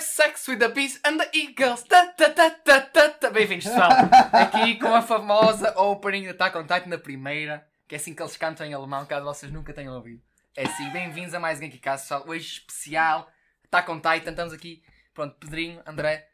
sex 0.00 0.46
with 0.48 0.58
the 0.58 0.68
bees 0.68 1.00
and 1.04 1.18
the 1.18 1.28
eagles. 1.32 1.82
Ta, 1.84 2.06
ta, 2.06 2.28
ta, 2.30 2.50
ta, 2.50 2.80
ta, 2.80 3.08
ta. 3.10 3.30
Bem-vindos, 3.30 3.64
pessoal. 3.66 3.90
Aqui 4.32 4.78
com 4.78 4.94
a 4.94 5.02
famosa 5.02 5.78
opening 5.78 6.22
de 6.22 6.28
Attack 6.30 6.56
on 6.58 6.62
Titan 6.62 6.86
na 6.88 6.98
primeira, 6.98 7.66
que 7.88 7.94
é 7.94 7.98
assim 7.98 8.14
que 8.14 8.22
eles 8.22 8.36
cantam 8.36 8.66
em 8.66 8.74
alemão, 8.74 9.04
caso 9.06 9.24
vocês 9.24 9.52
nunca 9.52 9.72
tenham 9.72 9.94
ouvido. 9.94 10.22
É 10.56 10.64
assim, 10.64 10.88
bem-vindos 10.90 11.34
a 11.34 11.40
mais 11.40 11.58
um 11.58 11.62
Geekcast, 11.62 12.04
pessoal. 12.04 12.24
Hoje 12.28 12.46
especial, 12.60 13.30
Attack 13.64 13.90
on 13.90 13.96
Titan. 13.96 14.30
Estamos 14.30 14.52
aqui, 14.52 14.82
pronto, 15.12 15.34
Pedrinho, 15.36 15.82
André. 15.86 16.28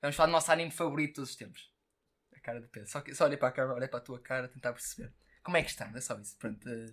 Vamos 0.00 0.16
falar 0.16 0.26
do 0.28 0.32
nosso 0.32 0.52
anime 0.52 0.70
favorito 0.70 1.08
de 1.10 1.14
todos 1.14 1.30
os 1.30 1.36
tempos. 1.36 1.70
A 2.36 2.40
cara 2.40 2.60
de 2.60 2.68
Pedro. 2.68 2.88
Só, 2.90 3.00
que- 3.00 3.14
só 3.14 3.24
olhei 3.24 3.36
para 3.38 3.48
a 3.48 3.52
cara, 3.52 3.74
para 3.88 3.98
a 3.98 4.00
tua 4.02 4.20
cara, 4.20 4.48
tentar 4.48 4.72
perceber. 4.72 5.12
Como 5.42 5.56
é 5.56 5.62
que 5.62 5.70
estamos? 5.70 5.96
É 5.96 6.00
só 6.00 6.18
isso. 6.18 6.36
Pronto, 6.38 6.68
eh, 6.68 6.92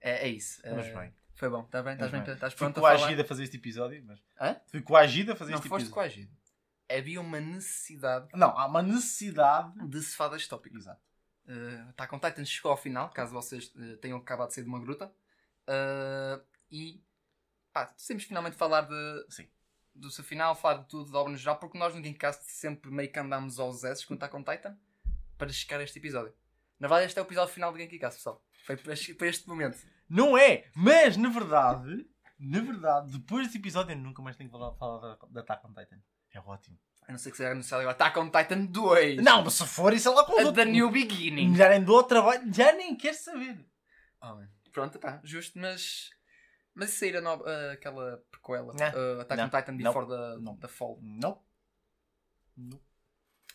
é, 0.00 0.26
é 0.26 0.28
isso. 0.28 0.60
Eh, 0.64 0.72
bem. 0.74 1.12
Foi 1.38 1.48
bom, 1.48 1.62
estás 1.62 1.84
bem? 1.84 1.92
Estás 1.94 2.10
bem? 2.10 2.20
Estás 2.20 2.52
Fui 2.52 2.58
pronto 2.66 2.80
falar? 2.80 2.98
coagido 2.98 3.22
a 3.22 3.24
fazer 3.24 3.44
este 3.44 3.56
episódio, 3.58 4.04
mas. 4.04 4.18
Hã? 4.40 4.60
Fui 4.66 4.82
coagido 4.82 5.32
a 5.32 5.36
fazer 5.36 5.52
Não 5.52 5.58
este 5.60 5.68
foste 5.68 5.84
episódio. 5.86 5.94
coagido. 5.94 6.36
Havia 6.90 7.20
uma 7.20 7.38
necessidade 7.38 8.28
Não, 8.34 8.58
há 8.58 8.66
uma 8.66 8.82
necessidade. 8.82 9.88
de 9.88 10.02
se 10.02 10.16
falar 10.16 10.34
deste 10.34 10.48
tópico. 10.48 10.76
Exato. 10.76 11.00
Uh, 11.46 12.14
on 12.14 12.18
Titan 12.18 12.44
chegou 12.44 12.72
ao 12.72 12.76
final, 12.76 13.08
caso 13.10 13.32
vocês 13.32 13.72
uh, 13.76 13.96
tenham 13.98 14.18
acabado 14.18 14.48
de 14.48 14.54
sair 14.54 14.64
de 14.64 14.68
uma 14.68 14.80
gruta. 14.80 15.14
Uh, 15.68 16.44
e 16.72 17.00
pá, 17.72 17.86
temos 17.86 18.24
finalmente 18.24 18.56
falar 18.56 18.80
de, 18.80 19.26
Sim. 19.30 19.48
do 19.94 20.10
seu 20.10 20.24
final, 20.24 20.56
falar 20.56 20.78
de 20.78 20.88
tudo, 20.88 21.12
da 21.12 21.20
obra 21.20 21.30
no 21.30 21.38
geral, 21.38 21.56
porque 21.60 21.78
nós 21.78 21.94
no 21.94 22.02
Gamecast 22.02 22.50
sempre 22.50 22.90
meio 22.90 23.12
que 23.12 23.18
andamos 23.18 23.60
aos 23.60 23.84
S 23.84 24.04
com 24.04 24.14
Attack 24.14 24.34
on 24.34 24.42
Titan 24.42 24.76
para 25.36 25.50
chegar 25.50 25.78
a 25.78 25.84
este 25.84 26.00
episódio. 26.00 26.34
Na 26.80 26.88
verdade, 26.88 27.06
este 27.06 27.18
é 27.20 27.22
o 27.22 27.26
episódio 27.26 27.54
final 27.54 27.70
do 27.70 27.78
Gamecast, 27.78 28.18
pessoal. 28.18 28.44
Foi 28.64 28.76
para 28.76 28.92
este 29.28 29.48
momento. 29.48 29.78
Não 30.08 30.36
é! 30.36 30.64
Mas, 30.74 31.16
na 31.16 31.28
verdade, 31.28 32.06
na 32.38 32.60
verdade, 32.60 33.12
depois 33.12 33.44
deste 33.44 33.58
episódio, 33.58 33.92
eu 33.92 33.98
nunca 33.98 34.22
mais 34.22 34.36
tenho 34.36 34.48
que 34.48 34.56
falar, 34.56 34.74
falar 34.76 35.00
da, 35.00 35.18
da 35.30 35.40
Attack 35.40 35.66
on 35.66 35.74
Titan. 35.74 35.98
É 36.32 36.40
ótimo. 36.40 36.78
A 37.06 37.12
não 37.12 37.18
ser 37.18 37.30
que 37.30 37.38
seja 37.38 37.50
anunciado 37.50 37.80
agora 37.80 37.94
Attack 37.94 38.18
on 38.18 38.30
Titan 38.30 38.66
2. 38.66 39.22
Não, 39.24 39.42
mas 39.42 39.54
se 39.54 39.66
for 39.66 39.92
isso 39.92 40.08
é 40.08 40.12
lá 40.12 40.24
com 40.24 40.32
outros. 40.32 40.54
The 40.54 40.66
New 40.66 40.90
Beginning. 40.90 41.56
Já 41.56 41.68
nem 41.70 41.82
dou 41.82 42.02
trabalho, 42.04 42.52
já 42.52 42.72
nem 42.72 42.94
quer 42.94 43.14
saber. 43.14 43.58
Oh. 44.22 44.38
Pronto, 44.72 44.98
pá, 44.98 45.20
justo, 45.24 45.58
mas. 45.58 46.10
Mas 46.74 46.90
isso 46.90 47.00
sair 47.00 47.16
a 47.16 47.20
nova, 47.20 47.44
ah, 47.48 47.72
aquela 47.72 48.22
prequela, 48.30 48.72
ah, 48.78 49.22
Attack 49.22 49.42
on. 49.42 49.48
Titan. 49.48 49.76
Before 49.76 50.06
the, 50.06 50.40
Não. 50.40 50.56
the 50.58 50.68
Fall. 50.68 50.98
Não. 51.02 51.42
Não. 52.56 52.80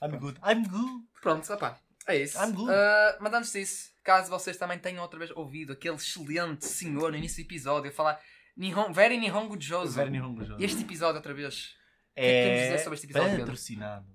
I'm 0.02 0.18
good. 0.18 0.40
I'm 0.44 0.68
good. 0.68 1.08
Pronto, 1.22 1.54
opá, 1.54 1.80
é 2.08 2.18
isso. 2.18 2.38
I'm 2.38 2.52
good. 2.54 2.70
Ah, 2.70 3.18
mas 3.22 3.34
antes 3.34 3.54
disso, 3.54 3.92
caso 4.04 4.30
vocês 4.30 4.58
também 4.58 4.78
tenham 4.78 5.02
outra 5.02 5.18
vez 5.18 5.32
ouvido 5.32 5.73
aquele 5.73 5.96
excelente 5.96 6.66
senhor 6.66 7.12
no 7.12 7.18
início 7.18 7.44
do 7.44 7.48
episódio 7.48 7.90
a 7.90 7.94
falar 7.94 8.22
Nihon, 8.56 8.92
Very 8.92 9.18
Nihongo 9.18 9.59
Joso. 9.59 9.94
Very 9.94 10.12
Nihongo 10.12 10.44
Joso. 10.44 10.64
Este 10.64 10.82
episódio 10.82 11.16
outra 11.16 11.34
vez. 11.34 11.76
que 12.14 12.22
é 12.22 12.24
que 12.24 12.50
temos 12.50 12.59
a 12.59 12.64
dizer 12.66 12.80
sobre 12.80 12.96
este 12.96 13.06
episódio, 13.08 13.30
Pedro? 13.30 13.46
patrocinado 13.46 14.08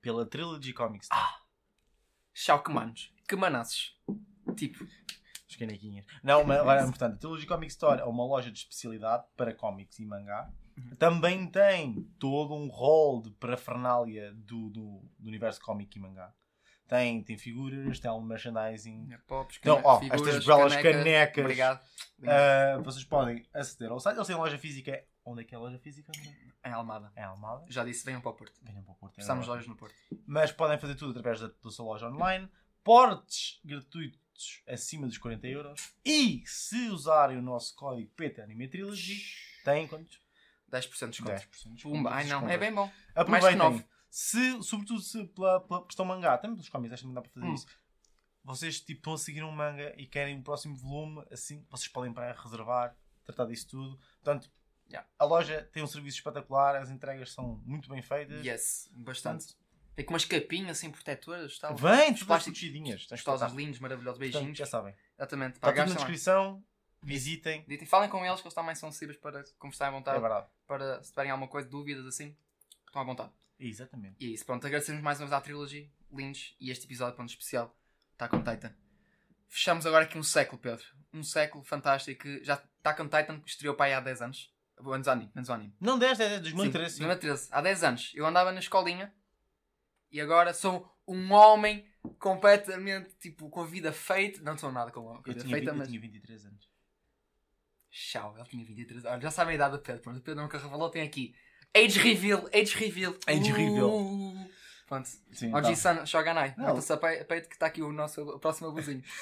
pela 0.00 0.26
Trilogy 0.26 0.72
Comics. 0.72 1.08
Chau 2.32 2.62
que 2.62 2.72
manos. 2.72 3.12
Que 3.28 3.36
manasses. 3.36 3.94
Tipo, 4.56 4.84
Os 5.48 5.56
canequinhas. 5.56 6.04
Não, 6.22 6.42
mas 6.42 6.58
agora 6.58 6.80
é 6.80 6.84
importante. 6.84 7.14
A 7.14 7.18
Trilogy 7.18 7.46
Comic 7.46 7.70
Store 7.70 8.00
é 8.00 8.04
uma 8.04 8.24
loja 8.24 8.50
de 8.50 8.58
especialidade 8.58 9.24
para 9.36 9.54
cómics 9.54 9.98
e 9.98 10.06
mangá. 10.06 10.50
Uhum. 10.76 10.96
Também 10.96 11.46
tem 11.46 12.02
todo 12.18 12.54
um 12.54 12.68
rol 12.68 13.22
de 13.22 13.30
parafernália 13.32 14.32
do, 14.32 14.70
do, 14.70 15.02
do 15.18 15.28
universo 15.28 15.60
cómic 15.60 15.96
e 15.96 16.00
mangá. 16.00 16.32
Tem, 16.90 17.22
tem 17.22 17.38
figuras, 17.38 18.00
tem 18.00 18.10
algum 18.10 18.26
merchandising. 18.26 19.12
É 19.12 19.18
pops, 19.18 19.58
então, 19.60 19.80
ó, 19.84 20.00
figuras, 20.00 20.26
estas 20.26 20.44
belas 20.44 20.74
canecas. 20.74 20.96
canecas. 20.96 21.44
Obrigado. 21.44 21.80
Uh, 22.18 22.82
vocês 22.82 23.04
podem 23.04 23.46
aceder 23.54 23.92
ao 23.92 24.00
site. 24.00 24.16
Eles 24.16 24.26
têm 24.26 24.34
loja 24.34 24.58
física. 24.58 25.04
Onde 25.24 25.42
é 25.42 25.44
que 25.44 25.54
é 25.54 25.56
a 25.56 25.60
loja 25.60 25.78
física? 25.78 26.10
Em 26.66 26.72
Almada. 26.72 27.12
Em 27.16 27.22
Almada. 27.22 27.64
Já 27.68 27.84
disse, 27.84 28.04
venham 28.04 28.20
para 28.20 28.32
o 28.32 28.34
Porto. 28.34 28.58
Venham 28.60 28.82
para 28.82 28.92
o 28.92 28.96
Porto. 28.96 29.18
É 29.18 29.20
Estamos 29.20 29.46
lojas 29.46 29.68
no 29.68 29.76
Porto. 29.76 29.94
Mas 30.26 30.50
podem 30.50 30.80
fazer 30.80 30.96
tudo 30.96 31.16
através 31.16 31.38
da, 31.38 31.46
da 31.62 31.70
sua 31.70 31.84
loja 31.84 32.08
online. 32.08 32.50
Portes 32.82 33.60
gratuitos 33.64 34.60
acima 34.66 35.06
dos 35.06 35.16
40 35.16 35.46
euros. 35.46 35.94
E 36.04 36.42
se 36.44 36.88
usarem 36.88 37.38
o 37.38 37.42
nosso 37.42 37.76
código 37.76 38.10
PT 38.16 38.42
têm 39.64 39.86
quantos? 39.86 40.20
10% 40.72 41.10
de 41.10 41.10
desconto. 41.10 41.32
10% 41.32 41.62
de 41.62 41.74
desconto. 41.74 42.08
Ai 42.08 42.24
não, 42.24 42.48
é 42.48 42.58
bem 42.58 42.74
bom. 42.74 42.90
Aproveitem. 43.14 43.58
Mais 43.58 43.74
que 43.74 43.78
9. 43.78 43.99
Se, 44.10 44.62
sobretudo 44.62 45.00
se 45.00 45.24
pela, 45.28 45.60
pela 45.60 45.86
questão 45.86 46.04
mangá, 46.04 46.36
também 46.36 46.56
pelos 46.56 46.68
cómics, 46.68 46.92
acho 46.92 47.02
que 47.02 47.06
não 47.06 47.14
dá 47.14 47.22
para 47.22 47.30
fazer 47.30 47.46
Hum. 47.46 47.54
isso. 47.54 47.66
Vocês 48.42 48.80
tipo, 48.80 48.98
estão 49.00 49.12
a 49.14 49.18
seguir 49.18 49.44
um 49.44 49.52
manga 49.52 49.94
e 49.96 50.06
querem 50.06 50.38
o 50.38 50.42
próximo 50.42 50.74
volume, 50.76 51.24
assim, 51.30 51.64
vocês 51.70 51.88
podem 51.88 52.12
para 52.12 52.32
reservar, 52.32 52.96
tratar 53.24 53.44
disso 53.46 53.68
tudo. 53.68 53.98
Portanto, 54.22 54.50
Yeah. 54.90 55.08
a 55.20 55.24
loja 55.24 55.62
tem 55.72 55.84
um 55.84 55.86
serviço 55.86 56.16
espetacular, 56.18 56.74
as 56.74 56.90
entregas 56.90 57.30
são 57.32 57.62
muito 57.64 57.88
bem 57.88 58.02
feitas. 58.02 58.44
Yes, 58.44 58.90
bastante. 58.92 59.54
Tem 59.94 60.04
com 60.04 60.12
umas 60.14 60.24
capinhas 60.24 60.78
assim 60.78 60.90
protetoras. 60.90 61.56
Tal. 61.60 61.76
Vem, 61.76 62.12
Os 62.12 62.24
plásticos. 62.24 62.58
Tens 62.60 63.06
Gostosos, 63.08 63.52
lindos, 63.52 63.78
maravilhosos. 63.78 64.18
Portanto, 64.18 64.32
Beijinhos. 64.34 64.58
já 64.58 64.66
sabem. 64.66 64.92
Exatamente. 65.16 65.54
Está 65.56 65.68
tudo 65.72 65.78
na 65.90 65.94
descrição. 65.94 66.64
Visitem. 67.02 67.64
Ditem, 67.68 67.86
Falem 67.86 68.10
com 68.10 68.24
eles 68.26 68.40
que 68.40 68.46
eles 68.48 68.54
também 68.54 68.74
são 68.74 68.88
acessíveis 68.88 69.16
para 69.18 69.44
conversar 69.58 69.88
à 69.88 69.90
vontade. 69.92 70.16
É 70.18 70.20
verdade. 70.20 70.48
para 70.66 71.00
se 71.02 71.10
tiverem 71.10 71.30
alguma 71.30 71.48
coisa, 71.48 71.68
dúvidas 71.68 72.04
assim, 72.06 72.36
estão 72.90 73.02
à 73.02 73.04
vontade. 73.04 73.30
Exatamente. 73.58 74.16
E 74.20 74.26
é 74.26 74.30
isso. 74.30 74.44
Pronto, 74.44 74.66
agradecemos 74.66 75.02
mais 75.02 75.18
uma 75.20 75.26
vez 75.26 75.32
à 75.32 75.40
Trilogy. 75.40 75.90
Lindos. 76.12 76.56
E 76.60 76.70
este 76.70 76.86
episódio, 76.86 77.14
pronto, 77.14 77.30
especial. 77.30 77.76
Está 78.12 78.28
com 78.28 78.42
Titan. 78.42 78.74
Fechamos 79.48 79.86
agora 79.86 80.04
aqui 80.04 80.18
um 80.18 80.22
século, 80.22 80.60
Pedro. 80.60 80.84
Um 81.12 81.22
século 81.22 81.64
fantástico 81.64 82.22
que 82.22 82.44
já 82.44 82.54
está 82.54 82.94
com 82.94 83.04
Titan, 83.04 83.42
estreou 83.44 83.74
para 83.74 83.86
aí 83.86 83.94
há 83.94 84.00
10 84.00 84.22
anos. 84.22 84.54
Anos 84.78 85.08
ao 85.08 85.12
anime, 85.12 85.30
anos 85.36 85.50
ao 85.50 85.56
anime. 85.56 85.74
Não 85.78 85.98
10, 85.98 86.18
10, 86.18 86.30
10, 86.30 86.40
Sim, 86.40 86.42
2013. 86.54 86.94
sim. 86.94 86.98
2013. 87.04 87.48
Há 87.52 87.60
10 87.60 87.84
anos. 87.84 88.12
Eu 88.14 88.26
andava 88.26 88.50
na 88.50 88.60
escolinha 88.60 89.12
e 90.10 90.20
agora 90.20 90.54
sou 90.54 90.90
um 91.06 91.32
homem 91.32 91.86
completamente, 92.18 93.14
tipo, 93.16 93.50
com 93.50 93.60
a 93.60 93.66
vida 93.66 93.92
feita. 93.92 94.40
Não 94.42 94.56
sou 94.56 94.72
nada 94.72 94.90
com 94.90 95.10
a 95.10 95.16
Eu 95.16 95.22
vida 95.22 95.40
tinha, 95.40 95.54
feita, 95.54 95.70
eu 95.70 95.74
mas... 95.76 95.88
tinha 95.88 96.00
23 96.00 96.46
anos. 96.46 96.70
Tchau, 97.90 98.34
ele 98.38 98.48
tinha 98.48 98.64
23 98.64 99.04
Olha, 99.04 99.20
já 99.20 99.30
sabem 99.30 99.52
a 99.52 99.54
idade 99.56 99.76
do 99.76 99.82
Pedro. 99.82 100.00
Pronto, 100.02 100.18
o 100.18 100.22
Pedro 100.22 100.42
nunca 100.42 100.58
revelou. 100.58 100.88
Tem 100.88 101.02
aqui 101.02 101.34
Age 101.76 101.98
Reveal, 101.98 102.48
Age 102.52 102.76
Reveal. 102.76 103.14
Age 103.26 103.52
Reveal. 103.52 103.88
Uh. 103.90 104.50
Pronto. 104.88 105.08
Sim, 105.32 105.54
Oji 105.54 105.76
San 105.76 106.04
Shoganai. 106.04 106.54
Não. 106.58 106.66
Nota-se 106.66 106.92
a 106.92 106.96
pe- 106.96 107.20
a 107.20 107.24
peito 107.24 107.48
que 107.48 107.54
está 107.54 107.66
aqui 107.66 107.80
o 107.82 107.92
nosso 107.92 108.22
o 108.22 108.38
próximo 108.40 108.68
abusinho. 108.68 109.02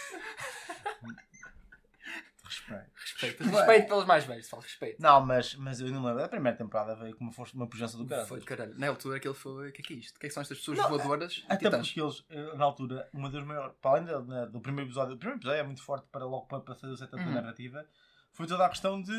Respeito. 2.45 2.91
Respeito. 2.97 3.45
Respeito 3.45 3.89
pelos 3.89 4.05
mais 4.07 4.25
velhos, 4.25 4.49
falo 4.49 4.63
respeito. 4.63 5.03
Não, 5.03 5.21
mas, 5.25 5.55
mas 5.57 5.81
eu 5.81 5.89
não 5.89 6.03
lembro. 6.03 6.25
A 6.25 6.29
primeira 6.29 6.57
temporada 6.57 6.95
veio 6.97 7.15
com 7.15 7.25
uma, 7.25 7.33
força, 7.33 7.55
uma 7.55 7.67
pujança 7.69 7.99
do 7.99 8.07
cara. 8.07 8.25
Foi 8.25 8.41
de 8.41 8.47
caralho. 8.47 8.75
Na 8.79 8.89
altura 8.89 9.21
que 9.21 9.29
ele 9.29 9.35
foi. 9.35 9.69
O 9.69 9.73
que 9.73 9.83
é 9.83 9.85
que 9.85 9.93
é 9.93 9.97
isto? 9.99 10.17
O 10.17 10.21
que 10.21 10.27
é 10.27 10.29
que 10.29 10.35
são 10.35 10.41
estas 10.41 10.59
pessoas 10.59 10.79
Não, 10.79 10.89
voadoras? 10.89 11.45
Até 11.47 11.67
Titãs. 11.67 11.87
porque 11.89 12.01
eles, 12.01 12.25
eh, 12.31 12.57
na 12.57 12.65
altura, 12.65 13.07
uma 13.13 13.29
das 13.31 13.45
maiores. 13.45 13.75
Para 13.83 13.91
além 13.91 14.05
da- 14.07 14.21
da- 14.21 14.45
do 14.47 14.61
primeiro 14.61 14.89
episódio. 14.89 15.15
O 15.15 15.19
primeiro 15.19 15.39
episódio 15.41 15.61
é 15.61 15.63
muito 15.63 15.83
forte 15.83 16.07
para 16.11 16.25
logo 16.25 16.47
para, 16.47 16.61
para 16.61 16.75
fazer 16.75 16.93
o 16.93 16.97
setup 16.97 17.23
Uhum. 17.23 17.35
da 17.35 17.43
narrativa. 17.43 17.87
Foi 18.33 18.47
toda 18.47 18.65
a 18.65 18.69
questão 18.71 19.01
de. 19.03 19.13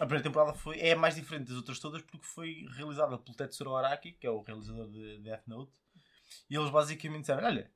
A 0.00 0.06
primeira 0.06 0.22
temporada 0.24 0.52
foi, 0.54 0.78
é 0.80 0.92
a 0.92 0.96
mais 0.96 1.14
diferente 1.14 1.48
das 1.48 1.56
outras 1.56 1.78
todas 1.78 2.02
porque 2.02 2.26
foi 2.26 2.66
realizada 2.76 3.16
pelo 3.16 3.36
Tetsuro 3.36 3.76
Araki, 3.76 4.12
que 4.12 4.26
é 4.26 4.30
o 4.30 4.42
realizador 4.42 4.90
de 4.90 5.18
Death 5.20 5.46
Note. 5.46 5.72
E 6.50 6.56
eles 6.56 6.70
basicamente 6.70 7.20
disseram: 7.20 7.44
Olha, 7.44 7.70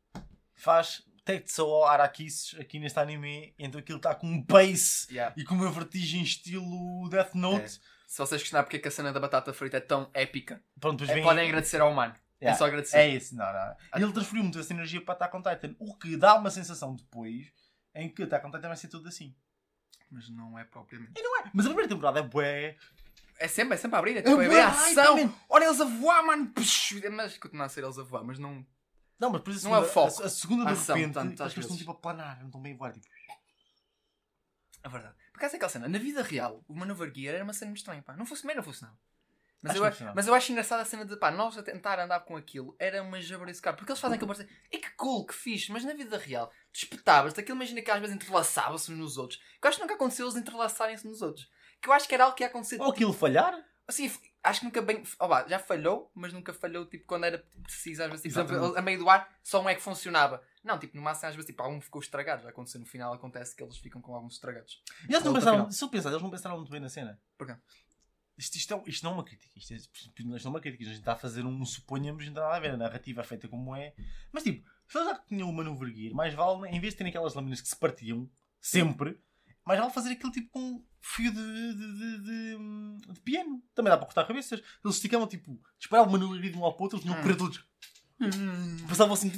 faz 0.54 1.02
Tetsuro 1.24 1.84
Arakises 1.84 2.58
aqui 2.58 2.78
neste 2.78 2.98
anime, 2.98 3.54
então 3.58 3.78
aquilo 3.78 3.98
está 3.98 4.14
com 4.14 4.26
um 4.26 4.42
pace 4.42 5.06
Yeah. 5.12 5.34
e 5.36 5.44
com 5.44 5.54
uma 5.54 5.70
vertigem 5.70 6.22
estilo 6.22 7.08
Death 7.08 7.34
Note. 7.34 7.80
Se 8.06 8.18
vocês 8.18 8.40
questionarem 8.40 8.64
porque 8.64 8.78
é 8.78 8.80
que 8.80 8.88
a 8.88 8.90
cena 8.90 9.12
da 9.12 9.20
batata 9.20 9.52
frita 9.52 9.76
é 9.76 9.80
tão 9.80 10.10
épica, 10.14 10.62
Pronto, 10.80 11.04
é, 11.04 11.06
vem- 11.14 11.22
podem 11.22 11.46
agradecer 11.46 11.80
ao 11.80 11.92
humano. 11.92 12.14
É 12.40 12.46
Yeah. 12.46 12.56
só 12.58 12.66
agradecer. 12.66 12.96
É 12.98 13.08
isso, 13.08 13.34
não, 13.36 13.44
não. 13.52 13.76
E 13.98 14.02
ele 14.02 14.12
transferiu 14.12 14.42
muito 14.44 14.58
essa 14.58 14.72
energia 14.72 15.00
para 15.04 15.12
Attack 15.14 15.36
on 15.36 15.42
Titan, 15.42 15.74
o 15.78 15.94
que 15.96 16.16
dá 16.16 16.34
uma 16.36 16.50
sensação 16.50 16.94
depois 16.96 17.52
em 17.94 18.08
que 18.08 18.22
Attack 18.22 18.46
on 18.46 18.50
Titan 18.50 18.68
vai 18.68 18.76
ser 18.76 18.88
tudo 18.88 19.08
assim. 19.08 19.34
Mas 20.10 20.28
não 20.30 20.58
é 20.58 20.64
propriamente. 20.64 21.12
Mas 21.52 21.66
a 21.66 21.68
primeira 21.68 21.88
temporada 21.88 22.20
é 22.20 22.22
bué. 22.22 22.76
É 23.38 23.46
sempre, 23.46 23.74
é 23.74 23.76
sempre 23.76 23.96
a 23.96 23.98
abrir. 23.98 24.16
É 24.16 24.18
É 24.18 24.22
tipo, 24.22 24.40
é, 24.40 24.48
bué 24.48 24.62
a 24.62 24.68
ação. 24.68 25.16
man. 25.16 25.34
Olha 25.48 25.64
eles 25.66 25.80
a 25.80 25.84
voar, 25.84 26.24
mano. 26.24 26.48
Psh, 26.50 26.94
Mas 27.12 27.38
continua 27.38 27.66
a 27.66 27.68
ser 27.68 27.84
eles 27.84 27.98
a 27.98 28.02
voar, 28.02 28.24
mas 28.24 28.38
não. 28.38 28.66
Não, 29.18 29.30
mas 29.30 29.42
por 29.42 29.52
isso 29.52 29.64
Não 29.64 29.74
é 29.74 29.80
o 29.80 29.82
a, 29.82 29.84
foco. 29.84 30.22
A, 30.22 30.26
a 30.26 30.28
segunda 30.28 30.64
de 30.64 30.72
Ação, 30.72 30.96
repente, 30.96 31.14
tanto, 31.14 31.42
as 31.42 31.52
pessoas 31.52 31.64
estão 31.64 31.76
tipo 31.76 31.90
a 31.90 31.94
planar, 31.94 32.38
não 32.38 32.46
estão 32.46 32.60
bem 32.62 32.74
a 32.74 32.76
voar. 32.76 32.92
Tipo, 32.92 33.06
É 34.84 34.88
verdade. 34.88 35.14
Por 35.32 35.38
acaso 35.38 35.54
é 35.54 35.56
aquela 35.56 35.70
cena, 35.70 35.88
na 35.88 35.98
vida 35.98 36.22
real, 36.22 36.64
o 36.68 36.74
Maneuver 36.74 37.12
Gear 37.14 37.34
era 37.34 37.44
uma 37.44 37.52
cena 37.52 37.70
muito 37.70 37.78
estranha, 37.78 38.02
pá. 38.02 38.16
Não 38.16 38.24
fosse 38.24 38.46
não 38.46 38.62
fosse 38.62 38.82
não. 38.82 38.96
Mas 39.60 39.72
Acho 39.72 39.80
eu, 39.80 39.84
acho, 39.84 40.04
mas 40.14 40.26
eu 40.28 40.34
acho 40.34 40.52
engraçada 40.52 40.82
a 40.82 40.84
cena 40.84 41.04
de, 41.04 41.16
pá, 41.16 41.32
nós 41.32 41.58
a 41.58 41.62
tentar 41.62 41.98
andar 41.98 42.20
com 42.20 42.36
aquilo 42.36 42.76
era 42.78 43.02
uma 43.02 43.20
jabardice, 43.20 43.60
cara. 43.60 43.76
Porque 43.76 43.90
eles 43.90 44.00
fazem 44.00 44.14
aquilo 44.14 44.32
para 44.32 44.44
dizer, 44.44 44.56
e 44.70 44.78
que 44.78 44.90
cool, 44.90 45.26
que 45.26 45.34
fixe, 45.34 45.72
mas 45.72 45.84
na 45.84 45.94
vida 45.94 46.16
real, 46.16 46.48
tu 46.72 46.76
espetavas 46.76 47.36
aquilo, 47.36 47.56
imagina 47.56 47.82
que 47.82 47.90
às 47.90 48.00
vezes 48.00 48.14
entrelaçava-se 48.14 48.92
uns 48.92 48.98
nos 48.98 49.16
outros. 49.18 49.40
Que 49.60 49.66
eu 49.66 49.68
acho 49.68 49.78
que 49.78 49.82
nunca 49.82 49.94
aconteceu 49.94 50.26
eles 50.26 50.36
entrelaçarem-se 50.36 51.06
nos 51.06 51.22
outros. 51.22 51.50
Que 51.82 51.88
eu 51.88 51.92
acho 51.92 52.08
que 52.08 52.14
era 52.14 52.24
algo 52.24 52.36
que 52.36 52.44
ia 52.44 52.48
acontecer. 52.48 52.80
ou 52.80 52.90
aquilo 52.90 53.12
falhar, 53.12 53.54
Assim, 53.88 54.12
acho 54.44 54.60
que 54.60 54.66
nunca 54.66 54.82
bem. 54.82 55.02
ó 55.18 55.26
vá, 55.26 55.48
já 55.48 55.58
falhou, 55.58 56.12
mas 56.14 56.30
nunca 56.30 56.52
falhou 56.52 56.84
tipo 56.84 57.06
quando 57.06 57.24
era 57.24 57.42
preciso. 57.62 58.02
Às 58.02 58.10
vezes, 58.10 58.22
tipo, 58.22 58.38
Exatamente. 58.38 58.78
a 58.78 58.82
meio 58.82 58.98
do 58.98 59.08
ar, 59.08 59.34
só 59.42 59.62
um 59.62 59.68
é 59.68 59.74
que 59.74 59.80
funcionava. 59.80 60.42
Não, 60.62 60.78
tipo, 60.78 60.94
no 60.94 61.02
máximo, 61.02 61.30
às 61.30 61.34
vezes, 61.34 61.46
tipo, 61.46 61.62
algum 61.62 61.80
ficou 61.80 62.02
estragado. 62.02 62.42
Já 62.42 62.50
aconteceu 62.50 62.78
no 62.80 62.86
final, 62.86 63.14
acontece 63.14 63.56
que 63.56 63.62
eles 63.62 63.78
ficam 63.78 64.02
com 64.02 64.14
alguns 64.14 64.34
estragados. 64.34 64.82
e 65.08 65.14
eles 65.14 65.24
não 65.24 65.32
pensaram, 65.32 65.70
se 65.70 65.82
eu 65.82 65.88
pensar, 65.88 66.10
eles 66.10 66.20
não 66.22 66.30
pensaram 66.30 66.56
muito 66.56 66.70
bem 66.70 66.80
na 66.80 66.90
cena. 66.90 67.18
Porquê? 67.38 67.56
Isto, 68.38 68.56
isto, 68.56 68.72
é, 68.74 68.82
isto 68.86 69.02
não 69.04 69.10
é 69.10 69.14
uma 69.14 69.24
crítica. 69.24 69.58
Isto, 69.58 69.72
é, 69.74 69.76
isto 69.76 70.12
não 70.24 70.36
é 70.36 70.48
uma 70.48 70.60
crítica. 70.60 70.84
A 70.84 70.86
gente 70.86 70.98
está 71.00 71.12
a 71.12 71.16
fazer 71.16 71.44
um 71.44 71.64
suponhamos, 71.64 72.24
não 72.26 72.32
tem 72.32 72.42
nada 72.42 72.56
a 72.56 72.60
ver. 72.60 72.70
A 72.70 72.76
narrativa 72.76 73.20
é 73.20 73.24
feita 73.24 73.48
como 73.48 73.74
é. 73.74 73.92
Mas 74.32 74.44
tipo, 74.44 74.64
se 74.86 74.96
eles 74.96 75.08
já 75.10 75.18
tinham 75.18 75.50
o 75.50 75.52
Maneuver 75.52 75.92
Gear, 75.92 76.14
mais 76.14 76.32
vale, 76.34 76.68
em 76.68 76.80
vez 76.80 76.94
de 76.94 76.98
terem 76.98 77.10
aquelas 77.10 77.34
lâminas 77.34 77.60
que 77.60 77.68
se 77.68 77.76
partiam, 77.76 78.30
sempre, 78.60 79.18
mais 79.66 79.78
vale 79.80 79.92
fazer 79.92 80.12
aquele 80.12 80.32
tipo 80.32 80.48
com 80.50 80.84
fio 81.00 81.32
de, 81.32 81.74
de, 81.74 81.74
de, 81.98 82.18
de- 82.22 83.12
de 83.14 83.20
piano. 83.20 83.62
Também 83.74 83.90
dá 83.90 83.96
para 83.98 84.06
cortar 84.06 84.24
cabeças. 84.24 84.62
Eles 84.84 84.96
esticavam 84.96 85.26
tipo, 85.26 85.60
disparavam 85.78 86.14
o 86.14 86.18
Gear 86.36 86.52
de 86.52 86.56
um 86.58 86.62
lado 86.62 86.74
para 86.74 86.80
o 86.80 86.82
outro, 86.84 86.96
eles 86.98 87.04
tinham 87.04 87.20
correr 87.22 87.36
todos. 87.36 87.64
Passavam 88.88 89.14
assim, 89.14 89.30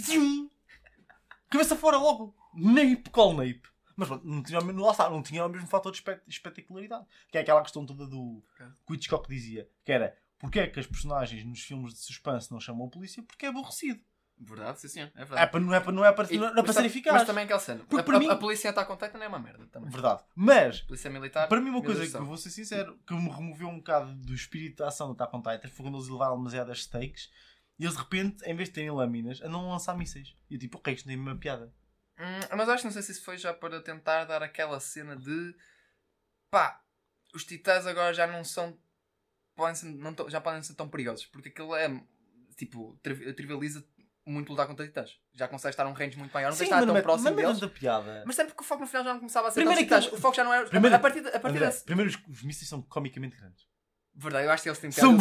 cabeça 1.51 1.75
fora 1.77 1.97
logo. 1.99 2.35
Nape, 2.55 3.09
call 3.11 3.35
nape. 3.35 3.63
Mas 4.01 4.09
pronto, 4.09 4.27
não 4.27 4.43
tinha, 4.43 4.59
o 4.59 4.65
mesmo- 4.65 4.83
lá 4.85 4.91
está, 4.93 5.09
não 5.11 5.23
tinha 5.23 5.45
o 5.45 5.49
mesmo 5.49 5.69
fator 5.69 5.93
de 5.93 5.99
espe- 5.99 6.21
espetacularidade. 6.27 7.05
Que 7.31 7.39
é 7.39 7.43
aquela 7.43 7.63
questão 7.63 7.85
toda 7.87 8.07
do 8.07 8.43
que 8.87 8.93
o 8.93 8.95
Hitchcock 8.95 9.29
dizia. 9.29 9.69
Que 9.85 9.93
era, 9.93 10.17
porque 10.39 10.59
é 10.61 10.67
que 10.67 10.81
as 10.81 10.87
personagens 10.87 11.45
nos 11.45 11.61
filmes 11.63 11.93
de 11.93 12.01
suspense 12.01 12.51
não 12.51 12.59
chamam 12.59 12.87
a 12.87 12.91
polícia? 12.91 13.23
Porque 13.23 13.47
é 13.47 13.51
aborrecido. 13.51 14.01
Verdade, 14.43 14.81
sim, 14.81 14.89
sim. 14.89 15.01
É 15.01 15.11
É 15.15 15.25
verdade. 15.27 15.51
para, 15.51 15.61
não 15.61 15.75
é 15.75 15.81
para, 15.81 15.93
não 15.93 16.03
é 16.03 16.13
para, 16.13 16.33
E- 16.33 16.39
não 16.39 16.47
é 16.49 16.63
para 16.63 16.73
ser 16.73 16.87
eficaz. 16.87 17.15
Mas 17.15 17.27
também 17.27 17.45
aquela 17.45 17.61
cena. 17.61 17.81
Porque 17.81 18.01
A, 18.01 18.03
para 18.03 18.17
a- 18.17 18.21
mim- 18.21 18.29
a 18.31 18.37
polícia 18.37 18.71
está 18.71 18.87
contente 18.87 19.13
não 19.13 19.23
é 19.23 19.29
uma 19.29 19.39
merda 19.39 19.67
também. 19.67 19.91
Verdade. 19.91 20.23
Mas, 20.35 20.81
Polícia 20.81 21.11
militar. 21.11 21.47
para 21.47 21.61
mim 21.61 21.69
uma 21.69 21.83
coisa 21.83 22.09
que 22.09 22.17
eu 22.17 22.25
vou 22.25 22.39
ser 22.39 22.49
sincero, 22.49 22.99
que 23.07 23.13
me 23.13 23.29
removeu 23.29 23.69
um 23.69 23.77
bocado 23.77 24.15
do 24.15 24.35
espírito 24.35 24.79
da 24.79 24.89
ação 24.89 25.09
do 25.09 25.13
Attack 25.13 25.37
on 25.37 25.43
Titan 25.43 25.69
foi 25.69 25.85
quando 25.85 25.99
eles 25.99 26.09
levaram 26.09 26.39
demasiadas 26.39 26.79
stakes 26.85 27.31
e 27.79 27.85
eles 27.85 27.95
de 27.95 28.01
repente, 28.03 28.43
em 28.49 28.55
vez 28.55 28.71
de 28.71 28.77
terem 28.77 28.91
lâminas, 28.91 29.43
andam 29.43 29.69
a 29.69 29.73
lançar 29.73 29.95
mísseis. 29.95 30.35
E 30.49 30.55
eu 30.55 30.59
tipo, 30.59 30.79
ok, 30.79 30.95
isto 30.95 31.07
não 31.07 31.15
tem 31.15 31.21
uma 31.23 31.37
piada. 31.37 31.71
Hum, 32.21 32.57
mas 32.57 32.69
acho 32.69 32.83
que 32.83 32.85
não 32.87 32.93
sei 32.93 33.03
se 33.03 33.13
isso 33.13 33.25
foi 33.25 33.39
já 33.39 33.53
para 33.55 33.81
tentar 33.81 34.25
dar 34.27 34.43
aquela 34.43 34.79
cena 34.79 35.17
de 35.17 35.55
pá, 36.51 36.81
os 37.35 37.45
titãs 37.45 37.87
agora 37.87 38.13
já 38.13 38.27
não 38.27 38.45
são. 38.45 38.79
Podem 39.57 39.75
ser, 39.75 39.87
não 39.87 40.13
tão- 40.15 40.29
já 40.29 40.41
podem 40.41 40.63
ser 40.63 40.75
tão 40.75 40.89
perigosos. 40.89 41.27
Porque 41.27 41.49
aquilo 41.49 41.75
é 41.75 41.89
tipo, 42.57 42.99
tri- 43.03 43.33
trivializa 43.33 43.85
muito 44.27 44.51
lutar 44.51 44.67
contra 44.67 44.87
titãs. 44.87 45.19
Já 45.35 45.49
consegue 45.49 45.73
estar 45.73 45.85
a 45.85 45.89
um 45.89 45.93
range 45.93 46.17
muito 46.19 46.33
maior, 46.33 46.51
não 46.51 46.57
de 46.57 46.63
estar 46.65 46.77
mas 46.77 46.87
tão 46.87 46.97
é- 46.97 47.03
próximo 47.03 47.31
mas 47.31 47.37
deles. 47.37 47.59
tanta 47.61 47.73
piada. 47.75 48.23
Mas 48.27 48.37
sempre 48.37 48.55
que 48.55 48.63
o 48.63 48.65
foco 48.65 48.83
no 48.83 48.87
final 48.87 49.05
já 49.05 49.13
não 49.13 49.21
começava 49.21 49.49
a 49.49 49.51
ser 49.51 49.61
Primeiro 49.61 49.79
tão 49.81 49.85
titãs. 49.87 50.05
aquilo- 50.05 50.19
O 50.19 50.21
foco 50.21 50.37
já 50.37 50.45
não 50.45 50.53
era. 50.55 50.67
Primeiro- 50.67 50.97
a 50.97 50.99
partir, 50.99 51.21
a 51.21 51.41
partir 51.41 51.57
André, 51.57 51.67
desse. 51.67 51.85
primeiro 51.85 52.11
os, 52.29 52.43
mísseis 52.43 52.69
são 52.69 52.83
comicamente 52.83 53.37
grandes. 53.37 53.67
Verdade, 54.15 54.45
eu 54.47 54.51
acho 54.51 54.63
que 54.63 54.69
eles 54.69 54.79
têm 54.79 54.89
um 54.91 54.93
São- 54.93 55.17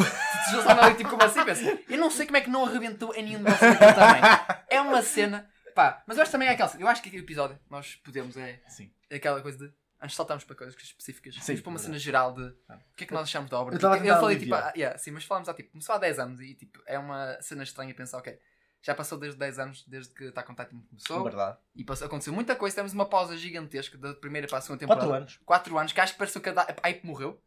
tipo 0.97 1.09
como 1.09 1.23
assim. 1.23 1.39
Eu 1.87 1.97
não 1.97 2.09
sei 2.11 2.25
como 2.25 2.37
é 2.37 2.41
que 2.41 2.49
não 2.49 2.65
arrebentou 2.65 3.13
em 3.15 3.23
nenhum 3.23 3.43
deles 3.43 3.61
aquilo 3.61 3.93
também. 3.93 4.21
É 4.69 4.81
uma 4.81 5.01
cena. 5.01 5.49
Pá, 5.79 6.03
mas 6.05 6.17
eu 6.17 6.23
acho 6.23 6.31
também 6.31 6.47
é 6.47 6.51
aquela. 6.51 6.71
Eu 6.77 6.87
acho 6.87 7.01
que 7.01 7.07
aquele 7.09 7.23
episódio 7.23 7.57
nós 7.69 7.95
podemos 7.95 8.35
é. 8.35 8.61
Sim. 8.67 8.91
É 9.09 9.15
aquela 9.15 9.41
coisa 9.41 9.57
de. 9.67 9.73
Antes 10.01 10.15
saltamos 10.15 10.43
para 10.43 10.55
coisas 10.55 10.75
específicas. 10.81 11.35
Sim, 11.35 11.41
Sim, 11.41 11.61
para 11.61 11.69
uma 11.69 11.77
verdade. 11.77 11.83
cena 11.85 11.99
geral 11.99 12.33
de. 12.33 12.53
Ah. 12.67 12.75
O 12.91 12.95
que 12.95 13.03
é 13.03 13.07
que 13.07 13.13
nós 13.13 13.23
achamos 13.23 13.49
da 13.49 13.59
obra? 13.59 13.73
Eu 13.73 13.77
estava 13.77 13.95
a 13.95 13.97
eu 13.97 14.03
tentar 14.03 14.19
falei 14.19 14.37
tipo. 14.39 14.53
aliviar. 14.53 14.71
ah, 14.73 14.77
yeah, 14.77 14.97
sim, 14.97 15.11
mas 15.11 15.23
falámos 15.23 15.47
há 15.49 15.53
tipo. 15.53 15.71
Começou 15.71 15.95
há 15.95 15.97
10 15.97 16.19
anos 16.19 16.41
e 16.41 16.53
tipo. 16.55 16.81
É 16.85 16.97
uma 16.99 17.41
cena 17.41 17.63
estranha 17.63 17.93
pensar, 17.93 18.17
ok. 18.17 18.37
Já 18.81 18.95
passou 18.95 19.17
desde 19.17 19.37
10 19.37 19.59
anos, 19.59 19.85
desde 19.87 20.13
que 20.13 20.23
está 20.25 20.41
a 20.41 20.43
contar 20.43 20.65
começou. 20.67 21.23
Verdade. 21.23 21.57
E 21.75 21.83
passou, 21.83 22.07
aconteceu 22.07 22.31
muita 22.33 22.55
coisa. 22.55 22.75
Temos 22.77 22.93
uma 22.93 23.05
pausa 23.09 23.37
gigantesca 23.37 23.97
da 23.97 24.13
primeira 24.13 24.47
para 24.47 24.57
a 24.57 24.61
segunda 24.61 24.79
temporada. 24.79 25.05
4 25.05 25.17
anos. 25.21 25.39
4 25.45 25.77
anos, 25.77 25.91
que 25.93 25.99
acho 26.01 26.13
que 26.13 26.19
pareceu 26.19 26.41
que 26.41 26.49
a 26.49 26.53
da- 26.53 26.61
a 26.63 26.75
hype 26.87 27.03
morreu, 27.05 27.41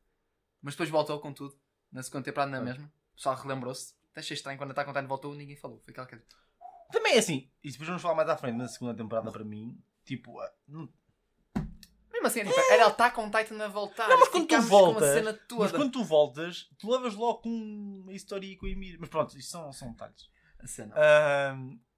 mas 0.61 0.75
depois 0.75 0.90
voltou 0.90 1.19
com 1.20 1.32
tudo. 1.32 1.55
Na 1.90 2.02
segunda 2.02 2.25
temporada, 2.25 2.50
na 2.50 2.58
Ah. 2.58 2.61
mesma. 2.62 2.85
O 3.12 3.17
pessoal 3.17 3.35
relembrou-se. 3.37 3.94
Até 4.11 4.20
achei 4.20 4.35
estranho 4.35 4.58
quando 4.58 4.70
a 4.70 4.73
Attack 4.73 4.90
on 4.90 4.93
Titan 4.93 5.06
voltou, 5.06 5.35
ninguém 5.35 5.56
falou. 5.56 5.81
Foi 5.81 5.93
aquela 5.93 6.06
coisa. 6.06 6.23
Também 6.93 7.15
é 7.15 7.19
assim, 7.19 7.50
e 7.65 7.71
depois 7.71 7.89
vamos 7.89 8.03
falar 8.03 8.15
mais 8.15 8.29
à 8.29 8.37
frente, 8.37 8.56
na 8.56 8.69
segunda 8.69 8.94
temporada 8.94 9.33
para 9.33 9.43
mim, 9.44 9.77
tipo, 10.05 10.39
ah, 10.39 10.53
não- 10.69 10.89
Mesmo 12.12 12.27
assim, 12.27 12.44
tipo, 12.44 12.61
era 12.71 12.87
Attack 12.87 13.19
on 13.19 13.31
Titan 13.31 13.65
a 13.65 13.69
voltar. 13.69 14.09
Não, 14.09 14.21
mas 14.21 14.29
quando 14.29 14.47
tu 14.47 14.49
Ficámos 14.50 14.69
com 14.69 14.77
a 14.77 14.81
voltas, 14.81 15.15
cena 15.15 15.33
toda. 15.33 15.62
mas 15.62 15.73
quando 15.73 15.91
tu 15.93 16.05
voltas, 16.05 16.69
tu 16.79 16.91
levas 16.91 17.15
logo 17.15 17.41
com 17.41 17.49
uma 17.49 18.12
história 18.12 18.56
com 18.59 18.67
a 18.67 18.71
Emir. 18.71 18.97
Mas 19.00 19.09
pronto, 19.09 19.37
isto 19.37 19.50
são, 19.50 19.73
são 19.73 19.91
detalhes. 19.91 20.31
A 20.62 20.67
cena. 20.67 20.94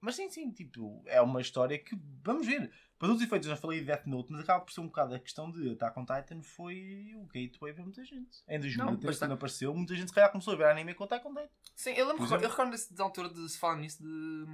Mas 0.01 0.17
sim, 0.17 0.29
sim, 0.29 0.51
tipo, 0.51 1.03
é 1.07 1.21
uma 1.21 1.41
história 1.41 1.79
que, 1.79 1.99
vamos 2.23 2.47
ver, 2.47 2.71
para 2.99 3.09
todos 3.09 3.17
os 3.23 3.27
efeitos, 3.27 3.49
eu 3.49 3.55
já 3.55 3.61
falei 3.61 3.81
de 3.81 3.87
Death 3.87 4.05
Note, 4.07 4.31
mas 4.33 4.43
acaba 4.43 4.63
por 4.65 4.71
ser 4.73 4.81
um 4.81 4.87
bocado 4.87 5.15
a 5.15 5.19
questão 5.19 5.51
de 5.51 5.71
Attack 5.73 5.99
on 5.99 6.05
Titan 6.05 6.43
foi 6.43 7.13
o 7.17 7.25
gateway 7.25 7.73
para 7.73 7.83
muita 7.83 8.05
gente. 8.05 8.43
Em 8.47 8.61
2003, 8.61 9.01
bastante. 9.01 9.19
quando 9.19 9.33
apareceu, 9.33 9.75
muita 9.75 9.95
gente 9.95 10.09
se 10.09 10.15
calhar 10.15 10.31
começou 10.31 10.53
a 10.53 10.57
ver 10.57 10.67
anime 10.67 10.93
com 10.95 11.05
Attack 11.05 11.27
on 11.27 11.31
Titan. 11.35 11.49
Sim, 11.75 11.93
eu 11.93 12.07
lembro, 12.07 12.25
eu 12.25 12.39
recordo 12.39 12.71
desse, 12.71 12.93
da 12.95 13.03
altura 13.03 13.31
de 13.31 13.49
se 13.49 13.59
falar 13.59 13.77
nisso 13.77 14.03
de. 14.03 14.47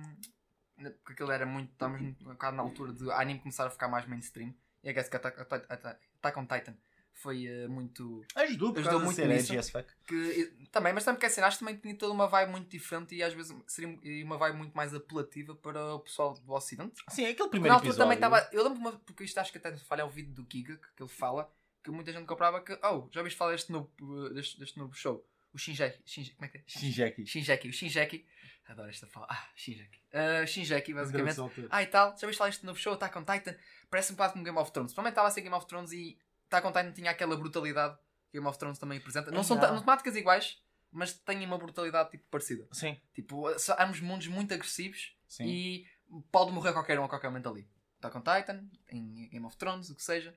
de- 0.85 0.91
Porque 0.91 1.13
aquilo 1.15 1.33
era 1.33 1.45
muito. 1.45 1.73
Estávamos 1.73 2.03
um 2.21 2.25
bocado 2.25 2.57
na 2.57 2.63
altura 2.63 2.93
de 2.93 3.11
anime 3.11 3.41
começar 3.41 3.67
a 3.67 3.71
ficar 3.71 3.89
mais 3.89 4.07
mainstream. 4.07 4.55
E 4.85 4.89
a 4.89 4.93
guess 4.93 5.09
que 5.09 5.17
Attack 5.17 6.39
on 6.39 6.47
Titan 6.47 6.77
foi 7.21 7.47
eh, 7.47 7.69
muito. 7.69 8.25
Ajudou, 8.35 8.73
por 8.73 8.81
Ajudou 8.81 9.01
muito 9.01 9.17
ser 9.17 9.29
nisso. 9.29 9.71
fuck. 9.71 9.89
que 10.07 10.53
também, 10.73 10.93
mas 10.93 11.05
também 11.05 11.17
porque 11.17 11.27
assim, 11.27 11.41
acho 11.43 11.59
que 11.59 11.65
também 11.65 11.79
tinha 11.81 11.95
toda 11.95 12.13
uma 12.13 12.27
vibe 12.27 12.51
muito 12.51 12.69
diferente 12.69 13.15
e 13.15 13.23
às 13.23 13.35
vezes 13.35 13.55
seria 13.67 13.99
uma 14.25 14.39
vibe 14.39 14.57
muito 14.57 14.75
mais 14.75 14.95
apelativa 14.95 15.55
para 15.55 15.95
o 15.95 16.01
pessoal 16.01 16.35
do 16.35 16.53
Ocidente. 16.53 17.03
Sim, 17.11 17.25
aquele 17.25 17.37
Porque 17.37 17.51
primeiro 17.51 17.69
na 17.69 17.75
altura 17.75 17.91
episódio. 17.93 18.11
também 18.11 18.17
estava. 18.17 18.49
Eu 18.53 18.65
lembro 18.65 18.79
uma, 18.79 18.93
porque 18.93 19.25
isto 19.25 19.39
acho 19.39 19.53
que 19.53 19.59
até 19.59 19.77
falha 19.77 20.07
o 20.07 20.11
vídeo 20.11 20.33
do 20.33 20.47
Giga 20.51 20.77
que, 20.77 21.03
ele 21.03 21.11
fala 21.11 21.53
que 21.85 21.91
muita 21.91 22.13
gente 22.13 22.27
comprava 22.27 22.63
que, 22.63 22.73
oh, 22.83 23.09
já 23.11 23.21
ouviste 23.21 23.37
falar 23.39 23.53
deste 23.53 23.71
novo, 23.73 23.91
uh, 24.01 24.33
deste, 24.33 24.59
deste 24.59 24.79
novo 24.79 24.95
show? 24.95 25.27
O 25.53 25.59
Shinjeki. 25.59 26.03
Shinjeki 26.07 26.37
como 26.37 26.47
é 26.47 26.49
que 26.49 26.59
é? 26.59 26.63
Shinjeki. 26.67 27.27
Shinjeki. 27.27 27.69
O 27.69 27.73
Shinjeki. 27.73 28.27
Adoro 28.69 28.89
esta 28.89 29.07
fala. 29.07 29.27
Ah, 29.29 29.49
Shinjeki. 29.57 30.01
Uh, 30.13 30.47
Shinjeki, 30.47 30.95
basicamente. 30.95 31.39
Ah, 31.71 31.83
e 31.83 31.87
tal, 31.87 32.17
já 32.17 32.27
viste 32.27 32.39
falar 32.39 32.51
deste 32.51 32.65
novo 32.65 32.79
show, 32.79 32.93
Attack 32.95 33.19
on 33.19 33.25
Titan? 33.25 33.57
Parece 33.91 34.13
um 34.13 34.17
bocado 34.17 34.35
como 34.35 34.45
Game 34.45 34.59
of 34.59 34.71
Thrones. 34.71 34.93
Provavelmente 34.93 35.13
estava 35.13 35.29
a 35.29 35.31
ser 35.31 35.41
Game 35.41 35.57
of 35.57 35.67
Thrones 35.67 35.93
e 35.93 36.17
Attack 36.51 36.67
on 36.67 36.73
Titan 36.73 36.93
tinha 36.93 37.11
aquela 37.11 37.37
brutalidade 37.37 37.97
que 38.31 38.39
Game 38.39 38.47
of 38.47 38.59
Thrones 38.59 38.79
também 38.79 38.99
apresenta. 38.99 39.31
Não 39.31 39.43
são 39.45 39.57
não. 39.57 39.75
não 39.75 39.81
temáticas 39.81 40.17
iguais, 40.17 40.61
mas 40.91 41.13
têm 41.13 41.45
uma 41.47 41.57
brutalidade 41.59 42.11
tipo 42.11 42.25
parecida. 42.31 42.67
Sim, 42.73 43.01
Tipo, 43.15 43.57
são 43.59 43.77
ambos 43.79 44.01
mundos 44.01 44.27
muito 44.27 44.53
agressivos 44.53 45.17
sim. 45.29 45.45
e 45.47 45.87
pode 46.33 46.51
morrer 46.53 46.73
qualquer 46.73 46.99
um 46.99 47.05
a 47.05 47.09
qualquer 47.09 47.29
momento 47.29 47.49
ali. 47.49 47.69
Attack 47.99 48.17
on 48.17 48.21
Titan, 48.21 48.65
em 48.89 49.29
Game 49.29 49.47
of 49.47 49.57
Thrones, 49.57 49.91
o 49.91 49.95
que 49.95 50.03
seja. 50.03 50.35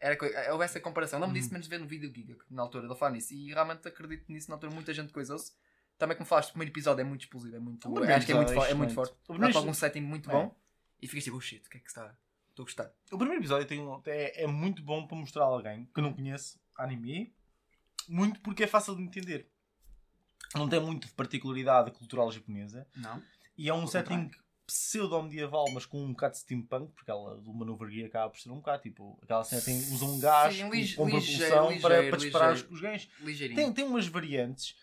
Era, 0.00 0.16
houve 0.52 0.64
essa 0.64 0.78
comparação. 0.80 1.18
Lembro 1.18 1.34
disso 1.34 1.48
Uhum. 1.48 1.54
menos 1.54 1.66
ver 1.66 1.78
no 1.80 1.86
vídeo 1.86 2.12
Giga, 2.14 2.36
na 2.50 2.62
altura, 2.62 2.86
ele 2.86 2.94
falar 2.94 3.12
nisso. 3.12 3.32
E 3.34 3.52
realmente 3.52 3.86
acredito 3.88 4.30
nisso, 4.30 4.48
na 4.50 4.56
altura 4.56 4.72
muita 4.72 4.92
gente 4.94 5.12
coisou-se. 5.12 5.52
Também 5.96 6.16
como 6.16 6.26
falaste, 6.26 6.50
o 6.50 6.52
primeiro 6.52 6.72
episódio 6.72 7.00
é 7.00 7.04
muito 7.04 7.22
explosivo, 7.22 7.56
é 7.56 7.58
muito, 7.58 7.90
primeiro 7.90 8.14
acho 8.14 8.26
que 8.26 8.32
é 8.32 8.34
muito, 8.36 8.52
é 8.52 8.70
é 8.70 8.74
muito 8.74 8.94
forte. 8.94 9.14
O 9.28 9.36
Dá 9.36 9.48
para 9.48 9.58
algum 9.58 9.74
setting 9.74 10.00
muito 10.02 10.30
É. 10.30 10.32
bom. 10.32 10.54
E 11.02 11.08
ficas 11.08 11.24
tipo, 11.24 11.36
oh 11.36 11.40
shit, 11.40 11.66
o 11.66 11.70
que 11.70 11.78
é 11.78 11.80
que 11.80 11.88
está? 11.88 12.16
Estou 12.58 12.64
a 12.64 12.66
gostar. 12.66 12.92
O 13.12 13.18
primeiro 13.18 13.40
episódio 13.40 13.66
tem 13.68 13.80
um- 13.80 14.02
é, 14.06 14.42
é 14.42 14.46
muito 14.46 14.82
bom 14.82 15.06
para 15.06 15.16
mostrar 15.16 15.44
a 15.44 15.46
alguém 15.46 15.88
que 15.94 16.00
não 16.00 16.12
conhece 16.12 16.58
anime, 16.76 17.32
muito 18.08 18.40
porque 18.40 18.64
é 18.64 18.66
fácil 18.66 18.96
de 18.96 19.02
entender. 19.02 19.48
Não 20.54 20.68
tem 20.68 20.80
muito 20.80 21.06
de 21.06 21.12
particularidade 21.14 21.90
cultural 21.92 22.30
japonesa 22.32 22.86
Não? 22.96 23.22
e 23.56 23.68
é 23.68 23.74
um 23.74 23.86
setting 23.86 24.30
pseudo-medieval, 24.66 25.66
mas 25.72 25.86
com 25.86 26.02
um 26.02 26.10
bocado 26.10 26.32
de 26.32 26.40
steampunk, 26.40 26.92
porque 26.94 27.10
ela 27.10 27.36
do 27.40 27.52
Maneuver 27.54 27.88
Gear 27.90 28.06
acaba 28.08 28.30
por 28.30 28.40
ser 28.40 28.50
um 28.50 28.56
bocado 28.56 28.82
tipo 28.82 29.18
aquela 29.22 29.44
cena 29.44 29.62
tem, 29.62 29.76
usa 29.78 30.04
um 30.04 30.18
gás 30.18 30.54
Sim, 30.54 30.94
com- 30.96 31.04
propulsão 31.10 31.66
para, 31.80 32.00
ligeiro, 32.00 32.10
para 32.10 32.18
disparar 32.18 32.52
os, 32.54 32.60
ligeiro. 32.60 32.74
os 32.74 32.80
ganhos. 32.80 33.08
Ligeirinho. 33.20 33.56
Tem, 33.56 33.72
tem 33.72 33.84
umas 33.84 34.06
variantes 34.08 34.74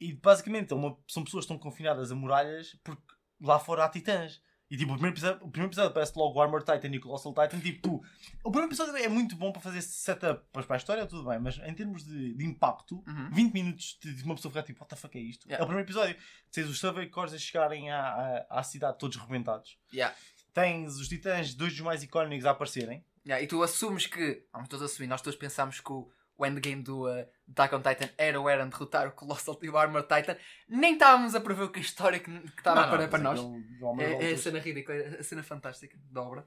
e 0.00 0.12
basicamente 0.12 0.72
é 0.72 0.76
uma- 0.76 0.96
são 1.08 1.24
pessoas 1.24 1.44
que 1.46 1.52
estão 1.52 1.58
confinadas 1.58 2.10
a 2.12 2.14
muralhas 2.14 2.74
porque 2.84 3.02
lá 3.40 3.58
fora 3.58 3.84
há 3.84 3.88
titãs. 3.88 4.40
E 4.70 4.76
tipo, 4.76 4.92
o 4.92 4.94
primeiro 4.94 5.14
episódio, 5.14 5.46
o 5.46 5.50
primeiro 5.50 5.70
episódio 5.70 5.92
parece 5.92 6.18
logo 6.18 6.38
o 6.38 6.42
Armor 6.42 6.60
Titan 6.62 6.88
e 6.88 6.98
o 6.98 7.00
Colossal 7.00 7.34
Titan. 7.34 7.60
Tipo. 7.60 8.02
O 8.42 8.50
primeiro 8.50 8.68
episódio 8.68 8.96
é 8.96 9.08
muito 9.08 9.36
bom 9.36 9.52
para 9.52 9.60
fazer 9.60 9.82
setup 9.82 10.42
para 10.52 10.62
para 10.62 10.76
a 10.76 10.78
história, 10.78 11.06
tudo 11.06 11.28
bem, 11.28 11.38
mas 11.38 11.58
em 11.58 11.74
termos 11.74 12.04
de, 12.04 12.34
de 12.34 12.44
impacto, 12.44 13.04
Uhum. 13.06 13.30
20 13.30 13.52
minutos 13.52 13.98
de 14.02 14.22
uma 14.24 14.34
pessoa 14.34 14.50
ficar 14.50 14.62
tipo, 14.64 14.80
what 14.80 14.88
the 14.88 14.96
fuck 14.96 15.16
é 15.18 15.20
isto? 15.20 15.46
Yeah. 15.46 15.62
É 15.62 15.64
o 15.64 15.66
primeiro 15.66 15.86
episódio. 15.86 16.16
Tens 16.50 16.68
os 16.68 16.78
Survey 16.78 17.08
Corps 17.08 17.32
a 17.34 17.38
chegarem 17.38 17.90
à, 17.90 18.00
à, 18.48 18.60
à 18.60 18.62
cidade 18.62 18.98
todos 18.98 19.16
rebentados. 19.18 19.78
Yeah. 19.92 20.14
Tens 20.52 20.96
os 20.96 21.08
titãs, 21.08 21.54
dois 21.54 21.72
dos 21.72 21.80
mais 21.82 22.02
icónicos 22.02 22.46
a 22.46 22.52
aparecerem. 22.52 23.04
Yeah, 23.26 23.42
e 23.42 23.46
tu 23.46 23.62
assumes 23.62 24.06
que. 24.06 24.46
Vamos 24.52 24.68
todos 24.68 24.90
assumir, 24.90 25.08
nós 25.08 25.20
todos 25.20 25.38
pensámos 25.38 25.80
que 25.80 25.92
o, 25.92 26.08
o 26.36 26.44
endgame 26.46 26.82
do 26.82 27.06
uh, 27.08 27.26
Attack 27.50 27.74
on 27.74 27.82
Titan 27.82 28.08
era 28.18 28.40
o 28.40 28.48
Eren 28.48 28.68
derrotar 28.68 29.06
o 29.08 29.12
Colossal 29.12 29.58
e 29.62 29.68
o 29.70 29.76
Armor 29.78 30.02
Titan. 30.02 30.36
Nem 30.68 30.94
estávamos 30.94 31.34
a 31.34 31.40
prever 31.40 31.64
o 31.64 31.70
que 31.70 31.78
a 31.78 31.82
história 31.82 32.18
que 32.18 32.30
estava 32.56 32.88
para, 32.88 32.98
mas 33.02 33.10
para 33.10 33.18
nós. 33.22 33.40
homens 33.40 34.10
É, 34.20 34.30
é 34.30 34.34
a 34.34 34.38
cena 34.38 34.58
ridícula, 34.58 34.96
é 34.96 35.20
a 35.20 35.22
cena 35.22 35.42
fantástica 35.42 35.96
da 36.10 36.22
obra. 36.22 36.46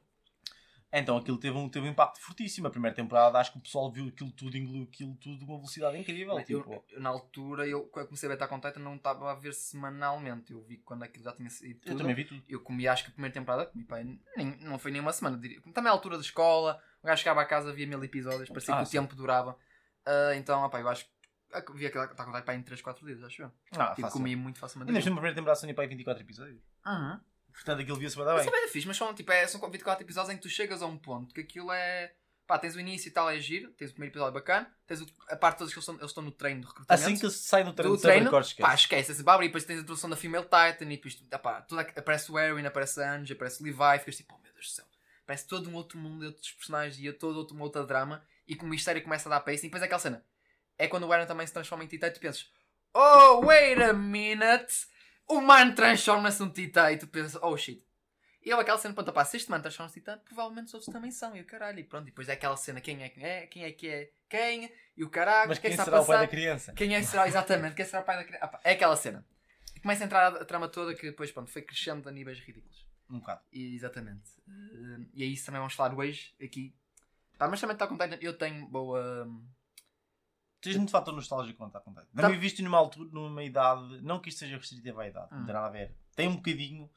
Então 0.92 1.18
aquilo 1.18 1.38
teve 1.38 1.56
um, 1.58 1.68
teve 1.68 1.86
um 1.86 1.92
impacto 1.92 2.20
fortíssimo. 2.22 2.66
A 2.68 2.70
primeira 2.70 2.96
temporada 2.96 3.38
acho 3.38 3.52
que 3.52 3.58
o 3.58 3.62
pessoal 3.62 3.92
viu 3.92 4.08
aquilo 4.08 4.32
tudo, 4.32 4.56
engoliu 4.56 4.84
aquilo 4.84 5.16
tudo 5.16 5.38
de 5.40 5.44
uma 5.44 5.58
velocidade 5.58 5.98
incrível. 5.98 6.40
Eu- 6.40 6.46
tipo, 6.46 6.84
eu, 6.90 7.02
na 7.02 7.10
altura, 7.10 7.68
eu, 7.68 7.84
quando 7.88 8.04
eu 8.04 8.08
comecei 8.08 8.28
a 8.28 8.30
ver 8.30 8.36
Attack 8.36 8.54
on 8.54 8.60
Titan, 8.62 8.80
não 8.80 8.96
estava 8.96 9.30
a 9.30 9.36
ver 9.36 9.54
semanalmente. 9.54 10.54
Eu 10.54 10.62
vi 10.64 10.78
quando 10.78 11.04
aquilo 11.04 11.26
já 11.26 11.34
tinha 11.34 11.50
saído 11.50 11.80
eu 11.84 11.92
tudo. 11.92 11.98
também 11.98 12.16
vi 12.16 12.24
tudo. 12.24 12.42
Eu 12.48 12.62
comi, 12.62 12.88
acho 12.88 13.04
que 13.04 13.10
a 13.10 13.14
primeira 13.14 13.34
temporada, 13.34 13.66
comi, 13.66 13.84
pá, 13.84 13.98
nem, 14.38 14.58
não 14.62 14.80
foi 14.80 14.92
nem 14.92 15.02
uma 15.02 15.12
semana. 15.12 15.38
Diria. 15.38 15.62
Também 15.74 15.90
à 15.90 15.94
altura 15.94 16.16
da 16.16 16.22
escola, 16.24 16.82
o 17.04 17.08
gajo 17.08 17.20
chegava 17.22 17.42
a 17.42 17.46
casa, 17.46 17.74
via 17.74 17.86
mil 17.86 18.02
episódios, 18.02 18.48
parecia 18.48 18.74
Ah, 18.74 18.78
que 18.78 18.84
o 18.84 18.86
sim. 18.86 18.98
tempo 18.98 19.14
durava. 19.14 19.58
Ah, 20.08 20.36
então, 20.36 20.64
opá, 20.64 20.80
eu 20.80 20.88
acho 20.90 21.06
que 21.06 21.12
ah, 21.54 21.64
vi 21.76 21.86
aquela 21.86 22.06
Attack 22.06 22.22
on 22.30 22.34
Titan 22.34 22.46
pá, 22.46 22.56
em 22.56 22.62
3, 22.64 22.82
4 22.82 23.06
dias, 23.06 23.24
acho 23.24 23.42
eu. 23.44 23.52
Ah, 23.78 23.94
Tipo, 23.96 24.10
comi 24.12 24.36
muito 24.36 24.60
facilmente. 24.60 24.90
Ainda 24.90 25.00
na 25.00 25.16
primeira 25.16 25.36
temporada 25.36 25.60
tinha 25.60 25.74
para 25.74 25.84
aí 25.84 25.88
24 25.90 26.24
episódios. 26.24 26.62
Uhum. 26.86 27.20
Portanto 27.54 27.82
aquilo 27.82 27.98
via-se 27.98 28.16
bem. 28.16 28.26
Mas 28.26 28.46
também 28.46 28.64
é 28.64 28.68
fixe, 28.68 28.88
mas 28.88 28.98
são, 28.98 29.14
tipo, 29.14 29.32
é, 29.32 29.48
são 29.48 29.60
24 29.70 30.04
episódios 30.04 30.34
em 30.34 30.38
que 30.38 30.44
tu 30.44 30.50
chegas 30.50 30.82
a 30.82 30.86
um 30.86 30.98
ponto 30.98 31.34
que 31.34 31.42
aquilo 31.42 31.72
é. 31.72 32.14
pá, 32.46 32.58
tens 32.58 32.76
o 32.76 32.80
início 32.80 33.10
e 33.10 33.12
tal, 33.12 33.30
é 33.30 33.38
giro, 33.40 33.72
tens 33.72 33.90
o 33.90 33.94
primeiro 33.94 34.14
episódio 34.14 34.34
bacana, 34.34 34.72
tens 34.86 35.02
o- 35.02 35.08
a 35.30 35.36
parte 35.36 35.58
toda 35.58 35.70
que 35.70 35.76
eles 35.76 35.84
estão, 35.84 35.96
eles 35.96 36.12
estão 36.12 36.24
no 36.24 36.32
treino 36.32 36.62
de 36.62 36.68
recrutamento. 36.68 37.04
Assim 37.06 37.18
que 37.20 37.30
sai 37.30 37.64
do 37.66 37.74
treino, 37.74 37.96
do 37.96 38.02
treino, 38.02 38.30
treino 38.30 38.46
pá, 38.62 38.74
esquece, 38.74 39.22
babri, 39.24 39.48
e 39.48 39.50
depois 39.50 39.66
tens 39.66 39.80
a 39.80 39.82
introdução 39.82 40.10
da 40.10 40.16
Female 40.16 40.46
Titan, 40.46 40.86
e 40.86 40.96
depois, 40.96 41.16
pá, 41.42 41.58
aqu- 41.58 42.00
aparece 42.00 42.32
o 42.32 42.40
Erin, 42.40 42.66
aparece 42.66 43.02
a 43.02 43.16
Angie, 43.16 43.34
aparece 43.34 43.62
o 43.62 43.66
Levi, 43.66 44.00
ficas 44.00 44.16
tipo, 44.16 44.34
oh 44.34 44.42
meu 44.42 44.54
Deus 44.54 44.66
do 44.68 44.72
céu, 44.72 44.86
parece 45.26 45.46
todo 45.46 45.70
um 45.70 45.74
outro 45.74 45.98
mundo, 45.98 46.26
outros 46.26 46.52
personagens, 46.54 46.98
e 47.04 47.12
todo 47.12 47.36
outro, 47.38 47.54
uma 47.54 47.66
outra 47.66 47.84
drama, 47.86 48.24
e 48.48 48.56
que 48.56 48.64
o 48.64 48.68
mistério 48.68 49.02
começa 49.04 49.28
a 49.28 49.32
dar 49.32 49.40
pace, 49.42 49.60
e 49.66 49.70
depois 49.70 49.82
é 49.82 49.86
aquela 49.86 50.00
cena, 50.00 50.26
é 50.78 50.88
quando 50.88 51.08
o 51.08 51.14
Erin 51.14 51.26
também 51.26 51.46
se 51.46 51.54
transforma 51.54 51.84
em 51.84 51.88
Titã, 51.88 52.08
e 52.08 52.12
tu 52.12 52.20
pensas, 52.20 52.50
oh, 52.94 53.46
wait 53.46 53.80
a 53.80 53.94
minute, 53.94 54.88
o 55.28 55.42
man 55.42 55.74
transforma-se 55.74 56.40
num 56.40 56.52
Titã, 56.52 56.92
e 56.92 56.98
tu 56.98 57.08
pensas, 57.08 57.42
oh 57.42 57.58
shit. 57.58 57.86
E 58.44 58.50
eu 58.50 58.60
aquela 58.60 58.78
cena, 58.78 58.94
pronto, 58.94 59.12
pá, 59.12 59.26
se 59.26 59.38
este 59.38 59.52
man 59.52 59.60
transforma-se 59.60 60.00
Titã, 60.00 60.18
provavelmente 60.20 60.68
os 60.68 60.74
outros 60.76 60.94
também 60.94 61.12
são, 61.12 61.36
e 61.36 61.42
o 61.42 61.46
caralho, 61.46 61.80
e 61.80 61.84
pronto, 61.84 62.04
e 62.04 62.12
depois 62.12 62.30
é 62.30 62.34
aquela 62.34 62.56
cena, 62.56 62.80
quem 62.80 63.04
é 63.04 63.10
que 63.10 63.24
é, 63.24 63.48
quem 63.48 63.64
é 63.64 63.72
que 63.72 63.88
é 63.90 64.12
quem, 64.30 64.72
e 64.96 65.04
o 65.04 65.10
caralho, 65.10 65.50
Mas 65.50 65.58
é 65.58 65.62
quem 65.62 65.76
será 65.76 66.02
o 66.02 66.06
pai 66.06 66.20
da 66.20 66.28
criança? 66.28 66.74
Quem 66.74 66.96
é 66.96 67.00
que 67.00 67.06
será, 67.06 67.28
exatamente, 67.28 67.76
quem 67.76 67.86
será 67.86 68.02
o 68.02 68.06
pai 68.06 68.18
da 68.18 68.24
criança? 68.24 68.46
Ah, 68.46 68.48
pá, 68.48 68.62
É 68.64 68.72
aquela 68.72 68.96
cena. 68.96 69.26
E 69.76 69.80
começa 69.80 70.04
a 70.04 70.06
entrar 70.06 70.34
a, 70.34 70.42
a 70.42 70.46
trama 70.46 70.68
toda 70.68 70.96
que 70.96 71.08
depois, 71.08 71.32
pronto, 71.32 71.52
foi 71.52 71.62
crescendo 71.62 72.08
a 72.10 72.12
níveis 72.12 72.40
ridículos. 72.40 72.88
Um 73.10 73.20
bocado. 73.20 73.42
E, 73.52 73.76
exatamente. 73.76 74.32
Eh, 74.48 75.06
e 75.14 75.24
é 75.24 75.26
isso 75.28 75.46
também 75.46 75.60
vamos 75.60 75.74
falar 75.74 75.94
hoje, 75.96 76.36
aqui. 76.42 76.76
Pá, 77.38 77.48
mas 77.48 77.60
também 77.62 77.74
está 77.76 77.88
contente, 77.88 78.18
eu 78.24 78.38
tenho 78.38 78.68
boa... 78.68 79.26
hum, 79.28 79.46
Tens 80.60 80.76
muito 80.76 80.92
fator 80.92 81.14
nostálgico 81.14 81.58
quando 81.58 81.70
está 81.70 81.80
a 81.80 81.82
contar. 81.82 82.02
Tá. 82.02 82.22
Também 82.24 82.40
visto 82.40 82.64
numa 82.64 82.78
altura, 82.78 83.10
numa 83.12 83.44
idade, 83.44 84.02
não 84.02 84.20
que 84.20 84.30
isto 84.30 84.40
seja 84.40 84.58
restritivo 84.58 85.00
à 85.00 85.08
idade, 85.08 85.28
Hum. 85.34 85.40
não 85.40 85.46
tem 85.46 85.54
nada 85.54 85.68
a 85.68 85.72
ver. 85.72 85.96
Tem 86.16 86.28
um 86.28 86.36
bocadinho. 86.36 86.90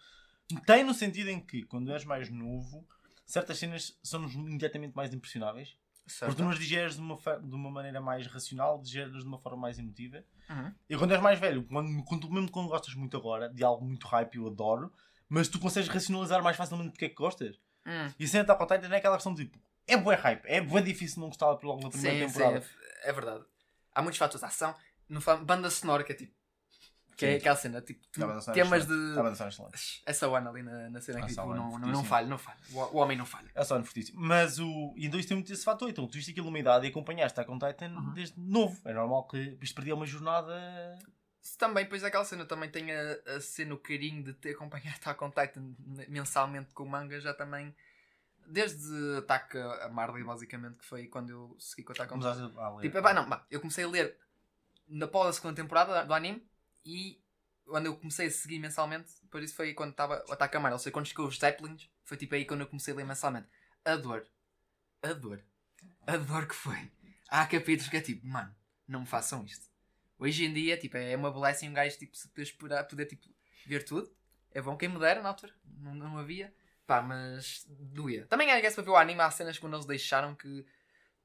Tem 0.66 0.82
no 0.82 0.94
sentido 0.94 1.28
em 1.28 1.38
que, 1.40 1.62
quando 1.64 1.92
és 1.92 2.04
mais 2.04 2.30
novo, 2.30 2.86
certas 3.26 3.58
cenas 3.58 3.98
são-nos 4.02 4.32
imediatamente 4.34 4.94
mais 4.96 5.12
impressionáveis. 5.12 5.76
Porque 6.18 6.34
tu 6.34 6.42
nos 6.42 6.58
digeres 6.58 6.94
de 6.96 7.00
uma, 7.00 7.16
de 7.16 7.54
uma 7.54 7.70
maneira 7.70 8.00
mais 8.00 8.26
racional, 8.26 8.80
digeres 8.80 9.12
de 9.22 9.28
uma 9.28 9.38
forma 9.38 9.58
mais 9.58 9.78
emotiva. 9.78 10.24
Uhum. 10.48 10.74
E 10.88 10.96
quando 10.96 11.12
és 11.12 11.22
mais 11.22 11.38
velho, 11.38 11.62
quando, 11.64 12.02
quando, 12.02 12.28
mesmo 12.30 12.50
quando 12.50 12.68
gostas 12.68 12.94
muito 12.94 13.16
agora, 13.16 13.48
de 13.48 13.62
algo 13.62 13.84
muito 13.84 14.08
hype, 14.08 14.34
eu 14.36 14.48
adoro, 14.48 14.92
mas 15.28 15.46
tu 15.46 15.60
consegues 15.60 15.88
racionalizar 15.88 16.42
mais 16.42 16.56
facilmente 16.56 16.90
porque 16.90 17.04
é 17.04 17.08
que 17.08 17.14
gostas. 17.14 17.56
Hum. 17.86 18.12
E 18.18 18.26
sem 18.26 18.40
estar 18.40 18.56
contente 18.56 18.88
não 18.88 18.94
é 18.94 18.98
aquela 18.98 19.14
questão 19.16 19.32
de 19.32 19.44
tipo, 19.44 19.58
é 19.92 19.96
bué 19.96 20.14
hype, 20.16 20.44
é 20.46 20.60
bué 20.60 20.82
difícil 20.82 21.20
não 21.20 21.28
gostar 21.28 21.46
logo 21.62 21.80
na 21.82 21.90
primeira 21.90 22.28
Sim, 22.28 22.28
sim, 22.28 22.38
temporada. 22.38 22.66
é, 23.02 23.10
é 23.10 23.12
verdade. 23.12 23.44
Há 23.94 24.02
muitos 24.02 24.18
fatores 24.18 24.40
de 24.40 24.46
ação. 24.46 24.74
No 25.08 25.20
banda 25.44 25.68
sonora 25.70 26.04
que 26.04 26.12
é 26.12 26.14
tipo... 26.14 26.32
Que 27.16 27.26
é 27.26 27.30
Sim. 27.32 27.36
aquela 27.36 27.56
cena, 27.56 27.80
tipo, 27.82 28.00
A 28.00 28.18
é 28.18 28.52
temas 28.54 28.84
excelente. 28.84 28.86
de... 28.86 29.18
A 29.18 29.22
banda 29.22 29.34
sonora 29.52 29.74
é. 29.74 30.10
Essa 30.10 30.26
one 30.28 30.48
ali 30.48 30.62
na, 30.62 30.88
na 30.88 31.00
cena 31.02 31.18
que 31.18 31.26
Essa 31.26 31.42
tipo, 31.42 31.48
one, 31.48 31.58
não, 31.60 31.78
não, 31.78 31.88
não 31.88 32.04
falha, 32.04 32.26
não 32.26 32.38
falha. 32.38 32.58
O, 32.72 32.96
homem 32.96 33.18
não 33.18 33.26
falha. 33.26 33.50
É 33.54 33.62
só 33.62 33.78
no 33.78 33.84
fortíssimo. 33.84 34.18
Mas 34.18 34.58
o. 34.58 34.94
E 34.96 35.06
dois 35.06 35.26
tem 35.26 35.36
muito 35.36 35.52
esse 35.52 35.62
fator. 35.62 35.90
Então, 35.90 36.06
tu 36.06 36.14
viste 36.14 36.30
aquilo 36.30 36.46
numa 36.46 36.58
idade 36.58 36.86
e 36.86 36.88
acompanhaste 36.88 37.38
a 37.38 37.44
com 37.44 37.58
Titan 37.58 37.90
Uhum. 37.90 38.14
desde 38.14 38.40
novo. 38.40 38.80
É 38.86 38.94
normal 38.94 39.26
que 39.28 39.58
isto 39.60 39.74
perdia 39.74 39.94
uma 39.94 40.06
jornada. 40.06 40.50
Se 41.42 41.58
também, 41.58 41.84
pois 41.84 42.02
aquela 42.04 42.24
cena 42.24 42.46
também 42.46 42.70
tem 42.70 42.90
a, 42.90 43.18
a 43.36 43.40
cena, 43.40 43.74
o 43.74 43.78
carinho 43.78 44.22
de 44.22 44.32
ter 44.32 44.52
acompanhado 44.52 44.96
Attack 44.96 45.22
on 45.22 45.30
Titan 45.30 45.74
mensalmente 46.08 46.72
com 46.72 46.84
o 46.84 46.88
manga, 46.88 47.20
já 47.20 47.34
também. 47.34 47.74
Desde 48.52 49.18
Ataque 49.18 49.58
a 49.58 49.88
Marley, 49.88 50.24
basicamente, 50.24 50.78
que 50.78 50.84
foi 50.84 51.06
quando 51.06 51.30
eu 51.30 51.56
segui 51.58 51.84
com 51.84 51.92
o. 51.92 52.08
Começaste 52.08 52.42
a 52.58 52.70
ler. 52.70 52.82
Tipo, 52.82 53.12
não, 53.12 53.28
pá, 53.28 53.46
eu 53.50 53.60
comecei 53.60 53.84
a 53.84 53.88
ler 53.88 54.18
na 54.88 55.06
pós 55.06 55.26
da 55.26 55.32
segunda 55.34 55.54
temporada 55.54 56.04
do 56.04 56.12
anime 56.12 56.44
e 56.84 57.22
quando 57.64 57.86
eu 57.86 57.96
comecei 57.96 58.26
a 58.26 58.30
seguir 58.30 58.58
mensalmente, 58.58 59.12
depois 59.22 59.44
isso 59.44 59.54
foi 59.54 59.72
quando 59.72 59.92
estava 59.92 60.24
o 60.28 60.32
Ataque 60.32 60.56
a 60.56 60.60
Marley, 60.60 60.74
ou 60.74 60.78
seja, 60.80 60.92
quando 60.92 61.06
chegou 61.06 61.26
os 61.26 61.38
Zeppelins, 61.38 61.88
foi 62.04 62.16
tipo 62.16 62.34
aí 62.34 62.44
quando 62.44 62.62
eu 62.62 62.66
comecei 62.66 62.92
a 62.92 62.96
ler 62.96 63.04
mensalmente. 63.04 63.48
A 63.84 63.94
dor, 63.94 64.26
a 65.02 65.12
dor, 65.12 65.42
a 66.06 66.16
dor 66.16 66.46
que 66.46 66.54
foi. 66.54 66.90
Há 67.28 67.46
capítulos 67.46 67.88
que 67.88 67.96
é 67.96 68.00
tipo, 68.00 68.26
mano, 68.26 68.54
não 68.88 69.00
me 69.00 69.06
façam 69.06 69.44
isto. 69.44 69.70
Hoje 70.18 70.44
em 70.44 70.52
dia, 70.52 70.76
tipo, 70.76 70.96
é 70.96 71.16
uma 71.16 71.30
blessing 71.30 71.68
um 71.68 71.72
gajo 71.72 71.96
tipo, 71.96 72.16
se 72.16 72.28
poder, 72.28 72.84
poder 72.84 73.06
tipo, 73.06 73.24
ver 73.66 73.84
tudo. 73.84 74.12
É 74.50 74.60
bom 74.60 74.76
quem 74.76 74.88
me 74.88 74.98
dera 74.98 75.22
na 75.22 75.28
altura, 75.28 75.54
não, 75.64 75.94
não 75.94 76.18
havia. 76.18 76.52
Pá, 76.90 77.00
mas 77.00 77.64
doía. 77.68 78.26
Também, 78.26 78.50
I 78.50 78.60
guess, 78.60 78.74
para 78.74 78.82
ver 78.82 78.90
o 78.90 78.96
anime, 78.96 79.20
há 79.20 79.30
cenas 79.30 79.56
quando 79.56 79.74
eles 79.74 79.86
deixaram 79.86 80.34
que 80.34 80.66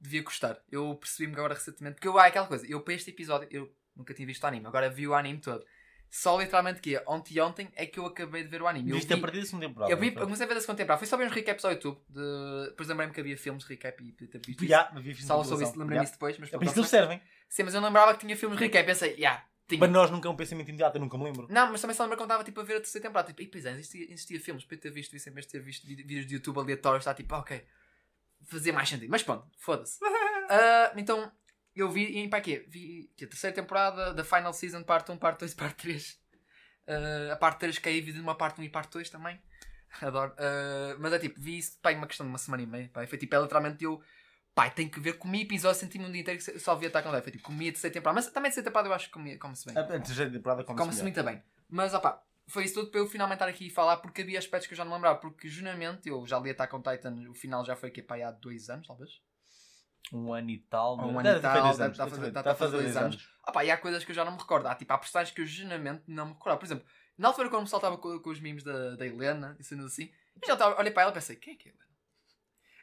devia 0.00 0.22
gostar. 0.22 0.62
Eu 0.70 0.94
percebi-me 0.94 1.34
agora 1.34 1.54
recentemente, 1.54 1.96
porque 1.96 2.06
eu, 2.06 2.16
há 2.16 2.26
aquela 2.26 2.46
coisa, 2.46 2.64
eu 2.68 2.80
para 2.82 2.94
este 2.94 3.10
episódio, 3.10 3.48
eu 3.50 3.74
nunca 3.96 4.14
tinha 4.14 4.24
visto 4.24 4.44
o 4.44 4.46
anime, 4.46 4.64
agora 4.64 4.88
vi 4.88 5.08
o 5.08 5.14
anime 5.14 5.40
todo. 5.40 5.64
Só 6.08 6.40
literalmente 6.40 6.80
que 6.80 6.96
ontem 7.04 7.34
e 7.34 7.40
ontem 7.40 7.68
é 7.74 7.84
que 7.84 7.98
eu 7.98 8.06
acabei 8.06 8.44
de 8.44 8.48
ver 8.48 8.62
o 8.62 8.68
anime. 8.68 8.90
Eu 8.90 8.94
Viste 8.96 9.12
a 9.12 9.18
partir 9.18 9.40
da 9.40 9.46
segunda 9.46 9.66
temporada. 9.66 9.92
eu, 9.92 9.96
vi, 9.96 10.12
não 10.12 10.22
comecei 10.22 10.44
a 10.44 10.48
ver 10.48 10.54
da 10.54 10.60
segunda 10.60 10.76
temporada. 10.76 10.98
Foi 11.00 11.08
só 11.08 11.16
ver 11.16 11.26
uns 11.26 11.32
recaps 11.32 11.64
ao 11.64 11.72
YouTube. 11.72 11.98
De... 12.08 12.66
Depois 12.68 12.88
lembrei-me 12.88 13.12
que 13.12 13.20
havia 13.20 13.36
filmes 13.36 13.64
recap 13.64 14.04
e 14.04 14.12
ter 14.12 14.38
visto 14.38 14.62
isso. 14.62 14.66
Já, 14.68 14.92
vi 14.94 15.20
Só 15.20 15.42
sobre 15.42 15.64
isso, 15.64 15.76
lembrei-me 15.76 15.96
Já. 15.96 16.04
isso 16.04 16.12
depois. 16.12 16.38
Mas 16.38 16.52
É 16.52 16.58
por 16.58 16.62
isso 16.62 16.74
que 16.74 16.78
eles 16.78 16.90
servem. 16.90 17.20
Sim, 17.48 17.64
mas 17.64 17.74
eu 17.74 17.80
não 17.80 17.88
lembrava 17.88 18.14
que 18.14 18.20
tinha 18.20 18.36
filmes 18.36 18.56
recap. 18.56 18.86
Pensei, 18.86 19.16
já, 19.16 19.44
tinha. 19.68 19.78
Para 19.78 19.88
nós 19.88 20.10
nunca 20.10 20.28
é 20.28 20.30
um 20.30 20.36
pensamento 20.36 20.68
imediato, 20.68 20.96
eu 20.96 21.00
nunca 21.00 21.16
me 21.18 21.24
lembro. 21.24 21.46
Não, 21.50 21.70
mas 21.70 21.80
também 21.80 21.94
só 21.96 22.02
lembro 22.04 22.16
quando 22.18 22.28
estava 22.30 22.44
tipo, 22.44 22.60
a 22.60 22.64
ver 22.64 22.74
a 22.76 22.80
terceira 22.80 23.06
temporada. 23.08 23.28
Tipo, 23.28 23.42
e 23.42 23.46
pois 23.48 23.64
é, 23.66 23.72
existia, 23.72 24.04
existia 24.04 24.40
filmes. 24.40 24.64
Para 24.64 24.76
eu 24.76 24.80
ter 24.80 24.90
visto 24.90 25.14
isso 25.16 25.28
em 25.28 25.32
vez 25.32 25.46
de 25.46 25.52
ter 25.52 25.60
visto 25.60 25.86
ví- 25.86 25.96
vídeos 25.96 26.26
de 26.26 26.34
YouTube 26.34 26.58
aleatórios, 26.58 27.02
está 27.02 27.14
tipo, 27.14 27.34
ok. 27.34 27.64
Fazia 28.44 28.72
mais 28.72 28.88
sentido. 28.88 29.10
Mas 29.10 29.22
pronto, 29.22 29.46
foda-se. 29.58 29.98
Ah, 30.48 30.92
então, 30.96 31.32
eu 31.74 31.90
vi, 31.90 32.04
e 32.22 32.28
para 32.28 32.40
quê? 32.40 32.64
Vi 32.68 33.10
que 33.16 33.24
a 33.24 33.28
terceira 33.28 33.52
temporada 33.52 34.14
da 34.14 34.22
Final 34.22 34.52
Season, 34.52 34.84
parte 34.84 35.10
1, 35.10 35.16
parte 35.18 35.40
2, 35.40 35.54
parte 35.58 35.76
3. 35.82 36.20
Ah, 36.86 37.32
a 37.32 37.36
parte 37.36 37.58
3 37.58 37.78
que 37.78 37.88
é 37.88 37.92
dividida 37.92 38.18
numa 38.18 38.36
parte 38.36 38.60
1 38.60 38.64
e 38.64 38.68
parte 38.68 38.92
2 38.92 39.10
também. 39.10 39.40
Adoro. 40.00 40.32
Ah, 40.38 40.94
mas 41.00 41.12
é 41.12 41.18
tipo, 41.18 41.40
vi 41.40 41.58
isso, 41.58 41.76
pá, 41.82 41.90
em 41.92 41.96
uma 41.96 42.06
questão 42.06 42.24
de 42.24 42.30
uma 42.30 42.38
semana 42.38 42.62
e 42.62 42.66
meia. 42.66 42.88
Pá, 42.92 43.02
e 43.02 43.08
foi 43.08 43.18
tipo, 43.18 43.34
é 43.34 43.40
literalmente 43.40 43.82
eu. 43.82 44.00
Pai, 44.56 44.70
tenho 44.70 44.88
que 44.90 44.98
ver, 44.98 45.18
comi 45.18 45.42
episódio, 45.42 45.78
senti-me 45.78 46.06
um 46.06 46.10
dia 46.10 46.22
inteiro 46.22 46.42
que 46.42 46.58
só 46.58 46.74
via 46.74 46.88
Attack 46.88 47.06
on 47.06 47.10
Titan. 47.10 47.22
Foi 47.22 47.32
tipo, 47.32 47.44
comia 47.44 47.68
a 47.68 47.72
terceira 47.72 47.92
temporada. 47.92 48.14
Mas 48.14 48.26
também 48.28 48.48
a 48.48 48.50
terceira 48.50 48.64
temporada 48.70 48.88
eu 48.88 48.94
acho 48.94 49.06
que 49.08 49.12
comia- 49.12 49.38
come-se 49.38 49.66
bem. 49.66 49.76
A 49.76 49.84
terceira 49.84 50.30
temporada 50.30 50.64
como 50.64 50.78
Come-se 50.78 51.02
muito 51.02 51.22
bem. 51.22 51.42
Mas, 51.68 51.92
opá, 51.92 52.22
foi 52.48 52.64
isso 52.64 52.72
tudo 52.72 52.90
para 52.90 53.00
eu 53.00 53.06
finalmente 53.06 53.34
estar 53.36 53.48
aqui 53.48 53.66
e 53.66 53.70
falar, 53.70 53.98
porque 53.98 54.22
havia 54.22 54.38
aspectos 54.38 54.66
que 54.66 54.72
eu 54.72 54.78
já 54.78 54.82
não 54.86 54.94
lembrava. 54.94 55.18
Porque, 55.18 55.46
genuinamente, 55.46 56.08
eu 56.08 56.26
já 56.26 56.38
li 56.38 56.48
Attack 56.48 56.74
on 56.74 56.80
Titan, 56.80 57.14
o 57.28 57.34
final 57.34 57.66
já 57.66 57.76
foi 57.76 57.90
aqui, 57.90 58.00
pá, 58.00 58.16
há 58.16 58.30
dois 58.30 58.70
anos, 58.70 58.86
talvez. 58.86 59.20
Um 60.10 60.32
ano 60.32 60.48
e 60.48 60.58
tal. 60.58 60.96
Um 61.06 61.18
ano 61.18 61.28
e 61.36 61.42
tal, 61.42 61.70
estar 61.90 62.04
a 62.04 62.06
fazer- 62.08 62.28
está 62.28 62.40
a 62.40 62.54
fazer 62.54 62.76
dois 62.78 62.96
anos. 63.04 63.28
Opá, 63.46 63.62
e 63.66 63.70
há 63.70 63.76
coisas 63.76 64.04
que 64.06 64.10
eu 64.10 64.14
já 64.16 64.24
não 64.24 64.32
me 64.32 64.38
recordo. 64.38 64.66
Há, 64.68 64.74
tipo, 64.74 64.90
há 64.90 64.96
personagens 64.96 65.34
que 65.34 65.42
eu, 65.42 65.46
genuinamente, 65.46 66.04
não 66.06 66.28
me 66.28 66.32
recordo. 66.32 66.56
Por 66.58 66.64
exemplo, 66.64 66.86
na 67.18 67.28
altura 67.28 67.50
quando 67.50 67.64
me 67.64 67.68
saltava 67.68 67.98
com, 67.98 68.18
com 68.20 68.30
os 68.30 68.40
memes 68.40 68.62
da, 68.64 68.96
da 68.96 69.06
Helena, 69.06 69.54
e 69.60 69.64
sendo 69.64 69.84
assim, 69.84 70.10
eu 70.40 70.46
já 70.46 70.54
estava, 70.54 70.78
olhei 70.80 70.90
para 70.92 71.02
ela 71.02 71.10
e 71.10 71.14
pensei, 71.14 71.36
quem 71.36 71.52
é 71.52 71.56
que 71.58 71.68
é 71.68 71.72
Helena? 71.72 71.85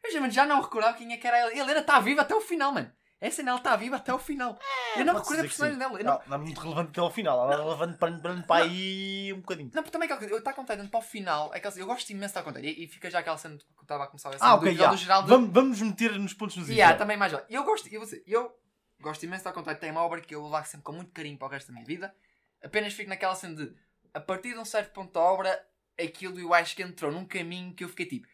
Eu 0.04 0.30
já 0.32 0.46
não 0.46 0.62
recordava 0.62 0.98
quem 0.98 1.14
é 1.14 1.18
que 1.18 1.26
era 1.28 1.38
ela. 1.38 1.54
E 1.54 1.60
a 1.60 1.64
Helena 1.64 1.80
está 1.80 2.00
viva 2.00 2.22
até 2.22 2.36
o 2.36 2.42
final, 2.42 2.72
mano. 2.74 2.92
Essa 3.22 3.42
ela 3.42 3.56
está 3.56 3.74
viva 3.78 3.96
até 3.96 4.14
o 4.14 4.20
final. 4.20 4.60
eu 4.98 5.06
não 5.06 5.14
recordo 5.16 5.40
a 5.40 5.44
personagem 5.44 5.78
dela. 5.80 5.98
Não, 5.98 6.04
Não, 6.04 6.22
não 6.28 6.36
é 6.36 6.40
muito 6.40 6.60
relevante 6.60 6.90
até 6.90 7.00
ao 7.00 7.10
final. 7.10 7.42
Ela 7.46 7.54
é 7.54 7.64
relevante 7.64 7.98
para, 7.98 8.18
para, 8.20 8.42
para 8.44 8.66
aí 8.66 9.32
um 9.32 9.38
bocadinho. 9.40 9.72
Não, 9.74 9.82
porque 9.82 9.92
também 9.92 10.06
aquela 10.08 10.20
coisa, 10.20 10.34
eu 10.34 10.40
estou 10.40 10.54
contente 10.54 10.90
para 10.90 11.00
o 11.00 11.02
final, 11.02 11.54
é 11.54 11.58
aquela, 11.58 11.74
eu 11.78 11.86
gosto 11.86 12.10
imenso 12.10 12.34
de 12.34 12.40
estar 12.40 12.44
contente. 12.44 12.68
E, 12.68 12.84
e 12.84 12.88
fica 12.90 13.10
já 13.10 13.20
aquela 13.20 13.38
cena 13.38 13.58
que 13.58 13.64
eu 13.64 13.82
estava 13.84 14.04
a 14.04 14.08
começar 14.08 14.28
a 14.28 14.34
cena 14.34 14.46
Ah, 14.46 14.56
do 14.56 14.58
ok, 14.58 14.72
episódio 14.72 14.98
já. 14.98 15.04
geral 15.04 15.24
de. 15.24 15.30
Vamos, 15.30 15.50
vamos 15.54 15.82
meter 15.82 16.20
nos 16.20 16.34
pontos 16.34 16.58
nos 16.58 16.68
já. 16.68 16.96
também 16.98 17.16
mais. 17.16 17.34
olha, 17.34 17.46
Eu 17.50 17.64
gosto, 17.64 17.88
eu, 17.88 18.04
eu 18.28 18.60
gosto 19.00 19.24
imenso 19.24 19.42
de 19.44 19.50
estar 19.50 19.54
contente. 19.54 19.80
Tem 19.80 19.92
uma 19.92 20.02
obra 20.04 20.20
que 20.20 20.36
eu 20.36 20.42
vou 20.42 20.50
levar 20.52 20.66
sempre 20.66 20.84
com 20.84 20.92
muito 20.92 21.12
carinho 21.14 21.38
para 21.38 21.48
o 21.48 21.52
resto 21.52 21.68
da 21.68 21.74
minha 21.76 21.86
vida. 21.86 22.14
Apenas 22.62 22.92
fico 22.92 23.10
naquela 23.10 23.36
cena 23.36 23.56
de, 23.56 23.74
a 24.14 24.20
partir 24.20 24.50
de 24.54 24.60
um 24.60 24.66
certo 24.66 24.92
ponto 24.92 25.14
da 25.14 25.22
obra, 25.22 25.66
aquilo 25.98 26.38
eu 26.42 26.54
acho 26.54 26.76
que 26.76 26.84
entrou 26.84 27.10
num 27.10 27.26
caminho 27.26 27.74
que 27.74 27.86
eu 27.86 27.90
fiquei 27.90 28.06
tipo, 28.06 28.28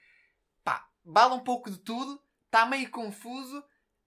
bala 1.03 1.36
um 1.36 1.39
pouco 1.44 1.70
de 1.70 1.77
tudo, 1.79 2.22
está 2.46 2.65
meio 2.65 2.89
confuso. 2.89 3.63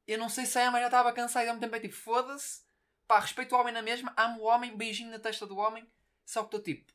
Eu 0.06 0.18
não 0.18 0.28
sei 0.28 0.46
se 0.46 0.58
a 0.58 0.66
Emma 0.66 0.78
já 0.80 0.86
estava 0.86 1.12
cansada 1.12 1.46
e 1.46 1.48
ao 1.48 1.54
mesmo 1.54 1.60
tempo 1.66 1.76
é 1.76 1.80
tipo, 1.80 1.94
foda-se. 1.94 2.62
Pá, 3.06 3.18
respeito 3.20 3.54
o 3.54 3.58
homem 3.58 3.72
na 3.74 3.82
mesma, 3.82 4.12
amo 4.16 4.40
o 4.42 4.46
homem, 4.46 4.76
beijinho 4.76 5.10
na 5.10 5.18
testa 5.18 5.46
do 5.46 5.56
homem. 5.58 5.86
Só 6.24 6.40
que 6.44 6.56
estou 6.56 6.62
tipo, 6.62 6.92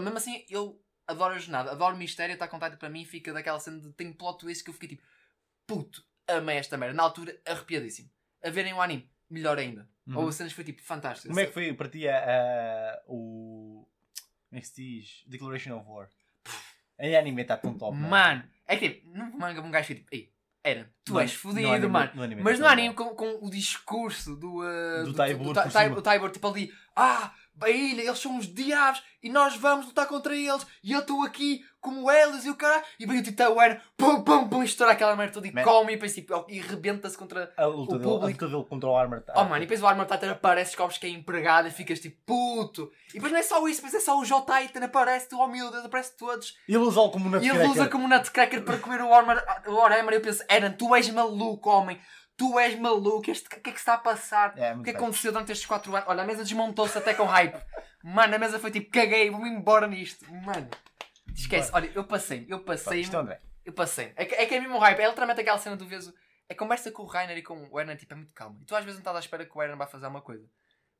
mesmo 0.00 0.16
assim, 0.16 0.44
eu 0.48 0.82
adoro 1.06 1.34
a 1.34 1.38
jornada, 1.38 1.70
adoro 1.70 1.94
o 1.94 1.98
mistério, 1.98 2.32
está 2.32 2.48
contado 2.48 2.76
para 2.78 2.88
mim, 2.88 3.04
fica 3.04 3.32
daquela 3.32 3.60
cena 3.60 3.78
de 3.80 3.92
tem 3.92 4.12
plot 4.12 4.38
twist 4.40 4.64
que 4.64 4.70
eu 4.70 4.74
fiquei 4.74 4.88
tipo, 4.90 5.02
puto, 5.66 6.04
amei 6.26 6.56
esta 6.56 6.76
merda. 6.76 6.94
Na 6.96 7.02
altura, 7.02 7.38
arrepiadíssimo. 7.46 8.10
A 8.42 8.50
verem 8.50 8.72
o 8.74 8.80
anime, 8.80 9.10
melhor 9.30 9.58
ainda. 9.58 9.88
Uhum. 10.06 10.18
Ou 10.18 10.28
as 10.28 10.34
cenas 10.34 10.52
foi 10.52 10.64
tipo 10.64 10.82
fantástico. 10.82 11.28
Como 11.28 11.40
é 11.40 11.46
que 11.46 11.52
foi 11.52 11.72
para 11.72 11.88
ti 11.88 12.06
a, 12.08 12.18
a- 12.18 13.02
o. 13.06 13.86
Como 14.48 14.58
é 14.58 14.60
que 14.60 14.66
se 14.68 14.74
diz? 14.74 15.22
Declaration 15.26 15.78
of 15.78 15.88
War. 15.88 16.08
Em 16.98 17.16
anime 17.16 17.42
está 17.42 17.56
tão 17.56 17.76
top. 17.76 17.96
mano. 17.96 18.08
Mano, 18.10 18.50
é 18.66 18.76
que 18.76 18.88
tipo, 18.90 19.08
no 19.16 19.38
manga 19.38 19.60
um 19.60 19.70
gajo 19.70 19.86
foi 19.88 19.96
tipo, 19.96 20.08
ei, 20.12 20.30
era, 20.62 20.90
tu 21.04 21.12
No- 21.14 21.20
és 21.20 21.34
fodido, 21.34 21.90
mano. 21.90 22.10
no 22.14 22.22
anime 22.22 22.42
Mas 22.42 22.58
no 22.58 22.64
tão 22.64 22.72
anime, 22.72 22.94
com, 22.94 23.14
com 23.14 23.38
o 23.44 23.50
discurso 23.50 24.34
do. 24.36 24.60
uh, 24.60 25.04
Do 25.04 25.12
Tybur 25.14 25.52
Ta- 25.54 25.62
por 25.64 25.72
Tai- 25.72 25.84
cima. 25.84 25.98
o 25.98 26.02
Tybur, 26.02 26.30
tipo 26.30 26.48
ali, 26.48 26.72
ah, 26.96 27.34
a 27.60 27.68
ilha, 27.70 28.02
eles 28.02 28.18
são 28.18 28.38
os 28.38 28.46
diabos 28.52 29.02
e 29.22 29.28
nós 29.28 29.56
vamos 29.56 29.86
lutar 29.86 30.06
contra 30.08 30.34
eles 30.34 30.66
e 30.82 30.92
eu 30.92 31.00
estou 31.00 31.22
aqui 31.22 31.62
como 31.84 32.10
elas 32.10 32.44
e 32.46 32.50
o 32.50 32.56
cara. 32.56 32.82
E 32.98 33.04
vem 33.06 33.18
o 33.18 33.22
Titã 33.22 33.50
Warner, 33.50 33.80
pum, 33.96 34.22
pum, 34.22 34.48
pum, 34.48 34.62
estoura 34.62 34.92
aquela 34.92 35.14
merda 35.14 35.34
toda 35.34 35.46
e 35.46 35.52
Man. 35.52 35.62
come 35.62 35.94
e 35.94 36.08
tipo, 36.08 36.44
e 36.48 36.60
rebenta-se 36.60 37.16
contra. 37.16 37.52
A 37.56 37.66
luta, 37.66 37.96
O 37.96 37.98
dele, 37.98 38.10
a 38.10 38.12
público- 38.18 38.44
luta 38.44 38.56
dele 38.56 38.68
contra 38.68 38.88
o 38.88 38.96
Armor 38.96 39.22
Oh 39.36 39.44
mano, 39.44 39.56
e 39.58 39.60
depois 39.60 39.82
o 39.82 39.86
Armor 39.86 40.06
Titan 40.06 40.30
aparece, 40.32 40.70
descobres 40.70 40.96
que 40.98 41.06
é 41.06 41.10
empregado 41.10 41.68
e 41.68 41.70
ficas 41.70 42.00
tipo, 42.00 42.16
puto. 42.24 42.90
E 43.10 43.14
depois 43.14 43.30
não 43.30 43.38
é 43.38 43.42
só 43.42 43.66
isso, 43.68 43.82
depois 43.82 43.94
é 43.94 44.00
só 44.00 44.18
o 44.18 44.24
J 44.24 44.40
Titan, 44.62 44.84
aparece, 44.84 45.28
tu, 45.28 45.38
oh 45.38 45.46
meu 45.46 45.70
Deus, 45.70 45.84
aparece 45.84 46.16
todos. 46.16 46.56
E 46.66 46.74
ele 46.74 46.82
usa 46.84 47.00
como 47.10 47.28
na 47.28 47.38
E 47.38 47.48
ele 47.48 47.66
usa 47.66 47.86
como 47.88 48.08
nutcracker 48.08 48.62
para 48.64 48.78
comer 48.78 49.02
o 49.02 49.08
Warhammer. 49.08 49.44
O 49.66 49.74
Warhammer 49.74 50.14
e 50.14 50.16
eu 50.16 50.20
penso, 50.22 50.42
Eren, 50.48 50.72
tu 50.72 50.94
és 50.94 51.08
maluco, 51.10 51.68
homem. 51.70 52.00
Tu 52.36 52.58
és 52.58 52.76
maluco. 52.78 53.30
Este, 53.30 53.46
o 53.46 53.50
que 53.50 53.56
é 53.56 53.60
que 53.60 53.70
se 53.72 53.76
está 53.82 53.94
a 53.94 53.98
passar? 53.98 54.54
É, 54.58 54.74
o 54.74 54.82
que 54.82 54.90
é 54.90 54.92
que 54.92 54.98
aconteceu 54.98 55.30
durante 55.30 55.52
estes 55.52 55.66
4 55.68 55.94
anos? 55.94 56.08
Olha, 56.08 56.22
a 56.22 56.26
mesa 56.26 56.42
desmontou-se 56.42 56.96
até 56.98 57.14
com 57.14 57.24
hype. 57.26 57.56
Mano, 58.02 58.34
a 58.34 58.38
mesa 58.38 58.58
foi 58.58 58.70
tipo, 58.72 58.90
caguei, 58.90 59.30
vou-me 59.30 59.48
embora 59.48 59.86
nisto. 59.86 60.24
Mano, 60.32 60.68
esquece. 61.34 61.70
Olha, 61.72 61.90
eu 61.94 62.04
passei, 62.04 62.46
eu 62.48 62.60
passei. 62.60 63.00
Isto 63.00 63.16
é. 63.18 63.40
Eu 63.64 63.72
passei. 63.72 64.12
É 64.16 64.24
que 64.24 64.34
é, 64.34 64.46
que 64.46 64.54
é 64.54 64.60
mesmo 64.60 64.78
hype. 64.78 65.00
É 65.00 65.08
literalmente 65.08 65.40
aquela 65.40 65.58
cena 65.58 65.76
do 65.76 65.86
vez. 65.86 66.12
A 66.48 66.54
conversa 66.54 66.90
com 66.92 67.02
o 67.02 67.06
Rainer 67.06 67.36
e 67.38 67.42
com 67.42 67.68
o 67.70 67.80
Eren 67.80 67.96
tipo, 67.96 68.12
é 68.12 68.16
muito 68.16 68.34
calma. 68.34 68.58
E 68.60 68.64
tu 68.64 68.76
às 68.76 68.84
vezes 68.84 68.98
não 68.98 69.00
estás 69.00 69.16
à 69.16 69.20
espera 69.20 69.46
que 69.46 69.56
o 69.56 69.62
Eren 69.62 69.76
vá 69.76 69.86
fazer 69.86 70.04
alguma 70.04 70.22
coisa. 70.22 70.46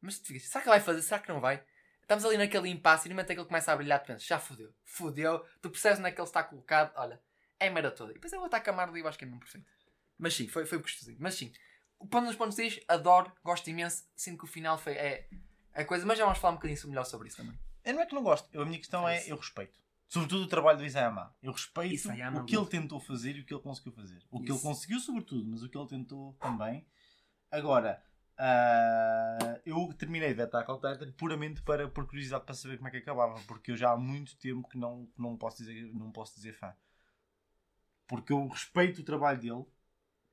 Mas 0.00 0.18
tu 0.18 0.26
ficas, 0.26 0.44
será 0.44 0.62
que 0.62 0.68
ele 0.68 0.76
vai 0.76 0.84
fazer? 0.84 1.02
Será 1.02 1.20
que 1.20 1.28
não 1.28 1.40
vai? 1.40 1.62
Estamos 2.00 2.24
ali 2.24 2.36
naquele 2.36 2.68
impasse 2.68 3.06
e 3.06 3.08
no 3.08 3.14
momento 3.14 3.30
em 3.30 3.34
que 3.34 3.40
ele 3.40 3.46
começa 3.46 3.72
a 3.72 3.76
brilhar, 3.76 4.02
tu 4.02 4.06
pensas, 4.06 4.26
já 4.26 4.38
fodeu, 4.38 4.74
fodeu. 4.84 5.44
Tu 5.62 5.70
percebes 5.70 5.98
onde 5.98 6.08
é 6.08 6.12
que 6.12 6.20
ele 6.20 6.28
está 6.28 6.42
colocado, 6.42 6.92
olha, 6.96 7.20
é 7.58 7.70
mera 7.70 7.90
toda. 7.90 8.10
E 8.10 8.14
depois 8.14 8.32
ele 8.32 8.44
ataca 8.44 8.70
a 8.70 8.74
Marley 8.74 9.00
e 9.00 9.04
eu 9.04 9.08
acho 9.08 9.18
que 9.18 9.24
é 9.24 9.26
mesmo 9.26 9.40
perfeito. 9.40 9.66
Mas 10.18 10.34
sim, 10.34 10.46
foi, 10.48 10.66
foi 10.66 10.78
gostosinho. 10.78 11.16
Mas 11.18 11.34
sim, 11.34 11.50
o 11.98 12.06
ponto 12.06 12.26
nos 12.26 12.36
pontos 12.36 12.56
diz, 12.56 12.80
adoro, 12.88 13.32
gosto 13.42 13.68
imenso. 13.68 14.04
Sinto 14.14 14.38
que 14.38 14.44
o 14.44 14.46
final 14.46 14.76
foi, 14.76 14.92
é 14.94 15.28
a 15.72 15.84
coisa. 15.84 16.04
Mas 16.04 16.18
já 16.18 16.24
vamos 16.24 16.38
falar 16.38 16.52
um 16.52 16.56
bocadinho 16.56 16.88
melhor 16.88 17.04
sobre 17.04 17.28
isso 17.28 17.38
também. 17.38 17.58
Eu 17.84 17.94
não 17.94 18.02
é 18.02 18.06
que 18.06 18.14
não 18.14 18.22
gosto. 18.22 18.48
Eu, 18.52 18.62
a 18.62 18.64
minha 18.64 18.78
questão 18.78 19.06
é, 19.08 19.18
Isso. 19.18 19.30
eu 19.30 19.36
respeito. 19.36 19.78
Sobretudo 20.14 20.44
o 20.44 20.48
trabalho 20.48 20.78
do 20.78 20.84
Isayama. 20.86 21.34
Eu 21.42 21.50
respeito 21.50 21.92
Isayama, 21.94 22.42
o 22.42 22.44
que 22.44 22.56
ele 22.56 22.66
tentou 22.66 23.00
fazer 23.00 23.34
e 23.36 23.40
o 23.40 23.44
que 23.44 23.52
ele 23.52 23.60
conseguiu 23.62 23.90
fazer. 23.92 24.22
O 24.30 24.38
que 24.38 24.44
Isso. 24.44 24.54
ele 24.54 24.62
conseguiu, 24.62 25.00
sobretudo, 25.00 25.50
mas 25.50 25.62
o 25.64 25.68
que 25.68 25.76
ele 25.76 25.88
tentou 25.88 26.34
também. 26.34 26.86
Agora, 27.50 28.00
ah, 28.38 29.60
eu 29.66 29.92
terminei 29.94 30.32
de 30.32 30.42
Attack 30.42 30.70
on 30.70 30.76
Titan 30.76 31.10
puramente 31.12 31.62
para, 31.62 31.88
por 31.88 32.06
curiosidade 32.06 32.44
para 32.44 32.54
saber 32.54 32.76
como 32.76 32.86
é 32.86 32.90
que 32.92 32.98
acabava. 32.98 33.40
Porque 33.48 33.72
eu 33.72 33.76
já 33.76 33.90
há 33.90 33.96
muito 33.96 34.36
tempo 34.38 34.68
que 34.68 34.78
não, 34.78 35.10
não, 35.18 35.36
posso, 35.36 35.56
dizer, 35.58 35.92
não 35.92 36.12
posso 36.12 36.36
dizer 36.36 36.52
fã. 36.52 36.72
Porque 38.06 38.32
eu 38.32 38.46
respeito 38.46 39.00
o 39.00 39.04
trabalho 39.04 39.40
dele. 39.40 39.64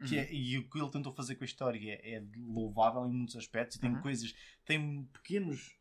Que 0.07 0.15
Uhum. 0.15 0.21
é- 0.21 0.33
e 0.33 0.57
o 0.59 0.69
que 0.69 0.79
ele 0.79 0.89
tentou 0.91 1.11
fazer 1.13 1.35
com 1.35 1.43
a 1.43 1.45
história 1.45 1.79
é, 2.03 2.15
é 2.15 2.23
louvável 2.37 3.05
em 3.07 3.11
muitos 3.11 3.35
aspectos. 3.35 3.77
E 3.77 3.79
tem 3.79 3.93
Uhum. 3.95 4.01
coisas, 4.01 4.33
tem 4.65 5.05
pequenos 5.13 5.75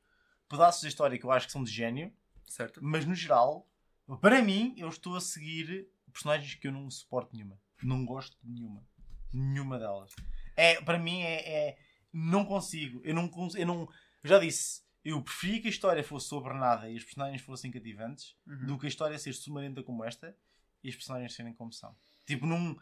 pedaços 0.48 0.82
da 0.82 0.88
história 0.88 1.18
que 1.18 1.24
eu 1.24 1.30
acho 1.32 1.46
que 1.46 1.52
são 1.52 1.62
de 1.64 1.70
gênio. 1.70 2.10
Certo? 2.46 2.80
Mas 2.82 3.04
no 3.06 3.14
geral, 3.14 3.69
para 4.18 4.42
mim, 4.42 4.74
eu 4.76 4.88
estou 4.88 5.16
a 5.16 5.20
seguir 5.20 5.88
personagens 6.12 6.54
que 6.54 6.66
eu 6.66 6.72
não 6.72 6.90
suporto 6.90 7.34
nenhuma. 7.34 7.58
Não 7.82 8.04
gosto 8.04 8.36
de 8.42 8.50
nenhuma. 8.50 8.84
Nenhuma 9.32 9.78
delas. 9.78 10.12
É, 10.56 10.80
para 10.82 10.98
mim 10.98 11.20
é, 11.20 11.68
é- 11.68 11.78
não 12.12 12.44
consigo. 12.44 13.00
Eu 13.04 13.14
não 13.14 13.28
cons- 13.28 13.54
eu 13.54 13.66
não. 13.66 13.82
eu 14.22 14.28
já 14.28 14.38
disse, 14.38 14.82
eu 15.04 15.22
preferia 15.22 15.60
que 15.62 15.68
a 15.68 15.70
história 15.70 16.02
fosse 16.04 16.26
sobre 16.28 16.52
nada 16.54 16.90
e 16.90 16.96
os 16.96 17.04
personagens 17.04 17.40
fossem 17.42 17.70
cativantes 17.70 18.36
Uhum. 18.46 18.66
do 18.66 18.78
que 18.78 18.86
a 18.86 18.88
história 18.88 19.18
ser 19.18 19.32
sumarenta 19.32 19.82
como 19.82 20.04
esta 20.04 20.36
e 20.82 20.88
os 20.90 20.96
personagens 20.96 21.32
serem 21.34 21.54
como 21.54 21.72
são. 21.72 21.94
Tipo, 22.26 22.46
num. 22.46 22.76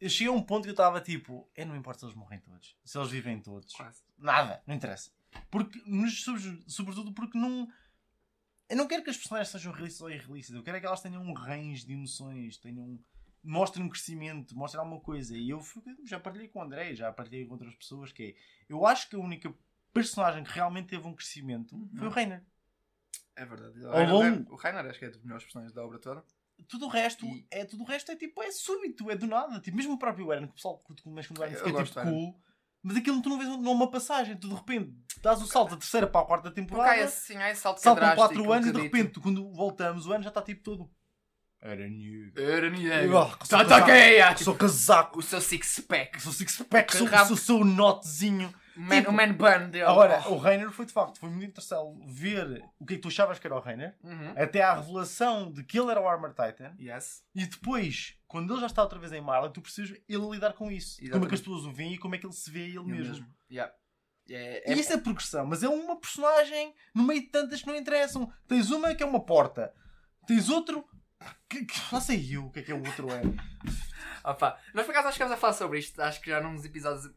Eu 0.00 0.10
cheguei 0.10 0.26
a 0.32 0.36
um 0.36 0.42
ponto 0.42 0.64
que 0.64 0.70
eu 0.70 0.72
estava 0.72 1.00
tipo, 1.00 1.48
eu 1.54 1.64
não 1.64 1.76
importa 1.76 2.00
se 2.00 2.06
eles 2.06 2.16
morrem 2.16 2.40
todos, 2.40 2.76
se 2.84 2.98
eles 2.98 3.10
vivem 3.10 3.40
todos. 3.40 3.72
Quase. 3.72 4.02
Nada, 4.18 4.60
não 4.66 4.74
interessa. 4.74 5.12
Porque, 5.50 5.80
sobretudo 6.66 7.12
porque 7.12 7.38
não. 7.38 7.68
Eu 8.72 8.76
não 8.78 8.88
quero 8.88 9.02
que 9.04 9.10
as 9.10 9.16
personagens 9.16 9.48
sejam 9.50 9.72
realistas 9.72 10.00
ou 10.00 10.10
irrealistas. 10.10 10.56
Eu 10.56 10.62
quero 10.62 10.76
é 10.76 10.80
que 10.80 10.86
elas 10.86 11.00
tenham 11.02 11.22
um 11.22 11.32
range 11.34 11.84
de 11.86 11.92
emoções, 11.92 12.56
tenham. 12.58 12.98
mostrem 13.44 13.84
um 13.84 13.88
crescimento, 13.88 14.56
mostrem 14.56 14.80
alguma 14.82 15.00
coisa. 15.00 15.36
E 15.36 15.50
eu 15.50 15.60
fui- 15.60 15.82
já 16.04 16.18
partilhei 16.20 16.46
com 16.48 16.60
o 16.60 16.62
André, 16.62 16.94
já 16.94 17.12
partilhei 17.12 17.44
com 17.44 17.52
outras 17.54 17.74
pessoas 17.74 18.12
que 18.12 18.22
é. 18.22 18.34
Eu 18.68 18.86
acho 18.86 19.08
que 19.10 19.16
a 19.16 19.18
única 19.18 19.52
personagem 19.92 20.44
que 20.44 20.50
realmente 20.52 20.86
teve 20.88 21.06
um 21.06 21.12
crescimento 21.14 21.76
foi 21.98 22.06
o 22.06 22.10
Reiner. 22.10 22.42
É 23.34 23.44
verdade. 23.44 23.80
O 23.84 23.88
Ao 23.88 23.94
Rainer, 23.94 24.14
longo- 24.38 24.52
o 24.52 24.56
Rainer 24.56 24.86
acho 24.86 24.98
que 24.98 25.04
é 25.06 25.10
dos 25.10 25.22
melhores 25.22 25.42
personagens 25.44 25.74
da 25.74 25.84
obra 25.84 25.98
toda. 25.98 26.24
Tudo 26.68 26.86
o 26.86 26.88
resto 26.88 27.26
E- 27.26 27.46
é 27.50 27.64
tudo 27.64 27.82
o 27.82 27.86
resto 27.86 28.12
é 28.12 28.16
tipo, 28.16 28.40
é 28.42 28.50
súbito, 28.52 29.10
é 29.10 29.16
do 29.16 29.26
nada. 29.26 29.58
Tipo, 29.60 29.76
mesmo 29.76 29.94
o 29.94 29.98
próprio 29.98 30.32
Eren, 30.32 30.46
que 30.46 30.52
o 30.52 30.54
pessoal 30.54 30.78
curte 30.78 31.06
mais 31.08 31.26
quando 31.26 31.40
o 31.40 31.42
Eren 31.44 31.56
fica 31.56 31.70
tipo 31.84 32.00
cool. 32.10 32.40
Mas 32.82 32.96
aquilo 32.96 33.22
tu 33.22 33.28
não 33.28 33.38
vês 33.38 33.48
numa 33.58 33.90
passagem, 33.90 34.36
tu 34.36 34.48
de 34.48 34.54
repente 34.54 34.92
dás 35.22 35.40
o 35.40 35.46
salto 35.46 35.70
da 35.70 35.76
terceira 35.76 36.06
para 36.06 36.20
a 36.20 36.24
quarta 36.24 36.50
Porque 36.50 36.60
há 36.60 36.64
temporada. 36.64 36.96
esse, 37.00 37.26
sim, 37.26 37.36
há 37.36 37.50
esse 37.50 37.60
salto 37.60 37.80
Saltam 37.80 38.00
drástico, 38.02 38.26
4 38.28 38.42
um 38.42 38.52
anos 38.52 38.66
e 38.68 38.72
de 38.72 38.80
repente, 38.80 39.20
quando 39.20 39.52
voltamos, 39.52 40.06
o 40.06 40.12
ano 40.12 40.22
já 40.24 40.30
está 40.30 40.42
tipo 40.42 40.62
todo. 40.62 40.90
Era 41.60 41.88
new. 41.88 42.32
Era 42.36 42.68
ninguém. 42.68 42.90
Ah, 43.16 43.36
sou 43.44 43.58
Tá, 43.58 43.58
tá, 43.58 43.64
casaco. 43.64 43.84
que 43.86 43.90
é, 43.92 44.20
ah, 44.22 44.36
Sou 44.36 44.54
casaco, 44.56 45.18
O 45.20 45.22
seu 45.22 45.40
six 45.40 45.78
pack. 45.86 46.20
sou 46.20 46.32
six 46.32 46.56
pack, 46.68 46.96
sou, 46.96 47.06
Rabo. 47.06 47.28
sou, 47.28 47.36
sou 47.36 47.60
o 47.60 47.64
notezinho. 47.64 48.52
Man, 48.76 48.96
Tipo, 48.98 49.10
o 49.10 49.12
man 49.12 49.32
bun 49.34 49.70
dele. 49.70 49.84
Agora, 49.84 50.28
o 50.28 50.38
Reiner 50.38 50.70
foi 50.70 50.86
de 50.86 50.92
facto, 50.92 51.18
foi 51.18 51.28
muito 51.30 51.44
interessante 51.50 52.00
ver 52.06 52.64
o 52.78 52.86
que 52.86 52.94
é 52.94 52.96
que 52.96 53.02
tu 53.02 53.08
achavas 53.08 53.38
que 53.38 53.46
era 53.46 53.56
o 53.56 53.60
Reiner, 53.60 53.96
Uhum. 54.02 54.34
até 54.36 54.62
à 54.62 54.74
revelação 54.74 55.50
de 55.52 55.62
que 55.64 55.78
ele 55.78 55.90
era 55.90 56.00
o 56.00 56.08
Armor 56.08 56.30
Titan. 56.30 56.74
Yes. 56.80 57.22
E 57.34 57.46
depois, 57.46 58.16
quando 58.26 58.52
ele 58.52 58.60
já 58.60 58.66
está 58.66 58.82
outra 58.82 58.98
vez 58.98 59.12
em 59.12 59.20
Marley, 59.20 59.52
tu 59.52 59.60
precisas 59.60 59.96
ele 60.08 60.28
lidar 60.30 60.52
com 60.54 60.70
isso. 60.70 60.96
Como 60.96 61.06
é 61.06 61.10
que 61.10 61.16
Exatamente. 61.16 61.34
as 61.34 61.40
pessoas 61.40 61.64
o 61.64 61.72
veem 61.72 61.94
e 61.94 61.98
como 61.98 62.14
é 62.14 62.18
que 62.18 62.26
ele 62.26 62.32
se 62.32 62.50
vê 62.50 62.60
ele 62.66 62.76
Eu 62.78 62.84
mesmo. 62.84 63.08
mesmo. 63.12 63.26
Yeah. 63.50 63.72
É, 64.30 64.70
E 64.70 64.72
é, 64.72 64.78
isso 64.78 64.92
é 64.92 64.98
progressão, 64.98 65.44
mas 65.44 65.62
é 65.62 65.68
uma 65.68 65.98
personagem 65.98 66.72
no 66.94 67.02
meio 67.02 67.20
de 67.22 67.26
tantas 67.28 67.60
que 67.60 67.66
não 67.66 67.76
interessam. 67.76 68.32
Tens 68.46 68.70
uma 68.70 68.94
que 68.94 69.02
é 69.02 69.06
uma 69.06 69.24
porta, 69.24 69.74
tens 70.26 70.48
outro 70.48 70.84
que, 71.48 71.64
que 71.66 71.80
lá 71.92 72.00
sei 72.00 72.36
eu 72.36 72.46
o 72.46 72.50
que 72.50 72.60
é 72.60 72.62
que 72.62 72.72
é 72.72 72.74
o 72.74 72.78
outro 72.86 73.08
é. 73.12 73.20
Opa, 74.24 74.56
nós 74.72 74.86
por 74.86 74.92
acaso 74.92 75.08
acho 75.08 75.16
que 75.18 75.24
vamos 75.24 75.36
a 75.36 75.40
falar 75.40 75.52
sobre 75.54 75.78
isto. 75.80 76.00
Acho 76.00 76.20
que 76.20 76.30
já 76.30 76.40
num 76.40 76.54
dos 76.54 76.64
episódios 76.64 77.12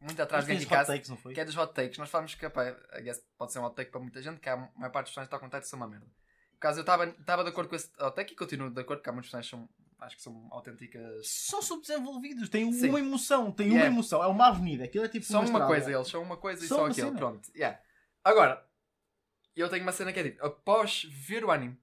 muito 0.00 0.20
atrás 0.20 0.44
de 0.46 0.52
Game 0.54 0.64
hot 0.66 0.86
takes, 0.86 1.08
não 1.08 1.16
foi? 1.16 1.32
que 1.34 1.40
é 1.40 1.44
dos 1.44 1.56
hot 1.56 1.72
takes. 1.74 1.98
Nós 1.98 2.10
falamos 2.10 2.34
que, 2.34 2.48
pá, 2.50 2.70
guess, 3.02 3.22
pode 3.38 3.52
ser 3.52 3.58
um 3.58 3.64
hot 3.64 3.74
take 3.74 3.90
para 3.90 4.00
muita 4.00 4.20
gente, 4.22 4.40
que 4.40 4.48
a 4.48 4.56
maior 4.56 4.90
parte 4.92 5.06
dos 5.06 5.14
personagens 5.14 5.26
está 5.28 5.36
a 5.36 5.40
contar 5.40 5.62
são 5.62 5.78
uma 5.78 5.88
merda. 5.88 6.06
Por 6.52 6.60
causa 6.60 6.80
eu 6.80 6.82
estava 6.82 7.06
de 7.44 7.50
acordo 7.50 7.68
com 7.68 7.76
esse 7.76 7.90
hot 8.00 8.14
take 8.14 8.32
e 8.32 8.36
continuo 8.36 8.70
de 8.70 8.80
acordo, 8.80 9.00
porque 9.00 9.10
há 9.10 9.12
muitos 9.12 9.30
personagens 9.30 9.50
que 9.50 9.56
são, 9.56 10.06
acho 10.06 10.16
que 10.16 10.22
são 10.22 10.48
autênticas. 10.50 11.26
São 11.28 11.60
subdesenvolvidos, 11.62 12.48
têm 12.48 12.72
Sim. 12.72 12.88
uma 12.90 12.98
emoção, 13.00 13.50
têm 13.52 13.68
Yeah. 13.68 13.84
uma 13.88 13.94
emoção. 13.94 14.22
É 14.22 14.26
uma 14.26 14.48
avenida, 14.48 14.84
aquilo 14.84 15.04
é 15.04 15.08
tipo 15.08 15.24
São 15.26 15.40
uma 15.40 15.46
estrada. 15.46 15.66
coisa, 15.66 15.92
eles 15.92 16.08
são 16.08 16.22
uma 16.22 16.36
coisa 16.36 16.64
e 16.64 16.68
São 16.68 16.76
só 16.78 16.82
uma 16.84 16.90
aquilo. 16.90 17.08
cena. 17.08 17.18
Pronto, 17.18 17.50
yeah. 17.54 17.78
Agora, 18.24 18.66
eu 19.54 19.68
tenho 19.68 19.82
uma 19.82 19.92
cena 19.92 20.12
que 20.12 20.20
é 20.20 20.24
tipo, 20.24 20.44
após 20.44 21.04
ver 21.04 21.44
o 21.44 21.50
anime, 21.50 21.78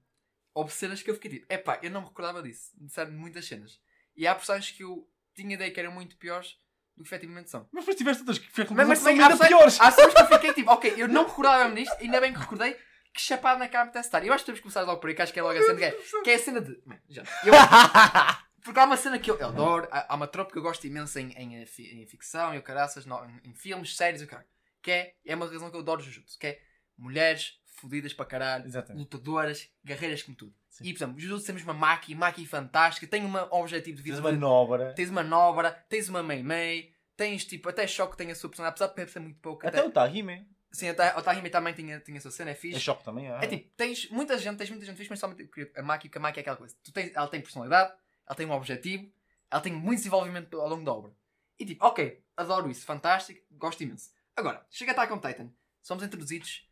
houve 0.52 0.72
cenas 0.72 1.02
que 1.02 1.10
eu 1.10 1.14
fiquei 1.14 1.30
tipo, 1.30 1.52
epá, 1.52 1.78
eu 1.82 1.90
não 1.90 2.00
me 2.02 2.06
recordava 2.08 2.42
disso, 2.42 2.70
disseram 2.76 3.12
muitas 3.12 3.46
cenas. 3.46 3.80
E 4.16 4.26
há 4.26 4.34
personagens 4.34 4.70
que 4.76 4.84
eu 4.84 5.08
tinha 5.34 5.54
ideia 5.54 5.70
que 5.72 5.80
eram 5.80 5.90
muito 5.92 6.16
piores 6.16 6.56
do 6.96 7.02
que 7.02 7.08
efetivamente 7.08 7.50
são. 7.50 7.68
Mas 7.72 7.82
depois 7.84 7.96
tiveste 7.96 8.22
outras 8.22 8.38
que 8.38 8.50
fez 8.50 8.70
Mas, 8.70 8.88
mas 8.88 8.98
são 8.98 9.12
ainda 9.12 9.36
piores. 9.46 9.80
há 9.80 9.90
cenas 9.90 10.14
que 10.14 10.20
eu 10.22 10.26
fiquei 10.26 10.52
tipo, 10.52 10.70
ok, 10.70 10.94
eu 10.96 11.08
não 11.08 11.22
me 11.24 11.28
recordava 11.28 11.68
mesmo 11.68 11.76
disto, 11.76 12.00
ainda 12.02 12.20
bem 12.20 12.32
que 12.32 12.38
recordei, 12.38 12.74
que 13.12 13.20
chapado 13.20 13.58
na 13.58 13.68
cara 13.68 13.86
me 13.86 13.92
testar. 13.92 14.24
Eu 14.24 14.32
acho 14.32 14.42
que 14.44 14.46
temos 14.46 14.58
que 14.60 14.62
começar 14.62 14.82
logo 14.82 15.00
por 15.00 15.08
aí, 15.08 15.14
que 15.14 15.22
acho 15.22 15.32
que 15.32 15.38
é 15.38 15.42
logo 15.42 15.58
a 15.58 15.62
cena 15.62 15.76
que 15.78 15.84
é, 15.84 15.90
que 16.22 16.30
é 16.30 16.34
a 16.34 16.38
cena 16.38 16.60
de. 16.60 16.80
Man, 16.86 16.98
já. 17.08 17.22
Eu- 17.44 17.52
porque 18.64 18.80
há 18.80 18.84
uma 18.84 18.96
cena 18.96 19.18
que 19.18 19.30
eu, 19.30 19.36
eu 19.38 19.48
adoro, 19.48 19.86
há, 19.90 20.12
há 20.12 20.16
uma 20.16 20.26
tropa 20.26 20.50
que 20.52 20.58
eu 20.58 20.62
gosto 20.62 20.86
imenso 20.86 21.18
em, 21.18 21.30
em, 21.32 21.62
eh, 21.62 21.66
em 21.92 22.06
ficção, 22.06 22.54
em 22.54 22.60
caraças, 22.60 23.04
no- 23.06 23.24
em, 23.24 23.50
em 23.50 23.54
filmes, 23.54 23.96
séries, 23.96 24.22
o 24.22 24.26
cara. 24.26 24.46
Que 24.82 24.90
é, 24.90 25.14
é 25.26 25.34
uma 25.34 25.46
razão 25.46 25.70
que 25.70 25.76
eu 25.76 25.80
adoro 25.80 26.00
Jujutsu, 26.02 26.38
que 26.38 26.46
é 26.46 26.60
mulheres 26.96 27.58
fodidas 27.80 28.12
para 28.14 28.24
caralho, 28.26 28.66
Exatamente. 28.66 29.00
lutadoras, 29.02 29.68
guerreiras 29.84 30.22
como 30.22 30.36
tudo. 30.36 30.54
Sim. 30.74 30.86
E, 30.86 30.92
por 30.92 30.98
exemplo, 30.98 31.20
Jujutsu 31.20 31.46
temos 31.46 31.62
uma 31.62 31.72
Maki, 31.72 32.16
Maki 32.16 32.44
fantástica, 32.44 33.06
tem 33.06 33.24
um 33.24 33.32
objetivo 33.52 33.96
de 33.96 34.02
vida. 34.02 34.16
Tens 34.16 34.24
uma 34.26 34.32
manobra. 34.32 34.92
Tens 34.92 35.08
uma 35.08 35.22
Nobra, 35.22 35.70
tens 35.88 36.08
uma 36.08 36.20
Mei 36.20 36.42
Mei, 36.42 36.92
tens 37.16 37.44
tipo, 37.44 37.68
até 37.68 37.86
Choque 37.86 38.16
tem 38.16 38.28
a 38.32 38.34
sua 38.34 38.50
personagem, 38.50 38.76
apesar 38.84 39.04
de 39.04 39.08
ser 39.12 39.20
muito 39.20 39.38
pouco. 39.38 39.64
Até 39.64 39.84
o 39.84 39.92
Tahime. 39.92 40.48
Sim, 40.72 40.88
até, 40.88 41.16
o 41.16 41.22
Tahime 41.22 41.48
também 41.48 41.72
tinha, 41.74 42.00
tinha 42.00 42.18
a 42.18 42.20
sua 42.20 42.32
cena, 42.32 42.50
é 42.50 42.54
É 42.54 42.56
fixe. 42.56 42.80
choque 42.80 43.04
também. 43.04 43.30
É, 43.30 43.44
É 43.44 43.46
tipo, 43.46 43.70
tens 43.76 44.10
muita 44.10 44.36
gente, 44.36 44.58
tens 44.58 44.68
muita 44.68 44.84
gente 44.84 44.96
fixe, 44.96 45.10
mas 45.10 45.20
somente 45.20 45.48
a 45.76 45.82
Maki, 45.82 46.08
porque 46.08 46.18
a 46.18 46.20
Maki 46.20 46.40
é 46.40 46.42
aquela 46.42 46.56
coisa. 46.56 46.74
Tu 46.82 46.90
tens, 46.90 47.14
ela 47.14 47.28
tem 47.28 47.40
personalidade, 47.40 47.94
ela 48.26 48.34
tem 48.34 48.44
um 48.44 48.50
objetivo, 48.50 49.08
ela 49.48 49.60
tem 49.60 49.72
muito 49.72 49.98
desenvolvimento 49.98 50.60
ao 50.60 50.68
longo 50.68 50.84
da 50.84 50.92
obra. 50.92 51.12
E 51.56 51.64
tipo, 51.64 51.86
ok, 51.86 52.20
adoro 52.36 52.68
isso, 52.68 52.84
fantástico, 52.84 53.40
gosto 53.52 53.80
imenso. 53.84 54.10
Agora, 54.34 54.66
chega 54.68 54.90
a 54.90 54.94
Attack 54.94 55.12
on 55.12 55.18
Titan, 55.20 55.52
somos 55.80 56.02
introduzidos 56.02 56.68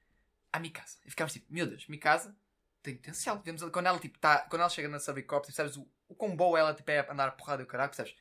à 0.52 0.58
Mikasa. 0.58 0.98
E 1.06 1.10
ficamos 1.10 1.32
tipo, 1.32 1.46
meu 1.48 1.68
Deus, 1.68 1.86
Mikasa 1.86 2.36
tem 2.82 2.96
potencial. 2.96 3.40
Vemos 3.44 3.62
quando 3.70 3.86
ela 3.86 3.98
tipo, 3.98 4.18
tá, 4.18 4.38
quando 4.48 4.60
ela 4.60 4.70
chega 4.70 4.88
na 4.88 4.98
Subcorp, 4.98 5.44
percebes 5.44 5.76
o, 5.76 5.88
o 6.08 6.14
quão 6.14 6.34
boa 6.34 6.58
ela 6.58 6.74
tipo, 6.74 6.90
é 6.90 7.06
andar 7.10 7.28
a 7.28 7.32
porrada 7.32 7.62
e 7.62 7.64
o 7.64 7.68
caralho, 7.68 7.90
percebes? 7.90 8.14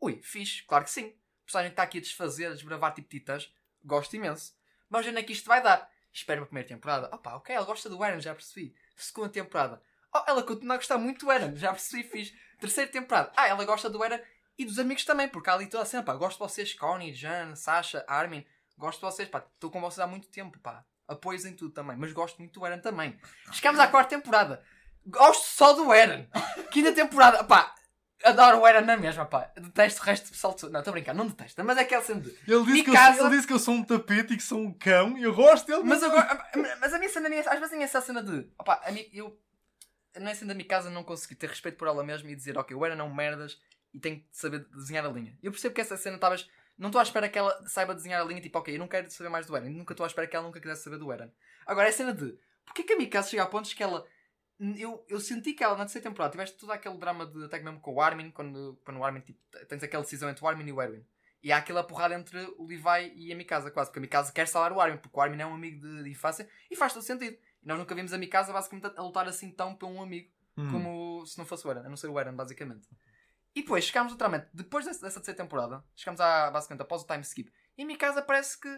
Ui, 0.00 0.20
fixe, 0.22 0.62
claro 0.64 0.84
que 0.84 0.90
sim. 0.90 1.08
O 1.08 1.44
personagem 1.44 1.70
está 1.70 1.82
aqui 1.82 1.98
a 1.98 2.00
desfazer, 2.00 2.46
a 2.46 2.54
desbravar 2.54 2.94
tipo 2.94 3.08
titãs, 3.08 3.52
gosto 3.84 4.16
imenso. 4.16 4.54
Mas 4.88 5.06
onde 5.06 5.18
é 5.18 5.22
que 5.22 5.32
isto 5.32 5.46
vai 5.46 5.62
dar? 5.62 5.90
Espero 6.12 6.42
a 6.42 6.46
primeira 6.46 6.68
temporada. 6.68 7.14
Opa, 7.14 7.34
ok, 7.36 7.54
ela 7.54 7.66
gosta 7.66 7.88
do 7.88 8.02
Eren, 8.02 8.20
já 8.20 8.34
percebi. 8.34 8.74
Segunda 8.96 9.28
temporada. 9.28 9.82
Oh, 10.14 10.22
ela 10.26 10.42
continua 10.42 10.74
a 10.74 10.78
gostar 10.78 10.96
muito 10.98 11.26
do 11.26 11.32
Eren, 11.32 11.54
já 11.56 11.70
percebi, 11.72 12.02
fiz. 12.02 12.34
Terceira 12.58 12.90
temporada. 12.90 13.30
Ah, 13.36 13.48
ela 13.48 13.64
gosta 13.64 13.90
do 13.90 14.02
Eren 14.02 14.20
e 14.58 14.64
dos 14.64 14.78
amigos 14.78 15.04
também, 15.04 15.28
porque 15.28 15.50
há 15.50 15.52
ali 15.52 15.66
toda 15.66 15.82
a 15.82 15.86
cena, 15.86 16.02
pá. 16.02 16.14
Gosto 16.14 16.38
de 16.38 16.50
vocês, 16.50 16.72
Connie, 16.72 17.14
Jan, 17.14 17.54
Sasha, 17.54 18.04
Armin. 18.08 18.46
Gosto 18.78 19.00
de 19.00 19.04
vocês, 19.04 19.28
pá. 19.28 19.46
Estou 19.54 19.70
com 19.70 19.80
vocês 19.80 19.98
há 19.98 20.06
muito 20.06 20.28
tempo, 20.28 20.58
pá. 20.60 20.84
Apoios 21.08 21.44
em 21.44 21.52
tudo 21.54 21.72
também, 21.72 21.96
mas 21.96 22.12
gosto 22.12 22.38
muito 22.38 22.58
do 22.58 22.66
Eren 22.66 22.80
também. 22.80 23.16
Chegamos 23.52 23.80
à 23.80 23.86
quarta 23.86 24.16
temporada. 24.16 24.62
Gosto 25.06 25.44
só 25.44 25.72
do 25.72 25.92
Eren. 25.92 26.28
Quinta 26.72 26.92
temporada, 26.92 27.44
pá. 27.44 27.72
Adoro 28.24 28.60
o 28.60 28.66
Eren 28.66 28.80
na 28.84 28.96
mesma, 28.96 29.24
pá. 29.24 29.52
Detesto 29.56 30.00
o 30.00 30.04
resto 30.04 30.24
do 30.24 30.30
pessoal. 30.30 30.54
de- 30.54 30.68
Não, 30.70 30.80
estou 30.80 30.90
a 30.90 30.94
brincar, 30.94 31.14
não 31.14 31.26
detesto, 31.28 31.62
mas 31.62 31.76
é 31.78 31.82
aquele 31.82 32.02
cena 32.02 32.20
de. 32.22 32.30
Ele 32.30 32.64
disse, 32.64 32.82
que 32.82 32.90
eu, 32.90 32.94
Mikasa- 32.94 33.18
sou- 33.18 33.26
ele 33.26 33.34
disse 33.36 33.46
que 33.46 33.52
eu 33.52 33.58
sou 33.58 33.74
um 33.74 33.84
tapete 33.84 34.32
e 34.34 34.36
que 34.36 34.42
sou 34.42 34.58
um 34.58 34.72
cão 34.72 35.16
e 35.16 35.22
eu 35.22 35.34
gosto 35.34 35.66
dele. 35.66 35.82
Mas, 35.84 36.02
agora, 36.02 36.48
mas 36.80 36.92
a 36.94 36.98
minha 36.98 37.10
cena 37.10 37.28
nem 37.28 37.38
é, 37.38 37.48
às 37.48 37.60
vezes 37.60 37.72
é 37.74 37.82
essa 37.82 38.00
cena 38.00 38.22
de. 38.22 38.48
Opá, 38.58 38.80
a 38.84 38.90
mi, 38.90 39.08
eu. 39.12 39.38
Não 40.18 40.28
é 40.28 40.34
sendo 40.34 40.50
a 40.50 40.54
minha 40.54 40.66
casa 40.66 40.88
não 40.90 41.04
conseguir 41.04 41.34
ter 41.34 41.48
respeito 41.50 41.76
por 41.76 41.86
ela 41.86 42.02
mesma 42.02 42.30
e 42.30 42.34
dizer, 42.34 42.56
ok, 42.56 42.74
o 42.74 42.84
Eren 42.86 42.96
não 42.96 43.12
merdas 43.14 43.60
e 43.92 44.00
tenho 44.00 44.16
que 44.18 44.26
saber 44.32 44.66
desenhar 44.74 45.04
a 45.04 45.08
linha. 45.10 45.38
Eu 45.42 45.52
percebo 45.52 45.74
que 45.74 45.80
essa 45.82 45.96
cena 45.96 46.16
estavas. 46.16 46.48
Não 46.78 46.88
estou 46.88 46.98
à 47.00 47.02
espera 47.02 47.28
que 47.28 47.38
ela 47.38 47.66
saiba 47.66 47.94
desenhar 47.94 48.20
a 48.20 48.24
linha, 48.24 48.40
tipo, 48.40 48.58
ok, 48.58 48.74
eu 48.74 48.78
não 48.78 48.88
quero 48.88 49.10
saber 49.10 49.30
mais 49.30 49.46
do 49.46 49.56
Eren. 49.56 49.70
Nunca 49.70 49.92
estou 49.92 50.04
à 50.04 50.06
espera 50.06 50.26
que 50.26 50.36
ela 50.36 50.44
nunca 50.44 50.60
quisesse 50.60 50.84
saber 50.84 50.98
do 50.98 51.10
Eren. 51.10 51.30
Agora, 51.66 51.88
é 51.88 51.92
cena 51.92 52.12
de. 52.12 52.38
Porquê 52.64 52.82
que 52.82 52.92
a 52.92 52.96
Mikasa 52.96 53.30
chega 53.30 53.42
a 53.42 53.46
pontos 53.46 53.72
que 53.72 53.82
ela. 53.82 54.06
Eu, 54.58 55.04
eu 55.08 55.20
senti 55.20 55.52
que 55.52 55.62
ela 55.62 55.76
na 55.76 55.84
terceira 55.84 56.08
temporada 56.08 56.32
tiveste 56.32 56.56
todo 56.56 56.70
aquele 56.70 56.96
drama 56.96 57.26
de 57.26 57.44
até 57.44 57.60
mesmo 57.60 57.80
com 57.80 57.94
o 57.94 58.00
Armin, 58.00 58.30
quando, 58.30 58.80
quando 58.84 58.98
o 58.98 59.04
Armin 59.04 59.20
tipo, 59.20 59.38
tens 59.68 59.82
aquela 59.82 60.02
decisão 60.02 60.30
entre 60.30 60.42
o 60.42 60.48
Armin 60.48 60.66
e 60.66 60.72
o 60.72 60.80
Erwin. 60.80 61.04
E 61.42 61.52
há 61.52 61.58
aquela 61.58 61.84
porrada 61.84 62.14
entre 62.14 62.38
o 62.56 62.66
Levi 62.66 63.12
e 63.14 63.32
a 63.32 63.36
Mikasa, 63.36 63.70
quase, 63.70 63.90
porque 63.90 63.98
a 63.98 64.02
Mikasa 64.02 64.32
quer 64.32 64.48
salvar 64.48 64.72
o 64.72 64.80
Armin, 64.80 64.96
porque 64.96 65.16
o 65.16 65.20
Armin 65.20 65.42
é 65.42 65.46
um 65.46 65.54
amigo 65.54 65.80
de, 65.80 66.04
de 66.04 66.10
infância 66.10 66.48
e 66.70 66.74
faz 66.74 66.92
todo 66.92 67.02
sentido. 67.02 67.36
E 67.62 67.66
nós 67.66 67.78
nunca 67.78 67.94
vimos 67.94 68.12
a 68.12 68.18
Mikasa 68.18 68.52
basicamente 68.52 68.92
a 68.96 69.02
lutar 69.02 69.28
assim 69.28 69.50
tão 69.50 69.74
por 69.74 69.88
um 69.88 70.02
amigo 70.02 70.30
Hum. 70.58 70.70
como 70.70 71.26
se 71.26 71.36
não 71.36 71.44
fosse 71.44 71.66
o 71.66 71.70
Eren, 71.70 71.84
a 71.84 71.88
não 71.88 71.96
ser 71.96 72.08
o 72.08 72.18
Eren, 72.18 72.34
basicamente. 72.34 72.88
E 73.56 73.62
depois 73.62 73.84
chegámos 73.86 74.12
literalmente, 74.12 74.48
depois 74.52 74.84
dessa, 74.84 75.00
dessa 75.00 75.18
terceira 75.18 75.42
temporada, 75.42 75.82
chegámos 75.96 76.20
à, 76.20 76.50
basicamente 76.50 76.82
após 76.82 77.02
o 77.02 77.06
time 77.06 77.22
skip, 77.22 77.50
e 77.78 77.82
a 77.82 77.86
Mikasa 77.86 78.20
parece 78.20 78.60
que, 78.60 78.68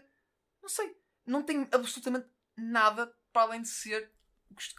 não 0.62 0.68
sei, 0.68 0.96
não 1.26 1.42
tem 1.42 1.68
absolutamente 1.72 2.28
nada 2.56 3.12
para 3.32 3.42
além 3.42 3.60
de 3.62 3.68
ser 3.68 4.12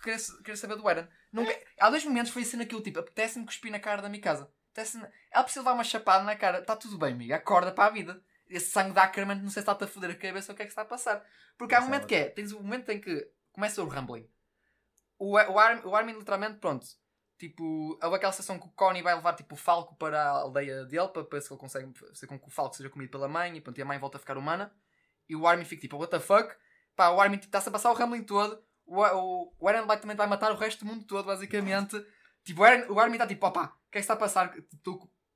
querer, 0.02 0.18
querer 0.44 0.58
saber 0.58 0.78
do 0.78 0.90
Eren. 0.90 1.08
Nunca, 1.34 1.52
há 1.80 1.90
dois 1.90 2.04
momentos 2.06 2.32
foi 2.32 2.44
a 2.44 2.46
cena 2.46 2.66
que 2.66 2.74
eu 2.74 2.82
tipo, 2.82 2.98
apetece-me 3.00 3.46
cuspir 3.46 3.72
na 3.72 3.80
cara 3.80 4.02
da 4.02 4.08
Mikasa. 4.10 4.50
Apetece-me- 4.72 5.08
Ela 5.32 5.44
precisa 5.44 5.66
dar 5.66 5.74
uma 5.74 5.84
chapada 5.84 6.24
na 6.24 6.36
cara, 6.36 6.60
está 6.60 6.76
tudo 6.78 6.98
bem, 6.98 7.14
amiga, 7.14 7.36
acorda 7.36 7.72
para 7.72 7.86
a 7.86 7.90
vida. 7.90 8.24
Esse 8.48 8.72
sangue 8.72 8.94
da 8.94 9.04
Ackerman, 9.04 9.36
não 9.42 9.50
sei 9.50 9.56
se 9.56 9.60
está-te 9.60 9.84
a 9.84 9.88
foder 9.88 10.12
a 10.12 10.16
cabeça 10.16 10.52
ou 10.52 10.54
o 10.54 10.56
que 10.56 10.64
é 10.64 10.66
que 10.66 10.72
está 10.72 10.82
a 10.82 10.86
passar. 10.86 11.24
Porque 11.58 11.76
há 11.76 11.80
um 11.82 11.86
momento 11.86 12.08
que 12.08 12.16
é, 12.16 12.30
tens 12.30 12.52
o 12.52 12.62
momento 12.64 12.90
em 12.90 13.00
que 13.00 13.30
começa 13.52 13.84
o 13.84 13.88
rumbling. 13.88 14.28
O, 15.20 15.34
o, 15.36 15.60
Armin, 15.60 15.82
o 15.86 15.96
Armin 15.96 16.14
literalmente, 16.14 16.58
pronto, 16.60 16.88
tipo, 17.40 17.98
houve 18.04 18.16
aquela 18.18 18.34
sessão 18.34 18.60
que 18.60 18.68
o 18.68 18.72
Connie 18.72 19.02
vai 19.02 19.16
levar 19.16 19.34
tipo 19.34 19.56
o 19.56 19.58
Falco 19.58 19.96
para 19.96 20.22
a 20.22 20.30
aldeia 20.42 20.86
dele 20.86 21.08
para, 21.08 21.24
ver 21.24 21.42
se 21.42 21.52
ele 21.52 21.60
consegue 21.60 21.92
fazer 21.98 22.28
com 22.28 22.38
que 22.38 22.48
o 22.48 22.52
Falco 22.52 22.76
seja 22.76 22.90
comido 22.90 23.10
pela 23.10 23.30
mãe 23.30 23.56
e, 23.56 23.62
pronto, 23.62 23.78
e 23.78 23.82
a 23.82 23.86
mãe 23.86 23.98
volta 23.98 24.18
a 24.18 24.20
ficar 24.20 24.38
humana. 24.38 24.72
E 25.28 25.36
o 25.36 25.48
Armin 25.48 25.64
fica 25.64 25.82
tipo, 25.82 25.98
what 25.98 26.12
the 26.12 26.20
fuck? 26.20 26.54
Pá, 26.96 27.10
o 27.10 27.22
Armin 27.22 27.38
tipo, 27.38 27.48
está-se 27.48 27.70
a 27.70 27.72
passar 27.72 27.92
o 27.92 27.96
rumbling 27.96 28.24
todo. 28.24 28.62
O, 28.86 29.02
o, 29.02 29.54
o 29.58 29.98
também 29.98 30.18
vai 30.18 30.28
matar 30.28 30.52
o 30.52 30.58
resto 30.58 30.84
do 30.84 30.92
mundo 30.92 31.06
todo, 31.06 31.26
basicamente. 31.26 31.96
Tipo, 32.44 32.62
o, 32.62 33.00
Armin 33.00 33.16
está 33.16 33.26
tipo, 33.26 33.46
opá, 33.48 33.66
o 33.88 33.92
que 33.92 33.98
é 33.98 34.00
que 34.00 34.00
está 34.00 34.16
a 34.16 34.18
passar? 34.18 34.54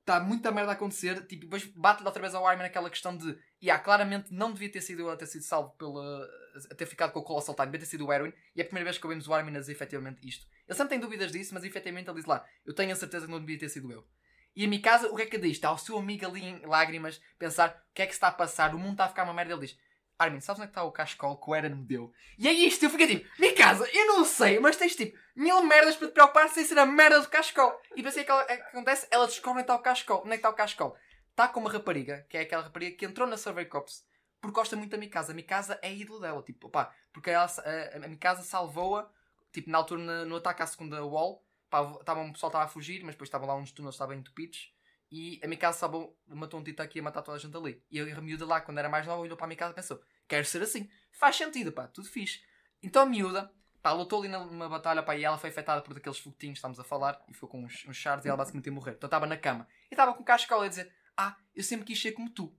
Está 0.04 0.20
muita 0.20 0.52
merda 0.52 0.72
a 0.72 0.74
acontecer. 0.74 1.26
Tipo, 1.26 1.44
depois 1.44 1.64
bate-lhe 1.64 2.06
outra 2.06 2.20
vez 2.20 2.34
ao 2.34 2.46
Armin 2.46 2.64
aquela 2.64 2.90
questão 2.90 3.16
de, 3.16 3.38
yeah, 3.62 3.82
claramente 3.82 4.32
não 4.34 4.52
devia 4.52 4.70
ter 4.70 4.82
sido 4.82 5.00
ele 5.00 5.10
a 5.10 5.16
ter 5.16 5.24
sido 5.24 5.42
salvo 5.42 5.70
pela. 5.78 6.28
a 6.70 6.74
ter 6.74 6.84
ficado 6.84 7.10
com 7.10 7.20
o 7.20 7.22
Colossal 7.22 7.54
Time, 7.54 7.68
devia 7.68 7.80
ter 7.80 7.86
sido 7.86 8.06
o 8.06 8.12
Erwin. 8.12 8.32
E 8.54 8.60
é 8.60 8.64
a 8.64 8.66
primeira 8.66 8.84
vez 8.84 8.98
que 8.98 9.06
ouvimos 9.06 9.26
o 9.26 9.32
Armin 9.32 9.56
a 9.56 9.60
dizer 9.60 9.72
efetivamente 9.72 10.20
isto. 10.22 10.46
Ele 10.68 10.76
sempre 10.76 10.90
tem 10.90 11.00
dúvidas 11.00 11.32
disso, 11.32 11.54
mas 11.54 11.64
efetivamente 11.64 12.08
ele 12.08 12.16
diz 12.16 12.26
lá, 12.26 12.44
eu 12.66 12.74
tenho 12.74 12.92
a 12.92 12.96
certeza 12.96 13.24
que 13.24 13.32
não 13.32 13.40
devia 13.40 13.58
ter 13.58 13.70
sido 13.70 13.90
eu. 13.90 14.06
E 14.54 14.64
a 14.64 14.68
Mikasa, 14.68 15.08
o 15.08 15.16
que 15.16 15.22
é 15.22 15.26
que 15.26 15.38
diz? 15.38 15.52
Está 15.52 15.72
o 15.72 15.78
seu 15.78 15.98
amigo 15.98 16.26
ali 16.26 16.44
em 16.44 16.66
lágrimas, 16.66 17.20
pensar 17.38 17.70
o 17.90 17.94
que 17.94 18.02
é 18.02 18.06
que 18.06 18.12
está 18.12 18.28
a 18.28 18.32
passar, 18.32 18.74
o 18.74 18.78
mundo 18.78 18.92
está 18.92 19.06
a 19.06 19.08
ficar 19.08 19.24
uma 19.24 19.34
merda. 19.34 19.54
Ele 19.54 19.62
diz: 19.62 19.78
Armin, 20.18 20.40
sabes 20.40 20.60
onde 20.60 20.64
é 20.64 20.66
que 20.68 20.70
está 20.72 20.82
o 20.84 20.92
cascol 20.92 21.36
que 21.36 21.50
o 21.50 21.54
Eren 21.54 21.74
me 21.74 21.84
deu? 21.84 22.12
E 22.38 22.46
é 22.46 22.52
isto, 22.52 22.84
eu 22.84 22.90
fiquei 22.90 23.06
tipo: 23.06 23.28
Mikasa, 23.38 23.88
eu 23.92 24.06
não 24.06 24.24
sei, 24.24 24.58
mas 24.60 24.76
tens 24.76 24.94
tipo 24.94 25.18
mil 25.34 25.62
merdas 25.62 25.96
para 25.96 26.08
te 26.08 26.14
preocupar 26.14 26.48
sem 26.48 26.64
ser 26.64 26.78
a 26.78 26.86
merda 26.86 27.20
do 27.20 27.28
cascol. 27.28 27.80
E 27.96 28.02
pensei 28.02 28.24
que, 28.24 28.30
ela, 28.30 28.42
é 28.48 28.56
que 28.56 28.62
acontece, 28.62 29.06
ela 29.10 29.26
descobre 29.26 29.60
onde 29.60 29.62
está 29.62 29.74
o 29.74 29.82
cascol. 29.82 30.20
Onde 30.20 30.28
é 30.28 30.30
que 30.30 30.36
está 30.36 30.50
o 30.50 30.54
cascol? 30.54 30.96
Está 31.30 31.48
com 31.48 31.60
uma 31.60 31.70
rapariga, 31.70 32.24
que 32.28 32.36
é 32.36 32.42
aquela 32.42 32.62
rapariga 32.62 32.96
que 32.96 33.04
entrou 33.04 33.26
na 33.26 33.36
Survey 33.36 33.64
Cops 33.64 34.04
porque 34.44 34.60
gosta 34.60 34.76
muito 34.76 34.90
da 34.90 34.98
Mikasa. 34.98 35.32
A 35.32 35.34
Mikasa 35.34 35.78
é 35.80 35.92
ídolo 35.92 36.20
dela, 36.20 36.42
tipo, 36.42 36.68
pá, 36.68 36.94
porque 37.12 37.30
ela, 37.30 37.46
a, 37.46 38.04
a 38.04 38.08
Mikasa 38.08 38.42
salvou-a, 38.42 39.10
tipo, 39.50 39.70
na 39.70 39.78
altura 39.78 40.02
no, 40.02 40.26
no 40.26 40.36
ataque 40.36 40.62
à 40.62 40.66
segunda 40.66 41.02
wall, 41.04 41.42
pá, 41.70 41.82
tava, 42.04 42.22
o 42.22 42.32
pessoal 42.32 42.50
estava 42.50 42.64
a 42.64 42.68
fugir, 42.68 43.02
mas 43.02 43.14
depois 43.14 43.28
estavam 43.28 43.48
lá 43.48 43.54
uns 43.56 43.72
túneis, 43.72 43.94
estavam 43.94 44.14
entupidos, 44.14 44.73
e 45.10 45.40
a 45.42 45.46
Mikasa 45.46 45.78
salvou, 45.78 46.18
matou 46.26 46.60
um 46.60 46.64
tito 46.64 46.80
aqui 46.80 47.00
a 47.00 47.02
matar 47.02 47.22
toda 47.22 47.36
a 47.36 47.40
gente 47.40 47.56
ali. 47.56 47.82
E 47.90 48.00
a 48.00 48.20
miúda 48.20 48.44
lá, 48.46 48.60
quando 48.60 48.78
era 48.78 48.88
mais 48.88 49.06
nova, 49.06 49.22
olhou 49.22 49.36
para 49.36 49.46
a 49.46 49.48
Mikasa 49.48 49.72
e 49.72 49.74
pensou, 49.74 50.00
quero 50.26 50.44
ser 50.44 50.62
assim. 50.62 50.88
Faz 51.12 51.36
sentido, 51.36 51.72
pá, 51.72 51.86
tudo 51.86 52.08
fixe. 52.08 52.42
Então 52.82 53.02
a 53.02 53.06
miúda, 53.06 53.50
pá, 53.82 53.92
lutou 53.92 54.20
ali 54.20 54.28
numa 54.28 54.68
batalha, 54.68 55.02
pá, 55.02 55.16
e 55.16 55.24
ela 55.24 55.38
foi 55.38 55.50
afetada 55.50 55.82
por 55.82 55.96
aqueles 55.96 56.18
foguetinhos 56.18 56.54
que 56.54 56.58
estamos 56.58 56.80
a 56.80 56.84
falar, 56.84 57.22
e 57.28 57.34
ficou 57.34 57.48
com 57.48 57.64
uns, 57.64 57.84
uns 57.86 57.96
shards, 57.96 58.24
e 58.24 58.28
ela 58.28 58.36
basicamente 58.36 58.66
ia 58.66 58.72
morrer. 58.72 58.92
Então 58.92 59.06
estava 59.06 59.26
na 59.26 59.36
cama, 59.36 59.68
e 59.90 59.94
estava 59.94 60.12
com 60.14 60.22
o 60.22 60.24
cascal 60.24 60.60
a 60.62 60.68
dizer, 60.68 60.92
ah, 61.16 61.36
eu 61.54 61.62
sempre 61.62 61.86
quis 61.86 62.00
ser 62.00 62.12
como 62.12 62.30
tu. 62.30 62.54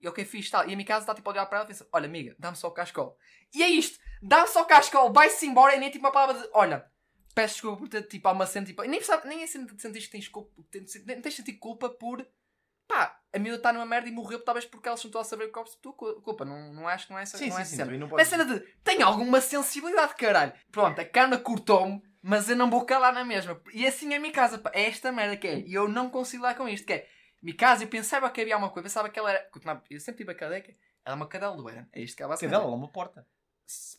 E 0.00 0.08
ok, 0.08 0.24
fiz 0.24 0.48
tal. 0.48 0.62
E 0.68 0.72
a 0.72 0.76
minha 0.76 0.86
casa 0.86 1.00
está 1.00 1.14
tipo 1.14 1.28
a 1.28 1.32
olhar 1.32 1.46
para 1.46 1.58
ela 1.58 1.64
e 1.64 1.68
pensa: 1.68 1.88
Olha, 1.92 2.06
amiga, 2.06 2.36
dá-me 2.38 2.56
só 2.56 2.68
o 2.68 2.72
cascol. 2.72 3.18
E 3.52 3.62
é 3.62 3.68
isto: 3.68 3.98
dá-me 4.22 4.46
só 4.46 4.62
o 4.62 4.66
cascol, 4.66 5.12
vai-se 5.12 5.46
embora 5.46 5.74
e 5.74 5.78
nem 5.80 5.90
tipo 5.90 6.04
uma 6.04 6.12
palavra 6.12 6.40
de: 6.40 6.48
Olha, 6.52 6.88
peço 7.38 7.54
desculpa 7.54 7.76
por 7.78 7.88
ter 7.88 8.02
tipo, 8.02 8.26
há 8.28 8.32
uma 8.32 8.46
cena 8.46 8.66
tipo. 8.66 8.82
Nem, 8.82 9.00
sabe, 9.00 9.28
nem 9.28 9.42
é 9.42 9.46
cena 9.46 9.66
de 9.66 9.80
sentir 9.80 10.00
que 10.00 10.08
tens 10.10 10.26
culpa, 10.28 10.50
tens, 10.70 10.92
tens 10.92 11.22
de 11.22 11.32
sentir 11.32 11.52
culpa 11.54 11.88
por. 11.88 12.26
Pá, 12.88 13.20
a 13.32 13.38
miúda 13.38 13.58
está 13.58 13.72
numa 13.72 13.84
merda 13.86 14.08
e 14.08 14.12
morreu 14.12 14.42
talvez 14.42 14.64
porque 14.64 14.88
ela 14.88 14.96
se 14.96 15.04
juntou 15.04 15.20
a 15.20 15.24
saber 15.24 15.52
que 15.52 15.76
tua 15.80 15.92
culpa. 15.92 16.44
Não, 16.44 16.72
não 16.72 16.88
acho 16.88 17.06
que 17.06 17.12
não 17.12 17.18
é 17.18 17.22
essa, 17.22 17.38
Sim, 17.38 17.50
não 17.50 17.58
é 17.58 17.64
sim, 17.64 17.70
sim, 17.70 17.76
cena. 17.76 17.96
não 17.96 18.24
cena 18.24 18.44
de: 18.44 18.60
Tem 18.82 19.02
alguma 19.02 19.40
sensibilidade, 19.40 20.14
caralho. 20.16 20.52
Pronto, 20.72 21.00
a 21.00 21.04
cana 21.04 21.38
cortou-me. 21.38 22.02
Mas 22.20 22.50
eu 22.50 22.56
não 22.56 22.68
vou 22.68 22.84
calar 22.84 23.12
na 23.12 23.24
mesma. 23.24 23.60
E 23.72 23.86
assim 23.86 24.12
é 24.12 24.18
minha 24.18 24.32
casa. 24.32 24.58
pá. 24.58 24.72
É 24.74 24.86
esta 24.86 25.12
merda 25.12 25.36
que 25.36 25.46
é. 25.46 25.60
E 25.60 25.72
eu 25.72 25.86
não 25.86 26.10
consigo 26.10 26.42
lá 26.42 26.54
com 26.54 26.68
isto. 26.68 26.84
Que 26.84 26.94
é. 26.94 27.08
Mikasa, 27.40 27.84
eu 27.84 27.88
pensava 27.88 28.28
que 28.30 28.40
havia 28.40 28.54
alguma 28.54 28.72
coisa, 28.72 28.88
pensava 28.88 29.08
que 29.08 29.18
ela 29.18 29.30
era. 29.30 29.48
Eu 29.88 30.00
sempre 30.00 30.18
tive 30.18 30.32
a 30.32 30.34
cadeia 30.34 30.60
que 30.60 30.76
ela 31.04 31.14
é 31.14 31.16
uma 31.16 31.28
cadela 31.28 31.56
do 31.56 31.68
Eren. 31.68 31.86
É 31.92 32.00
isto 32.00 32.16
que 32.16 32.22
ela 32.22 32.32
é 32.32 32.34
basicamente 32.34 32.58
dela, 32.60 32.72
é 32.72 32.74
uma 32.74 32.88
porta. 32.88 33.20
é. 33.20 33.24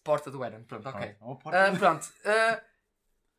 Porta 0.04 0.30
do 0.30 0.44
Eren, 0.44 0.64
pronto, 0.64 0.90
ok. 0.90 1.08
É 1.08 1.24
uma 1.24 1.38
porta. 1.38 1.68
Ah, 1.68 1.72
pronto. 1.72 2.14
ah, 2.26 2.62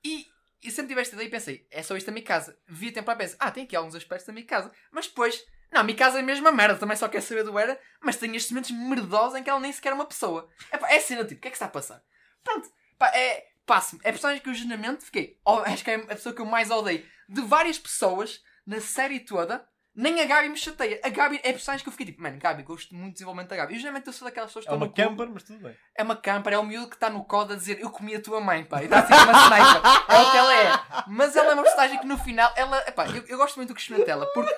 e, 0.05 0.27
e 0.63 0.71
sempre 0.71 0.89
tive 0.89 1.01
esta 1.01 1.15
ideia 1.15 1.29
e 1.29 1.31
pensei, 1.31 1.67
é 1.71 1.83
só 1.83 1.97
isto 1.97 2.09
a 2.09 2.13
minha 2.13 2.25
casa. 2.25 2.59
Vi 2.69 2.89
a 2.89 2.93
temporada 2.93 3.23
e 3.23 3.27
pensei, 3.27 3.39
ah, 3.41 3.51
tem 3.51 3.65
aqui 3.65 3.77
alguns 3.77 3.95
aspectos 3.95 4.27
da 4.27 4.33
minha 4.33 4.47
casa. 4.47 4.73
Mas 4.91 5.07
depois, 5.07 5.45
não, 5.73 5.81
a 5.81 5.85
minha 5.85 5.97
casa 5.97 6.19
é 6.19 6.21
a 6.21 6.25
mesma 6.25 6.51
merda, 6.53 6.79
também 6.79 6.97
só 6.97 7.09
quer 7.09 7.21
saber 7.21 7.45
do 7.45 7.59
Eren, 7.59 7.77
mas 8.03 8.17
tem 8.17 8.35
estes 8.35 8.51
momentos 8.51 8.71
merdosos 8.71 9.39
em 9.39 9.43
que 9.43 9.51
ela 9.51 9.61
nem 9.61 9.73
sequer 9.73 9.93
é 9.93 9.95
uma 9.95 10.07
pessoa. 10.07 10.49
É, 10.71 10.79
pá, 10.79 10.91
é 10.91 11.01
cena 11.01 11.25
tipo, 11.25 11.39
o 11.39 11.43
que 11.43 11.49
é 11.49 11.51
que 11.51 11.57
está 11.57 11.67
a 11.67 11.71
passar? 11.71 12.03
Pronto, 12.43 12.69
pá, 12.99 13.09
é. 13.09 13.49
Passo-me. 13.67 14.01
É 14.03 14.09
a 14.09 14.13
personagem 14.13 14.43
que 14.43 14.49
eu 14.49 14.55
genuinamente 14.55 15.05
fiquei. 15.05 15.39
oh, 15.45 15.59
acho 15.59 15.85
que 15.85 15.91
é 15.93 15.95
a 15.95 16.07
pessoa 16.07 16.35
que 16.35 16.41
eu 16.41 16.47
mais 16.47 16.73
odeio. 16.73 17.07
De 17.29 17.41
várias 17.41 17.79
pessoas 17.79 18.43
na 18.67 18.81
série 18.81 19.21
toda, 19.21 19.65
nem 19.95 20.21
a 20.21 20.25
Gabi 20.25 20.49
me 20.49 20.57
chateia. 20.57 21.01
A 21.03 21.09
Gabi 21.09 21.41
é 21.43 21.53
personagem 21.53 21.83
que 21.83 21.89
eu 21.89 21.93
fiquei 21.93 22.07
tipo, 22.07 22.23
mano, 22.23 22.39
Gabi, 22.39 22.63
gosto 22.63 22.95
muito 22.95 23.11
do 23.11 23.13
desenvolvimento 23.15 23.49
da 23.51 23.57
Gabi. 23.57 23.75
Eu 23.75 23.81
geralmente 23.81 24.07
eu 24.07 24.13
sou 24.13 24.27
daquelas 24.27 24.51
pessoas 24.51 24.65
que 24.67 24.71
É 24.71 24.75
uma 24.75 24.89
camper, 24.89 25.29
mas 25.29 25.43
tudo 25.43 25.59
bem. 25.61 25.77
É 25.97 26.03
uma 26.03 26.17
camper, 26.17 26.53
é 26.53 26.59
o 26.59 26.65
miúdo 26.65 26.89
que 26.89 26.95
está 26.97 27.11
no 27.11 27.25
código 27.25 27.55
a 27.55 27.57
dizer 27.57 27.81
eu 27.81 27.91
comi 27.91 28.15
a 28.15 28.23
tua 28.23 28.41
mãe, 28.41 28.65
pá. 28.65 28.83
E 28.83 28.85
está 28.85 29.01
a 29.01 29.07
ser 29.07 29.15
uma 29.15 29.33
sniper. 29.33 29.83
É 30.09 30.19
o 30.21 30.31
que 30.31 30.37
ela 30.37 30.55
é. 30.55 30.73
Mas 31.09 31.37
ela 31.37 31.51
é 31.51 31.55
uma 31.55 31.63
personagem 31.63 31.99
que 31.99 32.07
no 32.07 32.19
final, 32.19 32.53
ela, 32.57 32.79
epá, 32.89 33.07
eu, 33.09 33.25
eu 33.27 33.37
gosto 33.37 33.57
muito 33.57 33.71
do 33.71 33.75
crescimento 33.75 34.07
dela, 34.07 34.27
porque 34.33 34.55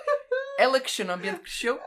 ela 0.59 0.79
cresceu 0.81 1.07
no 1.07 1.13
ambiente 1.13 1.37
que 1.39 1.45
cresceu, 1.45 1.81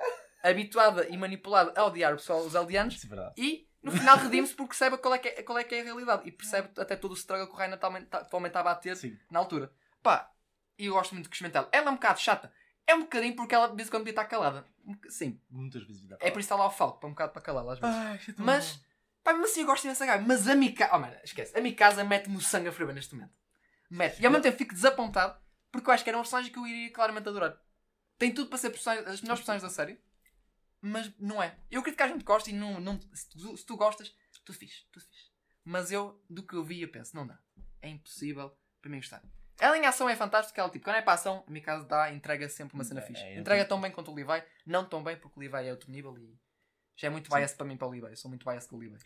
habituada 0.43 1.07
e 1.07 1.17
manipulada 1.17 1.73
a 1.79 1.85
odiar 1.85 2.13
o 2.13 2.17
pessoal, 2.17 2.39
os 2.41 2.55
aldeanos, 2.55 2.95
Isso 2.95 3.05
é 3.05 3.09
verdade. 3.09 3.33
e 3.37 3.67
no 3.81 3.91
final 3.91 4.17
redime-se 4.17 4.53
porque 4.55 4.69
percebe 4.69 4.97
qual 4.97 5.13
é, 5.13 5.19
que 5.19 5.27
é, 5.27 5.43
qual 5.43 5.57
é 5.59 5.63
que 5.63 5.75
é 5.75 5.81
a 5.81 5.83
realidade 5.83 6.23
e 6.27 6.31
percebe 6.31 6.69
até 6.77 6.95
todo 6.95 7.11
o 7.11 7.15
struggle 7.15 7.47
que 7.47 7.53
o 7.53 7.55
Raina 7.55 7.75
atualmente 7.75 8.07
atualmente 8.11 8.49
estava 8.49 8.71
a 8.71 8.75
ter 8.75 8.95
Sim. 8.95 9.15
na 9.29 9.39
altura. 9.39 9.71
Pá, 10.01 10.31
e 10.77 10.87
eu 10.87 10.93
gosto 10.93 11.13
muito 11.13 11.25
do 11.25 11.29
crescimento 11.29 11.53
dela. 11.53 11.69
Ela 11.71 11.87
é 11.87 11.89
um 11.91 11.95
bocado 11.95 12.19
chata. 12.19 12.51
É 12.87 12.93
um 12.93 13.01
bocadinho 13.01 13.35
porque 13.35 13.55
ela 13.55 13.67
de 13.67 13.75
vez 13.75 13.87
em 13.87 13.91
quando 13.91 14.07
estar 14.07 14.25
calada. 14.25 14.65
Sim, 15.09 15.41
Muitas 15.49 15.83
vezes. 15.83 16.01
vida. 16.01 16.17
é 16.19 16.29
por 16.29 16.39
isso 16.39 16.47
que 16.47 16.53
está 16.53 16.65
o 16.65 16.69
falco, 16.69 16.99
para 16.99 17.07
um 17.07 17.11
bocado 17.11 17.33
para 17.33 17.41
calá-la 17.41 17.73
às 17.73 17.79
vezes. 17.79 17.95
Ai, 17.95 18.19
é 18.27 18.33
Mas, 18.37 18.79
pá, 19.23 19.33
mas 19.33 19.51
assim 19.51 19.61
eu 19.61 19.65
gosto 19.65 19.85
imenso 19.85 19.99
da 20.01 20.05
Gabi. 20.05 20.25
Mas 20.27 20.47
a 20.47 20.55
Mikasa, 20.55 20.95
oh, 20.95 20.99
mano, 20.99 21.15
esquece, 21.23 21.57
a 21.57 21.61
Mikasa 21.61 22.03
mete-me 22.03 22.37
o 22.37 22.41
sangue 22.41 22.67
a 22.67 22.71
ferver 22.71 22.93
neste 22.93 23.15
momento. 23.15 23.33
Mete. 23.89 24.21
E 24.21 24.25
ao 24.25 24.31
mesmo 24.31 24.43
tempo 24.43 24.57
fico 24.57 24.73
desapontado 24.73 25.39
porque 25.75 25.89
eu 25.89 25.93
acho 25.93 26.03
que 26.03 26.09
era 26.09 26.17
uma 26.17 26.23
personagem 26.23 26.51
que 26.51 26.57
eu 26.57 26.65
iria 26.65 26.91
claramente 26.91 27.27
adorar. 27.27 27.59
Tem 28.17 28.33
tudo 28.33 28.49
para 28.49 28.57
ser 28.57 28.67
as 28.67 29.21
melhores 29.21 29.41
personagens 29.41 29.61
da 29.61 29.69
série, 29.69 29.99
mas 30.81 31.11
não 31.19 31.43
é. 31.43 31.59
Eu 31.69 31.81
acredito 31.81 31.97
que 31.97 32.03
a 32.03 32.07
gente 32.07 32.23
gosta 32.23 32.49
e 32.49 32.53
não, 32.53 32.79
não, 32.79 32.99
se, 33.13 33.29
tu, 33.29 33.57
se 33.57 33.65
tu 33.65 33.75
gostas, 33.75 34.15
tudo 34.45 34.57
fixe, 34.57 34.85
tudo 34.91 35.03
fixe. 35.03 35.31
Mas 35.65 35.91
eu, 35.91 36.23
do 36.29 36.43
que 36.43 36.53
eu 36.53 36.63
vi, 36.63 36.81
eu 36.81 36.89
penso, 36.89 37.15
não 37.15 37.27
dá. 37.27 37.37
É 37.81 37.89
impossível 37.89 38.57
para 38.81 38.89
mim 38.89 38.97
gostar. 38.97 39.21
Ela 39.59 39.77
em 39.77 39.85
ação 39.85 40.09
é 40.09 40.15
fantástica, 40.15 40.59
ela 40.61 40.69
tipo, 40.69 40.83
quando 40.83 40.97
é 40.97 41.01
para 41.01 41.13
a 41.13 41.15
ação, 41.15 41.43
a 41.47 41.51
Mikasa 41.51 41.85
dá, 41.85 42.11
entrega 42.11 42.47
sempre 42.49 42.73
uma 42.75 42.83
cena 42.83 42.99
É, 42.99 43.03
fixe. 43.03 43.21
é, 43.23 43.39
entrega 43.39 43.63
tão 43.65 43.79
bem 43.79 43.91
quanto 43.91 44.11
o 44.11 44.13
Levi, 44.15 44.43
não 44.65 44.83
tão 44.85 45.03
bem 45.03 45.15
porque 45.17 45.39
o 45.39 45.41
Levi 45.41 45.67
é 45.67 45.71
outro 45.71 45.89
nível 45.91 46.17
e 46.17 46.37
já 46.97 47.07
é 47.07 47.09
muito 47.11 47.29
Sim. 47.31 47.35
bias 47.37 47.53
para 47.53 47.65
mim 47.65 47.77
para 47.77 47.87
o 47.87 47.91
Levi. 47.91 48.07
Eu 48.07 48.17
sou 48.17 48.29
muito 48.29 48.45
bias 48.49 48.67
com 48.67 48.75
o 48.75 48.79
Levi. 48.79 48.97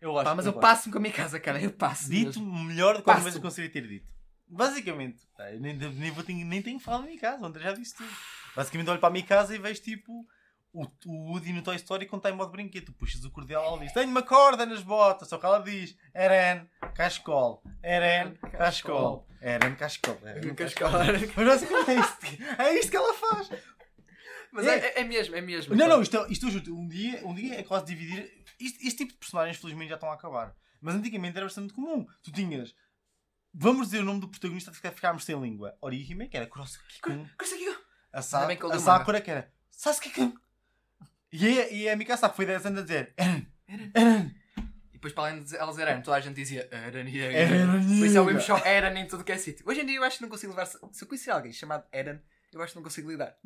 Eu 0.00 0.18
acho 0.18 0.24
Pá, 0.28 0.34
mas 0.34 0.46
eu 0.46 0.52
passo-me 0.52 0.92
com 0.92 0.98
a 0.98 1.00
minha 1.00 1.14
casa, 1.14 1.40
cara. 1.40 1.60
Eu 1.62 1.72
passo. 1.72 2.10
Dito 2.10 2.40
mesmo. 2.40 2.64
melhor 2.64 2.94
do 2.94 3.00
que 3.00 3.06
Passo. 3.06 3.22
vezes 3.22 3.36
eu 3.36 3.42
consegui 3.42 3.68
ter 3.68 3.86
dito. 3.86 4.06
Basicamente, 4.46 5.26
nem, 5.58 5.74
nem, 5.74 5.90
nem 5.92 6.14
tenho, 6.14 6.46
nem 6.46 6.62
tenho 6.62 6.78
falado 6.78 7.00
da 7.02 7.06
minha 7.06 7.20
casa, 7.20 7.42
o 7.42 7.46
André 7.46 7.62
já 7.64 7.72
disse 7.72 7.96
tudo. 7.96 8.10
Basicamente 8.54 8.90
olho 8.90 9.00
para 9.00 9.08
a 9.08 9.12
minha 9.12 9.24
casa 9.24 9.54
e 9.54 9.58
vejo 9.58 9.80
tipo 9.80 10.26
o, 10.74 10.86
o 11.06 11.30
Woody 11.30 11.52
no 11.52 11.62
Toy 11.62 11.76
Story 11.76 12.06
quando 12.06 12.20
está 12.20 12.30
em 12.30 12.36
modo 12.36 12.50
brinquedo. 12.50 12.86
Tu 12.86 12.92
puxas 12.92 13.24
o 13.24 13.30
cordial 13.30 13.64
ela 13.64 13.78
diz: 13.78 13.92
Tenho 13.92 14.10
uma 14.10 14.22
corda 14.22 14.66
nas 14.66 14.82
botas. 14.82 15.28
Só 15.28 15.38
que 15.38 15.46
ela 15.46 15.60
diz: 15.60 15.96
Eren, 16.12 16.68
cascol. 16.94 17.62
Eren, 17.82 18.34
cascol. 18.58 19.26
Eren, 19.40 19.76
cascol. 19.76 20.18
Eren, 20.22 20.54
cascol. 20.54 20.90
Mas 21.36 21.62
é 21.62 21.94
isto, 21.94 22.26
é 22.58 22.74
isto 22.78 22.90
que 22.90 22.96
ela 22.96 23.14
faz. 23.14 23.50
Mas 24.52 24.66
é, 24.66 24.78
é, 24.78 25.00
é 25.00 25.04
mesmo, 25.04 25.34
é 25.34 25.40
mesmo. 25.40 25.74
Não, 25.74 25.88
não, 25.88 26.02
isto, 26.02 26.16
é- 26.16 26.30
isto 26.30 26.46
eu 26.46 26.50
juro, 26.50 26.76
um 26.76 26.86
dia, 26.86 27.26
um 27.26 27.34
dia 27.34 27.58
é 27.58 27.62
quase 27.62 27.86
dividir. 27.86 28.44
Este 28.60 28.96
tipo 28.98 29.12
de 29.12 29.18
personagens, 29.18 29.56
felizmente, 29.56 29.88
já 29.90 29.94
estão 29.96 30.10
a 30.10 30.14
acabar. 30.14 30.54
Mas 30.80 30.94
antigamente 30.94 31.36
era 31.36 31.46
bastante 31.46 31.72
comum. 31.72 32.06
Tu 32.22 32.30
tinhas. 32.30 32.74
Vamos 33.52 33.86
dizer 33.86 34.00
o 34.00 34.04
nome 34.04 34.20
do 34.20 34.28
protagonista 34.28 34.70
até 34.70 34.90
ficarmos 34.90 35.24
sem 35.24 35.40
língua. 35.40 35.76
Orihime, 35.80 36.28
que 36.28 36.36
era 36.36 36.46
Kurosaki-kun. 36.46 37.26
Conseguiu! 37.38 37.74
A, 38.12 38.22
Sa 38.22 38.46
a 38.46 38.78
Sakura, 38.78 39.20
que 39.20 39.30
era 39.30 39.52
Sasuke-kun. 39.70 40.34
E 41.36 41.60
a, 41.60 41.68
e 41.72 41.88
a 41.88 41.96
Mikasa, 41.96 42.28
foi 42.28 42.46
10 42.46 42.66
anos 42.66 42.78
a 42.78 42.82
dizer 42.82 43.12
Eren, 43.18 43.46
Eren, 43.92 44.34
E 44.90 44.92
depois, 44.92 45.12
para 45.12 45.30
além 45.30 45.42
de 45.42 45.56
elas 45.56 45.76
Eren, 45.78 46.00
toda 46.00 46.16
a 46.16 46.20
gente 46.20 46.36
dizia 46.36 46.68
Eren 46.70 47.08
e 47.08 47.18
Eren, 47.18 47.36
Eren. 47.36 47.98
Por 47.98 48.06
isso 48.06 48.16
é 48.18 48.20
o 48.20 48.24
mesmo 48.24 48.40
show 48.40 48.56
Eren 48.64 48.96
em 49.00 49.06
tudo 49.08 49.24
que 49.24 49.32
é 49.32 49.36
sítio. 49.36 49.64
Hoje 49.68 49.80
em 49.80 49.86
dia 49.86 49.96
eu 49.96 50.04
acho 50.04 50.18
que 50.18 50.22
não 50.22 50.28
consigo 50.30 50.52
levar. 50.52 50.66
Se 50.66 50.78
eu 51.02 51.08
conhecer 51.08 51.32
alguém 51.32 51.52
chamado 51.52 51.84
Eren, 51.92 52.20
eu 52.52 52.62
acho 52.62 52.72
que 52.72 52.76
não 52.78 52.84
consigo 52.84 53.10
lidar. 53.10 53.36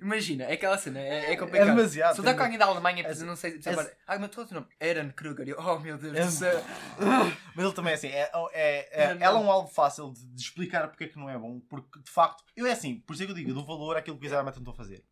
Imagina, 0.00 0.44
é 0.46 0.54
aquela 0.54 0.76
cena, 0.76 0.98
é, 0.98 1.32
é 1.32 1.36
complicado. 1.36 1.68
É 1.68 1.74
demasiado, 1.76 2.14
Se 2.14 2.20
eu 2.20 2.24
tem 2.24 2.34
com 2.36 2.42
alguém 2.42 2.58
da 2.58 2.66
Alemanha, 2.66 3.06
É- 3.06 3.12
eu 3.12 3.24
não 3.26 3.36
sei. 3.36 3.60
é- 3.64 3.70
agora, 3.70 3.96
ah, 4.04 4.18
mas 4.18 4.30
tu 4.30 4.40
outro 4.40 4.54
nome? 4.56 4.66
Eren 4.80 5.10
Kruger. 5.12 5.48
Eu, 5.48 5.58
oh 5.60 5.78
meu 5.78 5.96
Deus 5.96 6.16
É- 6.16 6.24
do 6.24 6.30
céu. 6.32 6.64
Mas 7.54 7.64
ele 7.64 7.74
também 7.74 7.92
é 7.92 7.94
assim, 7.94 8.08
é, 8.08 8.30
é, 8.52 8.88
é- 9.04 9.14
Não, 9.14 9.22
ela 9.24 9.38
é 9.38 9.42
um 9.42 9.48
algo 9.50 9.68
fácil 9.68 10.12
de, 10.12 10.26
de 10.26 10.40
explicar 10.42 10.88
porque 10.88 11.04
é 11.04 11.08
que 11.08 11.16
não 11.16 11.30
é 11.30 11.38
bom, 11.38 11.60
porque 11.68 12.00
de 12.00 12.10
facto, 12.10 12.42
eu 12.56 12.66
é 12.66 12.72
assim, 12.72 12.98
por 12.98 13.12
isso 13.14 13.22
é 13.22 13.26
que 13.26 13.30
eu 13.32 13.36
digo, 13.36 13.50
eu 13.50 13.54
dou 13.54 13.64
valor 13.64 13.96
àquilo 13.96 14.18
que 14.18 14.24
o 14.24 14.26
Isayama 14.26 14.50
tentou 14.50 14.74
fazer. 14.74 15.04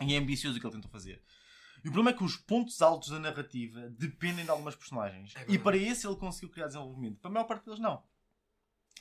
E 0.00 0.14
é 0.14 0.18
ambicioso 0.18 0.56
o 0.56 0.60
que 0.60 0.66
ele 0.66 0.74
tentou 0.74 0.90
fazer. 0.90 1.22
E 1.84 1.88
o 1.88 1.92
problema 1.92 2.10
é 2.10 2.18
que 2.18 2.24
os 2.24 2.36
pontos 2.36 2.80
altos 2.80 3.08
da 3.10 3.18
narrativa 3.18 3.88
dependem 3.90 4.44
de 4.44 4.50
algumas 4.50 4.74
personagens. 4.76 5.34
É 5.36 5.44
e 5.48 5.58
para 5.58 5.76
esse 5.76 6.06
ele 6.06 6.16
conseguiu 6.16 6.48
criar 6.50 6.66
desenvolvimento. 6.66 7.18
Para 7.18 7.30
a 7.30 7.34
maior 7.34 7.44
parte 7.46 7.64
deles, 7.64 7.80
não. 7.80 8.02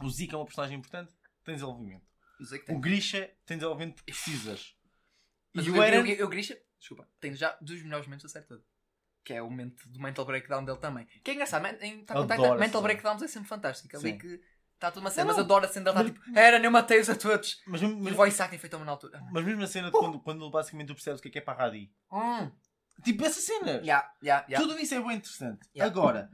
O 0.01 0.09
Zika 0.09 0.35
é 0.35 0.37
uma 0.37 0.45
personagem 0.45 0.77
importante, 0.77 1.13
tem 1.43 1.53
desenvolvimento. 1.55 2.03
O 2.39 2.65
tem. 2.65 2.81
Grisha 2.81 3.31
tem 3.45 3.57
desenvolvimento 3.57 3.95
porque 3.95 4.11
precisas. 4.11 4.75
Mas 5.53 5.65
e 5.65 5.69
eu, 5.69 5.75
o 5.75 5.83
Eren. 5.83 6.09
eu, 6.13 6.27
Grisha, 6.27 6.59
desculpa, 6.79 7.07
tem 7.19 7.35
já 7.35 7.55
dos 7.61 7.81
melhores 7.83 8.07
momentos 8.07 8.23
da 8.23 8.29
série 8.29 8.45
toda. 8.45 8.63
Que 9.23 9.33
é 9.33 9.41
o 9.41 9.49
momento 9.49 9.87
do 9.87 9.99
mental 9.99 10.25
breakdown 10.25 10.65
dele 10.65 10.79
também. 10.79 11.05
Que 11.23 11.31
é 11.31 11.33
engraçado, 11.35 11.65
em 11.83 11.97
on 11.97 11.99
Titan, 11.99 12.15
Adoro 12.33 12.59
mental 12.59 12.81
breakdowns 12.81 13.21
é 13.21 13.27
sempre 13.27 13.47
fantástico. 13.47 13.95
Ali 13.95 14.11
Sim. 14.13 14.17
que 14.17 14.41
está 14.73 14.89
tudo 14.89 15.03
uma 15.03 15.11
cena, 15.11 15.25
Não, 15.27 15.33
mas 15.35 15.45
adoro 15.45 15.65
a 15.65 15.67
cena 15.67 15.91
dele, 15.93 15.97
Mas- 15.97 16.07
está 16.17 16.25
tipo, 16.25 16.39
Eren, 16.39 16.63
eu 16.65 16.71
matei-os 16.71 17.07
a 17.09 17.15
todos. 17.15 17.61
Mas, 17.67 17.81
mesmo- 17.81 17.97
E 17.97 18.01
o 18.01 18.03
mas, 18.05 18.15
voice 18.15 18.41
acting 18.41 18.57
foi 18.57 18.69
tão 18.69 18.83
na 18.83 18.91
altura. 18.91 19.21
mas 19.31 19.45
mesmo 19.45 19.61
a 19.61 19.67
cena 19.67 19.91
de 19.91 19.91
quando, 19.91 20.19
quando 20.21 20.49
basicamente 20.49 20.87
tu 20.87 20.95
percebes 20.95 21.19
o 21.19 21.21
que 21.21 21.27
é 21.27 21.31
que 21.33 21.37
é 21.37 21.41
para 21.41 21.53
a 21.53 21.65
Radi. 21.65 21.93
Hum, 22.11 22.51
Tipo, 23.03 23.25
essa 23.25 23.39
cena. 23.41 23.71
yeah, 23.83 24.11
yeah, 24.23 24.45
yeah. 24.47 24.65
Tudo 24.67 24.79
isso 24.79 24.93
é 24.95 24.99
bem 25.01 25.17
interessante. 25.17 25.59
Agora, 25.79 26.29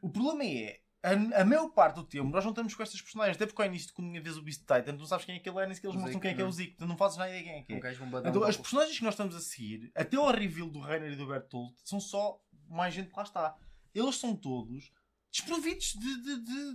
o 0.00 0.10
problema 0.10 0.44
é, 0.44 0.80
a, 1.02 1.40
a 1.40 1.44
maior 1.44 1.68
parte 1.70 1.96
do 1.96 2.04
tempo 2.04 2.28
nós 2.30 2.44
não 2.44 2.52
estamos 2.52 2.74
com 2.74 2.82
estas 2.82 3.00
personagens. 3.00 3.36
Até 3.36 3.46
porque 3.46 3.60
ao 3.60 3.66
início, 3.68 3.92
quando 3.92 4.12
vês 4.22 4.36
o 4.36 4.42
Beast 4.42 4.60
Titan, 4.60 4.94
tu 4.94 4.98
não 4.98 5.06
sabes 5.06 5.24
quem 5.24 5.36
é 5.36 5.38
que 5.40 5.48
ele 5.48 5.58
é, 5.58 5.66
nem 5.66 5.74
sequer 5.74 5.88
eles 5.88 5.96
O 5.96 6.00
mostram 6.00 6.20
quem 6.20 6.30
é 6.30 6.34
que 6.34 6.40
é 6.40 6.44
o 6.44 6.46
não. 6.46 6.52
Zeke. 6.52 6.76
Tu 6.76 6.86
não 6.86 6.96
fazes 6.96 7.18
nada 7.18 7.30
ideia 7.30 7.44
quem 7.44 7.52
é 7.54 7.62
que 7.62 7.72
Um 7.72 7.76
é. 7.76 7.80
gajo 7.80 8.04
bombadão. 8.04 8.30
Então, 8.30 8.42
as 8.42 8.48
louco. 8.48 8.62
personagens 8.62 8.98
que 8.98 9.04
nós 9.04 9.14
estamos 9.14 9.34
a 9.34 9.40
seguir, 9.40 9.90
até 9.94 10.16
ao 10.16 10.30
reveal 10.30 10.68
do 10.70 10.80
Reiner 10.80 11.12
e 11.12 11.16
do 11.16 11.26
Bertolt, 11.26 11.74
são 11.84 11.98
só 12.00 12.40
mais 12.68 12.94
gente 12.94 13.10
que 13.10 13.16
lá 13.16 13.22
está. 13.24 13.56
Eles 13.94 14.16
são 14.16 14.34
todos 14.36 14.90
desprovidos 15.30 15.94
de, 15.94 16.22
de, 16.22 16.40
de, 16.44 16.74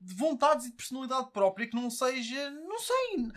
de 0.00 0.14
vontades 0.14 0.66
e 0.66 0.70
de 0.70 0.76
personalidade 0.76 1.30
própria 1.30 1.68
que 1.68 1.76
não 1.76 1.88
seja. 1.90 2.50
Não 2.50 2.78
sei. 2.78 3.28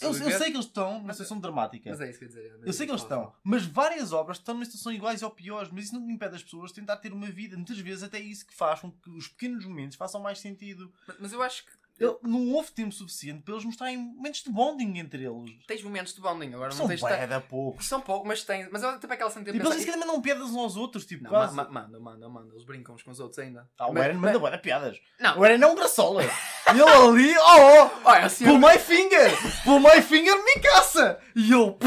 Eu, 0.00 0.08
eu 0.08 0.14
sei 0.38 0.50
que 0.50 0.56
eles 0.56 0.66
estão 0.66 0.98
numa 1.00 1.12
situação 1.12 1.38
dramática. 1.40 1.90
Mas 1.90 2.00
é 2.00 2.10
isso 2.10 2.18
que 2.18 2.24
eu 2.24 2.28
ia 2.28 2.34
dizer. 2.34 2.60
Eu 2.66 2.72
sei 2.72 2.86
que 2.86 2.92
eles 2.92 3.02
estão, 3.02 3.32
mas 3.44 3.64
várias 3.66 4.12
obras 4.12 4.38
estão 4.38 4.54
numa 4.54 4.64
situação 4.64 4.92
iguais 4.92 5.22
ou 5.22 5.30
piores, 5.30 5.70
mas 5.72 5.84
isso 5.86 5.94
não 5.98 6.08
impede 6.10 6.36
as 6.36 6.42
pessoas 6.42 6.70
de 6.70 6.76
tentar 6.76 6.96
ter 6.96 7.12
uma 7.12 7.26
vida. 7.26 7.56
Muitas 7.56 7.78
vezes 7.78 8.02
até 8.02 8.18
é 8.18 8.22
isso 8.22 8.46
que 8.46 8.54
faz 8.54 8.80
com 8.80 8.90
que 8.90 9.10
os 9.10 9.28
pequenos 9.28 9.64
momentos 9.66 9.96
façam 9.96 10.20
mais 10.20 10.38
sentido. 10.40 10.92
Mas, 11.06 11.16
mas 11.20 11.32
eu 11.32 11.42
acho 11.42 11.64
que 11.64 11.72
Ele- 12.00 12.16
não 12.22 12.50
houve 12.52 12.72
tempo 12.72 12.90
suficiente 12.92 13.42
para 13.42 13.54
eles 13.54 13.64
mostrarem 13.64 13.96
momentos 13.98 14.42
de 14.42 14.50
bonding 14.50 14.98
entre 14.98 15.24
eles. 15.24 15.52
tens 15.66 15.82
momentos 15.82 16.14
de 16.14 16.20
bonding. 16.20 16.52
Agora 16.54 16.72
São 16.72 16.88
não 16.88 16.96
tens. 16.96 17.00
da 17.28 17.40
poucos. 17.40 17.86
São 17.86 18.00
pouco, 18.00 18.26
mas 18.26 18.42
tens. 18.42 18.68
Mas 18.72 18.82
eu 18.82 18.98
tipo 18.98 19.12
aquela 19.12 19.30
cena 19.30 19.44
de 19.44 19.52
Tipo, 19.52 19.66
eles 19.66 19.80
sequer 19.82 19.96
mandam 19.98 20.20
piadas 20.20 20.42
uns 20.50 20.56
aos 20.56 20.76
outros, 20.76 21.04
tipo, 21.04 21.22
Não, 21.24 21.30
quase. 21.30 21.54
ma- 21.54 21.64
ma- 21.64 21.82
manda, 21.82 22.00
manda, 22.00 22.28
manda. 22.28 22.54
Eles 22.54 22.64
brincam 22.64 22.94
uns 22.94 23.02
com 23.02 23.10
os 23.10 23.20
outros 23.20 23.38
ainda. 23.38 23.68
Ah, 23.78 23.90
o 23.90 23.96
Eren 23.98 24.16
manda 24.16 24.58
piadas. 24.58 24.98
Não. 25.20 25.38
O 25.38 25.44
Eren 25.44 25.62
é 25.62 25.66
um 25.66 25.74
graçola. 25.74 26.22
e 26.76 26.80
ele 26.80 26.90
ali, 26.90 27.36
oh, 27.38 27.84
oh, 27.84 27.90
Olha, 28.08 28.26
assim. 28.26 28.44
pull 28.44 28.58
my 28.58 28.78
finger, 28.78 29.30
pull 29.64 29.80
my 29.80 30.02
finger, 30.02 30.34
me 30.44 30.60
caça. 30.60 31.18
E 31.34 31.50
eu... 31.52 31.78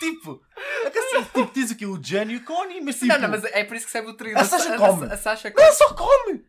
tipo, 0.00 0.40
é 0.84 0.90
que 0.90 0.98
assim, 0.98 1.22
tipo, 1.24 1.50
diz 1.52 1.70
o 1.70 1.76
quê? 1.76 1.86
O 1.86 2.02
Jen 2.02 2.30
e 2.30 2.36
o 2.36 2.44
Connie, 2.44 2.80
mas 2.80 2.96
tipo... 2.96 3.06
Não, 3.06 3.18
não, 3.18 3.28
mas 3.28 3.44
é 3.44 3.64
por 3.64 3.76
isso 3.76 3.86
que 3.86 3.92
serve 3.92 4.10
o 4.10 4.14
trio. 4.14 4.36
A 4.38 4.44
Sasha 4.44 4.76
come. 4.76 5.06
A, 5.06 5.14
a 5.14 5.16
Sasha 5.16 5.52
Ela 5.56 5.72
só 5.72 5.94
come! 5.94 6.44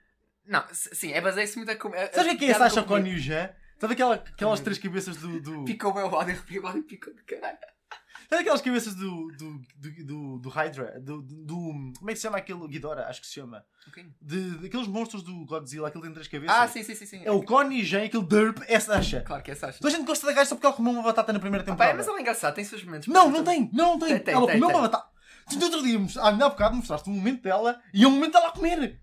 Não, 0.45 0.63
sim, 0.71 1.13
é 1.13 1.21
baseia-se 1.21 1.57
muito 1.57 1.71
a 1.71 1.75
comer. 1.75 2.11
Sabes 2.13 2.33
o 2.33 2.37
que 2.37 2.45
é 2.45 2.51
a 2.51 2.57
Sasha 2.57 2.83
Connie 2.83 3.13
e 3.13 3.15
o 3.15 3.19
Jen? 3.19 3.49
Sabe 3.79 3.93
aquela, 3.93 4.15
aquelas 4.15 4.59
Hum. 4.59 4.63
três 4.63 4.77
cabeças 4.77 5.17
do... 5.17 5.41
do... 5.41 5.65
Picou 5.65 5.91
o 5.91 5.95
meu 5.95 6.09
body, 6.09 6.33
o 6.57 6.61
body 6.61 6.81
picou 6.83 7.13
de 7.13 7.23
caralho. 7.23 7.57
Sabe 8.31 8.43
aquelas 8.43 8.61
cabeças 8.61 8.95
do, 8.95 9.27
do, 9.33 9.61
do, 9.75 10.05
do, 10.05 10.39
do 10.39 10.49
Hydra? 10.49 10.97
Do, 11.01 11.21
do, 11.21 11.55
Como 11.99 12.09
é 12.09 12.13
que 12.13 12.15
se 12.15 12.21
chama 12.21 12.37
aquele? 12.37 12.65
Ghidorah, 12.65 13.09
acho 13.09 13.19
que 13.19 13.27
se 13.27 13.33
chama. 13.33 13.65
Ok. 13.89 14.05
De, 14.21 14.51
daqueles 14.51 14.87
monstros 14.87 15.21
do 15.21 15.45
Godzilla, 15.45 15.89
aquele 15.89 16.05
tem 16.05 16.13
três 16.13 16.29
cabeças. 16.29 16.55
Ah, 16.55 16.65
sim, 16.65 16.81
sim, 16.81 16.95
sim. 16.95 17.05
sim. 17.05 17.21
É 17.25 17.31
o 17.31 17.43
Connie 17.43 17.83
Jen, 17.83 18.05
aquele 18.05 18.23
derp, 18.23 18.59
é 18.69 18.79
Sasha. 18.79 19.19
Claro 19.19 19.43
que 19.43 19.51
é 19.51 19.55
Sasha. 19.55 19.79
Toda 19.81 19.93
a 19.93 19.97
gente 19.97 20.07
gosta 20.07 20.25
da 20.25 20.31
gaja 20.31 20.45
só 20.49 20.55
porque 20.55 20.65
ela 20.65 20.73
comeu 20.73 20.93
uma 20.93 21.03
batata 21.03 21.33
na 21.33 21.41
primeira 21.41 21.65
Pá, 21.65 21.71
temporada. 21.73 21.93
é, 21.93 21.97
mas 21.97 22.07
ela 22.07 22.17
é 22.17 22.21
engraçada, 22.21 22.55
tem 22.55 22.63
seus 22.63 22.81
momentos. 22.85 23.09
Não, 23.09 23.29
não 23.29 23.43
tem, 23.43 23.69
não 23.73 23.99
tem. 23.99 24.17
Tem, 24.19 24.33
ela 24.33 24.47
tem, 24.47 24.55
comeu 24.61 24.69
tem. 24.69 24.77
uma 24.77 24.87
batata. 24.87 25.11
Tu 25.49 25.57
no 25.57 25.65
outro 25.65 25.83
dia, 25.83 25.99
ah, 26.21 26.29
há 26.29 26.49
bocado 26.49 26.75
mostraste 26.77 27.09
um 27.09 27.13
momento 27.13 27.41
dela 27.41 27.81
e 27.93 28.05
é 28.05 28.07
um 28.07 28.11
momento 28.11 28.31
dela 28.31 28.47
a 28.47 28.51
comer. 28.51 29.01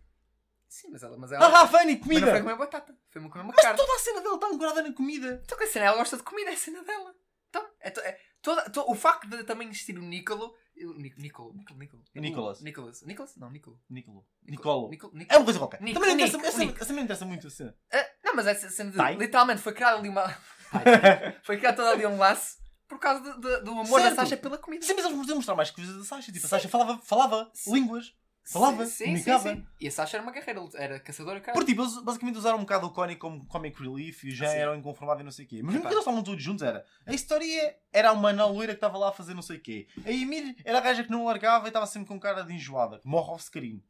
Sim, 0.66 0.88
mas 0.90 1.02
ela. 1.02 1.18
Mas 1.18 1.32
ela 1.32 1.46
Ah, 1.46 1.68
Fanny, 1.68 1.96
mas 1.96 2.02
comida. 2.02 2.20
não 2.24 2.32
foi 2.32 2.40
comer 2.40 2.56
batata, 2.56 2.96
foi 3.10 3.20
comer 3.28 3.44
uma 3.44 3.52
Mas 3.54 3.62
carne. 3.62 3.76
toda 3.76 3.94
a 3.94 3.98
cena 3.98 4.22
dela 4.22 4.36
está 4.36 4.46
ancorada 4.46 4.82
na 4.82 4.92
comida. 4.94 5.42
Então, 5.44 5.58
que 5.58 5.64
a 5.64 5.66
cena, 5.66 5.84
ela 5.84 5.98
gosta 5.98 6.16
de 6.16 6.22
comida, 6.22 6.48
é 6.48 6.54
a 6.54 6.56
cena 6.56 6.82
dela. 6.82 7.14
Então, 7.50 7.66
é, 7.80 7.88
é, 7.88 8.20
toda, 8.42 8.68
to- 8.70 8.84
o 8.90 8.94
facto 8.94 9.28
de 9.28 9.44
também 9.44 9.68
existir 9.68 9.98
o 9.98 10.02
Nicolo. 10.02 10.54
Nic- 10.96 11.18
Nicolo, 11.18 11.52
Nicolo, 11.54 11.78
Nicolo. 11.80 12.02
Nicholas. 12.14 12.60
Nicholas. 12.62 13.02
Nicholas? 13.02 13.36
Não, 13.36 13.50
Nicolo. 13.50 13.80
Nicolo. 13.90 14.24
Nicolo. 14.46 14.90
É 15.28 15.36
uma 15.36 15.44
coisa 15.44 15.58
qualquer. 15.58 15.78
Também 15.78 15.94
não 15.94 16.10
interessa, 16.10 16.38
não 16.92 17.02
interessa 17.02 17.24
muito 17.24 17.46
a 17.48 17.50
cena. 17.50 17.74
Ah, 17.92 18.06
não, 18.24 18.34
mas 18.36 18.46
essa 18.46 18.70
cena 18.70 18.90
de. 18.92 19.16
Literalmente 19.18 19.60
foi 19.60 19.72
criado 19.72 19.98
ali 19.98 20.08
uma. 20.08 20.24
Foi 21.42 21.56
criado 21.56 21.76
todo 21.76 21.88
ali 21.88 22.04
um 22.06 22.18
laço 22.18 22.58
por 22.86 22.98
causa 22.98 23.22
de- 23.22 23.60
do 23.62 23.70
amor 23.72 23.86
Certo. 24.00 24.16
da 24.16 24.22
Sasha 24.22 24.36
pela 24.36 24.58
comida. 24.58 24.84
Sim, 24.84 24.94
mas 24.94 25.04
eles 25.06 25.16
podiam 25.16 25.36
mostrar 25.36 25.54
mais 25.54 25.70
coisas 25.70 25.96
da 25.96 26.04
Sasha. 26.04 26.30
Tipo, 26.30 26.44
a 26.46 26.48
Sasha 26.48 26.68
falava, 26.68 26.98
falava 26.98 27.50
Sim. 27.54 27.72
línguas. 27.74 28.14
Falava, 28.50 28.86
sim, 28.86 29.04
comunicava. 29.04 29.50
sim, 29.50 29.56
sim. 29.56 29.66
E 29.78 29.88
a 29.88 29.90
Sasha 29.90 30.16
era 30.16 30.22
uma 30.22 30.32
guerreira, 30.32 30.64
era 30.74 30.98
caçadora, 30.98 31.38
cara. 31.38 31.52
Porque 31.52 31.72
tipo, 31.72 31.82
eles 31.82 32.02
basicamente 32.02 32.38
usaram 32.38 32.56
um 32.56 32.62
bocado 32.62 32.86
o 32.86 32.90
Connie 32.90 33.16
como 33.16 33.46
comic 33.46 33.78
relief 33.78 34.24
e 34.24 34.30
já 34.30 34.48
Sim. 34.48 34.56
eram 34.56 34.74
inconformados 34.74 35.20
e 35.20 35.24
não 35.24 35.30
sei 35.30 35.44
o 35.44 35.48
quê. 35.48 35.60
Mas 35.62 35.74
Epá. 35.74 35.82
nunca 35.82 35.88
eles 35.94 35.98
estavam 35.98 36.22
todos 36.22 36.42
juntos, 36.42 36.62
era. 36.62 36.82
A 37.04 37.12
história 37.12 37.76
era 37.92 38.10
uma 38.10 38.30
anã 38.30 38.46
loira 38.46 38.72
que 38.72 38.78
estava 38.78 38.96
lá 38.96 39.10
a 39.10 39.12
fazer 39.12 39.34
não 39.34 39.42
sei 39.42 39.58
o 39.58 39.60
quê. 39.60 39.86
A 40.02 40.10
Emir 40.10 40.56
era 40.64 40.78
a 40.78 40.80
gaja 40.80 41.04
que 41.04 41.10
não 41.10 41.26
largava 41.26 41.66
e 41.66 41.68
estava 41.68 41.86
sempre 41.86 42.08
com 42.08 42.18
cara 42.18 42.42
de 42.42 42.54
enjoada. 42.54 43.02
Morre 43.04 43.32
off 43.32 43.44
screen. 43.44 43.84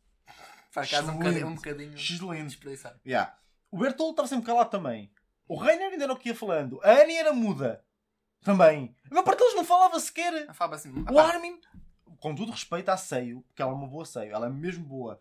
Faz 0.71 0.90
casa 0.90 1.12
um 1.12 1.18
bocadinho, 1.18 1.47
um 1.47 1.55
bocadinho 1.55 1.94
Excelente. 1.94 2.59
Yeah. 3.07 3.38
O 3.71 3.79
Bertolo 3.79 4.11
estava 4.11 4.27
sempre 4.27 4.47
calado 4.47 4.71
também. 4.71 5.12
O 5.47 5.57
Reiner 5.57 5.92
ainda 5.92 6.05
era 6.05 6.12
o 6.12 6.16
que 6.16 6.31
ia 6.31 6.35
falando. 6.35 6.81
A 6.83 6.90
Annie 6.90 7.16
era 7.16 7.33
muda. 7.33 7.85
Também. 8.42 8.94
A 9.11 9.14
maior 9.14 9.25
parte 9.25 9.38
deles 9.38 9.55
não 9.55 9.64
falava 9.64 9.99
sequer. 10.01 10.47
Assim. 10.73 10.92
O 11.11 11.18
Armin, 11.18 11.61
com 12.20 12.35
todo 12.35 12.50
respeito 12.52 12.88
à 12.90 12.96
Seio, 12.96 13.42
porque 13.48 13.62
ela 13.62 13.72
é 13.72 13.74
uma 13.74 13.87
boa 13.87 14.04
Seio, 14.04 14.33
ela 14.35 14.46
é 14.46 14.50
mesmo 14.50 14.85
boa 14.85 15.18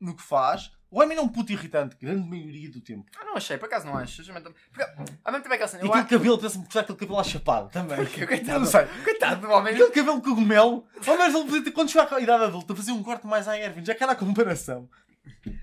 no 0.00 0.16
que 0.16 0.22
faz. 0.22 0.72
O 0.90 1.00
Armin 1.00 1.14
é 1.14 1.20
um 1.20 1.28
puto 1.28 1.52
irritante, 1.52 1.94
grande 2.00 2.28
maioria 2.28 2.68
do 2.68 2.80
tempo. 2.80 3.08
Ah, 3.16 3.24
não 3.24 3.36
achei, 3.36 3.56
por 3.56 3.66
acaso 3.66 3.86
não 3.86 3.96
acho. 3.96 4.16
Justamente- 4.16 4.52
Porque, 4.72 4.82
ao 5.22 5.32
mesmo 5.32 5.42
tempo 5.44 5.52
é 5.52 5.54
aquela 5.54 5.68
cena. 5.68 5.84
E 5.84 5.86
aquele 5.86 6.00
acho. 6.00 6.08
cabelo, 6.10 6.38
parece-me 6.38 6.66
que 6.66 6.78
aquele 6.78 6.98
cabelo 6.98 7.18
à 7.20 7.22
chapado 7.24 7.68
também. 7.70 7.96
Coitado, 8.26 8.58
Não 8.60 8.66
sei. 8.66 8.86
coitado 9.04 9.40
do 9.42 9.50
homem. 9.52 9.72
Aquele 9.74 9.90
cabelo 9.90 10.20
cogumelo. 10.20 10.84
Ao 11.06 11.16
menos 11.16 11.34
ele 11.34 11.44
podia 11.44 11.62
ter, 11.64 11.70
quando 11.70 11.90
chegar 11.90 12.12
à 12.12 12.20
idade 12.20 12.44
adulta, 12.44 12.74
fazia 12.74 12.92
um 12.92 13.02
corte 13.04 13.24
mais 13.26 13.46
à 13.46 13.56
Erwin, 13.56 13.84
já 13.84 13.94
que 13.94 14.02
era 14.02 14.12
a 14.12 14.16
comparação. 14.16 14.88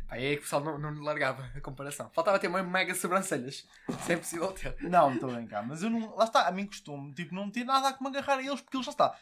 Aí 0.08 0.26
é 0.28 0.32
que 0.36 0.40
o 0.40 0.42
pessoal 0.44 0.64
não, 0.64 0.78
não 0.78 0.94
largava 1.04 1.44
a 1.54 1.60
comparação. 1.60 2.10
Faltava 2.14 2.40
ter 2.40 2.48
uma 2.48 2.64
mega 2.64 2.96
sobrancelhas. 2.96 3.68
Isso 3.90 4.12
é 4.12 4.14
impossível 4.16 4.52
ter. 4.54 4.78
Não, 4.82 5.14
estou 5.14 5.34
bem 5.34 5.46
cá, 5.46 5.62
mas 5.62 5.84
eu 5.84 5.90
não. 5.90 6.16
Lá 6.16 6.24
está, 6.26 6.48
a 6.48 6.52
mim 6.52 6.66
costume, 6.68 7.14
tipo, 7.14 7.36
não 7.36 7.50
ter 7.50 7.66
nada 7.66 7.90
a 7.90 7.94
que 7.94 8.02
me 8.02 8.08
agarrar 8.10 8.36
a 8.38 8.42
eles, 8.44 8.62
porque 8.62 8.78
eles 8.78 8.86
já 8.86 8.92
está. 8.92 9.14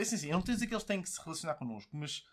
Pensa 0.00 0.14
assim, 0.14 0.28
eu 0.28 0.32
não 0.32 0.38
estou 0.40 0.52
a 0.52 0.54
dizer 0.54 0.66
que 0.66 0.72
eles 0.72 0.84
têm 0.84 1.02
que 1.02 1.10
se 1.10 1.20
relacionar 1.22 1.54
connosco, 1.56 1.94
mas 1.94 2.24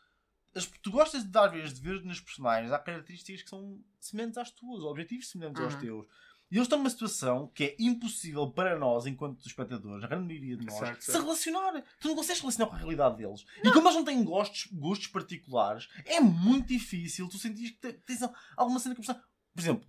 as- 0.56 0.66
tu 0.82 0.90
gostas 0.90 1.24
de 1.24 1.30
dar 1.30 1.48
vezes 1.48 1.74
de 1.74 1.82
ver 1.82 2.02
nas 2.06 2.18
personagens, 2.22 2.72
há 2.72 2.80
características 2.80 3.44
que 3.44 3.50
são 3.50 3.78
semelhantes 4.00 4.38
às 4.38 4.52
tuas, 4.52 4.84
objetivos 4.84 5.30
semelhantes 5.30 5.62
aos 5.62 5.74
Uhum. 5.74 5.80
teus. 5.82 6.06
E 6.50 6.56
eles 6.56 6.64
estão 6.66 6.78
numa 6.78 6.90
situação 6.90 7.52
que 7.54 7.66
é 7.66 7.76
impossível 7.78 8.50
para 8.50 8.80
nós, 8.80 9.06
enquanto 9.06 9.46
espectadores, 9.46 10.02
a 10.02 10.08
grande 10.08 10.28
maioria 10.28 10.56
de 10.56 10.66
nós, 10.66 10.76
Certo, 10.80 11.02
se 11.02 11.12
certo. 11.12 11.26
relacionar. 11.26 11.84
Tu 12.00 12.08
não 12.08 12.16
consegues 12.16 12.40
relacionar 12.42 12.70
com 12.70 12.76
a 12.76 12.80
realidade 12.80 13.18
deles. 13.18 13.46
E 13.62 13.70
como 13.74 13.86
eles 13.90 13.96
não 13.98 14.06
têm 14.06 14.24
gostos, 14.24 14.70
gostos 14.72 15.08
particulares, 15.08 15.90
é 16.06 16.22
muito 16.22 16.68
difícil 16.70 17.28
tu 17.28 17.38
sentires 17.38 17.72
que 17.72 17.80
te- 17.82 17.94
tens 18.06 18.22
alguma 18.56 18.80
cena 18.80 18.96
que 18.96 19.02
a 19.02 19.04
pessoa- 19.04 19.24
Por 19.54 19.60
exemplo, 19.60 19.86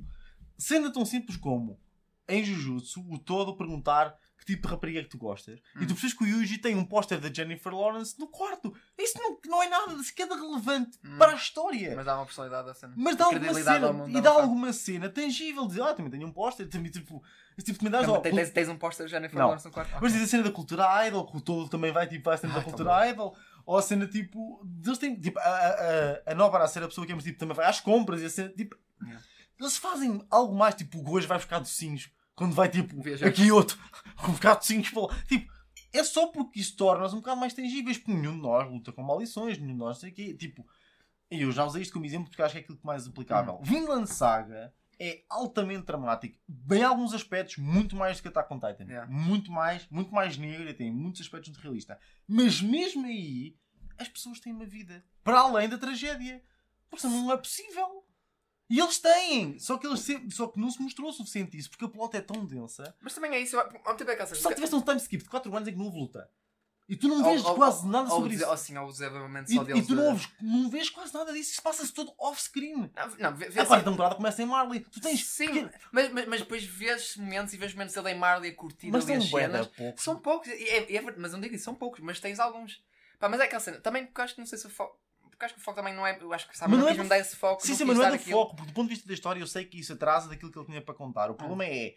cena 0.59 0.93
tão 0.93 1.05
simples 1.07 1.37
como 1.37 1.79
em 2.27 2.43
Jujutsu, 2.45 3.07
o 3.09 3.19
todo 3.21 3.57
perguntar 3.57 4.19
tipo 4.49 4.67
de 4.67 4.73
rapariga 4.73 5.03
que 5.03 5.09
tu 5.11 5.19
gostas. 5.19 5.59
E 5.77 5.79
Hum. 5.85 5.87
tu 5.87 5.95
percebes 5.95 6.15
que 6.15 6.25
o 6.25 6.27
Yuji 6.27 6.59
tem 6.59 6.75
um 6.75 6.85
póster 6.85 7.21
da 7.21 7.33
Jennifer 7.33 7.73
Lawrence 7.73 8.19
no 8.19 8.27
quarto. 8.27 8.75
Isso 8.99 9.19
não, 9.19 9.39
não 9.47 9.63
é 9.63 9.69
nada 9.69 10.03
sequer 10.03 10.27
relevante 10.29 10.99
Hum. 11.05 11.19
para 11.19 11.33
a 11.33 11.35
história. 11.35 11.95
Mas 11.95 12.07
dá 12.07 12.17
uma 12.17 12.25
personalidade 12.25 12.71
à 12.71 12.75
cena. 12.75 12.95
Mas 12.97 13.17
dá 13.17 13.25
alguma 13.27 13.55
cena, 13.55 13.93
mundo, 13.93 14.19
e 14.19 14.21
dá 14.21 14.31
alguma 14.31 14.73
cena 14.73 15.09
tangível. 15.09 15.67
Dizer, 15.67 15.83
ah, 15.83 15.95
também 15.95 16.11
tenho 16.11 16.27
um 16.27 16.33
póster. 16.33 16.67
Também, 16.79 16.91
tipo, 16.91 17.23
esse 17.57 17.67
tipo 17.67 17.73
de 17.73 17.79
comentários. 17.79 18.07
Também 18.13 18.33
ó, 18.33 18.37
Tens, 18.37 18.51
tens, 18.51 18.69
um 18.69 18.77
póster 18.77 19.07
de 19.07 19.13
Jennifer 19.13 19.39
Não. 19.39 19.47
Lawrence 19.47 19.67
no 19.67 19.73
quarto? 19.73 19.93
Mas 20.01 20.13
diz 20.13 20.23
a 20.23 20.27
cena 20.27 20.43
da 20.45 20.51
cultura 20.51 21.07
idol, 21.07 21.27
que 21.27 21.37
o 21.37 21.41
todo 21.41 21.69
também 21.69 21.93
vai 21.93 22.07
tipo, 22.07 22.31
à 22.31 22.37
cena 22.37 22.53
da 22.55 22.59
Ai, 22.61 22.65
cultura 22.65 23.09
idol. 23.11 23.37
Ou 23.67 23.77
a 23.77 23.83
cena 23.83 24.07
tipo. 24.07 24.65
Eles 24.85 24.99
têm, 24.99 25.19
tipo 25.21 25.39
a, 25.39 25.43
a, 25.43 25.69
a, 26.29 26.33
a 26.33 26.35
Nova 26.35 26.59
a 26.59 26.67
ser 26.69 26.83
a 26.83 26.89
pessoa 26.89 27.07
que 27.07 27.13
é, 27.13 27.15
mas, 27.15 27.25
tipo, 27.25 27.39
também 27.39 27.55
vai 27.55 27.67
às 27.67 27.81
compras 27.81 28.23
e 28.23 28.25
a 28.27 28.31
cena, 28.31 28.49
tipo. 28.51 28.77
Yeah. 29.03 29.23
Eles 29.61 29.77
fazem 29.77 30.25
algo 30.31 30.55
mais, 30.55 30.75
tipo, 30.75 30.99
o 30.99 31.03
Gojo 31.03 31.27
vai 31.27 31.37
buscar 31.39 31.59
docinhos 31.59 32.11
quando 32.39 32.55
vai 32.55 32.69
tipo. 32.69 33.03
Viajar. 33.03 33.27
Aqui 33.27 33.51
outro, 33.51 33.77
buscar 34.25 34.55
docinhos 34.55 34.89
para 34.91 35.03
lá. 35.03 35.23
Tipo, 35.25 35.53
é 35.93 36.05
só 36.05 36.29
porque 36.29 36.61
isso 36.61 36.77
torna-os 36.77 37.13
um 37.13 37.17
bocado 37.17 37.41
mais 37.41 37.53
tangíveis, 37.53 37.99
porque 37.99 38.15
nenhum 38.15 38.37
de 38.37 38.43
nós 38.43 38.71
luta 38.71 38.93
com 38.93 39.03
maldições, 39.03 39.59
nenhum 39.59 39.73
de 39.73 39.79
nós 39.79 39.99
sei 39.99 40.11
o 40.11 40.15
quê. 40.15 40.35
Tipo, 40.35 40.65
eu 41.31 41.51
já 41.51 41.65
usei 41.65 41.83
isto 41.83 41.93
como 41.93 42.07
exemplo 42.07 42.29
porque 42.29 42.41
acho 42.41 42.53
que 42.53 42.59
é 42.59 42.61
aquilo 42.63 42.79
que 42.79 42.87
mais 42.87 43.07
aplicável. 43.07 43.59
Vinland 43.63 44.09
Saga 44.09 44.73
é 45.01 45.23
altamente 45.29 45.85
dramático, 45.85 46.39
em 46.73 46.83
alguns 46.83 47.13
aspectos, 47.13 47.57
muito 47.59 47.97
mais 47.97 48.17
do 48.17 48.23
que 48.23 48.29
Attack 48.29 48.53
on 48.53 48.59
Titan. 48.59 48.85
Yeah. 48.85 49.11
Muito 49.11 49.51
mais, 49.51 49.87
muito 49.89 50.13
mais 50.13 50.37
negro 50.37 50.69
e 50.69 50.75
tem 50.75 50.93
muitos 50.93 51.21
aspectos 51.21 51.53
de 51.53 51.61
realista. 51.61 51.99
Mas 52.27 52.61
mesmo 52.61 53.07
aí, 53.07 53.57
as 53.99 54.09
pessoas 54.09 54.41
têm 54.41 54.53
uma 54.53 54.67
vida 54.67 55.05
para 55.25 55.41
além 55.41 55.69
da 55.69 55.79
tragédia. 55.79 56.43
Porque 56.91 57.07
não 57.07 57.33
é 57.33 57.37
possível. 57.37 58.05
E 58.71 58.79
eles 58.81 58.99
têm, 58.99 59.59
só 59.59 59.79
que, 59.79 59.87
eles 59.87 60.01
sempre, 60.01 60.31
só 60.31 60.47
que 60.47 60.61
não 60.61 60.71
se 60.71 60.81
mostrou 60.83 61.09
o 61.09 61.13
suficiente 61.13 61.57
isso, 61.57 61.71
porque 61.71 61.85
a 61.87 61.89
plot 61.89 62.15
é 62.17 62.21
tão 62.21 62.45
densa. 62.45 62.95
Mas 63.01 63.15
também 63.15 63.33
é 63.33 63.41
isso. 63.41 63.57
eu- 63.57 63.61
Ao 63.61 63.67
mesmo 63.73 63.97
tempo 63.97 64.11
é 64.11 64.17
que 64.17 64.23
há 64.23 64.27
Se 64.27 64.35
só 64.37 64.53
tivesse 64.53 64.75
um 64.75 64.83
time 64.83 64.97
skip 64.99 65.23
de 65.25 65.31
4 65.31 65.55
anos 65.57 65.67
em 65.69 65.73
que 65.73 65.79
não 65.79 65.87
houve 65.87 65.99
luta. 65.99 66.31
E 66.91 66.97
tu 66.97 67.07
não 67.07 67.23
vês 67.23 67.43
quase 67.43 67.87
nada 67.87 68.09
sobre 68.09 68.31
dizer- 68.31 68.45
isso. 68.45 68.51
Ou 68.51 68.57
sim, 68.57 68.79
ou 68.79 68.91
desenvolvimento 68.91 69.51
E, 69.51 69.55
só 69.57 69.63
e 69.63 69.65
deles. 69.67 69.87
tu 69.87 69.95
não, 69.95 70.07
ouves, 70.09 70.29
não 70.41 70.71
vês 70.71 70.89
quase 70.89 71.13
nada 71.13 71.33
disso. 71.35 71.53
Isso 71.53 71.63
passa-se 71.63 71.93
todo 71.93 72.13
off-screen. 72.19 72.91
Não, 72.97 73.09
não, 73.19 73.37
vê, 73.37 73.49
vê 73.51 73.59
A 73.61 73.63
assim- 73.63 73.69
quarta 73.69 73.91
temporada 73.91 74.15
começa 74.15 74.43
em 74.43 74.47
Marley. 74.47 74.81
Tu 74.81 74.99
tens. 75.01 75.23
Sim, 75.27 75.47
pequeno- 75.49 75.71
mas, 75.93 76.11
mas, 76.13 76.27
mas 76.27 76.41
depois 76.41 76.65
vês 76.65 77.15
momentos 77.17 77.53
e 77.53 77.59
vês 77.59 77.75
momentos 77.75 77.95
ele 77.95 78.11
em 78.11 78.19
Marley 78.19 78.51
a 78.53 78.55
curtir 78.55 78.91
Mas 78.91 79.05
ali 79.05 79.15
as 79.19 79.29
cenas. 79.29 79.67
poucos. 79.67 80.03
São 80.03 80.19
poucos, 80.19 80.49
e 80.49 80.53
é, 80.65 80.91
e 80.93 80.97
é 80.97 81.01
mas 81.03 81.33
não 81.33 81.41
digo 81.41 81.55
isso, 81.55 81.65
são 81.65 81.75
poucos, 81.75 82.01
mas 82.01 82.21
tens 82.21 82.39
alguns. 82.41 82.83
Pá, 83.19 83.29
mas 83.29 83.41
é 83.41 83.45
aquela 83.45 83.61
cena, 83.61 83.81
também 83.81 84.07
porque 84.07 84.21
acho 84.23 84.35
que 84.35 84.41
não 84.41 84.47
sei 84.47 84.57
se 84.59 84.67
o 84.67 84.71
foco. 84.71 84.99
Porque 85.39 85.45
acho 85.45 85.55
que 85.55 85.61
o 85.61 85.63
foco 85.63 85.77
também 85.77 85.95
não 85.95 86.05
é. 86.05 86.19
Eu 86.21 86.33
acho 86.33 86.49
que 86.49 86.59
sabe, 86.59 86.73
Mas 86.73 86.81
não 86.81 86.87
não 86.89 86.93
é 86.93 86.99
me 87.01 87.09
dar 87.09 87.19
esse 87.21 87.37
foco. 87.37 87.63
Sim, 87.63 87.69
não 87.71 87.77
sim, 87.79 87.85
mas 87.85 87.97
não 87.97 88.05
é 88.05 88.09
do 88.09 88.15
aquilo. 88.17 88.33
foco, 88.41 88.57
porque 88.57 88.71
do 88.73 88.75
ponto 88.75 88.89
de 88.89 88.95
vista 88.97 89.07
da 89.07 89.15
história 89.15 89.39
eu 89.41 89.47
sei 89.47 89.65
que 89.65 89.79
isso 89.79 89.93
atrasa 89.93 90.29
daquilo 90.29 90.51
que 90.51 90.59
ele 90.59 90.67
tinha 90.67 90.83
para 90.83 90.95
contar. 90.95 91.31
O 91.31 91.35
problema 91.35 91.65
é, 91.65 91.95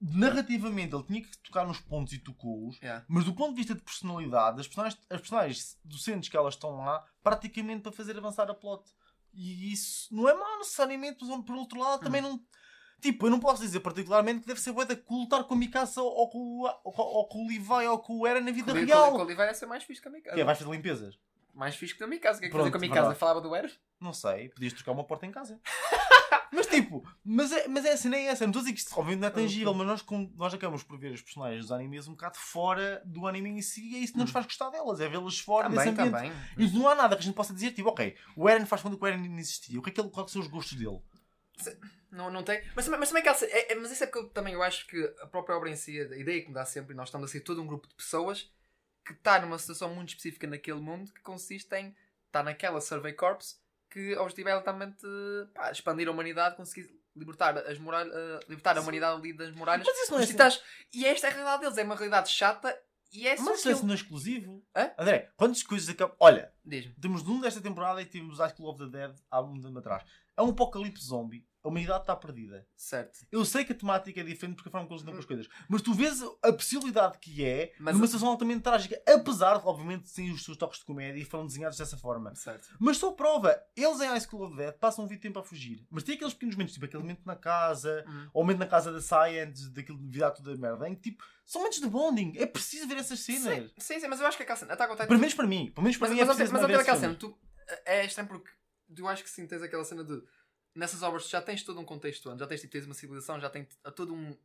narrativamente, 0.00 0.94
ele 0.94 1.04
tinha 1.04 1.22
que 1.22 1.38
tocar 1.38 1.64
nos 1.66 1.78
pontos 1.80 2.12
e 2.12 2.18
tocou-os, 2.18 2.76
Yeah. 2.80 3.04
mas 3.08 3.24
do 3.24 3.32
ponto 3.34 3.50
de 3.50 3.56
vista 3.58 3.74
de 3.74 3.82
personalidade, 3.82 4.60
as 4.60 4.66
personagens, 4.66 5.00
as 5.08 5.20
personagens 5.20 5.78
docentes 5.84 6.28
que 6.28 6.36
elas 6.36 6.54
estão 6.54 6.76
lá, 6.78 7.04
praticamente 7.22 7.82
para 7.82 7.92
fazer 7.92 8.16
avançar 8.16 8.50
a 8.50 8.54
plot. 8.54 8.84
E 9.32 9.72
isso 9.72 10.12
não 10.12 10.28
é 10.28 10.34
mau 10.34 10.58
necessariamente, 10.58 11.24
mas 11.24 11.44
por 11.44 11.54
outro 11.54 11.78
lado 11.78 12.02
também 12.02 12.20
não. 12.20 12.40
Tipo, 13.00 13.26
eu 13.26 13.30
não 13.30 13.38
posso 13.38 13.62
dizer 13.62 13.78
particularmente 13.78 14.40
que 14.40 14.46
deve 14.48 14.60
ser 14.60 14.72
bué 14.72 14.84
da 14.84 14.96
cool 14.96 15.20
lutar 15.20 15.44
com 15.44 15.54
a 15.54 15.56
Mikasa 15.56 16.02
ou 16.02 16.28
com, 16.28 16.38
o- 16.38 16.80
ou, 16.82 16.92
com- 16.92 17.02
ou 17.02 17.28
com 17.28 17.44
o 17.44 17.46
Levi 17.46 17.86
ou 17.86 17.98
com 18.00 18.18
o 18.18 18.26
Era 18.26 18.40
na 18.40 18.50
vida 18.50 18.72
Com 18.72 18.78
real. 18.84 19.12
Com 19.12 19.18
o 19.18 19.20
Oliveira 19.22 19.52
é 19.52 19.54
ser 19.54 19.66
mais 19.66 19.84
fixe 19.84 20.02
que 20.02 20.08
a 20.08 20.10
minha 20.10 20.22
Que 20.22 20.30
é, 20.40 20.42
vais 20.42 20.58
fazer 20.58 20.68
limpezas? 20.70 21.16
Mais 21.58 21.74
fixe 21.74 21.94
que 21.94 22.04
a 22.04 22.06
minha 22.06 22.20
casa. 22.20 22.38
O 22.38 22.40
que 22.40 22.46
é 22.46 22.48
que 22.48 22.52
Pronto, 22.52 22.62
fazer 22.66 22.70
com 22.70 22.76
a 22.76 22.80
minha 22.80 22.90
casa? 22.92 23.00
verdade. 23.08 23.18
Falava 23.18 23.40
do 23.40 23.54
Eros? 23.54 23.80
Não 24.00 24.12
sei, 24.12 24.48
podias 24.48 24.72
trocar 24.72 24.92
uma 24.92 25.02
porta 25.02 25.26
em 25.26 25.32
casa. 25.32 25.60
mas 26.52 26.66
tipo, 26.68 27.04
mas 27.24 27.50
é, 27.50 27.66
mas 27.66 27.84
é 27.84 27.92
assim, 27.92 28.08
nem 28.08 28.28
é 28.28 28.30
essa. 28.30 28.44
Não 28.44 28.50
estou 28.50 28.60
a 28.60 28.62
dizer 28.62 28.74
que 28.74 28.78
isto 28.80 28.92
obviamente 28.92 29.20
não 29.20 29.26
é 29.28 29.30
tangível, 29.32 29.74
mas 29.74 29.86
nós, 29.86 30.02
com- 30.02 30.32
nós 30.36 30.54
acabamos 30.54 30.84
por 30.84 30.96
ver 30.98 31.12
as 31.14 31.20
personagens 31.20 31.62
dos 31.62 31.72
animes 31.72 32.06
um 32.06 32.12
bocado 32.12 32.38
fora 32.38 33.02
do 33.04 33.26
anime 33.26 33.50
em 33.50 33.60
si 33.60 33.82
e 33.92 33.96
é 33.96 33.98
isso 33.98 34.12
que 34.12 34.20
nos 34.20 34.30
faz 34.30 34.46
gostar 34.46 34.70
delas, 34.70 35.00
é 35.00 35.08
vê-las 35.08 35.40
fora 35.40 35.68
desse 35.68 35.84
Também, 35.92 36.06
ambiente. 36.06 36.32
também. 36.32 36.64
E 36.64 36.78
não 36.78 36.88
há 36.88 36.94
nada 36.94 37.16
que 37.16 37.22
a 37.22 37.24
gente 37.24 37.34
possa 37.34 37.52
dizer, 37.52 37.72
tipo, 37.72 37.88
ok, 37.88 38.16
o 38.36 38.48
Eren 38.48 38.64
faz 38.64 38.80
quando 38.80 38.96
o 38.96 39.06
Eren 39.06 39.28
não 39.28 39.38
existia, 39.38 39.80
o 39.80 39.82
que 39.82 39.90
é 39.90 39.92
que 39.92 40.00
ele, 40.00 40.10
quais 40.10 40.30
são 40.30 40.40
os 40.40 40.46
gostos 40.46 40.78
dele? 40.78 41.00
Não, 42.10 42.30
não 42.30 42.42
tem. 42.44 42.62
Mas, 42.74 42.84
também- 42.84 43.00
mas 43.00 43.08
também 43.10 43.34
cena- 43.34 43.52
é, 43.52 43.72
é- 43.72 43.74
mas 43.74 43.90
isso 43.90 44.04
é 44.04 44.06
porque 44.06 44.20
eu 44.20 44.28
também 44.30 44.54
eu 44.54 44.62
acho 44.62 44.86
que 44.86 45.12
a 45.20 45.26
própria 45.26 45.56
obra 45.56 45.68
em 45.70 45.76
si, 45.76 46.00
a 46.00 46.16
ideia 46.16 46.40
que 46.40 46.48
me 46.48 46.54
dá 46.54 46.64
sempre, 46.64 46.92
e 46.94 46.96
nós 46.96 47.08
estamos 47.08 47.28
a 47.28 47.32
ser 47.32 47.40
todo 47.40 47.60
um 47.60 47.66
grupo 47.66 47.88
de 47.88 47.94
pessoas 47.96 48.48
que 49.08 49.14
está 49.14 49.40
numa 49.40 49.58
situação 49.58 49.94
muito 49.94 50.10
específica 50.10 50.46
naquele 50.46 50.80
mundo 50.80 51.10
que 51.14 51.22
consiste 51.22 51.74
em 51.74 51.96
estar 52.26 52.42
naquela 52.42 52.78
Survey 52.78 53.14
Corps 53.14 53.58
que 53.90 54.14
o 54.14 54.20
objetivo 54.20 54.50
é 54.50 54.52
altamente 54.52 55.06
pá, 55.54 55.70
expandir 55.70 56.06
a 56.08 56.10
humanidade, 56.10 56.56
conseguir 56.56 56.94
libertar, 57.16 57.56
as 57.56 57.78
muralhas, 57.78 58.14
eh, 58.14 58.40
libertar 58.46 58.76
a 58.76 58.82
humanidade 58.82 59.18
ali 59.18 59.32
das 59.32 59.50
muralhas. 59.52 59.86
Mas 59.86 59.98
isso 59.98 60.12
não 60.12 60.20
é 60.20 60.24
assim. 60.24 60.60
E 60.92 61.06
esta 61.06 61.26
é 61.26 61.30
a 61.30 61.32
realidade 61.32 61.62
deles, 61.62 61.78
é 61.78 61.82
uma 61.84 61.94
realidade 61.94 62.28
chata 62.28 62.78
e 63.10 63.26
é 63.26 63.36
Mas 63.38 63.64
isso 63.64 63.86
não 63.86 63.92
é 63.92 63.96
exclusivo. 63.96 64.62
Hã? 64.76 64.90
André, 64.98 65.32
quantas 65.36 65.62
coisas 65.62 65.88
acabam. 65.88 66.14
Olha, 66.20 66.52
temos 67.00 67.22
um 67.26 67.40
desta 67.40 67.62
temporada 67.62 68.02
e 68.02 68.04
tivemos 68.04 68.38
High 68.38 68.54
School 68.54 68.68
of 68.68 68.78
the 68.78 68.90
Dead 68.90 69.16
há 69.30 69.40
um 69.40 69.58
tempo 69.58 69.78
atrás. 69.78 70.04
É 70.38 70.42
um 70.42 70.50
apocalipse 70.50 71.04
zombie, 71.04 71.44
a 71.64 71.68
humanidade 71.68 72.02
está 72.02 72.14
perdida. 72.14 72.64
Certo. 72.76 73.18
Eu 73.32 73.44
sei 73.44 73.64
que 73.64 73.72
a 73.72 73.74
temática 73.74 74.20
é 74.20 74.22
diferente 74.22 74.54
porque 74.54 74.68
a 74.68 74.72
forma 74.72 74.86
como 74.86 74.94
eles 74.94 75.02
lidam 75.02 75.14
com 75.14 75.18
as 75.20 75.26
coisas, 75.26 75.48
mas 75.68 75.82
tu 75.82 75.92
vês 75.92 76.22
a 76.42 76.52
possibilidade 76.52 77.18
que 77.18 77.44
é 77.44 77.72
Mas- 77.80 77.94
de 77.96 78.00
uma 78.00 78.06
situação 78.06 78.28
altamente 78.28 78.60
trágica, 78.62 79.02
apesar 79.06 79.58
de, 79.58 79.66
obviamente, 79.66 80.08
sem 80.08 80.30
os 80.30 80.44
seus 80.44 80.56
toques 80.56 80.78
de 80.78 80.84
comédia 80.84 81.20
e 81.20 81.24
foram 81.24 81.44
desenhados 81.46 81.76
dessa 81.76 81.96
forma. 81.98 82.32
Certo. 82.36 82.68
Mas 82.78 82.98
só 82.98 83.10
prova, 83.10 83.60
eles 83.76 84.00
em 84.00 84.06
High 84.06 84.20
School 84.20 84.44
of 84.46 84.56
Dead 84.56 84.72
passam 84.78 85.04
um 85.04 85.08
vídeo 85.08 85.22
tempo 85.22 85.40
a 85.40 85.42
fugir, 85.42 85.84
mas 85.90 86.04
tem 86.04 86.14
aqueles 86.14 86.32
pequenos 86.34 86.54
momentos, 86.54 86.74
tipo 86.74 86.86
aquele 86.86 87.02
momento 87.02 87.22
na 87.26 87.34
casa, 87.34 88.04
Uhum. 88.06 88.30
ou 88.32 88.42
o 88.42 88.44
momento 88.44 88.60
na 88.60 88.66
casa 88.68 88.92
da 88.92 89.00
Science, 89.00 89.68
daquilo 89.72 89.98
de 89.98 90.06
virar 90.08 90.30
toda 90.30 90.52
a 90.52 90.56
merda, 90.56 90.88
em 90.88 90.94
que 90.94 91.10
tipo, 91.10 91.24
são 91.44 91.60
momentos 91.62 91.80
de 91.80 91.88
bonding, 91.88 92.32
é 92.36 92.46
preciso 92.46 92.86
ver 92.86 92.98
essas 92.98 93.18
cenas. 93.18 93.42
Sim, 93.42 93.70
sim, 93.78 94.00
sim, 94.00 94.06
mas 94.06 94.20
eu 94.20 94.26
acho 94.28 94.36
que 94.36 94.44
aquela 94.44 94.56
cena. 94.58 94.76
Titan- 94.76 95.06
Pelo 95.08 95.18
menos 95.18 95.34
para 95.34 95.46
mim, 95.48 95.72
pelo 95.74 95.82
menos 95.82 95.96
para 95.98 96.08
Mas, 96.08 96.16
mim 96.16 96.22
é 96.22 96.24
mas, 96.24 96.36
preciso 96.36 96.52
mas, 96.52 96.62
mas 96.62 96.70
aquela 96.80 96.84
cenas. 96.84 97.00
cena, 97.00 97.14
tu, 97.16 97.36
é 97.84 98.04
tu 98.94 99.06
acho 99.08 99.22
que 99.24 99.30
sim, 99.30 99.46
tens 99.46 99.62
aquela 99.62 99.84
cena 99.84 100.04
de 100.04 100.22
nessas 100.74 101.02
obras 101.02 101.24
tu 101.24 101.30
já 101.30 101.42
tens 101.42 101.62
todo 101.62 101.80
um 101.80 101.84
contexto 101.84 102.28
antes, 102.28 102.40
já 102.40 102.46
tens, 102.46 102.60
tipo, 102.60 102.72
tens 102.72 102.84
uma 102.86 102.94
civilização, 102.94 103.40
já 103.40 103.50
tens 103.50 103.68
todo 103.96 104.14
um 104.14 104.36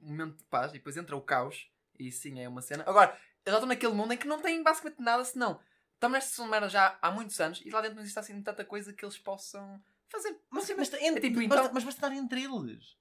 momento 0.00 0.36
de 0.38 0.44
paz 0.44 0.70
e 0.70 0.74
depois 0.74 0.96
entra 0.96 1.16
o 1.16 1.20
caos 1.20 1.68
e 1.98 2.10
sim 2.12 2.40
é 2.40 2.48
uma 2.48 2.62
cena. 2.62 2.84
Agora, 2.86 3.16
eu 3.44 3.50
já 3.52 3.58
estou 3.58 3.68
naquele 3.68 3.92
mundo 3.94 4.12
em 4.12 4.16
que 4.16 4.26
não 4.26 4.40
tem 4.40 4.62
basicamente 4.62 5.00
nada 5.00 5.24
senão 5.24 5.60
estamos 5.94 6.14
nesta 6.18 6.46
merda 6.46 6.68
já 6.68 6.98
há 7.00 7.10
muitos 7.10 7.38
anos 7.40 7.60
e 7.64 7.70
lá 7.70 7.80
dentro 7.80 7.96
não 7.96 8.02
existe 8.02 8.18
assim 8.18 8.40
tanta 8.42 8.64
coisa 8.64 8.92
que 8.92 9.04
eles 9.04 9.18
possam 9.18 9.82
fazer. 10.08 10.30
Mas, 10.50 10.68
Mas, 10.68 10.90
mas, 10.90 10.92
é 10.94 11.20
tipo, 11.20 11.36
mas, 11.36 11.44
então- 11.46 11.70
mas 11.72 11.84
basta 11.84 11.90
estar 12.06 12.12
entre 12.12 12.42
eles. 12.42 12.96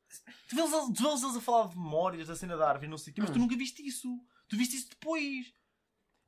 Tu 0.50 0.56
vês, 0.56 0.72
eles- 0.74 0.98
tu 0.98 1.04
vês 1.04 1.24
eles 1.24 1.36
a 1.36 1.42
falar 1.42 1.68
de 1.70 1.78
memórias 1.78 2.28
da 2.28 2.36
cena 2.36 2.56
da 2.58 2.70
árvore 2.70 2.88
não 2.90 2.98
sei 2.98 3.12
o 3.12 3.16
quê, 3.16 3.22
mas 3.22 3.30
tu 3.32 3.38
Hum. 3.38 3.42
nunca 3.42 3.56
viste 3.56 3.86
isso. 3.86 4.08
Tu 4.48 4.58
viste 4.58 4.76
isso 4.76 4.90
depois. 4.90 5.54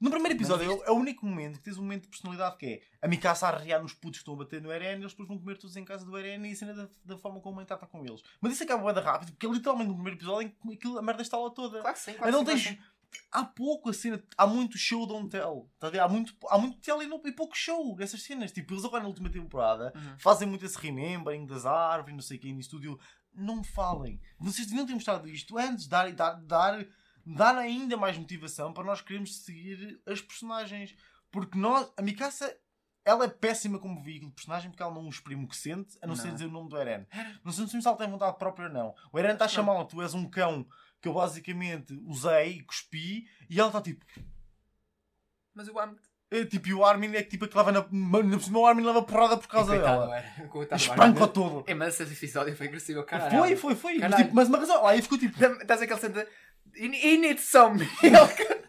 No 0.04 0.12
primeiro 0.12 0.36
episódio 0.38 0.66
é 0.70 0.76
o- 0.76 0.84
é 0.84 0.92
o 0.92 0.96
único 0.96 1.26
momento 1.26 1.58
que 1.60 1.64
tens 1.64 1.78
um 1.78 1.82
momento 1.82 2.04
de 2.04 2.10
personalidade 2.10 2.58
que 2.58 2.66
é 2.66 2.82
a 3.02 3.08
Mikasa 3.08 3.48
a 3.48 3.50
arrear 3.52 3.82
nos 3.82 3.94
putos 3.94 4.20
que 4.20 4.24
estão 4.24 4.34
a 4.34 4.38
bater 4.38 4.62
no 4.62 4.70
Eren 4.72 4.98
e 4.98 5.02
eles 5.02 5.12
depois 5.14 5.30
vão 5.30 5.38
comer 5.40 5.58
todos 5.58 5.76
em 5.78 5.86
casa 5.86 6.06
do 6.06 6.18
Eren 6.18 6.46
e 6.46 6.52
a 6.52 6.56
cena 6.56 6.74
da, 6.74 6.90
da 7.06 7.18
forma 7.18 7.40
como 7.40 7.60
a 7.62 7.66
trata 7.66 7.88
com 7.88 8.06
eles. 8.06 8.22
Mas 8.42 8.54
isso 8.54 8.64
acaba 8.64 8.92
da 8.94 9.00
rápido 9.02 9.32
porque 9.32 9.46
é 9.46 9.50
literalmente 9.50 9.88
no 9.88 9.94
primeiro 9.96 10.18
episódio 10.20 10.48
em 10.48 10.50
que 10.50 10.74
aquilo, 10.74 10.98
a 11.00 11.02
merda 11.02 11.22
está 11.22 11.38
lá 11.38 11.50
toda. 11.52 11.80
Claro 11.80 11.96
que 11.96 12.02
sim, 12.02 12.14
claro 12.16 12.26
que 12.26 12.32
não 12.32 12.40
sim, 12.40 12.46
tens. 12.46 12.64
claro. 12.78 12.94
Há 13.32 13.46
pouco 13.46 13.90
a 13.92 13.94
cena, 13.94 14.22
há 14.38 14.46
muito 14.48 14.76
show 14.78 15.06
don't 15.06 15.30
tell. 15.30 15.70
Tá? 15.80 15.90
Há 16.04 16.10
muito, 16.10 16.36
há 16.50 16.58
muito 16.58 16.80
tell 16.80 17.02
e, 17.02 17.08
não- 17.08 17.22
e 17.24 17.32
pouco 17.32 17.56
show 17.56 17.96
nessas 17.96 18.24
cenas. 18.24 18.52
Tipo, 18.52 18.74
eles 18.74 18.84
agora 18.84 19.04
na 19.04 19.08
última 19.10 19.30
temporada 19.30 19.94
Uhum. 19.96 20.18
fazem 20.20 20.48
muito 20.48 20.66
esse 20.66 20.78
remembering 20.80 21.46
das 21.46 21.64
árvores, 21.66 22.14
não 22.16 22.22
sei 22.24 22.38
o 22.38 22.40
que, 22.42 22.52
no 22.52 22.60
estúdio. 22.60 23.00
Não 23.36 23.64
falem. 23.64 24.20
Vocês 24.40 24.68
deviam 24.68 24.86
ter 24.86 24.94
mostrado 24.96 25.28
isto 25.30 25.58
antes, 25.58 25.88
dar, 25.88 26.12
dar, 26.12 26.34
dar, 26.42 26.86
dar 27.26 27.58
ainda 27.58 27.96
mais 27.98 28.18
motivação 28.18 28.74
para 28.74 28.84
nós 28.84 29.02
querermos 29.02 29.38
seguir 29.38 30.02
as 30.06 30.22
personagens. 30.22 30.96
Porque 31.32 31.58
nós, 31.58 31.92
a 31.98 32.02
Mikasa, 32.02 32.56
ela 33.06 33.26
é 33.26 33.28
péssima 33.28 33.80
como 33.80 34.02
veículo 34.02 34.30
de 34.30 34.36
personagem 34.36 34.70
porque 34.70 34.84
ela 34.84 34.94
não 34.94 35.10
exprime 35.10 35.44
o 35.44 35.48
que 35.48 35.58
sente, 35.58 35.98
a 36.02 36.08
não, 36.08 36.16
ser 36.16 36.28
Não. 36.28 36.34
dizer 36.34 36.46
o 36.46 36.52
nome 36.52 36.70
do 36.70 36.78
Eren. 36.78 37.06
Não 37.44 37.52
sei 37.52 37.68
se 37.68 37.88
ela 37.88 37.98
tem 37.98 38.10
vontade 38.10 38.38
própria 38.38 38.68
ou 38.68 38.74
não. 38.74 38.96
O 39.12 39.20
Eren 39.20 39.34
está 39.34 39.46
a 39.46 39.50
chamá-la, 39.50 39.86
tu 39.86 40.02
és 40.02 40.14
um 40.14 40.30
cão 40.30 40.66
que 41.02 41.08
eu 41.08 41.14
basicamente 41.14 41.94
usei 42.06 42.52
e 42.52 42.64
cuspi, 42.64 43.28
e 43.50 43.60
ela 43.60 43.68
está 43.68 43.82
tipo. 43.82 44.06
Mas 45.54 45.68
eu 45.68 45.78
amo. 45.78 45.98
É, 46.32 46.46
tipo, 46.46 46.68
e 46.68 46.74
o 46.74 46.84
Armin 46.84 47.14
é 47.16 47.22
que 47.22 47.30
tipo 47.30 47.46
a 47.46 47.48
que 47.48 47.56
leva 47.56 47.72
na. 47.72 47.86
Na 48.24 48.40
cima 48.40 48.58
o 48.58 48.66
Armin 48.66 48.84
leva 48.84 49.04
porrada 49.04 49.38
por 49.38 49.48
causa 49.48 49.74
Coitado, 49.74 50.02
dela. 50.02 50.18
era. 50.18 50.48
Coitado, 50.50 50.82
Espanca 50.82 51.28
todo. 51.28 51.64
É, 51.68 51.76
mas 51.76 52.00
esse 52.00 52.12
episódio 52.12 52.56
foi 52.56 52.68
agressivo, 52.68 53.04
caralho. 53.04 53.38
Foi, 53.38 53.56
foi, 53.56 53.76
foi. 53.76 54.00
Mas, 54.00 54.16
tipo, 54.16 54.34
mas 54.34 54.50
uma 54.50 54.58
razão. 54.58 54.82
Lá 54.82 54.90
aí 54.92 55.02
ficou 55.02 55.18
tipo. 55.18 55.38
Estás 55.62 55.82
aquele 55.82 56.00
centro 56.00 56.26
he, 56.76 57.18
needs 57.18 57.44
some 57.44 57.78
milk. 57.78 58.64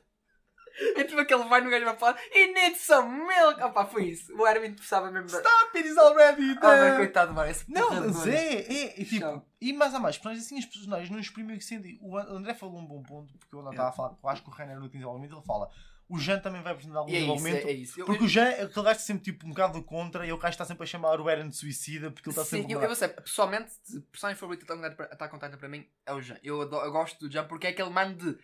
é 0.96 1.04
tipo 1.04 1.20
aquele 1.20 1.44
vai 1.44 1.60
no 1.60 1.70
gajo 1.70 1.84
vai 1.84 1.96
falar 1.96 2.18
He 2.34 2.46
needs 2.52 2.80
some 2.80 3.08
milk. 3.26 3.60
Opa, 3.62 3.86
foi 3.86 4.06
isso. 4.08 4.34
O 4.36 4.44
Armin 4.44 4.72
precisava 4.74 5.10
mesmo 5.10 5.30
da... 5.30 5.38
Stop, 5.38 5.76
it 5.78 5.88
is 5.88 5.96
already 5.96 6.50
Ah, 6.60 6.70
there. 6.70 6.88
mas 6.88 6.96
coitado 6.96 7.32
do 7.32 7.34
Mar, 7.34 7.48
esse 7.50 7.70
Não, 7.70 7.90
mas 7.90 8.26
é, 8.26 8.60
é, 8.60 9.00
e 9.00 9.04
tipo, 9.04 9.42
e 9.60 9.72
mais 9.72 9.94
a 9.94 9.98
mais, 10.00 10.16
personagens 10.16 10.44
assim, 10.46 10.58
as 10.58 10.66
personagens 10.66 11.10
não 11.10 11.18
exprimem 11.18 11.54
o 11.56 11.58
que 11.58 11.64
sentem. 11.64 11.98
O 12.02 12.16
An- 12.16 12.26
André 12.28 12.54
falou 12.54 12.78
um 12.78 12.86
bom 12.86 13.02
ponto, 13.02 13.32
porque 13.38 13.54
eu 13.54 13.62
não 13.62 13.70
estava 13.70 13.88
a 13.88 13.92
falar, 13.92 14.16
eu 14.22 14.28
acho 14.28 14.42
que 14.42 14.48
o 14.48 14.52
Rainer 14.52 14.78
no 14.78 14.88
desenvolvimento, 14.88 15.34
ele 15.36 15.44
fala, 15.46 15.70
o 16.14 16.18
Jean 16.18 16.38
também 16.38 16.62
vai 16.62 16.72
apresentar 16.72 16.98
algum 16.98 17.10
E 17.10 17.16
é 17.16 17.18
isso, 17.18 17.26
desenvolvimento, 17.26 17.66
é, 17.66 17.70
é 17.70 17.72
isso. 17.74 18.00
Eu, 18.00 18.06
porque 18.06 18.22
eu, 18.22 18.26
o 18.26 18.28
Jean, 18.28 18.48
aquele 18.48 18.68
gajo 18.68 18.90
está 18.90 18.94
sempre 18.94 19.24
tipo 19.24 19.46
um 19.46 19.50
bocado 19.50 19.80
do 19.80 19.84
contra, 19.84 20.26
e 20.26 20.32
o 20.32 20.38
gajo 20.38 20.52
está 20.52 20.64
sempre 20.64 20.84
a 20.84 20.86
chamar 20.86 21.20
o 21.20 21.28
Eren 21.28 21.48
de 21.48 21.56
suicida, 21.56 22.10
porque 22.10 22.28
ele 22.28 22.32
está 22.32 22.44
sim, 22.44 22.62
sempre... 22.62 22.72
eu, 22.72 22.82
eu 22.82 22.94
sei, 22.94 23.08
pessoalmente, 23.08 23.72
de 23.88 24.00
personagem 24.00 24.38
favorito 24.38 24.66
de 24.66 24.72
Attack 24.72 25.34
on 25.34 25.38
Titan 25.38 25.56
para 25.56 25.68
mim 25.68 25.88
é 26.06 26.12
o 26.12 26.20
Jean. 26.20 26.38
Eu, 26.42 26.62
adoro- 26.62 26.86
eu 26.86 26.92
gosto 26.92 27.18
do 27.18 27.30
Jean 27.30 27.46
porque 27.46 27.66
é 27.66 27.70
aquele 27.70 27.90
mano 27.90 28.14
de 28.14 28.38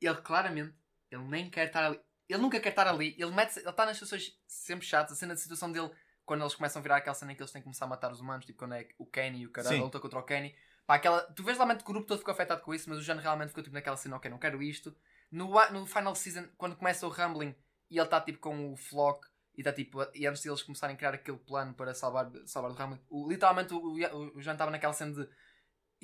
ele 0.00 0.16
claramente, 0.16 0.74
ele 1.10 1.24
nem 1.24 1.48
quer 1.48 1.66
estar 1.66 1.84
ali. 1.84 2.00
Ele 2.28 2.40
nunca 2.40 2.58
quer 2.58 2.70
estar 2.70 2.86
ali. 2.88 3.14
Ele 3.18 3.30
mete 3.30 3.58
ele 3.58 3.68
está 3.68 3.84
nas 3.84 3.96
situações 3.96 4.38
sempre 4.46 4.86
chatas. 4.86 5.12
A 5.12 5.16
cena 5.16 5.34
de 5.34 5.40
situação 5.40 5.70
dele, 5.70 5.90
quando 6.24 6.40
eles 6.40 6.54
começam 6.54 6.80
a 6.80 6.82
virar 6.82 6.96
aquela 6.96 7.14
cena 7.14 7.32
em 7.32 7.34
que 7.36 7.42
eles 7.42 7.52
têm 7.52 7.60
que 7.60 7.64
começar 7.64 7.84
a 7.84 7.88
matar 7.88 8.10
os 8.10 8.20
humanos, 8.20 8.46
tipo 8.46 8.58
quando 8.58 8.74
é 8.74 8.88
o 8.98 9.04
Kenny 9.04 9.40
e 9.42 9.46
o 9.46 9.50
caralho, 9.50 9.76
Sim. 9.76 9.82
a 9.82 9.84
luta 9.84 10.00
contra 10.00 10.18
o 10.18 10.22
Kenny. 10.22 10.54
Pá, 10.86 10.96
aquela, 10.96 11.20
tu 11.20 11.44
vês 11.44 11.56
realmente 11.56 11.84
que 11.84 11.90
o 11.90 11.92
grupo 11.92 12.06
todo 12.06 12.18
ficou 12.18 12.32
afetado 12.32 12.62
com 12.62 12.74
isso, 12.74 12.88
mas 12.88 12.98
o 12.98 13.02
Jano 13.02 13.20
realmente 13.20 13.48
ficou 13.48 13.62
tipo 13.62 13.74
naquela 13.74 13.96
cena, 13.96 14.16
ok, 14.16 14.30
não 14.30 14.38
quero 14.38 14.62
isto. 14.62 14.96
No, 15.32 15.48
no 15.70 15.86
final 15.86 16.14
season, 16.14 16.46
quando 16.56 16.76
começa 16.76 17.06
o 17.06 17.10
Rumbling 17.10 17.54
e 17.90 17.96
ele 17.98 18.04
está 18.04 18.20
tipo 18.20 18.38
com 18.38 18.72
o 18.72 18.76
Flock 18.76 19.26
e 19.56 19.60
está 19.60 19.72
tipo, 19.72 19.98
e 20.14 20.26
antes 20.26 20.42
de 20.42 20.48
eles 20.48 20.62
começarem 20.62 20.94
a 20.94 20.96
criar 20.96 21.14
aquele 21.14 21.38
plano 21.38 21.74
para 21.74 21.94
salvar, 21.94 22.30
salvar 22.46 22.70
o 22.70 22.74
Rumbling, 22.74 23.00
o, 23.08 23.28
literalmente 23.28 23.72
o, 23.74 23.78
o, 23.78 24.36
o 24.36 24.40
estava 24.40 24.70
naquela 24.70 24.92
cena 24.92 25.12
de 25.14 25.28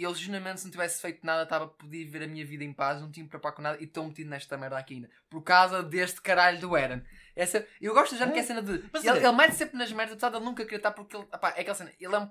ele 0.05 0.15
genuinamente 0.15 0.61
se 0.61 0.67
não 0.67 0.71
tivesse 0.71 1.01
feito 1.03 1.27
nada 1.27 1.43
estava 1.43 1.65
a 1.65 1.69
poder 1.69 2.05
viver 2.05 2.23
a 2.23 2.27
minha 2.29 2.47
vida 2.47 2.63
em 2.63 2.73
paz, 2.73 3.01
não 3.01 3.11
tinha 3.11 3.25
me 3.25 3.29
preocupar 3.29 3.53
com 3.53 3.63
nada 3.63 3.79
e 3.81 3.85
estou 3.85 4.07
metido 4.07 4.31
nesta 4.31 4.57
merda 4.57 4.79
aqui 4.79 4.95
ainda. 4.95 5.11
Por 5.29 5.43
causa 5.43 5.83
deste 5.83 6.21
caralho 6.21 6.61
do 6.61 6.77
Eren. 6.77 7.03
Essa, 7.35 7.67
eu 7.81 7.93
gosto 7.93 8.15
do 8.15 8.19
Jano 8.19 8.33
que 8.33 8.39
é 8.39 8.43
a 8.43 8.45
cena 8.45 8.63
de. 8.63 8.89
Mas 8.93 9.05
Ele, 9.05 9.19
é- 9.19 9.23
ele 9.25 9.33
mete 9.33 9.55
sempre 9.55 9.77
nas 9.77 9.91
merdas, 9.91 10.13
apesar 10.13 10.31
de 10.31 10.37
ele 10.37 10.45
nunca 10.45 10.65
querer 10.65 10.77
estar 10.77 10.93
porque 10.93 11.17
ele. 11.17 11.25
Opá, 11.25 11.51
é 11.57 11.61
aquela 11.63 11.75
cena. 11.75 11.93
Ele 11.99 12.15
é 12.15 12.19
um. 12.19 12.31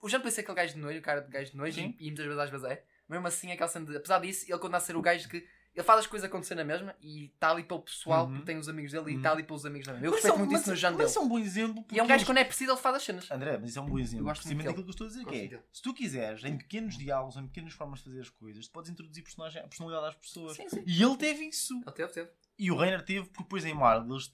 O 0.00 0.08
pode 0.08 0.30
ser 0.30 0.40
aquele 0.42 0.56
gajo 0.56 0.74
de 0.74 0.80
nojo, 0.80 0.98
o 0.98 1.02
cara 1.02 1.20
de 1.20 1.30
gajo 1.30 1.50
de 1.50 1.56
nojo, 1.56 1.74
Sim. 1.74 1.96
e, 1.98 2.06
e 2.06 2.10
muitas 2.10 2.24
vezes 2.26 2.40
às 2.40 2.50
vezes 2.50 2.66
é. 2.66 2.84
Mesmo 3.08 3.26
assim, 3.26 3.50
é 3.50 3.54
aquela 3.54 3.68
cena 3.68 3.86
de. 3.86 3.96
Apesar 3.96 4.20
disso, 4.20 4.44
ele 4.48 4.58
continua 4.58 4.78
a 4.78 4.80
ser 4.80 4.96
o 4.96 5.02
gajo 5.02 5.28
que. 5.28 5.46
Ele 5.74 5.82
faz 5.82 6.00
as 6.00 6.06
coisas 6.06 6.28
acontecer 6.28 6.54
na 6.54 6.64
mesma 6.64 6.94
e 7.00 7.24
está 7.34 7.50
ali 7.50 7.64
pelo 7.64 7.80
pessoal, 7.80 8.26
Uhum. 8.26 8.32
porque 8.32 8.44
tem 8.44 8.58
os 8.58 8.68
amigos 8.68 8.92
dele 8.92 9.06
e 9.08 9.12
Uhum. 9.12 9.16
está 9.20 9.32
ali 9.32 9.42
pelos 9.42 9.64
amigos 9.64 9.86
da 9.86 9.94
mesma. 9.94 10.06
Eu 10.06 10.10
Mas 10.10 10.18
respeito 10.20 10.32
é 10.32 10.36
um- 10.36 10.38
muito 10.40 10.52
mas- 10.52 10.60
isso 10.60 10.70
no 10.70 10.76
Jano 10.76 10.92
mas 10.92 10.98
dele. 10.98 11.10
isso 11.10 11.18
é 11.18 11.22
um 11.22 11.28
bom 11.28 11.38
exemplo. 11.38 11.84
E 11.90 11.98
é 11.98 12.02
um 12.02 12.06
gajo 12.06 12.06
que 12.06 12.12
eles- 12.12 12.26
quando 12.26 12.38
é 12.38 12.44
preciso 12.44 12.72
ele 12.72 12.80
faz 12.80 12.96
as 12.96 13.02
cenas. 13.02 13.30
André, 13.30 13.56
mas 13.58 13.70
isso 13.70 13.78
é 13.78 13.82
um 13.82 13.86
bom 13.86 13.98
exemplo. 13.98 14.24
gosto 14.26 14.44
muito 14.46 14.56
Precisamente 14.56 14.58
dele. 14.64 14.70
aquilo 14.72 14.84
que 14.84 14.88
eu 14.88 14.92
estou 14.92 15.04
a 15.06 15.08
dizer, 15.08 15.24
Gosto 15.24 15.32
que 15.38 15.44
é, 15.44 15.48
dele. 15.48 15.62
se 15.72 15.82
tu 15.82 15.94
quiseres, 15.94 16.44
em 16.44 16.58
pequenos 16.58 16.98
diálogos, 16.98 17.36
em 17.36 17.46
pequenas 17.46 17.72
formas 17.72 17.98
de 18.00 18.04
fazer 18.04 18.20
as 18.20 18.28
coisas, 18.28 18.66
tu 18.66 18.72
podes 18.72 18.90
introduzir 18.90 19.22
personagem, 19.22 19.62
a 19.62 19.66
personalidade 19.66 20.08
às 20.08 20.14
pessoas. 20.16 20.56
Sim, 20.56 20.68
sim. 20.68 20.84
E 20.86 21.02
ele 21.02 21.16
teve 21.16 21.44
isso. 21.46 21.74
Ele 21.86 21.92
teve, 21.92 22.12
teve. 22.12 22.30
E 22.58 22.70
o 22.70 22.76
Reiner 22.76 23.02
teve, 23.02 23.26
porque 23.28 23.42
depois 23.44 23.64
em 23.64 23.72
Marvel 23.72 24.12
eles 24.12 24.30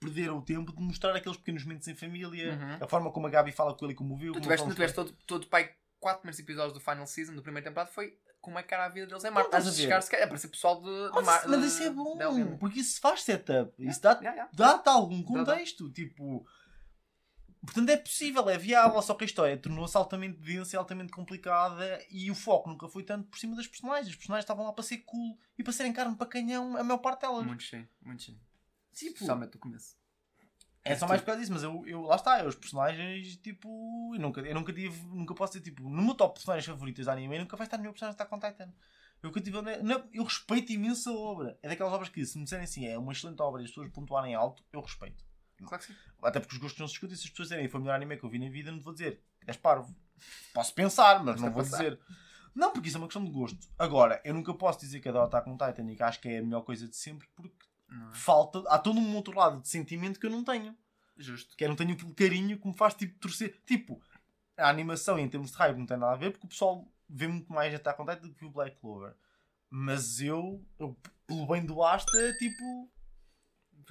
perderam 0.00 0.38
o 0.38 0.42
tempo 0.42 0.72
de 0.74 0.82
mostrar 0.82 1.14
aqueles 1.14 1.38
pequenos 1.38 1.62
momentos 1.62 1.86
em 1.86 1.94
família, 1.94 2.54
Uhum. 2.54 2.84
a 2.84 2.88
forma 2.88 3.12
como 3.12 3.26
a 3.28 3.30
Gabi 3.30 3.52
fala 3.52 3.74
com 3.74 3.84
ele 3.84 3.92
e 3.92 3.96
como 3.96 4.14
o 4.14 4.16
viu. 4.18 4.32
Tu 4.32 4.40
tiveste 4.40 4.66
todo, 4.94 5.12
todo 5.26 5.46
pai, 5.46 5.70
quatro 6.00 6.22
primeiros 6.22 6.40
episódios 6.40 6.72
do 6.72 6.80
final 6.80 7.06
season, 7.06 7.34
do 7.34 7.42
primeiro 7.42 7.64
temporada, 7.68 7.90
foi 7.92 8.18
como 8.40 8.58
é 8.58 8.62
que 8.62 8.72
era 8.74 8.86
a 8.86 8.88
vida 8.88 9.06
deles 9.06 9.24
em 9.24 9.30
Marte. 9.30 9.46
estás 9.46 9.66
a 9.68 9.72
chegar, 9.72 10.00
se 10.02 10.10
calhar, 10.10 10.26
aparecer 10.26 10.48
pessoal 10.48 10.80
de, 10.80 10.88
de 10.88 11.10
Mas, 11.14 11.24
Mar- 11.26 11.48
mas 11.48 11.64
isso 11.64 11.82
é 11.82 11.90
bom, 11.90 12.16
de 12.16 12.56
porque 12.56 12.80
isso 12.80 13.00
faz 13.00 13.22
setup. 13.22 13.72
Isso 13.78 14.00
dá, 14.00 14.12
Yeah, 14.12 14.30
yeah. 14.32 14.50
dá-te 14.52 14.88
algum 14.88 15.22
Dá, 15.22 15.42
dá. 15.44 15.52
contexto. 15.52 15.90
Tipo. 15.90 16.46
Portanto, 17.62 17.90
é 17.90 17.96
possível, 17.98 18.48
é 18.48 18.56
viável, 18.56 19.02
só 19.02 19.12
que 19.14 19.22
a 19.22 19.26
história 19.26 19.54
tornou-se 19.56 19.94
altamente 19.94 20.38
densa 20.40 20.74
e 20.74 20.78
altamente 20.78 21.12
complicada 21.12 22.02
e 22.10 22.30
o 22.30 22.34
foco 22.34 22.70
nunca 22.70 22.88
foi 22.88 23.02
tanto 23.02 23.28
por 23.28 23.38
cima 23.38 23.54
das 23.54 23.66
personagens. 23.66 24.08
Os 24.08 24.16
personagens 24.16 24.44
estavam 24.44 24.64
lá 24.64 24.72
para 24.72 24.82
ser 24.82 24.98
cool 24.98 25.38
e 25.58 25.62
para 25.62 25.72
serem 25.74 25.92
carne 25.92 26.16
para 26.16 26.26
canhão, 26.26 26.74
a 26.78 26.82
maior 26.82 26.98
parte 26.98 27.20
delas. 27.20 27.44
Muito 27.44 27.62
sim, 27.62 27.86
muito 28.00 28.22
sim. 28.22 28.40
Tipo, 28.94 29.12
Especialmente 29.12 29.54
no 29.54 29.60
começo. 29.60 29.94
É 30.84 30.96
só 30.96 31.06
mais 31.06 31.20
por 31.20 31.26
causa 31.26 31.40
disso, 31.40 31.52
mas 31.52 31.62
eu, 31.62 31.84
eu 31.86 32.02
lá 32.02 32.16
está, 32.16 32.40
eu, 32.40 32.48
os 32.48 32.54
personagens, 32.54 33.36
tipo, 33.36 34.12
eu 34.14 34.20
nunca, 34.20 34.40
eu 34.40 34.54
nunca 34.54 34.72
tive, 34.72 34.98
nunca 35.08 35.34
posso 35.34 35.52
dizer, 35.52 35.64
tipo, 35.64 35.82
no 35.88 36.02
meu 36.02 36.14
top 36.14 36.34
de 36.34 36.40
personagens 36.40 36.66
favoritas 36.66 37.04
de 37.04 37.10
anime, 37.10 37.38
nunca 37.38 37.56
vai 37.56 37.66
estar 37.66 37.78
meu 37.78 37.92
personagem 37.92 38.16
de 38.16 38.22
Attack 38.22 38.34
on 38.34 38.50
Titan. 38.50 38.72
Eu, 39.22 39.28
nunca 39.28 39.40
tive, 39.40 39.60
não, 39.82 40.08
eu 40.12 40.24
respeito 40.24 40.72
imenso 40.72 41.10
a 41.10 41.12
obra. 41.12 41.58
É 41.62 41.68
daquelas 41.68 41.92
obras 41.92 42.08
que, 42.08 42.24
se 42.24 42.38
me 42.38 42.44
disserem 42.44 42.64
assim, 42.64 42.86
é 42.86 42.98
uma 42.98 43.12
excelente 43.12 43.40
obra 43.42 43.60
e 43.60 43.64
as 43.64 43.70
pessoas 43.70 43.90
pontuarem 43.90 44.34
alto, 44.34 44.64
eu 44.72 44.80
respeito. 44.80 45.22
Claro 45.58 45.78
que 45.78 45.92
sim. 45.92 45.98
Até 46.22 46.40
porque 46.40 46.54
os 46.54 46.60
gostos 46.60 46.80
não 46.80 46.88
se 46.88 46.94
discutem. 46.94 47.16
Se 47.16 47.24
as 47.24 47.30
pessoas 47.30 47.48
disserem 47.48 47.68
foi 47.68 47.80
o 47.80 47.82
melhor 47.82 47.96
anime 47.96 48.16
que 48.16 48.24
eu 48.24 48.30
vi 48.30 48.38
na 48.38 48.48
vida, 48.48 48.72
não 48.72 48.80
vou 48.80 48.94
dizer. 48.94 49.22
És 49.46 49.58
parvo. 49.58 49.94
Posso 50.54 50.74
pensar, 50.74 51.22
mas 51.22 51.38
não 51.38 51.50
vou 51.50 51.62
passar. 51.62 51.76
dizer. 51.76 52.00
Não, 52.54 52.72
porque 52.72 52.88
isso 52.88 52.96
é 52.96 53.00
uma 53.00 53.06
questão 53.06 53.24
de 53.24 53.30
gosto. 53.30 53.68
Agora, 53.78 54.20
eu 54.24 54.32
nunca 54.34 54.52
posso 54.54 54.80
dizer 54.80 55.00
que 55.00 55.08
a 55.08 55.22
Attack 55.22 55.48
on 55.48 55.56
Titan 55.56 55.90
e 55.90 55.96
que 55.96 56.02
acho 56.02 56.20
que 56.20 56.28
é 56.28 56.38
a 56.38 56.42
melhor 56.42 56.62
coisa 56.62 56.88
de 56.88 56.96
sempre 56.96 57.28
porque 57.34 57.66
é? 57.90 58.14
falta. 58.14 58.60
Há 58.68 58.78
todo 58.78 58.98
um 58.98 59.16
outro 59.16 59.36
lado 59.36 59.60
de 59.60 59.68
sentimento 59.68 60.18
que 60.20 60.26
eu 60.26 60.30
não 60.30 60.44
tenho. 60.44 60.76
Justo. 61.16 61.56
Que 61.56 61.64
eu 61.64 61.68
não 61.68 61.76
tenho 61.76 61.92
aquele 61.92 62.14
carinho 62.14 62.58
que 62.58 62.66
me 62.66 62.74
faz 62.74 62.94
tipo 62.94 63.18
torcer. 63.18 63.60
Tipo, 63.66 64.00
a 64.56 64.68
animação 64.68 65.18
em 65.18 65.28
termos 65.28 65.50
de 65.50 65.56
hype 65.56 65.76
não 65.76 65.86
tem 65.86 65.96
nada 65.96 66.12
a 66.12 66.16
ver 66.16 66.30
porque 66.30 66.46
o 66.46 66.50
pessoal 66.50 66.86
vê 67.08 67.26
muito 67.28 67.52
mais 67.52 67.74
Attack 67.74 68.00
on 68.00 68.06
Titan 68.06 68.28
do 68.28 68.34
que 68.34 68.44
o 68.44 68.50
Black 68.50 68.76
Clover. 68.80 69.14
Mas 69.68 70.20
eu, 70.20 70.64
eu 70.78 70.96
pelo 71.26 71.46
bem 71.46 71.64
do 71.64 71.82
Asta, 71.82 72.32
tipo. 72.38 72.90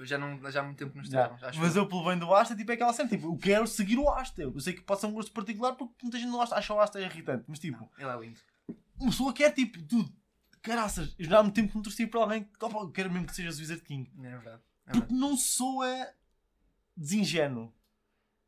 Já, 0.02 0.16
não, 0.16 0.50
já 0.50 0.60
há 0.60 0.62
muito 0.62 0.78
tempo 0.78 0.92
que 0.92 0.98
nos. 0.98 1.14
Acho 1.14 1.58
Mas 1.60 1.76
eu. 1.76 1.82
eu, 1.82 1.88
pelo 1.88 2.04
bem 2.04 2.18
do 2.18 2.34
Asta, 2.34 2.56
tipo, 2.56 2.70
é 2.70 2.74
aquela 2.74 2.92
cena, 2.92 3.08
tipo, 3.08 3.26
eu 3.26 3.36
quero 3.36 3.66
seguir 3.66 3.98
o 3.98 4.08
Asta. 4.08 4.42
Eu 4.42 4.58
sei 4.60 4.72
que 4.72 4.80
pode 4.80 5.00
ser 5.00 5.06
um 5.06 5.12
gosto 5.12 5.30
particular 5.32 5.74
porque 5.74 5.94
muita 6.02 6.18
gente 6.18 6.30
não 6.30 6.40
acha, 6.40 6.54
acha 6.54 6.72
o 6.74 6.80
Asta 6.80 7.00
irritante, 7.00 7.44
mas 7.46 7.58
tipo, 7.58 7.90
Ele 7.98 8.08
é 8.08 8.16
lindo. 8.18 8.40
uma 8.98 9.10
pessoa 9.10 9.32
quer, 9.32 9.52
tipo, 9.52 9.82
tudo. 9.82 10.10
Caraças, 10.62 11.14
eu 11.18 11.24
já 11.26 11.38
há 11.38 11.42
muito 11.42 11.54
tempo 11.54 11.68
que 11.70 11.74
não 11.76 11.82
torci 11.82 12.06
para 12.06 12.20
alguém 12.20 12.44
que, 12.44 12.64
opa, 12.64 12.92
quero 12.92 13.10
mesmo 13.10 13.26
que 13.26 13.34
sejas 13.34 13.56
o 13.56 13.60
Wizard 13.60 13.82
King. 13.82 14.10
É 14.18 14.30
verdade. 14.30 14.62
É 14.86 14.92
Porque 14.92 14.98
verdade. 15.00 15.14
não 15.14 15.36
soa 15.36 16.08
desingênuo. 16.96 17.72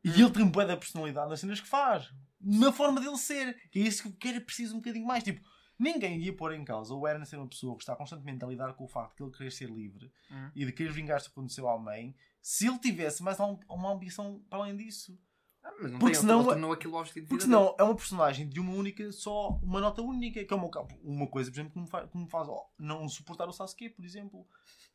E 0.04 0.10
Hum. 0.10 0.14
ele 0.26 0.30
tem 0.30 0.46
bué 0.48 0.66
da 0.66 0.76
personalidade 0.76 1.30
nas 1.30 1.40
cenas 1.40 1.60
que 1.60 1.68
faz. 1.68 2.12
Na 2.40 2.72
forma 2.72 3.00
dele 3.00 3.16
ser. 3.16 3.56
Que 3.70 3.78
é 3.78 3.82
isso 3.82 4.02
que 4.02 4.08
eu 4.08 4.16
quero, 4.18 4.40
preciso 4.44 4.74
um 4.74 4.78
bocadinho 4.78 5.06
mais. 5.06 5.22
Tipo, 5.22 5.40
ninguém 5.78 6.18
ia 6.20 6.34
pôr 6.36 6.52
em 6.54 6.64
causa 6.64 6.92
o 6.94 7.06
Eren 7.06 7.24
ser 7.24 7.36
uma 7.36 7.48
pessoa 7.48 7.76
que 7.76 7.82
está 7.82 7.94
constantemente 7.96 8.44
a 8.44 8.48
lidar 8.48 8.74
com 8.74 8.84
o 8.84 8.88
facto 8.88 9.16
de 9.16 9.22
ele 9.22 9.30
querer 9.36 9.52
ser 9.52 9.70
livre 9.70 10.12
Hum. 10.30 10.50
e 10.54 10.66
de 10.66 10.72
querer 10.72 10.92
vingar-se 10.92 11.28
do 11.28 11.32
que 11.32 11.38
aconteceu 11.38 11.68
à 11.68 11.78
mãe, 11.78 12.14
se 12.40 12.66
ele 12.66 12.78
tivesse 12.78 13.22
mais 13.22 13.38
um- 13.38 13.58
uma 13.68 13.92
ambição 13.92 14.40
para 14.50 14.58
além 14.58 14.76
disso. 14.76 15.16
Ah, 15.64 15.72
mas 15.80 15.92
não 15.92 15.98
Porque 15.98 16.12
tem, 16.14 16.20
senão- 16.20 16.40
ele 16.40 16.48
tornou 16.48 16.72
aquilo 16.72 16.96
objetivo 16.96 17.28
Porque 17.28 17.44
senão 17.44 17.74
é 17.78 17.82
uma 17.84 17.94
personagem 17.94 18.48
de 18.48 18.58
uma 18.58 18.72
única, 18.72 19.10
só 19.12 19.50
uma 19.62 19.80
nota 19.80 20.02
única, 20.02 20.44
que 20.44 20.52
é 20.52 20.56
uma, 20.56 20.68
uma 21.04 21.26
coisa, 21.28 21.50
por 21.50 21.54
exemplo, 21.56 21.72
que 21.72 21.78
me 21.80 21.86
faz, 21.86 22.10
que 22.10 22.18
me 22.18 22.28
faz 22.28 22.48
ó, 22.48 22.68
não 22.78 23.08
suportar 23.08 23.48
o 23.48 23.52
Sasuke, 23.52 23.90
por 23.90 24.04
exemplo. 24.04 24.46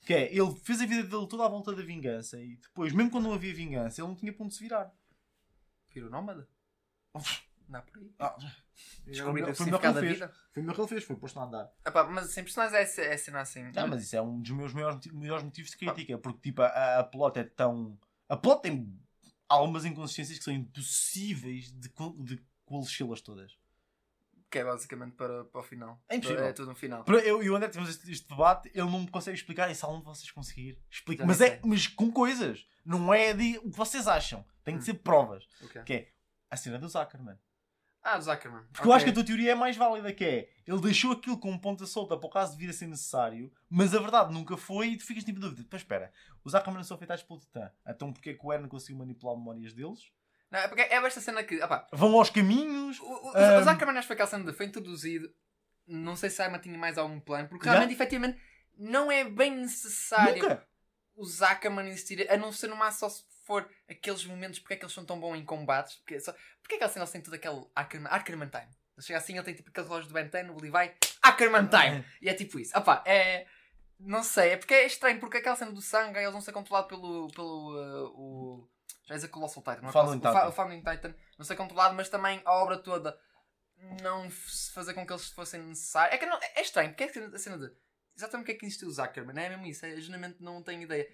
Que 0.02 0.14
é, 0.14 0.34
ele 0.36 0.56
fez 0.64 0.82
a 0.82 0.86
vida 0.86 1.04
dele 1.04 1.28
toda 1.28 1.46
à 1.46 1.48
volta 1.48 1.74
da 1.74 1.82
vingança 1.82 2.40
e 2.40 2.58
depois, 2.58 2.94
mesmo 2.94 3.12
quando 3.12 3.26
não 3.26 3.34
havia 3.34 3.54
vingança, 3.54 4.02
ele 4.02 4.08
não 4.10 4.16
tinha 4.16 4.34
ponto 4.34 4.50
de 4.50 4.56
se 4.56 4.64
virar. 4.64 4.94
o 5.96 6.10
nómada. 6.10 6.48
Não, 7.70 7.82
por 7.82 7.98
aí. 8.00 8.10
Ah, 8.20 8.38
Descobrir 9.06 9.42
foi 9.42 9.52
o 9.52 9.54
que 9.54 9.58
significado 9.58 9.96
da 9.96 10.00
ele 10.00 10.08
fez. 10.16 10.20
vida. 10.20 10.34
Foi 10.54 10.62
o 10.62 10.66
melhor 10.66 10.76
que 10.76 10.82
ele 10.82 10.88
fez, 10.88 11.04
foi 11.04 11.16
posto 11.18 11.40
a 11.40 11.44
andar. 11.44 11.70
Epá, 11.86 12.06
mas 12.06 12.30
sem 12.32 12.44
personagens 12.44 12.98
é, 12.98 13.14
é 13.14 13.18
cena 13.18 13.42
assim. 13.42 13.72
Não, 13.74 13.88
mas 13.90 14.04
isso 14.04 14.16
é 14.16 14.22
um 14.22 14.40
dos 14.40 14.52
meus 14.52 14.74
maiores, 14.74 15.06
maiores 15.12 15.44
motivos 15.44 15.72
de 15.72 15.78
crítica, 15.78 16.18
porque 16.18 16.40
tipo, 16.40 16.62
a, 16.62 17.00
a 17.00 17.04
plot 17.04 17.38
é 17.40 17.44
tão. 17.44 18.00
A 18.30 18.38
plot 18.38 18.62
tem 18.62 18.98
algumas 19.50 19.86
inconsistências 19.86 20.38
que 20.38 20.44
são 20.44 20.54
impossíveis 20.54 21.72
de, 21.72 21.90
de 22.24 22.44
coalescê-las 22.66 23.22
todas. 23.22 23.58
Que 24.50 24.60
é 24.60 24.64
basicamente 24.64 25.14
para, 25.16 25.44
para 25.46 25.60
o 25.60 25.64
final. 25.64 26.02
É 26.08 26.16
impossível. 26.16 26.44
É 26.46 26.54
tudo 26.54 26.70
no 26.70 26.76
final. 26.76 27.04
Para- 27.04 27.20
Eu 27.20 27.44
e 27.44 27.50
o 27.50 27.56
André 27.56 27.68
tivemos 27.70 27.90
este, 27.90 28.10
este 28.12 28.28
debate, 28.30 28.70
ele 28.74 28.90
não 28.90 29.02
me 29.02 29.10
consegue 29.10 29.38
explicar 29.38 29.70
isso 29.70 29.86
aonde 29.86 30.06
vocês 30.06 30.32
conseguir. 30.32 30.80
Explica. 30.90 31.26
Mas, 31.26 31.42
é, 31.42 31.60
mas 31.66 31.88
com 31.88 32.10
coisas. 32.12 32.66
Não 32.86 33.14
é 33.14 33.34
de 33.34 33.58
o 33.58 33.70
que 33.70 33.76
vocês 33.78 34.08
acham. 34.08 34.46
Tem 34.64 34.76
Hum. 34.76 34.80
de 34.80 34.86
ser 34.86 34.94
provas. 34.96 35.46
Ok. 35.62 35.84
Que 35.84 35.94
é 35.94 36.12
a 36.50 36.56
cena 36.56 36.80
do 36.80 36.88
Zuckerman. 36.88 37.38
Ah, 38.10 38.18
do 38.18 38.24
Zuckerman. 38.24 38.64
Porque 38.72 38.88
eu 38.88 38.94
acho 38.94 39.04
que 39.04 39.12
a 39.12 39.14
tua 39.14 39.26
teoria 39.26 39.52
é 39.52 39.56
mais 39.56 39.76
válida, 39.76 40.14
que 40.14 40.24
é 40.24 40.50
ele 40.66 40.80
deixou 40.80 41.12
aquilo 41.12 41.38
como 41.38 41.60
ponta 41.60 41.86
solta 41.86 42.16
para 42.16 42.26
o 42.26 42.30
caso 42.30 42.54
de 42.54 42.58
vir 42.58 42.70
a 42.70 42.74
ser 42.74 42.88
necessário, 42.88 43.52
mas 43.70 43.94
a 43.94 44.00
verdade 44.00 44.34
nunca 44.34 44.56
foi 44.56 44.92
e 44.92 44.98
tu 44.98 45.06
ficas 45.06 45.26
tipo 45.26 45.42
dúvida. 45.42 45.68
Mas 45.70 45.82
espera, 45.82 46.14
os 46.42 46.54
Zuckerman 46.54 46.78
não 46.78 46.84
são 46.86 46.96
afetados 46.96 47.24
pelo 47.24 47.40
Titã. 47.42 47.70
Então 47.86 48.14
porquê 48.14 48.34
que 48.34 48.46
o 48.46 48.54
Eren 48.54 48.70
conseguiu 48.70 48.98
manipular 49.00 49.36
memórias 49.36 49.74
deles? 49.74 50.10
Não, 50.50 50.60
é 50.60 50.68
porque 50.70 50.84
é 50.84 50.96
esta 50.96 51.20
cena 51.20 51.44
que. 51.44 51.62
Opá, 51.62 51.86
Vão 51.92 52.18
aos 52.18 52.30
caminhos. 52.30 52.98
o, 53.02 53.04
o, 53.04 53.30
o 53.30 53.64
Zuckerman 53.64 53.98
acho 53.98 54.02
que 54.04 54.08
foi 54.08 54.14
aquela 54.14 54.30
cena 54.30 54.46
de 54.46 54.54
foi 54.54 54.68
introduzido. 54.68 55.30
Não 55.86 56.16
sei 56.16 56.30
se 56.30 56.42
a 56.42 56.48
Emma 56.48 56.60
tinha 56.60 56.78
mais 56.78 56.98
algum 56.98 57.20
plano, 57.20 57.50
porque 57.50 57.68
realmente, 57.68 57.94
efetivamente, 57.94 58.40
não 58.78 59.12
é 59.12 59.26
bem 59.26 59.52
necessário 59.54 60.44
Nunca. 60.44 60.66
o 61.14 61.26
Zuckerman 61.26 61.90
existir, 61.90 62.30
a 62.32 62.38
não 62.38 62.54
ser 62.54 62.70
máximo 62.74 63.10
só 63.10 63.18
for 63.48 63.68
aqueles 63.90 64.24
momentos 64.26 64.60
porque 64.60 64.74
é 64.76 64.78
que 64.78 64.84
eles 64.84 64.94
são 64.94 65.06
tão 65.06 65.20
bons 65.20 65.36
em 65.38 65.46
combates. 65.46 65.96
Porque, 65.96 66.16
é 66.16 66.20
só, 66.20 66.34
porque 66.62 66.76
é 66.76 66.78
que 66.78 66.88
cena 66.90 67.04
eles 67.04 67.12
têm 67.12 67.22
todo 67.22 67.34
aquele 67.34 67.66
Ackerman, 67.76 68.12
Ackerman 68.12 68.50
Time? 68.50 68.68
Ele 68.98 69.06
chega 69.06 69.18
assim, 69.20 69.34
ele 69.34 69.44
tem 69.44 69.54
tipo 69.56 69.70
aquele 69.70 69.88
relógio 69.88 70.08
do 70.10 70.14
Ben 70.14 70.28
10, 70.28 70.50
o 70.50 70.58
Levi, 70.62 70.94
Ackerman 71.22 71.68
Time! 71.68 72.06
E 72.22 72.30
é 72.30 72.34
tipo 72.34 72.60
isso. 72.60 72.78
Opá, 72.78 73.04
é. 73.06 73.48
Não 74.00 74.22
sei, 74.24 74.52
é 74.52 74.58
porque 74.58 74.74
é 74.76 74.86
estranho, 74.86 75.20
porque 75.20 75.38
aquela 75.38 75.56
cena 75.56 75.72
do 75.72 75.82
sangue, 75.82 76.20
eles 76.20 76.32
vão 76.32 76.42
ser 76.42 76.52
controlados 76.52 76.88
pelo. 76.90 77.28
pelo 77.30 77.76
uh, 77.76 78.08
o. 78.14 78.70
Já 79.06 79.16
dizer 79.16 79.30
Colossal 79.30 79.64
Titan, 79.64 79.82
não 79.82 79.90
é? 79.90 79.92
Founding 79.92 80.20
Colossal- 80.20 80.32
o 80.32 80.34
Fa- 80.34 80.40
Titan. 80.40 80.50
o 80.50 80.52
Founding 80.52 80.84
Titan, 80.84 81.16
não 81.40 81.46
ser 81.46 81.56
controlado, 81.56 81.96
mas 81.96 82.10
também 82.10 82.42
a 82.46 82.52
obra 82.54 82.78
toda 82.78 83.18
não 84.02 84.30
fazer 84.74 84.94
com 84.94 85.06
que 85.06 85.14
eles 85.14 85.30
fossem 85.30 85.62
necessários. 85.62 86.16
É 86.16 86.18
que 86.18 86.26
não, 86.26 86.38
é 86.42 86.62
estranho, 86.62 86.90
porque 86.90 87.04
é 87.04 87.08
que 87.08 87.20
a 87.20 87.40
cena 87.40 87.58
de. 87.58 87.72
Exatamente 88.16 88.44
o 88.44 88.46
que 88.48 88.52
é 88.52 88.56
que 88.56 88.66
existiu 88.66 88.88
o 88.88 88.92
Zuckerman, 88.92 89.44
é 89.44 89.50
mesmo 89.50 89.66
isso, 89.68 89.86
é, 89.86 89.96
genuinamente 90.02 90.42
não 90.42 90.62
tenho 90.64 90.82
ideia. 90.82 91.08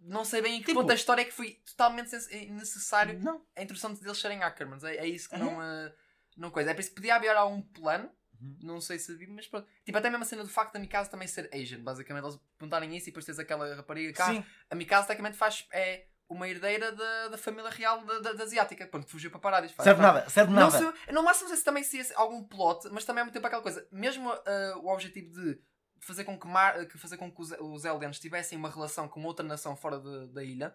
Não 0.00 0.24
sei 0.24 0.40
bem 0.42 0.56
em 0.56 0.60
que 0.60 0.66
Tipo- 0.66 0.80
ponto 0.80 0.88
da 0.88 0.94
história 0.94 1.22
é 1.22 1.24
que 1.24 1.32
foi 1.32 1.60
totalmente 1.66 2.10
sens- 2.10 2.28
necessário 2.50 3.18
Não. 3.20 3.44
a 3.54 3.62
introdução 3.62 3.92
deles 3.94 4.18
serem 4.18 4.42
Ackermans. 4.42 4.82
É, 4.84 4.96
é 4.96 5.06
isso 5.06 5.28
que 5.28 5.36
Uhum. 5.36 5.44
não, 5.44 5.58
uh, 5.58 5.92
não 6.36 6.50
coisa. 6.50 6.70
É 6.70 6.74
por 6.74 6.80
isso 6.80 6.90
que 6.90 6.96
podia 6.96 7.16
haver 7.16 7.36
algum 7.36 7.60
plano, 7.60 8.10
Uhum. 8.40 8.56
não 8.62 8.80
sei 8.80 8.98
se 8.98 9.14
mas 9.28 9.46
pronto. 9.46 9.68
Tipo, 9.84 9.98
até 9.98 10.08
mesmo 10.08 10.22
a 10.22 10.26
cena 10.26 10.42
do 10.42 10.48
facto 10.48 10.72
da 10.72 10.80
Mikasa 10.80 11.10
também 11.10 11.28
ser 11.28 11.50
Asian, 11.54 11.82
basicamente. 11.82 12.24
Eles 12.24 12.38
perguntarem 12.58 12.96
isso 12.96 13.08
e 13.08 13.10
depois 13.10 13.26
tens 13.26 13.38
aquela 13.38 13.74
rapariga 13.74 14.12
cá. 14.14 14.26
Sim. 14.32 14.44
A 14.70 14.74
Mikasa 14.74 15.06
tecnicamente 15.08 15.36
faz. 15.36 15.66
É 15.72 16.06
uma 16.28 16.48
herdeira 16.48 16.92
da, 16.92 17.28
da 17.28 17.36
família 17.36 17.68
real 17.70 18.04
da, 18.04 18.20
da, 18.20 18.32
da 18.32 18.44
asiática. 18.44 18.86
Pronto, 18.86 19.06
fugiu 19.10 19.30
para 19.32 19.40
Paradis. 19.40 19.72
Faz- 19.72 19.84
Serve 19.84 20.00
faz- 20.00 20.14
nada. 20.14 20.30
Serve 20.30 20.52
Não 20.52 20.60
nada. 20.70 20.78
sei, 20.78 21.12
no 21.12 21.22
máximo 21.24 21.42
não 21.44 21.48
sei 21.48 21.56
se 21.58 21.64
também 21.64 21.82
se 21.82 21.98
esse 21.98 22.14
algum 22.14 22.42
plot, 22.44 22.88
mas 22.92 23.04
também 23.04 23.20
ao 23.20 23.26
mesmo 23.26 23.34
tempo 23.34 23.46
aquela 23.48 23.62
coisa. 23.62 23.86
Mesmo 23.92 24.30
uh, 24.32 24.78
o 24.80 24.88
objetivo 24.92 25.28
de 25.32 25.60
fazer 26.00 26.24
com 26.24 26.38
que, 26.38 26.46
Mar, 26.46 26.74
fazer 26.96 27.16
com 27.16 27.30
que 27.30 27.40
os, 27.40 27.52
os 27.60 27.84
Eldians 27.84 28.18
tivessem 28.18 28.56
uma 28.58 28.70
relação 28.70 29.08
com 29.08 29.22
outra 29.24 29.44
nação 29.46 29.76
fora 29.76 29.98
de- 30.00 30.32
da 30.32 30.42
ilha. 30.42 30.74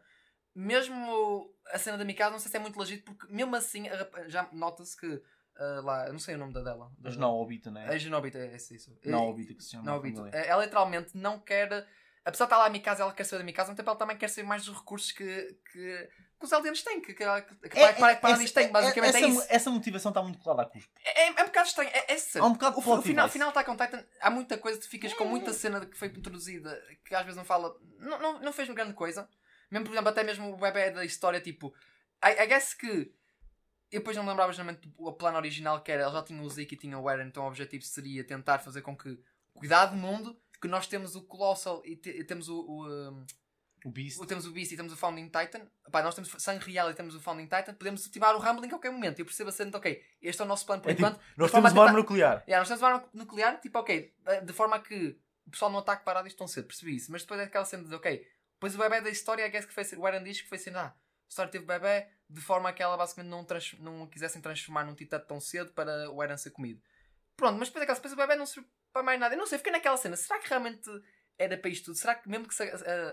Mesmo 0.53 1.53
a 1.67 1.77
cena 1.77 1.97
da 1.97 2.05
Mikasa, 2.05 2.31
não 2.31 2.39
sei 2.39 2.49
se 2.49 2.55
é 2.57 2.59
muito 2.59 2.79
legítimo, 2.79 3.15
porque 3.15 3.33
mesmo 3.33 3.53
assim 3.55 3.85
já 4.27 4.47
nota-se 4.53 4.95
que 4.97 5.21
ah, 5.57 5.81
lá, 5.83 6.11
não 6.11 6.19
sei 6.19 6.35
o 6.35 6.37
nome 6.37 6.53
da 6.53 6.61
dela. 6.61 6.85
da- 6.97 7.09
Mas 7.09 7.17
não, 7.17 7.33
Obita, 7.35 7.69
não 7.71 7.81
é? 7.81 7.97
Genobita, 7.99 8.37
é 8.37 8.55
isso. 8.55 8.73
isso. 8.73 8.97
Não, 9.05 9.27
Obita 9.29 9.53
que 9.53 9.63
se 9.63 9.71
chama. 9.71 9.83
Não, 9.83 9.95
a 9.95 9.99
Vitor. 9.99 10.29
família. 10.29 10.39
Ela 10.39 10.63
literalmente 10.63 11.17
não 11.17 11.39
quer. 11.39 11.85
Apesar 12.23 12.45
de 12.45 12.47
estar 12.47 12.57
lá 12.57 12.65
a 12.65 12.69
Mikasa, 12.69 13.03
ela 13.03 13.13
quer 13.13 13.23
saber 13.23 13.39
da 13.39 13.45
Mikasa, 13.45 13.69
no 13.71 13.75
tempo 13.77 13.89
ela 13.89 13.99
também 13.99 14.17
quer 14.17 14.29
saber 14.29 14.47
mais 14.47 14.65
dos 14.65 14.75
recursos 14.77 15.11
que, 15.11 15.57
que, 15.71 16.09
que 16.39 16.45
os 16.45 16.51
Eldianos 16.51 16.83
têm, 16.83 16.99
que, 17.01 17.13
que, 17.13 17.13
que, 17.15 17.23
É- 17.23 17.41
que, 17.41 17.69
que 17.69 17.79
essa- 17.79 18.15
Paradis 18.17 18.51
tem. 18.51 18.67
Basicamente 18.71 19.15
essa, 19.15 19.25
é 19.25 19.29
isso. 19.29 19.45
Essa 19.49 19.69
motivação 19.71 20.09
está 20.11 20.21
muito 20.21 20.39
clara 20.39 20.63
à 20.63 20.65
cuspe. 20.65 20.89
É, 21.03 21.27
é 21.27 21.31
um 21.31 21.45
bocado 21.45 21.67
estranho. 21.67 21.89
É, 21.93 22.13
é 22.13 22.17
sério. 22.17 22.45
Há 22.45 22.49
um 22.49 22.53
bocado 22.53 22.75
o, 22.77 22.79
o 22.79 23.01
final, 23.01 23.29
final 23.29 23.49
Attack 23.49 23.69
on 23.69 23.77
Titan, 23.77 24.05
há 24.19 24.29
muita 24.29 24.57
coisa, 24.57 24.79
tu 24.79 24.87
ficas 24.89 25.13
com 25.13 25.25
muita 25.25 25.53
cena 25.53 25.85
que 25.85 25.97
foi 25.97 26.09
introduzida 26.09 26.81
que 27.05 27.15
às 27.15 27.23
vezes 27.23 27.37
não 27.37 27.45
fala. 27.45 27.75
Não, 27.99 28.19
não, 28.19 28.39
não 28.41 28.53
fez 28.53 28.67
uma 28.69 28.75
grande 28.75 28.93
coisa. 28.93 29.27
Mesmo, 29.71 29.85
por 29.85 29.93
exemplo, 29.93 30.09
até 30.09 30.23
mesmo 30.23 30.51
o 30.53 30.57
bebê 30.57 30.91
da 30.91 31.03
história, 31.05 31.39
tipo. 31.41 31.73
I, 32.23 32.43
I 32.43 32.47
guess 32.47 32.73
que. 32.73 33.13
Eu 33.91 33.99
depois 33.99 34.17
não 34.17 34.25
lembrava 34.25 34.51
geralmente 34.51 34.91
o 34.97 35.13
plano 35.13 35.37
original 35.37 35.81
que 35.81 35.91
era. 35.91 36.03
Ele 36.03 36.11
já 36.11 36.21
tinha 36.23 36.41
o 36.41 36.49
Zeke 36.49 36.75
e 36.75 36.77
tinha 36.77 36.97
o 36.99 37.09
Eren, 37.09 37.27
então 37.27 37.43
o 37.43 37.47
objetivo 37.47 37.83
seria 37.85 38.23
tentar 38.25 38.59
fazer 38.59 38.81
com 38.81 38.95
que. 38.97 39.17
Cuidado 39.53 39.91
do 39.91 39.97
mundo, 39.97 40.37
que 40.61 40.67
nós 40.67 40.85
temos 40.85 41.15
o 41.15 41.21
Colossal 41.23 41.81
e, 41.85 41.95
te- 41.95 42.09
e 42.09 42.23
temos 42.25 42.49
o. 42.49 42.59
o, 42.59 42.87
um, 42.87 43.25
O 43.85 43.91
Beast. 43.91 44.19
temos 44.25 44.47
o 44.47 44.51
Beast 44.51 44.71
e 44.71 44.75
temos 44.75 44.91
o 44.91 44.97
Founding 44.97 45.25
Titan. 45.29 45.61
Pá, 45.91 46.01
nós 46.01 46.15
temos 46.15 46.31
sangue 46.39 46.65
real 46.65 46.89
e 46.89 46.93
temos 46.95 47.13
o 47.13 47.21
Founding 47.21 47.43
Titan. 47.45 47.75
Podemos 47.75 48.05
ativar 48.05 48.35
o 48.35 48.39
Rumbling 48.39 48.67
a 48.67 48.69
qualquer 48.71 48.91
momento. 48.91 49.19
Eu 49.19 49.25
percebo 49.25 49.49
a 49.49 49.53
cena 49.53 49.77
ok, 49.77 50.03
este 50.21 50.41
é 50.41 50.45
o 50.45 50.47
nosso 50.47 50.65
plano 50.65 50.81
por 50.81 50.89
É 50.89 50.95
tipo, 50.95 51.07
enquanto. 51.07 51.21
nós 51.37 51.47
de 51.47 51.51
forma 51.51 51.69
temos 51.69 51.73
uma 51.73 51.85
arma 51.85 51.99
nuclear. 51.99 52.43
Yeah, 52.47 52.57
nós 52.57 52.67
temos 52.67 52.81
uma 52.81 52.89
arma 52.89 53.09
nuclear, 53.13 53.61
tipo, 53.61 53.77
ok, 53.77 54.13
eh, 54.25 54.41
de 54.41 54.53
forma 54.53 54.75
a 54.77 54.79
que 54.79 55.19
o 55.45 55.51
pessoal 55.51 55.69
não 55.69 55.79
ataque 55.79 56.03
parado 56.03 56.27
isto 56.27 56.37
tão 56.37 56.47
cedo, 56.47 56.65
percebi 56.65 56.95
isso. 56.95 57.11
Mas 57.11 57.21
depois 57.21 57.39
é 57.39 57.43
aquela 57.43 57.63
cena 57.63 57.83
de, 57.83 57.93
ok, 57.93 58.27
depois 58.55 58.73
o 58.73 58.77
bebê 58.79 59.01
da 59.01 59.09
história, 59.11 59.45
I 59.45 59.49
guess 59.51 59.65
que 59.65 59.73
foi, 59.73 59.83
o 59.97 60.05
Aaron 60.07 60.23
diz 60.23 60.41
que 60.41 60.49
foi 60.49 60.57
assim, 60.57 60.71
ah, 60.71 60.87
a 60.87 60.95
história 61.29 61.51
teve 61.51 61.65
bebê 61.65 62.07
de 62.27 62.41
forma 62.41 62.69
a 62.69 62.73
que 62.73 62.81
ela 62.81 62.97
basicamente 62.97 63.29
não, 63.29 63.45
trans, 63.45 63.75
não 63.79 64.07
quisessem 64.07 64.41
transformar 64.41 64.83
num 64.83 64.95
titã 64.95 65.19
tão 65.19 65.39
cedo 65.39 65.71
para 65.73 66.09
o 66.09 66.21
Aaron 66.21 66.37
ser 66.37 66.49
comido. 66.49 66.81
Pronto, 67.37 67.59
mas 67.59 67.67
depois, 67.67 67.83
aquela, 67.83 67.95
depois 67.95 68.13
o 68.13 68.17
bebê 68.17 68.35
não 68.35 68.47
serviu 68.47 68.67
para 68.91 69.03
mais 69.03 69.19
nada. 69.19 69.35
Eu 69.35 69.37
não 69.37 69.45
sei, 69.45 69.59
fiquei 69.59 69.71
naquela 69.71 69.97
cena, 69.97 70.15
será 70.15 70.39
que 70.39 70.49
realmente 70.49 70.89
era 71.37 71.57
para 71.57 71.69
isto 71.69 71.85
tudo? 71.85 71.95
Será 71.97 72.15
que 72.15 72.29
mesmo 72.29 72.47
que 72.47 72.63
a, 72.63 72.65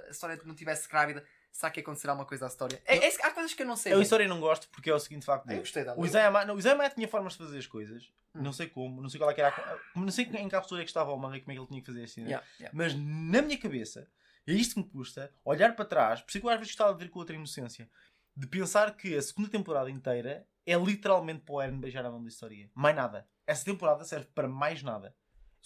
a- 0.06 0.10
história 0.10 0.38
não 0.44 0.54
tivesse 0.54 0.88
grávida, 0.88 1.24
será 1.50 1.70
que 1.70 1.80
ia 1.80 1.82
acontecer 1.82 2.08
alguma 2.08 2.26
coisa 2.26 2.46
à 2.46 2.48
história? 2.48 2.80
É, 2.86 2.96
é, 2.96 3.08
há 3.22 3.30
coisas 3.30 3.52
que 3.54 3.62
eu 3.62 3.66
não 3.66 3.76
sei. 3.76 3.92
Eu 3.92 3.98
a 3.98 4.02
história 4.02 4.26
não 4.28 4.40
gosto 4.40 4.68
porque 4.70 4.90
é 4.90 4.94
o 4.94 4.98
seguinte 4.98 5.24
facto 5.26 5.50
Eu 5.50 5.58
gostei 5.58 5.84
dela. 5.84 6.00
O 6.00 6.06
Isayama, 6.06 6.90
tinha 6.90 7.08
formas 7.08 7.32
de 7.34 7.38
fazer 7.38 7.58
as 7.58 7.66
coisas. 7.66 8.12
Hum. 8.34 8.42
Não 8.42 8.52
sei 8.52 8.68
como, 8.68 9.02
não 9.02 9.08
sei 9.08 9.18
qual 9.18 9.30
é 9.30 9.34
que 9.34 9.40
era. 9.40 9.54
a- 9.54 9.78
Não 9.98 10.10
sei 10.10 10.24
em 10.24 10.48
que 10.48 10.54
altura 10.54 10.82
é 10.82 10.84
que 10.84 10.90
estava 10.90 11.12
o 11.12 11.18
manga 11.18 11.36
e 11.36 11.40
como 11.40 11.52
é 11.52 11.54
que 11.54 11.60
ele 11.60 11.68
tinha 11.68 11.80
que 11.80 11.86
fazer 11.86 12.04
assim. 12.04 12.22
Yeah, 12.22 12.46
yeah. 12.58 12.76
Mas 12.76 12.94
na 12.94 13.42
minha 13.42 13.58
cabeça, 13.58 14.08
é 14.46 14.52
isto 14.52 14.74
que 14.74 14.80
me 14.80 14.88
custa, 14.88 15.32
olhar 15.44 15.74
para 15.76 15.84
trás, 15.84 16.20
por 16.22 16.28
isso 16.30 16.38
é 16.38 16.40
que 16.40 16.46
eu 16.46 16.50
às 16.50 16.56
vezes 16.58 16.72
gostava 16.72 16.92
de 16.94 17.04
ver 17.04 17.10
com 17.10 17.18
outra 17.18 17.34
inocência, 17.36 17.88
de 18.34 18.46
pensar 18.46 18.96
que 18.96 19.14
a 19.16 19.20
segunda 19.22 19.48
temporada 19.50 19.90
inteira 19.90 20.46
é 20.64 20.74
literalmente 20.76 21.40
para 21.42 21.54
o 21.54 21.60
Eren 21.60 21.78
beijar 21.78 22.06
a 22.06 22.10
mão 22.10 22.22
da 22.22 22.28
história. 22.28 22.70
Mais 22.74 22.96
nada. 22.96 23.28
Essa 23.46 23.64
temporada 23.64 24.04
serve 24.04 24.26
para 24.34 24.48
mais 24.48 24.82
nada. 24.82 25.14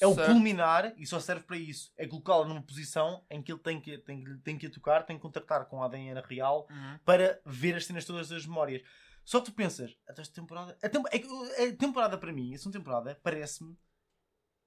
É 0.01 0.07
o 0.07 0.15
Certo. 0.15 0.31
culminar 0.31 0.93
e 0.99 1.07
só 1.07 1.19
serve 1.19 1.45
para 1.45 1.57
isso. 1.57 1.91
É 1.97 2.07
colocá-lo 2.07 2.45
numa 2.45 2.63
posição 2.63 3.25
em 3.31 3.43
que 3.43 3.51
ele 3.53 3.59
tem 3.61 3.81
que, 3.81 3.97
tem, 3.99 4.39
tem 4.41 4.59
que 4.59 4.67
a 4.67 4.71
tocar, 4.71 5.05
tem 5.05 5.17
que 5.17 5.23
contactar 5.23 5.65
com 5.67 5.83
a 5.83 5.87
ADN 5.87 6.21
real 6.29 6.67
Uhum. 6.71 6.99
para 7.05 7.41
ver 7.47 7.75
as 7.77 7.87
cenas 7.87 8.05
todas 8.05 8.29
das 8.29 8.45
memórias. 8.47 8.83
Só 9.25 9.41
que 9.41 9.47
tu 9.47 9.53
pensas, 9.53 9.97
até 10.07 10.21
esta 10.23 10.35
temporada. 10.35 10.77
A, 10.83 10.89
tem- 10.89 11.03
é 11.11 11.19
que 11.19 11.27
a 11.73 11.77
temporada 11.77 12.17
para 12.19 12.33
mim, 12.33 12.55
a 12.55 12.59
segunda 12.59 12.79
temporada, 12.79 13.19
parece-me 13.23 13.77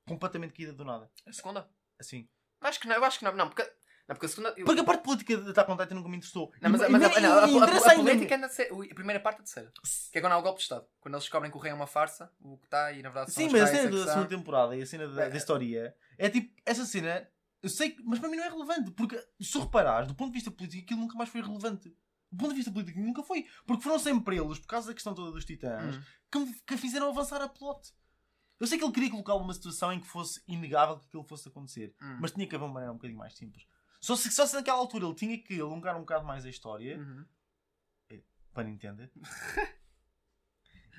completamente 0.07 0.53
caída 0.53 0.73
do 0.73 0.83
nada. 0.83 1.09
A 1.25 1.31
segunda? 1.31 1.69
Assim. 1.99 2.27
Acho 2.61 2.79
que 2.79 2.87
não, 2.87 2.95
eu 2.95 3.05
acho 3.05 3.19
que 3.19 3.25
não, 3.25 3.33
não, 3.33 3.47
porque, 3.47 3.71
não, 4.09 4.15
porque 4.15 4.25
a 4.25 4.29
segunda. 4.29 4.53
eu- 4.57 4.65
Porque 4.65 4.81
a 4.81 4.83
parte 4.83 5.03
política 5.03 5.37
de 5.37 5.49
Attack 5.51 5.71
on 5.71 5.77
Titan 5.77 5.95
nunca 5.95 6.09
me 6.09 6.17
interessou. 6.17 6.51
Não, 6.61 6.69
mas, 6.69 6.81
E- 6.81 6.89
mas 6.89 7.01
e- 7.01 7.05
a, 7.05 7.19
não, 7.21 7.31
a- 7.31 7.39
a- 7.41 7.43
a- 7.45 7.95
política 7.95 8.35
é 8.35 8.39
terceira- 8.39 8.73
a 8.75 8.95
primeira 8.95 9.19
parte 9.21 9.37
é 9.37 9.41
a 9.41 9.43
terceira. 9.45 9.71
Que 10.11 10.17
é 10.17 10.21
quando 10.21 10.33
há 10.33 10.37
o 10.37 10.41
golpe 10.41 10.57
de 10.57 10.63
Estado. 10.63 10.85
Quando 10.99 11.13
eles 11.13 11.23
descobrem 11.23 11.51
que 11.51 11.57
o 11.57 11.59
rei 11.59 11.71
é 11.71 11.75
uma 11.75 11.87
farsa, 11.87 12.31
o 12.41 12.57
que 12.57 12.65
está 12.65 12.91
e 12.91 13.01
na 13.01 13.09
verdade 13.09 13.31
Sim, 13.31 13.47
mas 13.51 13.61
a 13.61 13.67
cena 13.67 13.87
é 13.87 13.91
da 13.91 14.07
segunda 14.11 14.27
temporada 14.27 14.75
e 14.75 14.81
a 14.81 14.85
cena 14.85 15.07
da, 15.07 15.23
É. 15.25 15.29
da 15.29 15.37
história 15.37 15.95
é 16.17 16.29
tipo, 16.29 16.53
essa 16.65 16.85
cena, 16.85 17.29
eu 17.61 17.69
sei, 17.69 17.91
que- 17.91 18.03
mas 18.03 18.19
para 18.19 18.29
mim 18.29 18.37
não 18.37 18.43
é 18.45 18.49
relevante. 18.49 18.91
Porque 18.91 19.17
se 19.39 19.57
reparares, 19.59 20.07
do 20.07 20.15
ponto 20.15 20.29
de 20.31 20.35
vista 20.35 20.49
político, 20.51 20.83
aquilo 20.83 20.99
nunca 21.01 21.15
mais 21.17 21.29
foi 21.29 21.41
relevante. 21.41 21.89
Do 22.31 22.37
ponto 22.37 22.49
de 22.49 22.55
vista 22.57 22.71
político, 22.71 22.99
nunca 22.99 23.23
foi. 23.23 23.45
Porque 23.65 23.83
foram 23.83 23.97
sempre 23.99 24.37
eles, 24.37 24.59
por 24.59 24.67
causa 24.67 24.87
da 24.87 24.93
questão 24.93 25.13
toda 25.15 25.31
dos 25.31 25.45
titãs, 25.45 25.95
Hum. 25.97 26.01
que, 26.31 26.61
que 26.67 26.77
fizeram 26.77 27.09
avançar 27.09 27.41
a 27.41 27.47
plot. 27.49 27.91
Eu 28.59 28.67
sei 28.67 28.77
que 28.77 28.83
ele 28.83 28.91
queria 28.93 29.09
colocá-lo 29.09 29.39
numa 29.39 29.53
situação 29.53 29.91
em 29.93 29.99
que 30.01 30.05
fosse 30.07 30.43
inegável 30.47 30.99
que 30.99 31.05
aquilo 31.07 31.23
fosse 31.23 31.47
acontecer. 31.47 31.95
Hum. 32.01 32.17
Mas 32.19 32.31
tinha 32.31 32.45
que 32.45 32.53
haver 32.55 32.65
uma 32.65 32.73
maneira 32.73 32.91
um 32.91 32.95
bocadinho 32.97 33.17
mais 33.17 33.33
simples. 33.35 33.65
Só 33.99 34.15
se, 34.15 34.31
só 34.31 34.45
se 34.45 34.55
naquela 34.55 34.77
altura 34.77 35.05
ele 35.05 35.15
tinha 35.15 35.37
que 35.37 35.59
alongar 35.59 35.95
um 35.95 36.01
bocado 36.01 36.25
mais 36.25 36.45
a 36.45 36.49
história, 36.49 36.97
Uhum. 36.97 37.25
para 38.53 38.63
Nintendo. 38.63 39.09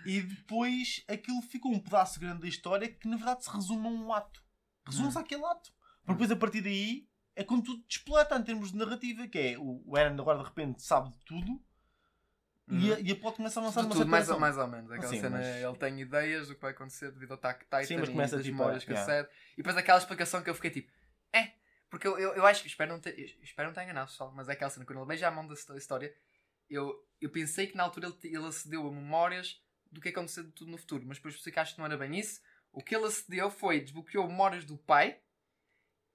e 0.06 0.20
depois 0.22 1.04
aquilo 1.08 1.42
ficou 1.42 1.72
um 1.72 1.78
pedaço 1.78 2.18
grande 2.18 2.40
da 2.42 2.48
história 2.48 2.88
que 2.88 3.06
na 3.08 3.16
verdade 3.16 3.44
se 3.44 3.50
resume 3.50 3.86
a 3.86 3.90
um 3.90 4.12
ato. 4.12 4.42
Resume-se 4.86 5.16
Hum. 5.18 5.20
àquele 5.20 5.44
ato. 5.44 5.72
Porque 6.04 6.12
depois 6.14 6.30
a 6.30 6.36
partir 6.36 6.60
daí 6.62 7.08
é 7.36 7.44
quando 7.44 7.64
tudo 7.64 7.84
desplata 7.86 8.36
em 8.36 8.42
termos 8.42 8.72
de 8.72 8.78
narrativa, 8.78 9.26
que 9.28 9.38
é 9.38 9.58
o 9.58 9.82
o 9.86 9.96
Eren 9.98 10.18
agora 10.18 10.38
de 10.38 10.44
repente 10.44 10.82
sabe 10.82 11.10
de 11.10 11.18
tudo 11.24 11.62
e, 12.68 12.92
a, 12.92 13.00
e 13.00 13.10
a 13.10 13.16
plot 13.16 13.36
começa 13.36 13.58
a 13.58 13.62
avançar 13.64 13.82
numa 13.82 14.04
mais, 14.04 14.28
mais 14.38 14.56
ou 14.56 14.66
menos. 14.68 14.90
Aquela 14.92 15.08
Sim, 15.08 15.20
cena, 15.20 15.38
mas- 15.38 15.46
ele 15.56 15.76
tem 15.76 16.00
ideias 16.00 16.48
do 16.48 16.54
que 16.54 16.60
vai 16.62 16.70
acontecer 16.70 17.10
devido 17.10 17.32
ao 17.32 17.36
Attack 17.38 17.64
Titan 17.64 17.84
Sim, 17.84 17.96
mas 17.98 18.08
e 18.08 18.12
começa, 18.12 18.36
das 18.36 18.44
tipo, 18.44 18.56
memórias 18.58 18.84
yeah. 18.84 19.02
acede. 19.02 19.28
E 19.54 19.56
depois 19.56 19.76
aquela 19.76 19.98
explicação 19.98 20.42
que 20.42 20.48
eu 20.50 20.54
fiquei 20.54 20.70
tipo, 20.70 20.90
é, 20.90 20.99
porque 21.90 22.06
eu, 22.06 22.18
eu, 22.18 22.34
eu 22.34 22.46
acho 22.46 22.62
que, 22.62 22.68
espero 22.68 22.92
não 22.92 23.00
ter, 23.00 23.18
espero 23.42 23.66
não 23.66 23.72
estar 23.72 23.84
enganado 23.84 24.10
pessoal, 24.10 24.32
mas 24.34 24.48
é 24.48 24.52
aquela 24.52 24.70
cena, 24.70 24.86
quando 24.86 24.98
ele 24.98 25.06
beija 25.08 25.28
a 25.28 25.30
mão 25.30 25.46
da 25.46 25.54
histó- 25.54 25.74
história, 25.76 26.14
eu, 26.68 26.94
eu 27.20 27.30
pensei 27.30 27.66
que 27.66 27.76
na 27.76 27.82
altura 27.82 28.06
ele, 28.08 28.36
ele 28.36 28.46
acedeu 28.46 28.86
a 28.86 28.90
memórias 28.92 29.60
do 29.90 30.00
que 30.00 30.08
aconteceu 30.08 30.44
de 30.44 30.52
tudo 30.52 30.70
no 30.70 30.78
futuro, 30.78 31.04
mas 31.06 31.18
depois 31.18 31.34
percebi 31.34 31.52
que 31.52 31.60
acho 31.60 31.74
que 31.74 31.80
não 31.80 31.86
era 31.86 31.98
bem 31.98 32.16
isso. 32.18 32.40
O 32.72 32.82
que 32.82 32.94
ele 32.94 33.06
acedeu 33.06 33.50
foi, 33.50 33.80
desbloqueou 33.80 34.28
memórias 34.28 34.64
do 34.64 34.78
pai 34.78 35.20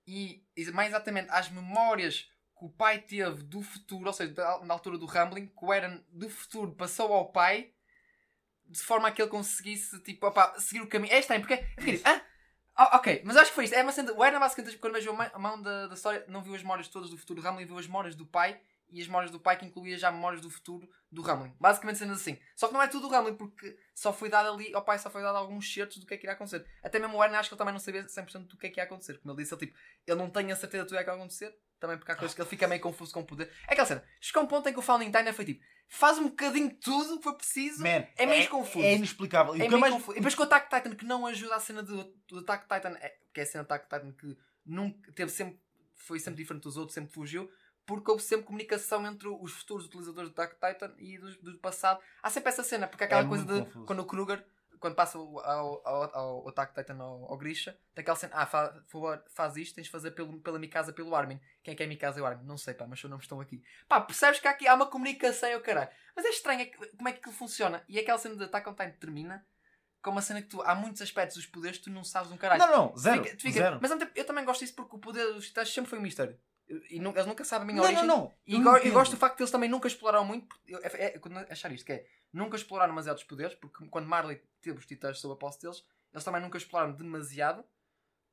e, 0.07 0.45
mais 0.73 0.89
exatamente 0.89 1.29
às 1.29 1.49
memórias 1.49 2.31
que 2.57 2.65
o 2.65 2.69
pai 2.69 3.01
teve 3.01 3.43
do 3.43 3.61
futuro, 3.61 4.07
ou 4.07 4.13
seja, 4.13 4.33
da- 4.33 4.63
na 4.63 4.73
altura 4.73 4.97
do 4.97 5.05
Rumbling, 5.05 5.47
que 5.47 5.65
o 5.65 5.73
Eren 5.73 6.01
do 6.09 6.29
futuro 6.29 6.73
passou 6.73 7.11
ao 7.11 7.31
pai 7.31 7.73
de 8.65 8.79
forma 8.79 9.07
a 9.07 9.11
que 9.11 9.21
ele 9.21 9.29
conseguisse 9.29 10.01
tipo, 10.03 10.25
opá, 10.25 10.57
seguir 10.59 10.81
o 10.81 10.87
caminho. 10.87 11.13
É 11.13 11.19
estranho, 11.19 11.41
porque 11.41 11.53
eu 11.53 11.83
fiquei 11.83 12.01
ah, 12.05 12.21
ah, 12.75 12.97
ok, 12.97 13.21
mas 13.23 13.37
acho 13.37 13.51
que 13.51 13.55
foi 13.55 13.63
isto. 13.63 13.73
É 13.73 13.81
uma 13.81 13.91
cena, 13.91 14.11
o 14.11 14.23
Eren 14.23 14.39
basicamente, 14.39 14.77
quando 14.77 14.93
vejo 14.93 15.11
a 15.11 15.39
mão 15.39 15.61
da, 15.61 15.87
da 15.87 15.93
história, 15.93 16.25
não 16.27 16.41
viu 16.43 16.53
as 16.55 16.61
memórias 16.61 16.89
todas 16.89 17.09
do 17.09 17.17
futuro 17.17 17.41
do 17.41 17.47
Rumbling, 17.47 17.65
viu 17.65 17.77
as 17.77 17.87
memórias 17.87 18.15
do 18.15 18.25
pai 18.25 18.59
e 18.89 19.01
as 19.01 19.07
memórias 19.07 19.31
do 19.31 19.39
pai 19.39 19.57
que 19.57 19.65
incluía 19.65 19.97
já 19.97 20.11
memórias 20.11 20.41
do 20.41 20.49
futuro 20.49 20.89
do 21.09 21.21
Rumbling. 21.21 21.55
Basicamente 21.59 21.99
sendo 21.99 22.13
assim. 22.13 22.37
Só 22.53 22.67
que 22.67 22.73
não 22.73 22.81
é 22.81 22.87
tudo 22.87 23.07
o 23.07 23.09
Rumbling, 23.09 23.35
porque 23.35 23.77
só 23.93 24.11
foi 24.11 24.29
dado 24.29 24.49
ali, 24.49 24.73
ao 24.75 24.83
pai 24.83 24.99
só 24.99 25.09
foi 25.09 25.21
dado 25.21 25.37
alguns 25.37 25.73
certos 25.73 25.97
do 25.97 26.05
que 26.05 26.13
é 26.13 26.17
que 26.17 26.25
irá 26.25 26.33
acontecer. 26.33 26.65
Até 26.83 26.99
mesmo 26.99 27.17
o 27.17 27.23
Eren 27.23 27.35
acho 27.35 27.49
que 27.49 27.53
ele 27.53 27.59
também 27.59 27.73
não 27.73 27.79
sabia 27.79 28.03
100% 28.03 28.47
do 28.47 28.57
que 28.57 28.67
é 28.67 28.69
que 28.69 28.79
ia 28.79 28.83
acontecer. 28.83 29.19
Como 29.19 29.33
ele 29.33 29.41
disse, 29.41 29.53
ele 29.53 29.67
tipo, 29.67 29.77
eu 30.05 30.15
não 30.17 30.29
tenho 30.29 30.51
a 30.51 30.55
certeza 30.55 30.83
de 30.83 30.89
tudo 30.89 30.97
é 30.97 31.03
que 31.03 31.09
vai 31.09 31.15
acontecer. 31.15 31.55
Também 31.79 31.97
porque 31.97 32.11
há 32.11 32.15
coisas 32.15 32.33
que 32.33 32.41
ele 32.41 32.49
fica 32.49 32.67
meio 32.67 32.81
confuso 32.81 33.13
com 33.13 33.21
o 33.21 33.25
poder. 33.25 33.51
É 33.67 33.73
aquela 33.73 33.85
cena. 33.85 34.03
Chegou 34.19 34.43
um 34.43 34.47
ponto 34.47 34.67
em 34.67 34.73
que 34.73 34.79
o 34.79 34.81
Founding 34.81 35.11
Titan 35.11 35.33
foi 35.33 35.45
tipo, 35.45 35.63
faz 35.87 36.17
um 36.17 36.25
bocadinho 36.25 36.69
de 36.69 36.75
tudo 36.75 37.13
o 37.15 37.17
que 37.17 37.23
foi 37.23 37.33
preciso. 37.35 37.81
Man, 37.81 38.05
É 38.17 38.25
meio 38.25 38.49
confuso. 38.49 38.83
É 38.85 38.93
inexplicável. 38.95 39.55
E 39.55 39.61
É 39.61 39.65
é 39.65 39.67
meio 39.67 39.79
mais- 39.79 39.93
confuso. 39.93 40.11
E 40.13 40.15
depois 40.15 40.35
com 40.35 40.41
o 40.43 40.45
Attack 40.45 40.69
Titan 40.75 40.95
que 40.95 41.05
não 41.05 41.25
ajuda 41.25 41.55
a 41.55 41.59
cena 41.59 41.81
do, 41.83 42.03
do 42.27 42.39
Attack 42.39 42.63
Titan, 42.63 42.97
é, 42.99 43.15
que 43.33 43.39
é 43.39 43.43
a 43.43 43.45
cena 43.45 43.63
do 43.63 43.67
Attack 43.71 43.85
Titan 43.89 44.11
que 44.13 44.37
nunca 44.65 45.11
teve 45.13 45.31
sempre, 45.31 45.59
foi 45.95 46.19
sempre 46.19 46.41
diferente 46.41 46.63
dos 46.63 46.75
outros, 46.77 46.93
sempre 46.95 47.13
fugiu, 47.13 47.49
porque 47.85 48.09
houve 48.09 48.23
sempre 48.23 48.45
comunicação 48.47 49.05
entre 49.05 49.27
os 49.27 49.51
futuros 49.53 49.85
utilizadores 49.85 50.29
do 50.31 50.41
Attack 50.41 50.55
Titan 50.55 50.93
e 50.97 51.17
do, 51.17 51.31
do 51.51 51.57
passado. 51.59 51.99
Há 52.21 52.29
sempre 52.29 52.49
essa 52.49 52.63
cena, 52.63 52.87
porque 52.87 53.03
aquela 53.03 53.21
É 53.21 53.27
coisa 53.27 53.45
de 53.45 53.59
confuso. 53.65 53.85
quando 53.85 53.99
o 53.99 54.05
Kruger, 54.05 54.43
quando 54.85 54.95
passa 54.95 55.17
o- 55.17 55.39
ao, 55.39 55.87
ao, 55.87 56.15
ao 56.17 56.49
Attack 56.49 56.73
Titan 56.75 56.97
ao, 57.01 57.25
ao 57.31 57.37
Grisha, 57.37 57.71
tem 57.93 58.03
aquela 58.03 58.15
cena, 58.15 58.33
ah, 58.35 58.45
fa, 58.45 58.71
favor, 58.87 59.23
faz 59.33 59.57
isto, 59.57 59.73
tens 59.75 59.85
de 59.85 59.89
fazer 59.89 60.11
pelo, 60.11 60.39
pela 60.41 60.59
Mikasa 60.59 60.93
pelo 60.93 61.15
Armin. 61.15 61.39
Quem 61.63 61.73
é 61.73 61.75
que 61.77 61.81
é 61.83 61.87
Mikasa 61.87 62.19
e 62.19 62.21
o 62.21 62.25
Armin? 62.25 62.45
Não 62.45 62.57
sei, 62.57 62.73
pá, 62.75 62.85
mas 62.87 63.03
os 63.03 63.09
nomes 63.09 63.25
estão 63.25 63.41
aqui. 63.41 63.63
Pá, 63.87 63.99
percebes 64.01 64.39
que 64.39 64.47
há 64.47 64.51
aqui 64.51 64.67
há 64.67 64.75
uma 64.75 64.85
comunicação 64.85 65.49
e 65.49 65.55
o 65.55 65.61
caralho. 65.61 65.89
Mas 66.15 66.25
é 66.25 66.29
estranho 66.29 66.61
é 66.61 66.65
que- 66.65 66.77
como 66.95 67.09
é 67.09 67.11
que 67.11 67.19
aquilo 67.19 67.33
funciona. 67.33 67.83
E 67.89 67.97
aquela 67.99 68.17
cena 68.19 68.35
de 68.35 68.43
Attack 68.43 68.69
on 68.69 68.73
Titan 68.73 68.91
termina 68.99 69.45
com 70.03 70.11
uma 70.11 70.21
cena 70.21 70.41
que 70.41 70.49
tu, 70.49 70.61
há 70.61 70.75
muitos 70.75 71.01
aspectos 71.01 71.35
dos 71.35 71.47
poderes 71.47 71.79
que 71.79 71.85
tu 71.85 71.89
não 71.89 72.03
sabes 72.03 72.31
um 72.31 72.37
caralho. 72.37 72.59
Não, 72.61 72.71
não, 72.71 72.87
Tu 72.89 72.99
zero. 72.99 73.23
fica- 73.23 73.35
tu 73.37 73.41
fica- 73.41 73.59
zero. 73.59 73.79
Mas 73.81 73.91
eu 74.15 74.25
também 74.25 74.45
gosto 74.45 74.59
disso 74.59 74.75
porque 74.75 74.95
o 74.95 74.99
poder 74.99 75.33
dos 75.33 75.47
titãs 75.47 75.73
sempre 75.73 75.89
foi 75.89 75.97
um 75.97 76.03
mistério. 76.03 76.39
E 76.89 76.99
nu- 76.99 77.11
eles 77.11 77.25
nunca 77.27 77.43
sabem 77.45 77.63
a 77.63 77.65
minha 77.67 77.77
Não, 77.77 77.83
origem. 77.83 78.07
não, 78.07 78.17
não. 78.17 78.33
E 78.45 78.59
go- 78.61 78.77
entendo. 78.77 78.93
gosto 78.93 79.11
do 79.11 79.17
facto 79.17 79.37
de 79.37 79.43
eles 79.43 79.51
também 79.51 79.69
nunca 79.69 79.87
exploraram 79.87 80.25
muito. 80.25 80.47
eu- 80.65 80.79
É, 80.83 81.05
é, 81.15 81.19
quando 81.19 81.37
achar 81.37 81.71
isto, 81.71 81.85
que 81.85 81.93
é 81.93 82.07
nunca 82.33 82.55
exploraram 82.57 82.91
demasiados 82.91 83.23
poderes, 83.23 83.53
porque 83.55 83.85
quando 83.87 84.07
Marley 84.07 84.41
teve 84.61 84.77
os 84.79 84.85
titãs 84.85 85.19
sob 85.19 85.33
a 85.33 85.37
posse 85.37 85.61
deles, 85.61 85.85
eles 86.11 86.23
também 86.23 86.41
nunca 86.41 86.57
exploraram 86.57 86.93
demasiado, 86.93 87.63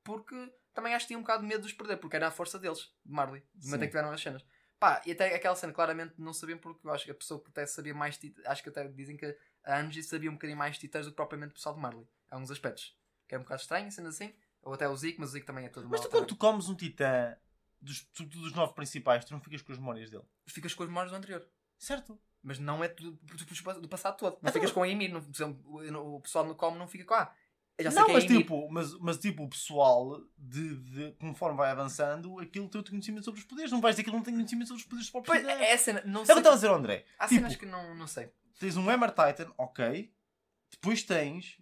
porque 0.02 0.52
também 0.72 0.94
acho 0.94 1.04
que 1.04 1.08
tinham 1.08 1.20
um 1.20 1.22
bocado 1.22 1.42
de 1.42 1.48
medo 1.48 1.60
de 1.60 1.66
os 1.66 1.72
perder, 1.72 1.98
porque 1.98 2.16
era 2.16 2.28
a 2.28 2.30
força 2.30 2.58
deles, 2.58 2.92
de 3.04 3.12
Marley, 3.12 3.42
de 3.54 3.66
momento 3.66 3.82
em 3.82 3.86
que 3.86 3.90
tiveram 3.92 4.10
as 4.10 4.20
cenas. 4.20 4.44
Pá, 4.80 5.00
e 5.06 5.12
até 5.12 5.32
aquela 5.34 5.54
cena 5.54 5.72
claramente 5.72 6.14
não 6.18 6.32
sabiam, 6.32 6.58
porque 6.58 6.86
eu 6.86 6.90
acho 6.92 7.04
que 7.04 7.10
a 7.10 7.14
pessoa 7.14 7.40
que 7.40 7.50
até 7.50 7.64
sabia 7.66 7.94
mais 7.94 8.16
titãs, 8.16 8.44
acho 8.46 8.62
que 8.62 8.68
até 8.68 8.88
dizem 8.88 9.16
que 9.16 9.36
a 9.62 9.78
Angie 9.78 10.02
sabia 10.02 10.28
um 10.30 10.34
bocadinho 10.34 10.58
mais 10.58 10.76
titãs 10.78 11.04
do 11.06 11.10
que 11.12 11.16
propriamente 11.16 11.50
o 11.52 11.54
pessoal 11.54 11.74
de 11.74 11.80
Marley. 11.80 12.08
Há 12.30 12.36
uns 12.38 12.50
aspectos. 12.50 12.96
Que 13.28 13.36
é 13.36 13.38
um 13.38 13.42
bocado 13.42 13.60
estranho, 13.60 13.92
sendo 13.92 14.08
assim, 14.08 14.34
Ou 14.62 14.72
até 14.74 14.88
o 14.88 14.96
Zeke, 14.96 15.18
mas 15.20 15.30
o 15.30 15.32
Zeke 15.32 15.46
também 15.46 15.66
é 15.66 15.68
todo 15.68 15.88
Mas 15.88 16.00
tu 16.00 16.08
quando 16.08 16.26
tu 16.26 16.36
comes 16.36 16.68
um 16.68 16.74
titã 16.74 17.36
dos, 17.82 18.02
tu- 18.14 18.24
dos 18.24 18.52
nove 18.54 18.72
principais, 18.74 19.24
tu 19.24 19.32
não 19.32 19.40
ficas 19.40 19.60
com 19.62 19.72
as 19.72 19.78
memórias 19.78 20.10
dele. 20.10 20.24
Ficas 20.46 20.72
com 20.74 20.82
as 20.84 20.88
memórias 20.88 21.10
do 21.12 21.16
anterior. 21.18 21.46
Certo? 21.78 22.18
Mas 22.42 22.58
não 22.58 22.82
é 22.82 22.88
do, 22.88 23.12
do, 23.12 23.80
do 23.80 23.88
passado 23.88 24.16
todo. 24.16 24.32
Não 24.34 24.38
Então- 24.42 24.52
ficas 24.52 24.72
com 24.72 24.82
a 24.82 24.88
Emir. 24.88 25.10
Não, 25.12 26.14
o, 26.14 26.20
pessoal 26.20 26.44
no 26.46 26.54
come 26.54 26.78
não 26.78 26.86
fica 26.88 27.04
com 27.04 27.14
a. 27.14 27.34
Eu 27.78 27.84
já 27.84 27.90
sei 27.90 27.98
não, 28.00 28.06
que 28.06 28.10
é 28.10 28.14
mas 28.14 28.24
Emir. 28.24 28.38
tipo, 28.38 28.68
mas, 28.70 28.94
mas 28.98 29.18
tipo, 29.18 29.44
o 29.44 29.48
pessoal, 29.48 30.20
de, 30.38 30.76
de- 30.76 31.12
conforme 31.12 31.56
vai 31.56 31.70
avançando, 31.70 32.38
aquilo 32.38 32.68
tem 32.68 32.80
o 32.80 32.84
conhecimento 32.84 33.24
sobre 33.24 33.40
os 33.40 33.46
poderes. 33.46 33.72
Não 33.72 33.80
vais 33.80 33.94
dizer 33.96 34.04
que 34.04 34.10
ele 34.10 34.16
não 34.16 34.22
tem 34.24 34.34
conhecimento 34.34 34.68
sobre 34.68 34.80
os 34.82 34.86
poderes 34.88 35.06
dos 35.06 35.10
próprios 35.10 35.42
Pois, 35.42 35.52
titãs. 35.54 35.68
é 35.68 35.76
cena. 35.76 36.02
Não 36.04 36.20
É 36.20 36.22
o 36.22 36.26
que 36.26 36.26
sei. 36.26 36.36
estava 36.38 36.54
a 36.54 36.58
dizer 36.58 36.70
André. 36.70 37.04
Há 37.18 37.26
tipo- 37.26 37.40
cenas 37.40 37.56
que 37.56 37.66
não, 37.66 37.94
não 37.94 38.06
sei. 38.06 38.30
Tens 38.60 38.76
um 38.76 38.88
Hammer 38.88 39.10
Titan, 39.10 39.52
ok. 39.58 40.12
Depois 40.70 41.02
tens 41.02 41.58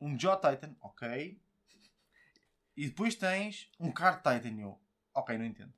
um 0.00 0.18
Jaw 0.18 0.36
Titan, 0.40 0.76
ok. 0.80 1.40
E 2.76 2.86
depois 2.86 3.14
tens 3.14 3.70
um 3.78 3.90
Card 3.92 4.18
Titan, 4.18 4.60
eu. 4.60 4.78
Ok, 5.14 5.36
não 5.38 5.44
entendo. 5.44 5.72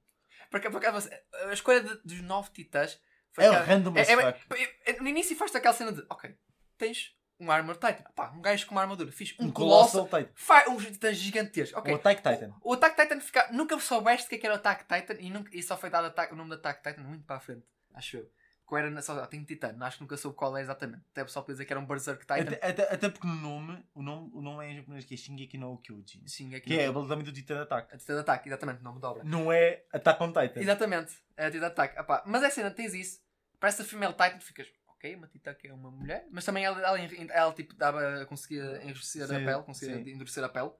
Porque, 0.50 0.70
por 0.70 0.78
acaso, 0.78 1.08
a 1.48 1.52
escolha 1.52 1.80
de- 1.82 2.00
dos 2.04 2.20
nove 2.22 2.50
titãs 2.52 3.00
foi 3.32 3.44
É 3.44 3.48
aquela- 3.48 3.64
random 3.64 3.94
é- 3.96 4.00
é- 4.02 4.62
é- 4.62 4.92
é- 4.92 5.00
No 5.00 5.08
início 5.08 5.36
faz-te 5.36 5.56
aquela 5.56 5.74
cena 5.74 5.92
de, 5.92 6.04
ok, 6.08 6.36
tens 6.78 7.16
um 7.40 7.50
Armor 7.50 7.74
Titan, 7.74 8.04
pá, 8.14 8.30
um 8.30 8.40
gajo 8.40 8.64
com 8.66 8.74
uma 8.76 8.80
armadura, 8.82 9.10
fiz 9.10 9.34
um, 9.40 9.46
Um 9.46 9.50
Colossal, 9.52 10.04
Titan. 10.04 10.30
faz 10.36 10.68
um 10.68 10.76
titã 10.76 11.12
gigantesco, 11.12 11.76
ok. 11.78 11.92
Um 11.92 11.96
Attack 11.96 12.22
Titan. 12.22 12.54
O, 12.62 12.70
o 12.70 12.72
Attack 12.74 13.00
Titan 13.02 13.20
fica, 13.20 13.48
nunca 13.52 13.78
soubeste 13.80 14.26
o 14.26 14.28
que 14.28 14.36
é 14.36 14.38
que 14.38 14.46
era 14.46 14.54
o 14.54 14.58
Attack 14.58 14.84
Titan 14.86 15.20
e, 15.20 15.30
nunca, 15.30 15.50
e 15.52 15.62
só 15.62 15.76
foi 15.76 15.90
dado 15.90 16.06
Attack- 16.06 16.32
o 16.32 16.36
nome 16.36 16.50
de 16.50 16.56
Attack 16.56 16.82
Titan 16.88 17.02
muito 17.02 17.24
para 17.24 17.36
a 17.36 17.40
frente, 17.40 17.66
acho 17.92 18.18
eu. 18.18 18.30
Que 18.66 18.76
era 18.76 19.02
só, 19.02 19.26
tem 19.26 19.44
Titã, 19.44 19.76
acho 19.80 19.98
que 19.98 20.02
nunca 20.02 20.16
soube 20.16 20.36
qual 20.36 20.56
é 20.56 20.62
exatamente. 20.62 21.02
Até 21.10 21.22
o 21.22 21.26
pessoal 21.26 21.44
podia 21.44 21.54
dizer 21.54 21.64
que 21.66 21.72
era 21.72 21.80
um 21.80 21.86
Berserk 21.86 22.20
Titan. 22.20 22.40
Até, 22.40 22.66
até, 22.66 22.94
até 22.94 23.08
porque 23.10 23.26
no 23.26 23.34
nome, 23.34 23.84
o 23.94 24.02
nome, 24.02 24.30
o 24.32 24.40
nome 24.40 24.64
é 24.64 24.70
em 24.70 24.76
japonês 24.76 25.04
que 25.04 25.12
é 25.12 25.16
Shingeki 25.16 25.58
no 25.58 25.76
Kyojin. 25.78 26.54
Aqui 26.54 26.60
Que 26.60 26.78
é 26.78 26.90
basicamente 26.90 27.28
o 27.28 27.32
Titan 27.32 27.62
Attack. 27.62 27.92
a 27.92 27.96
de 27.96 28.20
Ataque, 28.20 28.48
exatamente, 28.48 28.82
nome 28.82 29.00
dobra. 29.00 29.22
Não 29.22 29.52
é 29.52 29.84
Attack 29.92 30.22
on 30.22 30.28
Titan. 30.28 30.60
Exatamente, 30.60 31.14
é 31.36 31.46
a 31.46 31.50
de 31.50 31.62
Ataque. 31.62 31.98
Epá, 31.98 32.22
mas 32.26 32.42
é 32.42 32.48
cena, 32.48 32.70
tens 32.70 32.94
isso, 32.94 33.20
parece 33.60 33.82
a 33.82 33.84
Female 33.84 34.14
Titan, 34.14 34.40
ficas, 34.40 34.66
ok, 34.88 35.14
uma 35.14 35.26
Titã 35.26 35.52
que 35.52 35.68
é 35.68 35.74
uma 35.74 35.90
mulher, 35.90 36.26
mas 36.30 36.46
também 36.46 36.64
ela, 36.64 36.80
ela, 36.80 36.98
ela, 36.98 37.52
tipo, 37.52 37.74
dava, 37.74 38.24
conseguia 38.24 38.82
enriquecer 38.82 39.24
a 39.24 39.38
pele, 39.38 39.62
conseguia 39.62 40.02
sim. 40.02 40.10
endurecer 40.10 40.42
a 40.42 40.48
pele. 40.48 40.70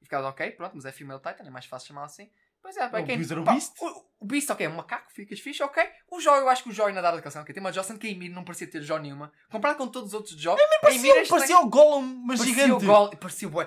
E 0.00 0.04
ficava 0.04 0.28
ok, 0.28 0.50
pronto, 0.52 0.74
mas 0.74 0.84
é 0.84 0.92
Female 0.92 1.20
Titan, 1.20 1.44
é 1.44 1.50
mais 1.50 1.64
fácil 1.64 1.88
chamar 1.88 2.04
assim. 2.04 2.30
Pois 2.62 2.76
é, 2.76 2.86
O 2.86 2.90
quem, 3.04 3.16
Beast 3.16 3.30
era 3.30 3.40
o 3.40 3.44
Beast? 3.44 3.72
O, 3.80 4.04
o 4.20 4.24
Beast, 4.26 4.50
ok, 4.50 4.66
é 4.66 4.68
um 4.68 4.74
macaco, 4.76 5.10
ficas 5.12 5.40
fixe, 5.40 5.62
ok. 5.62 5.82
O 6.10 6.20
Jó, 6.20 6.36
eu 6.36 6.48
acho 6.48 6.62
que 6.62 6.68
o 6.68 6.72
Jó 6.72 6.86
ainda 6.86 7.00
dava 7.00 7.16
educação, 7.16 7.40
ok. 7.42 7.54
Tem 7.54 7.60
uma 7.62 7.72
Jó, 7.72 7.82
sendo 7.82 7.98
que 7.98 8.06
a 8.06 8.10
Emir 8.10 8.30
não 8.30 8.44
parecia 8.44 8.66
ter 8.66 8.82
Jó 8.82 8.98
nenhuma. 8.98 9.32
Comparado 9.50 9.78
com 9.78 9.88
todos 9.88 10.08
os 10.08 10.14
outros 10.14 10.34
Jó, 10.38 10.52
a 10.52 10.54
Emir 10.54 11.10
é 11.10 11.14
Parecia, 11.14 11.26
parecia 11.28 11.58
o 11.58 11.68
Gollum, 11.68 12.02
mas 12.26 12.38
Parecia 12.38 12.64
gigante. 12.64 12.84
o 12.84 12.86
Gol, 12.86 13.10
parecia 13.16 13.48
o 13.48 13.50
Boy. 13.50 13.66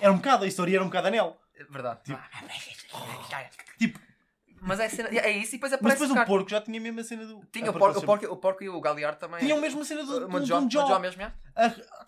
Era 0.00 0.12
um 0.12 0.16
bocado, 0.16 0.44
a 0.44 0.48
história 0.48 0.74
era 0.76 0.82
um 0.82 0.86
bocado 0.88 1.08
anel. 1.08 1.38
É 1.54 1.64
Verdade. 1.64 2.00
Tipo- 2.04 2.18
Tipo, 3.78 3.98
Mas 4.60 4.78
é, 4.80 4.88
cena, 4.88 5.08
é 5.08 5.30
isso, 5.32 5.50
e 5.56 5.58
depois 5.58 5.72
mas 5.72 5.80
aparece 5.80 5.96
depois 5.96 6.10
o 6.10 6.12
o 6.12 6.16
cara. 6.16 6.26
porco 6.26 6.48
já 6.50 6.60
tinha 6.60 6.78
a 6.78 6.82
mesma 6.82 7.02
cena 7.02 7.26
do. 7.26 7.44
Tinha 7.52 7.68
o 7.70 7.72
por 7.72 7.78
porco, 7.80 7.98
o, 7.98 8.02
porco, 8.04 8.26
o 8.26 8.36
porco 8.36 8.62
e 8.64 8.68
o 8.68 8.80
Galear 8.80 9.16
também. 9.16 9.40
Tinham 9.40 9.58
a 9.58 9.60
mesma 9.60 9.84
cena 9.84 10.04
do, 10.04 10.26
uma 10.28 10.38
do, 10.38 10.46
Jó, 10.46 10.60
mesmo, 11.00 11.20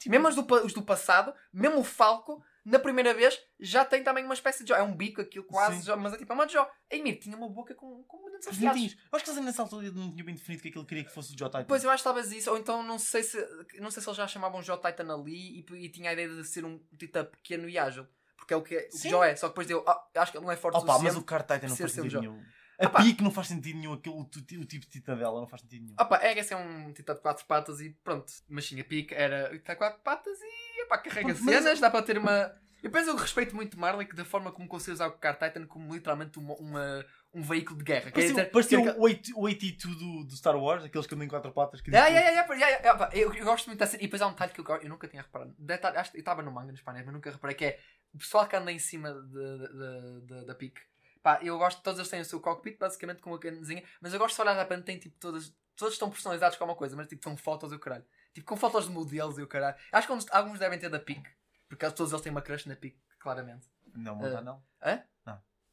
Mesmo 0.07 0.29
os 0.29 0.35
do, 0.37 0.45
pa- 0.45 0.61
os 0.63 0.73
do 0.73 0.83
passado, 0.83 1.35
mesmo 1.53 1.81
o 1.81 1.85
Falco, 1.85 2.41
na 2.65 2.79
primeira 2.79 3.13
vez, 3.13 3.39
já 3.61 3.85
tem 3.85 4.03
também 4.03 4.25
uma 4.25 4.33
espécie 4.33 4.65
de 4.65 4.71
Jó. 4.71 4.77
É 4.77 4.83
um 4.83 4.97
bico 4.97 5.21
aquilo 5.21 5.45
quase, 5.45 5.79
Sim. 5.79 5.87
Jó, 5.87 5.97
mas 5.97 6.15
é 6.15 6.17
tipo 6.17 6.33
é 6.33 6.35
uma 6.35 6.49
Jó. 6.49 6.63
A 6.91 6.97
Emir 6.97 7.19
tinha 7.19 7.37
uma 7.37 7.49
boca 7.49 7.75
com, 7.75 8.03
com 8.05 8.31
dentes 8.31 8.49
os 8.49 8.57
afiados. 8.57 8.97
acho 9.13 9.25
que 9.25 9.31
eles 9.31 9.45
nessa 9.45 9.63
altura 9.63 9.91
não 9.91 10.11
tinham 10.11 10.25
bem 10.25 10.35
definido 10.35 10.63
que 10.63 10.69
aquilo 10.69 10.87
queria 10.87 11.05
que 11.05 11.13
fosse 11.13 11.35
o 11.35 11.39
Jaw 11.39 11.51
Titan. 11.51 11.65
Pois 11.65 11.85
eu 11.85 11.91
acho 11.91 12.03
que 12.03 12.05
talvez 12.05 12.33
isso, 12.33 12.51
ou 12.51 12.57
então 12.57 12.83
não 12.83 12.99
sei 12.99 13.23
se 13.23 13.37
não 13.81 13.91
sei 13.91 14.03
se 14.03 14.09
eles 14.09 14.17
já 14.17 14.27
chamavam 14.27 14.63
Jó 14.63 14.77
Titan 14.77 15.13
ali 15.13 15.61
e, 15.61 15.85
e 15.85 15.89
tinha 15.91 16.11
a 16.11 16.13
ideia 16.15 16.29
de 16.29 16.45
ser 16.45 16.65
um 16.65 16.79
titã 16.99 17.25
pequeno 17.25 17.69
e 17.69 17.77
ágil. 17.79 18.07
Porque 18.37 18.55
é 18.55 18.57
o 18.57 18.63
que, 18.63 18.75
é, 18.77 18.89
o 18.93 18.99
que. 18.99 19.09
Jó 19.11 19.25
é, 19.25 19.37
só 19.37 19.49
que 19.49 19.53
depois 19.53 19.67
deu, 19.67 19.85
ah, 19.87 20.07
acho 20.17 20.33
que 20.33 20.39
ele 20.39 20.45
não 20.45 20.53
é 20.53 20.57
forte 20.57 20.77
o 20.77 20.79
Opa, 20.79 20.87
mas 20.87 20.97
suficiente. 20.97 21.23
o 21.23 21.25
Card 21.25 21.47
Titan 21.47 21.69
não 21.69 21.77
ser 21.77 21.83
faz 21.83 21.93
sentido 21.93 22.21
nenhum. 22.21 22.43
A 22.79 22.87
Opa. 22.87 23.03
pique 23.03 23.23
não 23.23 23.31
faz 23.31 23.49
sentido 23.49 23.79
nenhum. 23.79 23.93
Aquilo, 23.93 24.17
o, 24.17 24.21
o 24.23 24.27
tipo 24.65 24.65
de 24.67 24.89
titã 24.89 25.17
dela 25.17 25.41
não 25.41 25.47
faz 25.47 25.63
sentido 25.63 25.83
nenhum. 25.85 25.97
Opa, 25.99 26.17
é 26.23 26.35
que 26.35 26.41
esse 26.41 26.53
é 26.53 26.57
um 26.57 26.93
titã 26.93 27.15
de 27.15 27.21
quatro 27.21 27.45
patas 27.47 27.81
e 27.81 27.91
pronto. 28.03 28.33
Mas 28.49 28.67
sim, 28.67 28.81
a 28.81 28.85
pique 28.85 29.15
era 29.15 29.51
titã 29.51 29.73
de 29.75 29.79
quatro 29.79 30.01
patas 30.03 30.39
e 30.41 30.83
epá, 30.83 30.99
carrega 30.99 31.29
Pronto, 31.29 31.45
mas- 31.45 31.55
cenas, 31.55 31.81
dá 31.81 31.91
para 31.91 32.03
ter 32.03 32.19
uma. 32.19 32.53
Eu 32.83 32.91
penso 32.91 33.09
eu 33.09 33.17
respeito 33.17 33.57
muito 33.57 33.79
que 34.07 34.15
da 34.15 34.27
forma 34.27 34.53
como 34.53 34.69
conseguiu 34.69 34.93
usar 34.93 35.07
o 35.07 35.13
Car 35.13 35.39
Titan 35.39 35.67
como 35.67 35.95
literalmente 35.95 36.39
uma, 36.39 36.55
uma- 36.57 37.07
um 37.33 37.41
veículo 37.41 37.79
de 37.79 37.85
guerra. 37.85 38.11
Quer 38.11 38.11
Parecia, 38.13 38.35
dizer, 38.35 38.51
parecia 38.51 38.83
que- 38.83 38.99
o 38.99 39.01
8 39.03 39.33
o 39.39 39.41
82 39.45 39.97
do, 39.99 40.25
do 40.25 40.37
Star 40.37 40.55
Wars, 40.55 40.85
aqueles 40.85 41.07
que 41.07 41.15
andam 41.15 41.25
em 41.25 41.29
quatro 41.31 41.51
patas. 41.53 41.81
Que 41.81 41.91
Yeah, 41.91 42.11
dizem- 42.11 42.23
yeah, 42.23 42.47
yeah, 42.47 42.55
yeah, 42.55 42.67
yeah, 42.77 42.85
yeah, 42.85 43.07
pá, 43.07 43.17
eu, 43.17 43.33
eu 43.33 43.45
gosto 43.47 43.69
muito 43.69 43.79
dessa. 43.79 43.97
E 43.97 44.01
depois 44.01 44.21
há 44.21 44.27
um 44.27 44.33
detalhe 44.33 44.53
que 44.53 44.61
eu, 44.61 44.65
go- 44.65 44.77
eu 44.77 44.89
nunca 44.91 45.09
tinha 45.09 45.23
reparado. 45.23 45.55
Detalhe, 45.59 45.97
acho 45.97 46.11
que 46.11 46.19
eu 46.19 46.21
estava 46.21 46.43
no 46.43 46.53
manga 46.53 46.67
no 46.73 46.75
espanhol, 46.75 47.03
mas 47.07 47.15
nunca 47.15 47.31
reparei. 47.31 47.57
Que 47.57 47.65
é 47.65 47.81
o 48.13 48.19
pessoal 48.19 48.47
que 48.47 48.55
anda 48.55 48.71
em 48.71 48.79
cima 48.79 49.15
de, 49.15 49.29
de- 49.31 49.69
de- 49.69 50.27
de- 50.27 50.47
da 50.47 50.55
pique. 50.55 50.83
Pá, 51.25 51.41
eu 51.43 51.57
gosto, 51.57 51.83
todos 51.83 51.99
eles 51.99 52.11
têm 52.11 52.21
o 52.21 52.25
seu 52.25 52.39
cockpit, 52.39 52.79
basicamente 52.79 53.23
com 53.23 53.31
uma 53.31 53.39
canazinha. 53.39 53.83
Mas 53.99 54.13
eu 54.13 54.19
gosto 54.19 54.37
de 54.37 54.43
olhar 54.43 54.67
para 54.67 54.83
tem 54.83 54.99
tipo 54.99 55.19
todas. 55.19 55.53
Todos 55.75 55.95
estão 55.95 56.11
personalizados 56.11 56.59
com 56.59 56.65
uma 56.67 56.77
coisa, 56.77 56.95
mas 56.95 57.09
tipo 57.09 57.23
com 57.29 57.35
fotos 57.35 57.73
e 57.73 57.75
o 57.75 57.79
caralho. 57.79 58.05
Tipo 58.35 58.47
com 58.47 58.57
fotos 58.59 58.85
de 58.85 58.91
modelos 58.93 59.39
e 59.39 59.43
o 59.43 59.47
caralho. 59.49 59.75
Acho 59.91 60.07
que 60.07 60.13
alguns, 60.31 60.59
devem 60.59 60.79
ter 60.79 60.91
da 60.91 60.99
pique. 61.01 61.29
Porque 61.67 61.91
todos 61.93 62.13
eles 62.13 62.23
têm 62.23 62.31
uma 62.31 62.43
crush 62.43 62.67
na 62.67 62.77
pique, 62.77 63.01
claramente. 63.19 63.67
Não, 63.95 64.15
montar 64.15 64.39
Ah. 64.39 64.43
não. 64.43 64.63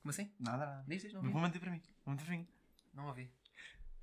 Como 0.02 0.10
assim? 0.10 0.34
Nada, 0.40 0.66
nada. 0.66 0.84
Diz, 0.88 1.02
diz, 1.04 1.14
não 1.14 1.22
Não 1.22 1.32
vou 1.32 1.42
manter 1.42 1.60
para 1.60 1.70
mim. 1.70 1.84
Vou 2.06 2.14
manter 2.16 2.26
para 2.26 2.34
mim. 2.36 2.48
Não 2.94 3.08
ouvi. 3.08 3.32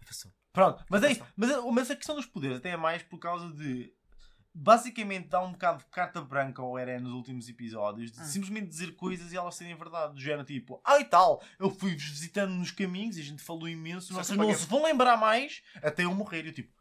Passou. 0.07 0.31
Pronto, 0.53 0.85
mas 0.89 1.03
é 1.03 1.11
isso. 1.13 1.27
Mas, 1.37 1.51
a- 1.51 1.63
mas 1.63 1.91
a 1.91 1.97
questão 1.97 2.15
dos 2.15 2.27
poderes 2.27 2.59
até 2.59 2.71
é 2.71 2.77
mais 2.77 3.03
por 3.03 3.19
causa 3.19 3.51
de. 3.53 3.93
Basicamente 4.55 5.29
dá 5.29 5.41
um 5.41 5.53
bocado 5.53 5.79
de 5.79 5.87
carta 5.91 6.21
branca 6.21 6.61
ao 6.63 6.77
Eren 6.79 7.01
nos 7.01 7.13
últimos 7.13 7.49
episódios 7.49 8.11
de 8.11 8.21
Hum. 8.21 8.25
simplesmente 8.25 8.67
dizer 8.69 8.95
coisas 8.97 9.33
e 9.33 9.37
elas 9.37 9.55
serem 9.55 9.77
verdade. 9.77 10.15
Do 10.15 10.21
género 10.21 10.45
tipo, 10.45 10.81
ah 10.85 10.99
e 10.99 11.05
tal, 11.05 11.43
eu 11.61 11.71
fui-vos 11.71 12.03
visitando 12.03 12.53
nos 12.55 12.71
caminhos 12.71 13.17
e 13.17 13.21
a 13.21 13.25
gente 13.25 13.43
falou 13.43 13.69
imenso, 13.69 14.13
vocês 14.13 14.37
não 14.37 14.53
se 14.55 14.67
vão 14.67 14.83
lembrar 14.83 15.17
mais 15.17 15.63
até 15.83 16.05
eu 16.05 16.15
morrer. 16.15 16.47
Eu 16.47 16.53
tipo, 16.53 16.73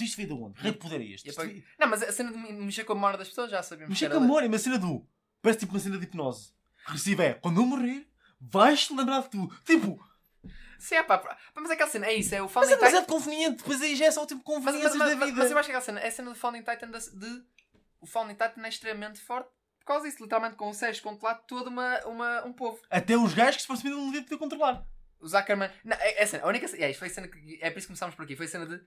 isto 0.00 0.16
veio 0.16 0.28
de 0.28 0.34
onde? 0.34 0.60
Que 0.60 0.68
E- 0.68 0.72
poder 0.72 1.00
é 1.00 1.04
este? 1.04 1.30
apaguei- 1.30 1.64
Não, 1.78 1.86
mas 1.88 2.02
a 2.02 2.10
cena 2.10 2.32
de 2.32 2.38
me- 2.38 2.52
mexer 2.52 2.84
com 2.84 2.92
a 2.92 2.96
memória 2.96 3.18
das 3.18 3.28
pessoas 3.28 3.50
já 3.50 3.62
sabíamos. 3.62 3.90
Mas 3.90 3.98
que 3.98 4.04
é 4.04 4.08
que 4.08 4.14
era- 4.16 4.24
amor, 4.24 4.42
é 4.42 4.46
uma 4.48 4.58
cena 4.58 4.78
do. 4.78 5.06
Parece 5.40 5.60
tipo 5.60 5.72
uma 5.74 5.78
cena 5.80 5.98
de 5.98 6.04
hipnose. 6.04 6.52
Recibe 6.86 7.22
é, 7.22 7.34
quando 7.34 7.60
eu 7.60 7.66
morrer, 7.66 8.08
vais-te 8.40 8.92
lembrar 8.94 9.20
de 9.22 9.30
tudo. 9.30 9.54
Tipo, 9.64 10.04
Sim, 10.84 10.96
é 10.96 11.02
pá, 11.02 11.16
pá, 11.18 11.38
mas 11.54 11.70
aquela 11.70 11.88
cena, 11.90 12.06
é 12.06 12.12
isso, 12.14 12.34
é 12.34 12.40
o 12.40 12.44
mas 12.44 12.52
Founding 12.52 12.72
é 12.72 12.74
Titan. 12.74 12.86
demasiado 12.86 13.06
conveniente, 13.10 13.56
depois 13.58 13.80
aí 13.80 13.96
já 13.96 14.04
é 14.06 14.10
só 14.10 14.26
tipo 14.26 14.42
Mas, 14.46 14.54
mas, 14.56 14.64
conveniências 14.64 14.96
mas, 14.96 15.08
da 15.10 15.16
mas, 15.16 15.28
vida. 15.30 15.42
mas 15.42 15.50
eu 15.50 15.58
acho 15.58 15.66
que 15.66 15.72
aquela 15.72 15.84
cena, 15.84 16.00
é 16.00 16.08
a 16.08 16.10
cena 16.10 16.30
do 16.30 16.36
Founding 16.36 16.62
Titan 16.62 16.90
de, 16.90 17.10
de- 17.18 17.44
o 18.00 18.06
Founding 18.06 18.34
Titan 18.34 18.62
é 18.64 18.68
extremamente 18.68 19.20
forte 19.20 19.48
por 19.78 19.86
causa 19.86 20.06
disso, 20.08 20.22
literalmente 20.22 20.56
consegues 20.56 21.00
controlar 21.00 21.34
todo 21.46 21.68
uma, 21.68 21.98
uma, 22.06 22.44
um 22.46 22.52
povo. 22.52 22.80
Até 22.90 23.16
os 23.16 23.34
gajos 23.34 23.56
que 23.56 23.62
supostamente 23.62 23.96
não 23.98 24.06
deviam 24.06 24.24
poder 24.24 24.38
controlar. 24.38 24.86
O 25.20 25.26
Zuckerman. 25.28 25.70
Não, 25.84 25.96
é, 25.98 26.20
é 26.20 26.22
a 26.22 26.26
cena, 26.26 26.44
a 26.44 26.48
única 26.48 26.68
cena. 26.68 26.84
É, 26.84 26.92
foi 26.94 27.08
a 27.08 27.10
cena 27.10 27.28
que. 27.28 27.58
É 27.62 27.70
por 27.70 27.78
isso 27.78 27.86
que 27.86 27.92
começámos 27.92 28.14
por 28.14 28.24
aqui. 28.24 28.34
Foi 28.36 28.44
a 28.46 28.48
cena 28.48 28.66
de. 28.66 28.80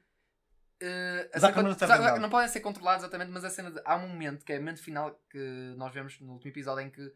eh, 0.82 1.30
a 1.34 1.40
cena 1.40 1.64
blindado. 1.64 2.20
não 2.20 2.30
podem 2.30 2.48
ser 2.48 2.60
controlados 2.62 3.04
exatamente, 3.04 3.32
mas 3.32 3.44
a 3.44 3.50
cena 3.50 3.72
de. 3.72 3.82
Há 3.86 3.96
um 3.96 4.08
momento 4.08 4.44
que 4.46 4.54
é 4.54 4.58
o 4.58 4.60
momento 4.60 4.84
final 4.84 5.20
que 5.30 5.74
nós 5.78 5.94
vemos 5.94 6.20
no 6.20 6.34
último 6.34 6.52
episódio 6.52 6.84
em 6.86 6.90
que 6.90 7.12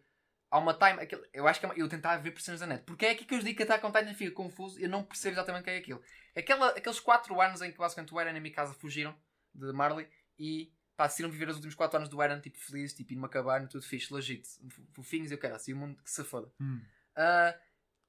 há 0.51 0.59
uma 0.59 0.73
time. 0.73 1.01
Aquele, 1.01 1.27
eu 1.33 1.47
acho 1.47 1.59
que 1.59 1.65
é 1.65 1.73
eu 1.77 1.87
tentava 1.87 2.21
ver 2.21 2.31
por 2.31 2.41
cenas 2.41 2.59
da 2.59 2.67
net. 2.67 2.83
Porque 2.83 3.05
é 3.05 3.11
aqui 3.11 3.25
que 3.25 3.33
eu 3.33 3.39
digo 3.39 3.55
que 3.55 3.63
Attack 3.63 3.83
on 3.85 3.91
Titan 3.91 4.13
fica 4.13 4.31
confuso 4.31 4.79
eu 4.79 4.89
não 4.89 5.03
percebo 5.03 5.35
exatamente 5.35 5.61
o 5.61 5.63
que 5.63 5.69
é 5.71 5.77
aquilo. 5.77 6.03
Aquela, 6.35 6.69
aqueles 6.69 6.99
4 6.99 7.41
anos 7.41 7.61
em 7.61 7.71
que 7.71 7.77
basicamente 7.77 8.13
o 8.13 8.19
Eren 8.19 8.35
e 8.35 8.37
a 8.37 8.41
Mikasa 8.41 8.73
fugiram 8.73 9.15
de 9.55 9.71
Marley 9.71 10.07
e 10.37 10.71
pá, 10.95 11.07
decidiram 11.07 11.31
viver 11.31 11.49
os 11.49 11.55
últimos 11.55 11.75
4 11.75 11.97
anos 11.97 12.09
do 12.09 12.21
Eren 12.21 12.39
tipo 12.41 12.59
feliz, 12.59 12.93
tipo 12.93 13.13
numa 13.13 13.29
cabana, 13.29 13.67
tudo 13.67 13.83
fixe, 13.83 14.13
legit, 14.13 14.47
fofinhos 14.93 15.31
e 15.31 15.35
o 15.35 15.37
cara, 15.37 15.55
assim 15.55 15.73
o 15.73 15.77
mundo 15.77 16.01
que 16.03 16.11
se 16.11 16.23
foda. 16.23 16.51
Ah, 17.15 17.57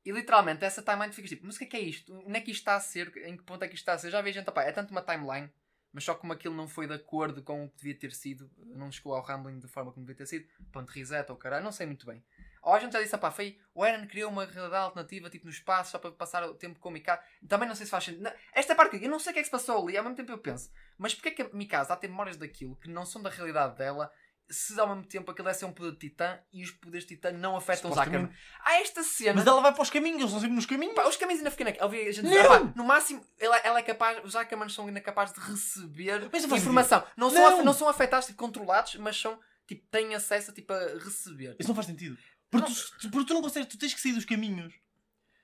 e 0.04 0.10
literalmente 0.10 0.64
essa 0.64 0.82
timeline 0.82 1.10
tu 1.10 1.16
ficas 1.16 1.30
tipo, 1.30 1.46
mas 1.46 1.54
o 1.56 1.58
que 1.58 1.64
é 1.64 1.68
que 1.68 1.76
é 1.76 1.80
isto? 1.80 2.12
Onde 2.12 2.36
é 2.36 2.40
que 2.40 2.50
isto 2.50 2.60
está 2.60 2.74
a 2.74 2.80
ser? 2.80 3.16
Em 3.18 3.36
que 3.36 3.44
ponto 3.44 3.64
é 3.64 3.68
que 3.68 3.74
isto 3.74 3.82
está 3.82 3.92
a 3.92 3.98
ser? 3.98 4.10
Já 4.10 4.20
vi 4.20 4.32
gente, 4.32 4.48
é 4.48 4.72
tanto 4.72 4.90
uma 4.90 5.02
timeline, 5.02 5.48
mas 5.92 6.04
só 6.04 6.14
como 6.14 6.32
aquilo 6.32 6.54
não 6.54 6.66
foi 6.66 6.86
de 6.86 6.94
acordo 6.94 7.42
com 7.42 7.64
o 7.64 7.68
que 7.68 7.76
devia 7.78 7.94
ter 7.94 8.12
sido, 8.12 8.50
não 8.58 8.90
chegou 8.90 9.14
ao 9.14 9.22
rambling 9.22 9.58
da 9.58 9.68
forma 9.68 9.92
como 9.92 10.06
devia 10.06 10.16
ter 10.16 10.26
sido, 10.26 10.46
ponto 10.72 10.90
reset 10.90 11.30
ou 11.30 11.36
caralho, 11.36 11.64
não 11.64 11.72
sei 11.72 11.86
muito 11.86 12.06
bem. 12.06 12.24
Ou 12.62 12.72
a 12.72 12.78
gente 12.78 12.92
já 12.92 13.02
disse, 13.02 13.14
opá, 13.14 13.30
foi 13.30 13.58
o 13.74 13.84
Eren 13.84 14.06
criou 14.06 14.30
uma 14.30 14.44
realidade 14.44 14.84
alternativa, 14.84 15.28
tipo 15.28 15.46
no 15.46 15.50
espaço, 15.50 15.90
só 15.90 15.98
para 15.98 16.12
passar 16.12 16.44
o 16.44 16.54
tempo 16.54 16.78
com 16.78 16.90
o 16.90 16.92
Mikasa. 16.92 17.20
Também 17.48 17.68
não 17.68 17.74
sei 17.74 17.86
se 17.86 17.90
faz 17.90 18.04
sentido. 18.04 18.30
Esta 18.54 18.74
parte 18.74 19.02
eu 19.02 19.10
não 19.10 19.18
sei 19.18 19.32
o 19.32 19.34
que 19.34 19.40
é 19.40 19.42
que 19.42 19.46
se 19.46 19.50
passou 19.50 19.82
ali, 19.82 19.96
ao 19.96 20.04
mesmo 20.04 20.16
tempo 20.16 20.30
eu 20.30 20.38
penso, 20.38 20.70
mas 20.96 21.12
porquê 21.12 21.30
é 21.30 21.32
que 21.32 21.42
a 21.42 21.48
Mikasa 21.52 21.92
a 21.92 21.96
ter 21.96 22.08
memórias 22.08 22.36
daquilo 22.36 22.76
que 22.76 22.88
não 22.88 23.04
são 23.04 23.20
da 23.20 23.30
realidade 23.30 23.76
dela? 23.76 24.12
Se 24.52 24.78
ao 24.78 24.86
mesmo 24.86 25.04
tempo 25.04 25.30
aquilo 25.30 25.48
é 25.48 25.54
ser 25.54 25.64
um 25.64 25.72
poder 25.72 25.92
de 25.92 25.98
titã 25.98 26.38
e 26.52 26.62
os 26.62 26.70
poderes 26.70 27.06
de 27.06 27.16
titã 27.16 27.32
não 27.32 27.56
afetam 27.56 27.90
os 27.90 27.96
Ackerman. 27.96 28.30
Há 28.60 28.80
esta 28.80 29.02
cena. 29.02 29.34
Mas 29.34 29.46
ela 29.46 29.60
vai 29.60 29.72
para 29.72 29.82
os 29.82 29.90
caminhos, 29.90 30.18
eles 30.18 30.26
estão 30.30 30.40
sempre 30.40 30.56
nos 30.56 30.66
caminhos. 30.66 30.94
Pá, 30.94 31.08
os 31.08 31.16
caminhos 31.16 31.40
ainda 31.40 31.50
ficam 31.50 31.64
naquela. 31.64 31.90
A 31.90 32.12
gente 32.12 32.22
Não! 32.22 32.30
dizer, 32.30 32.46
pá, 32.46 32.72
no 32.76 32.84
máximo, 32.84 33.24
ela, 33.40 33.56
ela 33.58 33.78
é 33.78 33.82
capaz, 33.82 34.22
os 34.24 34.36
Ackermans 34.36 34.74
são 34.74 34.86
ainda 34.86 35.00
capazes 35.00 35.34
de 35.34 35.40
receber 35.40 36.28
Mas 36.30 36.44
não 36.44 36.56
informação. 36.56 37.04
Não 37.16 37.30
são, 37.30 37.56
Não! 37.58 37.64
não 37.64 37.72
são 37.72 37.88
afetados, 37.88 38.26
tipo, 38.26 38.38
controlados, 38.38 38.94
mas 38.96 39.18
são, 39.18 39.38
tipo, 39.66 39.86
têm 39.90 40.14
acesso 40.14 40.52
tipo, 40.52 40.72
a 40.72 40.78
receber. 41.02 41.56
Isso 41.58 41.68
não 41.68 41.74
faz 41.74 41.86
sentido. 41.86 42.18
Porque, 42.50 42.70
tu, 43.00 43.10
porque 43.10 43.26
tu 43.26 43.34
não 43.34 43.40
consegues, 43.40 43.68
tu 43.68 43.78
tens 43.78 43.94
que 43.94 44.00
sair 44.00 44.12
dos 44.12 44.26
caminhos. 44.26 44.74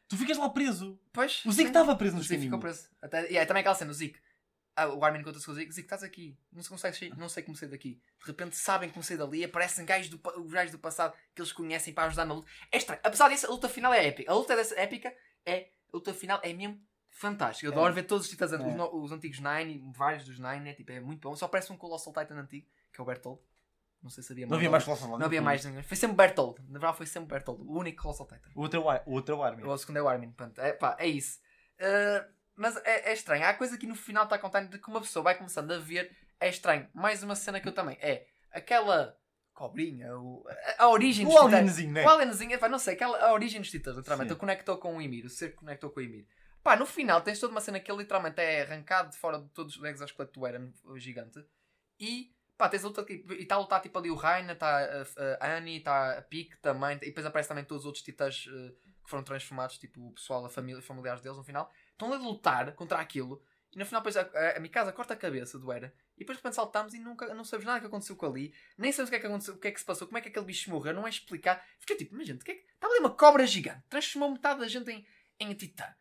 Tu 0.09 0.17
ficas 0.17 0.37
lá 0.37 0.49
preso. 0.51 0.99
Pois, 1.13 1.43
O 1.45 1.53
Zeke 1.53 1.69
estava 1.69 1.95
preso 1.97 2.15
O 2.15 2.19
nos 2.19 2.27
Zeke 2.27 2.43
ficou 2.43 2.59
preso. 2.59 2.89
Até, 3.01 3.31
e 3.31 3.37
é 3.37 3.45
também 3.47 3.61
aquela 3.61 3.75
cena, 3.75 3.91
o 3.91 3.95
Zeke. 3.95 4.19
Ah, 4.79 4.89
o 4.95 5.05
Armin 5.05 5.23
conta-se 5.23 5.45
com 5.47 5.53
o 5.53 5.55
Zeke, 5.55 5.73
Zeke, 5.73 5.87
estás 5.87 6.03
aqui, 6.03 6.37
não, 6.53 6.63
se 6.63 6.69
consegue 6.69 6.97
sair, 6.97 7.17
não 7.17 7.29
sei 7.29 7.43
como 7.43 7.57
sair 7.57 7.69
daqui. 7.69 8.01
De 8.21 8.27
repente 8.27 8.57
sabem 8.57 8.89
como 8.91 9.03
sair 9.03 9.17
dali, 9.17 9.45
aparecem 9.45 9.85
gajos 9.85 10.09
do, 10.11 10.19
gajos 10.49 10.73
do 10.73 10.79
passado 10.79 11.15
que 11.35 11.41
eles 11.43 11.53
conhecem 11.53 11.93
para 11.93 12.05
ajudar 12.09 12.25
na 12.25 12.35
luta. 12.35 12.49
É 12.71 12.77
estranho. 12.79 13.01
Apesar 13.05 13.29
disso, 13.29 13.47
a 13.47 13.51
luta 13.51 13.69
final 13.69 13.93
é 13.93 14.07
épica. 14.07 14.31
A 14.31 14.35
luta 14.35 14.55
dessa 14.57 14.75
épica 14.81 15.15
é. 15.45 15.71
A 15.93 15.97
luta 15.97 16.13
final 16.15 16.41
é 16.43 16.53
mesmo 16.53 16.81
fantástica. 17.11 17.67
Eu 17.67 17.73
adoro 17.73 17.93
ver 17.95 18.05
todos 18.05 18.27
os 18.27 18.31
titãs, 18.31 18.53
É. 18.53 18.57
os, 18.57 18.75
no- 18.75 19.03
os 19.03 19.11
antigos 19.11 19.41
Nine, 19.41 19.83
vários 19.97 20.25
dos 20.25 20.39
Nine, 20.39 20.69
é, 20.71 20.75
tipo, 20.75 20.93
é 20.93 21.01
muito 21.01 21.29
bom. 21.29 21.35
Só 21.35 21.49
parece 21.49 21.73
um 21.73 21.77
Colossal 21.77 22.13
Titan 22.13 22.37
antigo, 22.37 22.67
que 22.93 23.01
é 23.01 23.03
o 23.03 23.07
Bertold. 23.07 23.41
Não 24.01 24.11
sei 24.11 24.23
se 24.23 24.33
havia 24.33 24.47
Não 24.47 24.57
havia 24.57 24.71
mais. 24.71 24.85
Colossal 24.85 25.19
Não 25.19 25.27
havia 25.27 25.43
mais 25.43 25.65
ninguém. 25.65 25.83
Foi 25.83 25.97
sempre 25.97 26.17
Bertold. 26.17 26.61
Na 26.69 26.79
verdade, 26.79 26.97
foi 26.97 27.07
sempre 27.07 27.31
Bertold. 27.31 27.63
O 27.63 27.79
único 27.79 28.01
Colossal 28.03 28.27
Titan. 28.29 28.51
O 28.55 28.61
outro 28.61 28.79
é 28.81 28.83
o 29.05 29.11
o 29.11 29.15
outro 29.15 29.35
é 29.35 29.39
o 29.39 29.43
Armin. 29.43 29.65
O 29.65 29.77
segundo 29.77 29.97
é 29.97 30.03
o 30.03 30.09
Armin. 30.09 30.31
Pronto. 30.31 30.61
É, 30.61 30.73
pá, 30.73 30.97
é 31.01 31.09
isso. 31.09 31.41
Uh, 31.81 32.33
mas 32.59 32.77
é, 32.79 33.11
é 33.11 33.13
estranho. 33.13 33.45
Há 33.45 33.55
coisa 33.55 33.79
que 33.79 33.87
no 33.87 33.95
final 33.95 34.25
está 34.25 34.39
contando 34.39 34.69
de 34.69 34.79
que 34.79 34.89
uma 34.89 35.01
pessoa 35.01 35.23
vai 35.23 35.37
começando 35.37 35.71
a 35.71 35.79
ver. 35.79 36.15
É 36.41 36.49
estranho. 36.49 36.89
Mais 36.95 37.23
uma 37.23 37.35
cena 37.35 37.61
que 37.61 37.69
eu 37.69 37.73
também. 37.73 37.97
É 38.01 38.27
aquela 38.53 39.17
cobrinha. 39.55 40.17
O, 40.17 40.45
a, 40.79 40.85
a 40.85 40.89
origem 40.89 41.27
O 41.27 41.29
dos 41.29 41.37
titãs. 41.39 41.55
alienzinho, 41.55 41.93
né? 41.93 42.05
O 42.05 42.09
alienzinho. 42.09 42.59
Pá, 42.59 42.69
não 42.69 42.79
sei. 42.79 42.95
Aquela, 42.95 43.19
a 43.19 43.33
origem 43.33 43.61
dos 43.61 43.71
titãs, 43.71 43.97
literalmente. 43.97 44.33
Ele 44.33 44.39
conectou 44.39 44.77
com 44.79 44.97
o 44.97 45.03
Ymir. 45.03 45.27
O 45.27 45.31
ser 45.31 45.55
conectou 45.55 45.91
com 45.91 46.01
o 46.01 46.03
Ymir. 46.03 46.27
Pá, 46.63 46.77
no 46.77 46.85
final 46.87 47.21
tens 47.23 47.39
toda 47.41 47.53
uma 47.53 47.61
cena 47.61 47.81
que 47.81 47.91
ele 47.91 47.99
literalmente 47.99 48.41
é 48.41 48.63
arrancado 48.63 49.11
de 49.11 49.17
fora 49.17 49.39
de 49.39 49.49
todos 49.51 49.77
os 49.77 49.85
exoesqueleto 49.85 50.39
do 50.39 50.47
Eren, 50.47 50.73
o 50.85 50.99
gigante. 50.99 51.45
E 51.99 52.33
pá, 52.57 52.69
tens 52.69 52.85
a 52.85 52.89
luta 52.89 53.01
aqui. 53.01 53.25
E 53.31 53.43
está 53.43 53.55
a 53.55 53.59
lutar 53.59 53.81
tipo 53.81 53.99
ali 53.99 54.11
o 54.11 54.15
Raina, 54.17 54.53
está 54.53 54.79
a, 54.79 55.47
a 55.47 55.57
Annie, 55.57 55.79
está 55.79 56.19
a 56.19 56.23
Pique 56.23 56.57
também. 56.59 56.97
E 56.97 57.07
depois 57.07 57.25
aparece 57.25 57.49
também 57.49 57.65
todos 57.65 57.83
os 57.83 57.87
outros 57.87 58.05
titãs 58.05 58.47
eh, 58.49 58.73
que 59.03 59.09
foram 59.11 59.23
transformados, 59.25 59.79
tipo 59.79 60.09
o 60.09 60.13
pessoal, 60.13 60.45
a 60.45 60.51
família, 60.51 60.83
familiares 60.83 61.23
deles 61.23 61.39
no 61.39 61.45
final. 61.45 61.71
Estão 61.99 62.13
a 62.13 62.17
lutar 62.17 62.73
contra 62.77 62.99
aquilo. 62.99 63.43
E 63.73 63.79
no 63.79 63.85
final 63.85 64.01
depois 64.01 64.17
a, 64.17 64.21
a, 64.21 64.57
a 64.57 64.61
Mikasa 64.61 64.93
corta 64.93 65.15
a 65.15 65.17
cabeça 65.17 65.59
do 65.59 65.73
Eren. 65.73 65.91
E 66.17 66.21
depois 66.21 66.39
de 66.39 66.43
repente 66.43 66.55
saltamos 66.55 66.95
e 66.95 67.01
nunca, 67.01 67.35
não 67.35 67.45
sabes 67.45 67.67
nada 67.67 67.81
que 67.81 67.87
aconteceu 67.87 68.15
com 68.15 68.27
ali. 68.27 68.55
Nem 68.79 68.93
sabes 68.93 69.09
o 69.09 69.11
que 69.11 69.17
é 69.17 69.21
que 69.21 69.27
aconteceu, 69.27 69.55
o 69.55 69.59
que 69.59 69.67
é 69.67 69.73
que 69.73 69.81
se 69.81 69.85
passou, 69.85 70.07
como 70.07 70.17
é 70.17 70.21
que 70.21 70.29
aquele 70.29 70.47
bicho 70.47 70.71
morreu. 70.71 70.95
Não 70.95 71.05
é 71.05 71.11
explicar. 71.11 71.67
Fiquei 71.81 71.97
tipo, 71.97 72.15
mas 72.15 72.29
gente, 72.29 72.43
o 72.43 72.45
que 72.45 72.53
é 72.53 72.55
que... 72.55 72.65
Estava 72.73 72.93
ali 72.93 73.01
uma 73.01 73.11
cobra 73.11 73.45
gigante. 73.45 73.83
Transformou 73.91 74.31
metade 74.31 74.61
da 74.61 74.69
gente 74.69 74.89
em, 74.93 75.05
em 75.41 75.53
titã. 75.55 75.93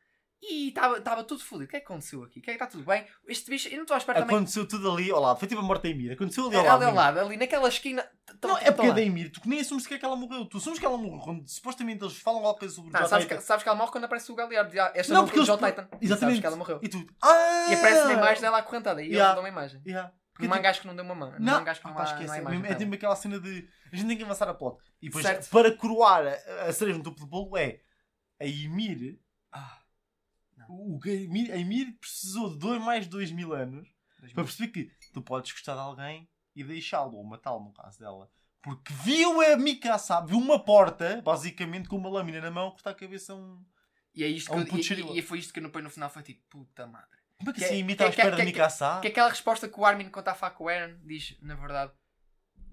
E 0.42 0.70
estava 0.70 1.24
tudo 1.24 1.44
fodido. 1.44 1.66
O 1.66 1.68
que 1.68 1.78
é 1.78 1.80
que 1.80 1.86
aconteceu 1.86 2.24
aqui? 2.24 2.40
O 2.40 2.42
que 2.44 2.52
é 2.52 2.54
que 2.56 2.64
está 2.64 2.68
tudo 2.68 2.86
bem? 2.86 3.06
Este 3.28 3.50
bicho, 3.50 3.68
eu 3.70 3.76
não 3.78 3.82
estou 3.82 3.96
à 3.96 3.98
espera 3.98 4.20
também. 4.20 4.36
Aconteceu 4.36 4.68
tudo 4.68 4.92
ali 4.92 5.10
ao 5.10 5.20
lado. 5.20 5.40
Foi 5.40 5.48
tipo 5.48 5.62
a 5.62 5.64
morte 5.64 5.84
da 5.84 5.90
Emir. 5.90 6.12
Aconteceu 6.14 6.46
ali 6.46 6.56
É, 6.56 6.60
ao 6.68 6.76
ali 6.76 6.86
ao 6.86 6.94
lado, 6.94 7.20
ali 7.20 7.38
naquela 7.38 7.68
esquina. 7.68 8.08
Não, 8.44 8.58
é 8.58 8.72
porque 8.72 8.92
é 8.92 8.94
da. 8.94 9.02
Emir. 9.02 9.32
Tu 9.32 9.42
nem 9.46 9.60
assumes 9.62 9.88
que 9.88 9.96
é 9.96 9.98
que 9.98 10.06
ela 10.06 10.16
morreu. 10.16 10.46
Tu 10.46 10.58
assumes 10.58 10.78
que 10.78 10.86
ela 10.86 10.98
morreu. 10.98 11.20
Quando 11.22 11.48
supostamente 11.48 12.04
eles 12.04 12.18
falam 12.18 12.40
alguma 12.40 12.58
coisa 12.60 12.74
sobre 12.76 12.92
o 12.92 12.94
Não, 12.94 13.00
Jota 13.00 13.10
sabes, 13.22 13.44
sabes 13.44 13.64
que 13.64 13.70
ela 13.70 13.78
morre 13.78 13.92
quando 13.92 14.04
aparece 14.04 14.32
o 14.32 14.36
Galliard. 14.36 14.80
Ah, 14.80 14.92
Esta 14.94 15.14
Não, 15.14 15.22
não, 15.22 15.28
porque 15.28 15.40
o 15.40 15.58
Titan. 15.58 15.88
Exatamente. 16.00 16.20
Sabes 16.20 16.40
que 16.40 16.46
ela 16.46 16.56
morreu. 16.56 16.80
E 16.84 16.88
tu. 16.88 17.06
Ah! 17.22 17.68
E 17.70 17.74
aparece 17.74 18.02
uma 18.04 18.14
imagem 18.14 18.42
dela 18.42 18.58
acorrentada. 18.60 19.02
E 19.02 19.08
Yeah. 19.08 19.24
eles 19.26 19.36
dão 19.36 19.44
uma 19.44 19.50
imagem. 19.50 19.82
Yeah. 19.88 20.14
Porque 20.34 20.46
Um 20.46 20.50
tipo, 20.50 20.56
mangás 20.56 20.80
que 20.80 20.86
não 20.86 20.96
deu 20.96 21.04
uma 21.04 21.16
mão. 21.16 21.34
Não, 21.40 21.54
mangás 21.54 21.80
que 21.80 21.86
não, 21.86 21.98
há, 21.98 22.04
esquece. 22.04 22.26
não 22.28 22.34
há 22.34 22.38
é, 22.38 22.42
imagem. 22.42 22.72
é 22.72 22.76
tipo 22.76 22.94
aquela 22.94 23.16
cena 23.16 23.40
de 23.40 23.68
a 23.92 23.96
gente 23.96 24.08
tem 24.08 24.18
que 24.18 24.24
avançar 24.24 24.48
a 24.48 24.54
plot. 24.54 24.78
E 25.02 25.08
depois, 25.10 25.48
para 25.48 25.76
coroar 25.76 26.28
a, 26.68 26.72
cereja 26.72 26.98
no 26.98 27.04
topo 27.04 27.20
do 27.20 27.26
bolo, 27.26 27.58
é 27.58 27.80
a 28.40 28.46
Ymir. 28.46 29.18
Não. 30.70 30.95
O, 30.95 30.99
que 30.99 31.09
a 31.09 31.55
Ymir 31.57 31.97
precisou 31.99 32.49
de 32.51 32.57
dois, 32.59 32.82
mais 32.82 33.05
de 33.05 33.09
2 33.11 33.32
mil 33.32 33.53
anos 33.53 33.88
dois 34.20 34.34
para 34.34 34.43
mil. 34.43 34.51
perceber 34.53 34.72
que 34.72 35.11
tu 35.13 35.22
podes 35.22 35.51
gostar 35.51 35.74
de 35.76 35.80
alguém 35.82 36.30
e 36.55 36.63
deixá-lo, 36.63 37.15
ou 37.18 37.24
matá-lo, 37.24 37.63
no 37.65 37.74
caso 37.74 37.99
dela. 37.99 38.30
Porque 38.61 38.91
viu 38.93 39.39
a 39.41 39.55
Mikasa, 39.55 40.22
viu 40.26 40.38
uma 40.38 40.59
porta, 40.63 41.22
basicamente 41.22 41.88
com 41.88 41.95
uma 41.97 42.09
lâmina 42.09 42.41
na 42.41 42.51
mão, 42.51 42.72
cortar 42.72 42.89
a 42.91 42.95
cabeça 42.95 43.34
a 43.34 43.36
um. 43.36 43.63
E 44.13 44.24
é 44.24 44.28
isto 44.28 44.51
É 44.51 44.55
um 44.55 44.63
que, 44.65 44.72
puto 44.72 44.93
e- 44.93 45.20
e, 45.20 45.22
foi 45.22 45.38
isto 45.39 45.53
que 45.53 45.59
eu 45.59 45.63
depois 45.63 45.84
no 45.84 45.89
final 45.91 46.09
foi 46.09 46.24
tipo, 46.24 46.41
puta 46.49 46.88
madre. 46.88 47.07
Como 47.38 47.51
é 47.51 47.53
que 47.53 47.59
Que- 47.59 47.65
assim 47.65 47.76
a 47.76 47.78
Ymir 47.78 47.88
que- 47.88 47.91
está 47.93 48.05
à 48.05 48.07
que- 48.09 48.15
espera 48.20 48.36
que- 48.36 48.41
de 48.41 48.45
Mikasa? 48.47 48.99
Que 49.01 49.07
aquela 49.09 49.30
resposta 49.30 49.70
que 49.70 49.80
o 49.80 49.86
Armin, 49.86 50.05
quando 50.09 50.20
está 50.24 50.32
a 50.32 50.36
falar 50.36 50.51
com 50.53 50.63
o 50.63 50.70
Eren, 50.70 50.97
diz, 51.05 51.38
na 51.41 51.53
verdade, 51.55 51.93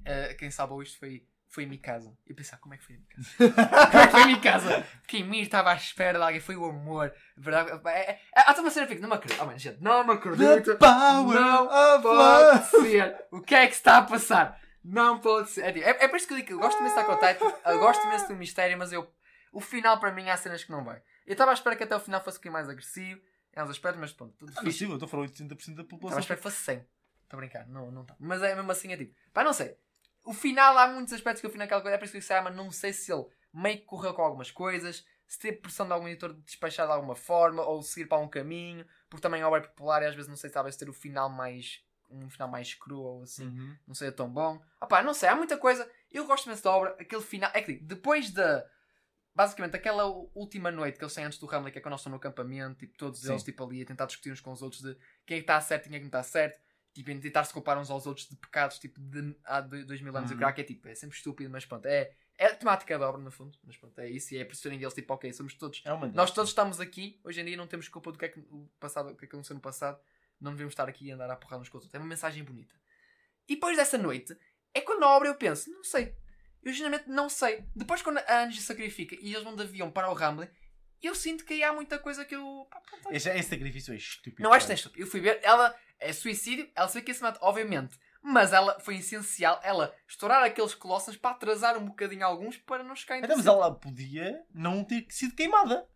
eh, 0.07 0.35
quem 0.35 0.51
salvou 0.51 0.83
isto 0.83 0.99
foi, 0.99 1.29
foi 1.55 1.65
a 1.65 1.69
Mikasa. 1.69 2.17
E 2.27 2.31
eu 2.31 2.37
pensava, 2.37 2.61
como 2.61 2.75
é 2.75 2.79
que 2.79 2.85
foi 2.85 2.97
a 2.97 2.99
Mikasa? 2.99 3.31
como 3.91 4.03
é 4.03 4.07
que 4.07 4.13
foi 4.13 4.23
a 4.23 4.27
Mikasa? 4.27 4.87
Que 5.07 5.17
Ymir 5.19 5.43
estava 5.43 5.71
à 5.73 5.75
espera 5.75 6.19
de 6.19 6.25
alguém, 6.25 6.41
foi 6.41 6.57
o 6.57 6.65
amor. 6.65 7.15
Verdade, 7.37 7.71
é, 7.89 8.11
é, 8.13 8.21
há 8.35 8.47
toda 8.53 8.63
uma 8.63 8.71
cena 8.71 8.87
que 8.87 8.97
não 8.97 9.09
me 9.09 9.15
acredito. 9.15 9.41
Oh, 9.43 9.47
man, 9.47 9.59
gente, 9.59 9.81
não 9.83 10.05
me 10.05 10.13
acredito. 10.15 10.73
The 10.73 10.75
power 10.77 11.41
Não 11.41 11.65
of 11.67 12.03
Pode 12.03 12.17
love! 12.17 12.89
ser. 12.91 13.25
O 13.31 13.41
que 13.41 13.55
é 13.55 13.67
que 13.67 13.75
está 13.75 13.99
a 13.99 14.03
passar? 14.03 14.61
Não 14.83 15.19
pode 15.19 15.51
ser. 15.51 15.63
É, 15.65 15.73
tipo, 15.73 15.87
é, 15.87 15.91
é 16.05 16.09
por 16.09 16.17
isso 16.17 16.27
que 16.27 16.33
eu 16.35 16.37
digo 16.37 16.49
que 16.49 16.53
eu 16.55 16.59
gosto 16.59 16.79
imenso 16.81 16.99
on 17.01 17.17
Titan, 17.17 17.53
eu 17.71 17.79
gosto 17.79 18.05
imenso 18.07 18.29
do 18.29 18.35
mistério, 18.37 18.77
mas 18.77 18.93
eu, 18.93 19.11
o 19.53 19.61
final 19.61 19.99
para 19.99 20.13
mim 20.13 20.29
há 20.29 20.37
cenas 20.37 20.63
que 20.65 20.71
não 20.71 20.85
vai. 20.85 21.01
Eu 21.27 21.33
estava 21.33 21.53
à 21.53 21.55
espera 21.55 21.75
que 21.77 21.85
até 21.85 21.97
o 21.97 22.01
final 22.01 22.23
fosse 22.23 22.37
um 22.37 22.41
bocadinho 22.41 22.53
mais 22.53 22.69
agressivo, 22.69 23.21
em 23.57 23.61
alguns 23.61 23.77
aspectos, 23.77 24.01
mas 24.01 24.13
pronto, 24.13 24.35
tudo 24.37 24.53
Ah, 24.57 24.61
fixe. 24.61 24.79
sei, 24.81 24.89
eu 24.89 24.95
estou 24.95 25.07
a 25.07 25.09
falar 25.09 25.23
80% 25.25 25.49
da 25.49 25.55
Estava 25.55 25.81
à 25.83 25.85
população. 25.89 26.19
espera 26.21 26.37
que 26.37 26.43
fosse 26.43 26.57
100. 26.59 26.77
Estou 26.77 26.87
a 27.33 27.37
brincar, 27.37 27.67
não, 27.67 27.91
não 27.91 28.03
está. 28.03 28.15
Mas 28.21 28.43
é 28.43 28.55
mesmo 28.55 28.71
assim, 28.71 28.93
é 28.93 28.97
tipo, 28.97 29.15
pá, 29.33 29.43
não 29.43 29.53
sei. 29.55 29.75
O 30.25 30.33
final, 30.33 30.77
há 30.79 30.87
muitos 30.89 31.13
aspectos 31.13 31.41
que 31.41 31.47
eu 31.47 31.51
fui 31.51 31.59
naquela 31.59 31.81
coisa, 31.83 31.95
é 31.95 31.99
por 31.99 32.05
isso 32.05 32.13
que 32.13 32.17
eu 32.17 32.21
disse, 32.21 32.33
ah, 32.33 32.43
mas 32.43 32.57
não 32.57 32.71
sei 32.71 32.93
se 32.93 33.13
ele 33.13 33.27
meio 33.53 33.79
que 33.79 33.85
correu 33.85 34.15
com 34.15 34.23
algumas 34.23 34.51
coisas, 34.51 35.05
se 35.27 35.39
teve 35.39 35.59
pressão 35.59 35.87
de 35.87 35.93
algum 35.93 36.09
editor 36.09 36.33
de 36.33 36.41
despachar 36.43 36.87
de 36.87 36.93
alguma 36.93 37.15
forma, 37.15 37.63
ou 37.63 37.83
seguir 37.83 38.07
para 38.09 38.19
um 38.19 38.29
caminho, 38.29 38.87
porque 39.09 39.23
também 39.23 39.43
a 39.43 39.47
obra 39.49 39.61
é 39.61 39.63
popular 39.67 40.03
e 40.03 40.07
às 40.07 40.15
vezes 40.15 40.29
não 40.29 40.37
sei 40.37 40.49
se 40.51 40.55
talvez 40.55 40.77
ter 40.77 40.89
o 40.89 40.93
final 40.93 41.29
mais. 41.29 41.83
um 42.11 42.29
final 42.31 42.49
mais 42.49 42.75
cru 42.75 43.01
ou 43.01 43.23
assim 43.23 43.47
Uhum. 43.47 43.77
não 43.87 43.95
seja 43.95 44.13
tão 44.13 44.29
bom. 44.31 44.61
Opá, 44.81 45.03
não 45.03 45.15
sei, 45.15 45.29
há 45.29 45.35
muita 45.37 45.57
coisa. 45.59 45.89
Eu 46.11 46.27
gosto 46.27 46.47
imenso 46.47 46.63
da 46.65 46.71
obra. 46.71 46.97
Aquele 47.01 47.23
final. 47.23 47.51
É 47.55 47.61
que 47.63 47.75
depois 47.75 48.31
da. 48.31 48.65
Basicamente, 49.35 49.75
aquela 49.75 50.05
última 50.33 50.71
noite 50.71 50.97
que 50.97 51.05
eles 51.05 51.13
têm 51.15 51.25
antes 51.25 51.39
do 51.41 51.53
Hamlet, 51.53 51.73
que 51.73 51.79
é 51.79 51.83
quando 51.83 51.91
nós 51.93 52.01
estão 52.01 52.11
no 52.11 52.17
acampamento, 52.19 52.79
tipo, 52.79 52.97
todos 52.97 53.21
Sim. 53.21 53.31
eles 53.31 53.43
tipo, 53.43 53.65
ali 53.65 53.83
a 53.83 53.87
tentar 53.87 54.07
discutir 54.07 54.31
uns 54.31 54.41
com 54.41 54.53
os 54.53 54.63
outros 54.63 54.81
de 54.83 54.97
quem 55.27 55.39
é 55.39 55.41
que 55.41 55.43
está 55.45 55.61
certo 55.61 55.87
e 55.87 55.89
quem 55.89 55.97
é 55.97 55.99
que 55.99 56.05
não 56.05 56.09
está 56.09 56.23
certo. 56.23 56.61
Tipo, 56.95 57.11
em 57.11 57.21
tentar 57.21 57.43
se 57.45 57.53
culpar 57.53 57.77
uns 57.77 57.91
aos 57.91 58.07
outros 58.07 58.29
de 58.29 58.37
pecados, 58.37 58.79
tipo, 58.79 59.01
de 59.01 59.37
há 59.45 59.61
dois 59.61 60.01
mil 60.01 60.17
anos. 60.17 60.31
Uhum. 60.31 60.37
O 60.37 60.39
crack 60.39 60.61
é 60.61 60.65
tipo, 60.65 60.87
é 60.87 60.95
sempre 60.95 61.17
estúpido, 61.17 61.51
mas 61.51 61.67
pronto, 61.67 61.85
é, 61.87 62.13
é 62.39 62.47
a 62.47 62.55
temática 62.55 62.97
da 62.97 63.09
obra, 63.09 63.21
no 63.21 63.33
fundo. 63.33 63.59
Mas 63.65 63.77
pronto, 63.77 63.99
é 63.99 64.09
isso. 64.09 64.33
E 64.33 64.39
é 64.39 64.45
perceberem 64.45 64.81
eles, 64.81 64.95
tipo, 64.95 65.13
ok, 65.13 65.33
somos 65.33 65.55
todos 65.55 65.83
É 65.85 65.91
nós 66.13 66.31
todos 66.31 66.51
estamos 66.51 66.79
aqui, 66.81 67.21
hoje 67.25 67.41
em 67.41 67.45
dia 67.45 67.57
não 67.57 67.67
temos 67.67 67.89
culpa 67.89 68.13
do 68.13 68.19
que 68.19 68.25
é 68.25 68.29
que 68.29 68.39
o 68.39 68.71
passado, 68.79 69.11
o 69.11 69.17
que 69.17 69.25
é 69.25 69.29
que 69.29 69.35
aconteceu 69.35 69.55
no 69.55 69.61
passado, 69.61 70.01
não 70.41 70.53
devemos 70.53 70.73
estar 70.73 70.89
aqui 70.89 71.11
a 71.11 71.17
andar 71.17 71.31
a 71.31 71.37
porrar 71.37 71.61
uns 71.61 71.69
com 71.69 71.79
os 71.79 71.85
outros. 71.85 71.95
É 71.95 71.99
uma 71.99 72.07
mensagem 72.07 72.45
bonita. 72.45 72.75
E 73.49 73.57
depois 73.57 73.77
dessa 73.77 73.99
noite, 73.99 74.37
é 74.73 74.81
quando 74.81 75.03
a 75.03 75.17
obra 75.17 75.29
eu 75.29 75.35
penso, 75.35 75.71
não 75.71 75.83
sei. 75.83 76.15
Eu 76.63 76.73
geralmente 76.73 77.09
não 77.09 77.29
sei. 77.29 77.65
Depois 77.75 78.03
quando 78.03 78.19
a 78.19 78.45
Angie 78.45 78.63
sacrifica 78.63 79.17
e 79.21 79.33
eles 79.33 79.43
vão 79.43 79.55
de 79.55 79.63
avião 79.63 79.91
para 79.91 80.09
o 80.09 80.15
Ramblin, 80.15 80.49
eu 81.03 81.15
sinto 81.15 81.45
que 81.45 81.55
aí 81.55 81.63
há 81.63 81.73
muita 81.73 81.99
coisa 81.99 82.25
que 82.25 82.35
eu. 82.35 82.67
pá. 83.03 83.11
Esse, 83.13 83.29
esse 83.31 83.51
sacrifício 83.51 83.93
é 83.93 83.97
estúpido. 83.97 84.43
Não 84.43 84.53
acho 84.53 84.67
que 84.67 84.73
é 84.73 84.75
estúpido. 84.75 85.03
Eu 85.03 85.07
fui 85.07 85.21
ver, 85.21 85.39
ela 85.43 85.75
é 85.99 86.13
suicídio, 86.13 86.69
ela 86.75 86.89
sabe 86.89 87.05
que 87.05 87.11
ia 87.11 87.15
se 87.15 87.23
mata, 87.23 87.39
obviamente. 87.43 87.99
Mas 88.23 88.53
ela 88.55 88.81
foi 88.81 88.97
essencial, 88.97 89.61
ela 89.63 89.95
estourar 90.09 90.43
aqueles 90.43 90.75
colossos 90.75 91.15
para 91.17 91.33
atrasar 91.33 91.77
um 91.77 91.85
bocadinho 91.85 92.25
alguns 92.25 92.57
para 92.57 92.83
não 92.83 92.97
chegar 92.97 93.19
em 93.19 93.25
Então, 93.25 93.37
mas 93.37 93.47
ela 93.47 93.75
podia 93.75 94.43
não 94.55 94.83
ter 94.83 95.07
sido 95.11 95.35
queimada. 95.35 95.87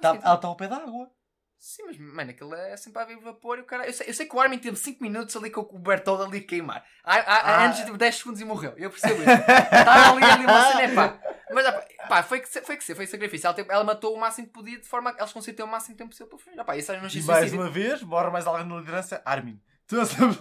Tá- 0.00 0.12
assim? 0.12 0.20
ela 0.24 0.34
está 0.34 0.48
ao 0.48 0.56
pé 0.56 0.66
da 0.68 0.76
água. 0.76 1.10
Sim, 1.58 1.84
mas, 1.86 1.98
mano, 1.98 2.30
aquilo 2.30 2.54
é 2.54 2.76
sempre 2.76 3.00
a 3.00 3.02
haver 3.02 3.18
vapor 3.18 3.58
e 3.58 3.62
o 3.62 3.64
cara. 3.64 3.86
Eu 3.86 3.92
sei, 3.92 4.08
eu 4.08 4.14
sei 4.14 4.26
que 4.26 4.36
o 4.36 4.40
Armin 4.40 4.58
teve 4.58 4.76
5 4.76 5.02
minutos 5.02 5.34
ali 5.36 5.50
com 5.50 5.62
o 5.62 5.78
Bertoldo 5.78 6.24
ali 6.24 6.38
a 6.38 6.46
queimar. 6.46 6.84
A, 7.02 7.14
a, 7.14 7.18
a 7.18 7.56
Ah. 7.56 7.66
Angie 7.66 7.84
teve 7.84 7.96
10 7.96 8.14
segundos 8.14 8.40
e 8.40 8.44
morreu. 8.44 8.74
Eu 8.76 8.90
percebo 8.90 9.14
isso. 9.20 9.30
Estava 9.30 10.12
ali, 10.16 10.24
ali 10.24 10.44
uma 10.44 10.62
cena, 10.68 10.82
é 10.82 10.94
pá. 10.94 11.20
Mas 11.52 11.64
pá, 12.08 12.22
foi 12.22 12.40
que 12.40 12.48
foi 12.60 12.76
que 12.76 12.84
se- 12.84 12.94
foi 12.94 13.06
sacrifício. 13.06 13.46
Ela, 13.48 13.56
ela 13.68 13.84
matou 13.84 14.14
o 14.14 14.18
máximo 14.18 14.46
que 14.48 14.52
podia 14.52 14.78
de 14.80 14.86
forma 14.86 15.12
que 15.14 15.20
eles 15.20 15.32
conseguiam 15.32 15.56
ter 15.56 15.62
o 15.62 15.66
máximo 15.68 15.94
de 15.94 15.98
tempo 15.98 16.10
possível 16.10 16.28
para 16.28 16.38
fugir. 16.38 16.64
Pá, 16.64 16.76
isso 16.76 16.92
não 16.92 17.06
E 17.06 17.10
sei 17.10 17.20
se 17.22 17.26
mais 17.26 17.52
uma 17.52 17.70
vez, 17.70 18.02
morre 18.02 18.30
mais 18.30 18.46
alguém 18.46 18.66
na 18.66 18.76
liderança. 18.78 19.22
Armin. 19.24 19.60
Tu 19.86 20.00
a 20.00 20.04
saber- 20.04 20.36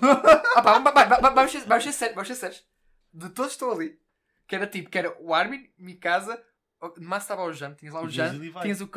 vamos- 1.22 1.52
ser- 1.52 1.62
ser 1.82 1.92
sérios, 1.94 2.16
vamos 2.16 2.28
ser 2.28 2.36
sérios. 2.36 2.66
De 3.14 3.30
todos 3.30 3.52
estão 3.52 3.72
ali. 3.72 4.00
Que 4.48 4.56
era 4.56 4.68
tipo, 4.68 4.90
que 4.90 4.98
era 4.98 5.16
o 5.20 5.34
Armin, 5.34 5.70
Mikasa, 5.78 6.42
de 6.98 7.06
massa 7.06 7.26
estava 7.26 7.44
o 7.44 7.54
Jan, 7.54 7.74
tinhas 7.74 7.94
lá 7.94 8.02
o 8.02 8.08
E 8.08 8.10
Jan, 8.10 8.30
tinhas 8.64 8.82
o 8.82 8.88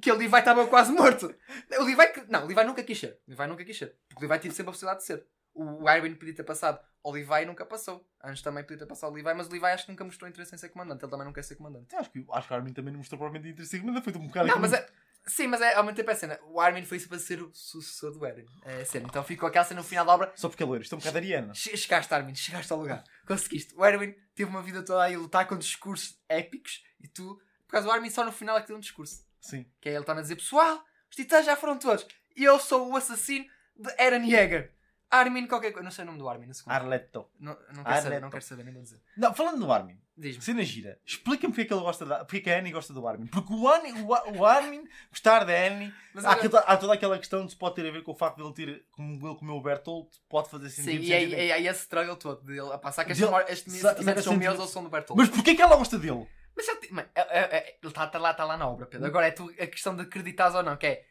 que 0.00 0.10
o 0.10 0.14
Levi 0.14 0.36
estava 0.38 0.66
quase 0.66 0.92
morto. 0.92 1.34
O 1.78 1.84
Levi, 1.84 2.02
não, 2.28 2.44
o 2.44 2.46
Levi 2.46 2.64
nunca 2.64 2.82
quis 2.82 2.98
ser. 2.98 3.18
O 3.26 3.30
Levi 3.30 3.46
nunca 3.46 3.64
quis 3.64 3.78
ser. 3.78 3.94
Porque 4.08 4.24
o 4.24 4.28
Levi 4.28 4.42
teve 4.42 4.54
sempre 4.54 4.70
a 4.70 4.72
possibilidade 4.72 5.00
de 5.00 5.06
ser. 5.06 5.26
O 5.60 5.88
Armin 5.88 6.14
podia 6.14 6.34
ter 6.34 6.44
passado. 6.44 6.78
O 7.02 7.10
Levi 7.10 7.44
nunca 7.44 7.66
passou. 7.66 8.06
Antes 8.22 8.42
também 8.42 8.62
podia 8.62 8.78
ter 8.78 8.86
passado 8.86 9.10
o 9.10 9.14
Levi, 9.14 9.34
mas 9.34 9.48
o 9.48 9.50
Levi 9.50 9.64
acho 9.66 9.86
que 9.86 9.90
nunca 9.90 10.04
mostrou 10.04 10.28
interesse 10.28 10.54
em 10.54 10.58
ser 10.58 10.68
comandante. 10.68 11.02
Ele 11.04 11.10
também 11.10 11.26
não 11.26 11.32
quer 11.32 11.42
ser 11.42 11.56
comandante. 11.56 11.94
Acho 11.96 12.10
que, 12.10 12.24
acho 12.32 12.46
que 12.46 12.52
o 12.52 12.56
Armin 12.56 12.72
também 12.72 12.92
não 12.92 12.98
mostrou 12.98 13.18
propriamente 13.18 13.52
interesse, 13.52 13.80
mas 13.84 14.04
foi 14.04 14.12
um 14.14 14.26
bocado. 14.28 14.46
Não, 14.48 14.58
mas 14.58 14.72
é. 14.72 14.86
Sim, 15.26 15.48
mas 15.48 15.60
é, 15.60 15.74
ao 15.74 15.82
mesmo 15.82 15.96
tempo 15.96 16.10
é 16.10 16.12
a 16.14 16.16
cena. 16.16 16.38
O 16.44 16.60
Armin 16.60 16.84
foi 16.84 16.98
para 17.00 17.18
ser 17.18 17.42
o 17.42 17.50
sucessor 17.52 18.12
do 18.12 18.24
Eren. 18.24 18.46
É 18.64 18.82
a 18.82 18.84
cena. 18.86 19.06
Então 19.08 19.22
ficou 19.24 19.48
aquela 19.48 19.64
cena 19.64 19.80
no 19.80 19.86
final 19.86 20.06
da 20.06 20.14
obra. 20.14 20.32
Só 20.36 20.48
porque 20.48 20.62
é 20.62 20.66
loiro, 20.66 20.82
isto 20.82 20.94
é 20.94 20.96
um 20.96 20.98
bocado 21.00 21.18
ariana. 21.18 21.52
Che- 21.54 21.76
Chegaste, 21.76 22.14
Armin, 22.14 22.34
chegaste 22.34 22.72
ao 22.72 22.78
lugar. 22.78 23.02
Conseguiste. 23.26 23.74
O 23.76 23.84
Erwin 23.84 24.14
teve 24.34 24.48
uma 24.48 24.62
vida 24.62 24.82
toda 24.84 25.02
aí 25.02 25.14
a 25.14 25.18
lutar 25.18 25.46
com 25.46 25.58
discursos 25.58 26.18
épicos 26.28 26.82
e 27.00 27.08
tu, 27.08 27.34
por 27.66 27.72
causa 27.72 27.86
do 27.88 27.92
Armin, 27.92 28.08
só 28.10 28.24
no 28.24 28.32
final 28.32 28.56
é 28.56 28.60
que 28.62 28.68
tem 28.68 28.76
um 28.76 28.80
discurso. 28.80 29.22
Sim. 29.40 29.66
Que 29.80 29.88
é 29.88 29.92
ele 29.92 30.00
está 30.00 30.12
a 30.12 30.20
dizer: 30.22 30.36
Pessoal, 30.36 30.82
os 31.10 31.16
titãs 31.16 31.44
já 31.44 31.56
foram 31.56 31.78
todos. 31.78 32.06
E 32.36 32.44
eu 32.44 32.58
sou 32.58 32.90
o 32.90 32.96
assassino 32.96 33.44
de 33.76 33.94
Eren 33.98 34.24
Yeager. 34.30 34.72
Armin, 35.10 35.46
qualquer 35.46 35.72
coisa. 35.72 35.84
Não 35.84 35.90
sei 35.90 36.04
o 36.04 36.06
nome 36.06 36.18
do 36.18 36.28
Armin, 36.28 36.46
no 36.46 36.54
segundo. 36.54 36.72
Arleto. 36.72 37.26
Não, 37.38 37.56
não, 37.74 37.84
quero 37.84 38.02
saber, 38.02 38.20
não 38.20 38.30
quero 38.30 38.44
saber, 38.44 38.64
nem 38.64 38.74
vou 38.74 38.82
dizer. 38.82 39.00
Não, 39.16 39.34
falando 39.34 39.58
do 39.64 39.72
Armin, 39.72 39.98
Diz-me. 40.16 40.42
Cena 40.42 40.64
gira. 40.64 40.98
Explica-me 41.06 41.52
porque 41.52 41.62
é 41.62 41.64
que 41.64 41.72
ele 41.72 41.80
gosta 41.80 42.04
da, 42.04 42.24
porque 42.24 42.38
é 42.38 42.40
que 42.40 42.50
a 42.50 42.58
Annie 42.58 42.72
gosta 42.72 42.92
do 42.92 43.06
Armin. 43.06 43.26
Porque 43.26 43.52
o, 43.52 43.68
Annie, 43.68 43.92
o, 44.02 44.38
o 44.38 44.44
Armin 44.44 44.84
gostar 45.10 45.44
da 45.44 45.52
Annie. 45.52 45.94
Mas 46.12 46.24
há, 46.24 46.32
há 46.32 46.76
toda 46.76 46.94
aquela 46.94 47.16
questão 47.18 47.46
de 47.46 47.52
se 47.52 47.56
pode 47.56 47.76
ter 47.76 47.88
a 47.88 47.92
ver 47.92 48.02
com 48.02 48.12
o 48.12 48.14
facto 48.14 48.36
de 48.36 48.42
ele 48.42 48.52
ter. 48.52 48.84
Como 48.90 49.26
ele 49.26 49.36
comeu 49.36 49.54
o 49.54 49.62
Bertolt, 49.62 50.08
pode 50.28 50.50
fazer 50.50 50.68
Sim, 50.70 50.82
sentido. 50.82 51.04
e 51.04 51.12
é, 51.12 51.20
sentido. 51.20 51.38
é, 51.38 51.48
é 51.50 51.62
esse 51.62 51.80
struggle 51.80 52.16
todo 52.16 52.42
dele 52.44 52.72
a 52.72 52.78
passar 52.78 53.04
que 53.04 53.12
este, 53.12 53.70
sentimentos 53.70 54.24
são 54.24 54.36
meus 54.36 54.58
ou 54.58 54.66
são 54.66 54.82
do 54.82 54.90
Bertolt. 54.90 55.16
Mas 55.16 55.28
porquê 55.28 55.54
que 55.54 55.62
ela 55.62 55.76
gosta 55.76 55.98
dele? 55.98 56.26
Mas 56.56 56.68
é- 56.68 57.12
é- 57.14 57.56
é- 57.56 57.78
ele 57.80 57.88
está 57.88 58.06
tá 58.08 58.18
lá, 58.18 58.34
tá 58.34 58.44
lá 58.44 58.56
na 58.56 58.68
obra, 58.68 58.86
Pedro. 58.86 59.06
Agora 59.06 59.28
é 59.28 59.30
tu, 59.30 59.48
a 59.60 59.66
questão 59.66 59.94
de 59.94 60.02
acreditares 60.02 60.56
ou 60.56 60.62
não, 60.62 60.76
que 60.76 60.86
é 60.86 61.04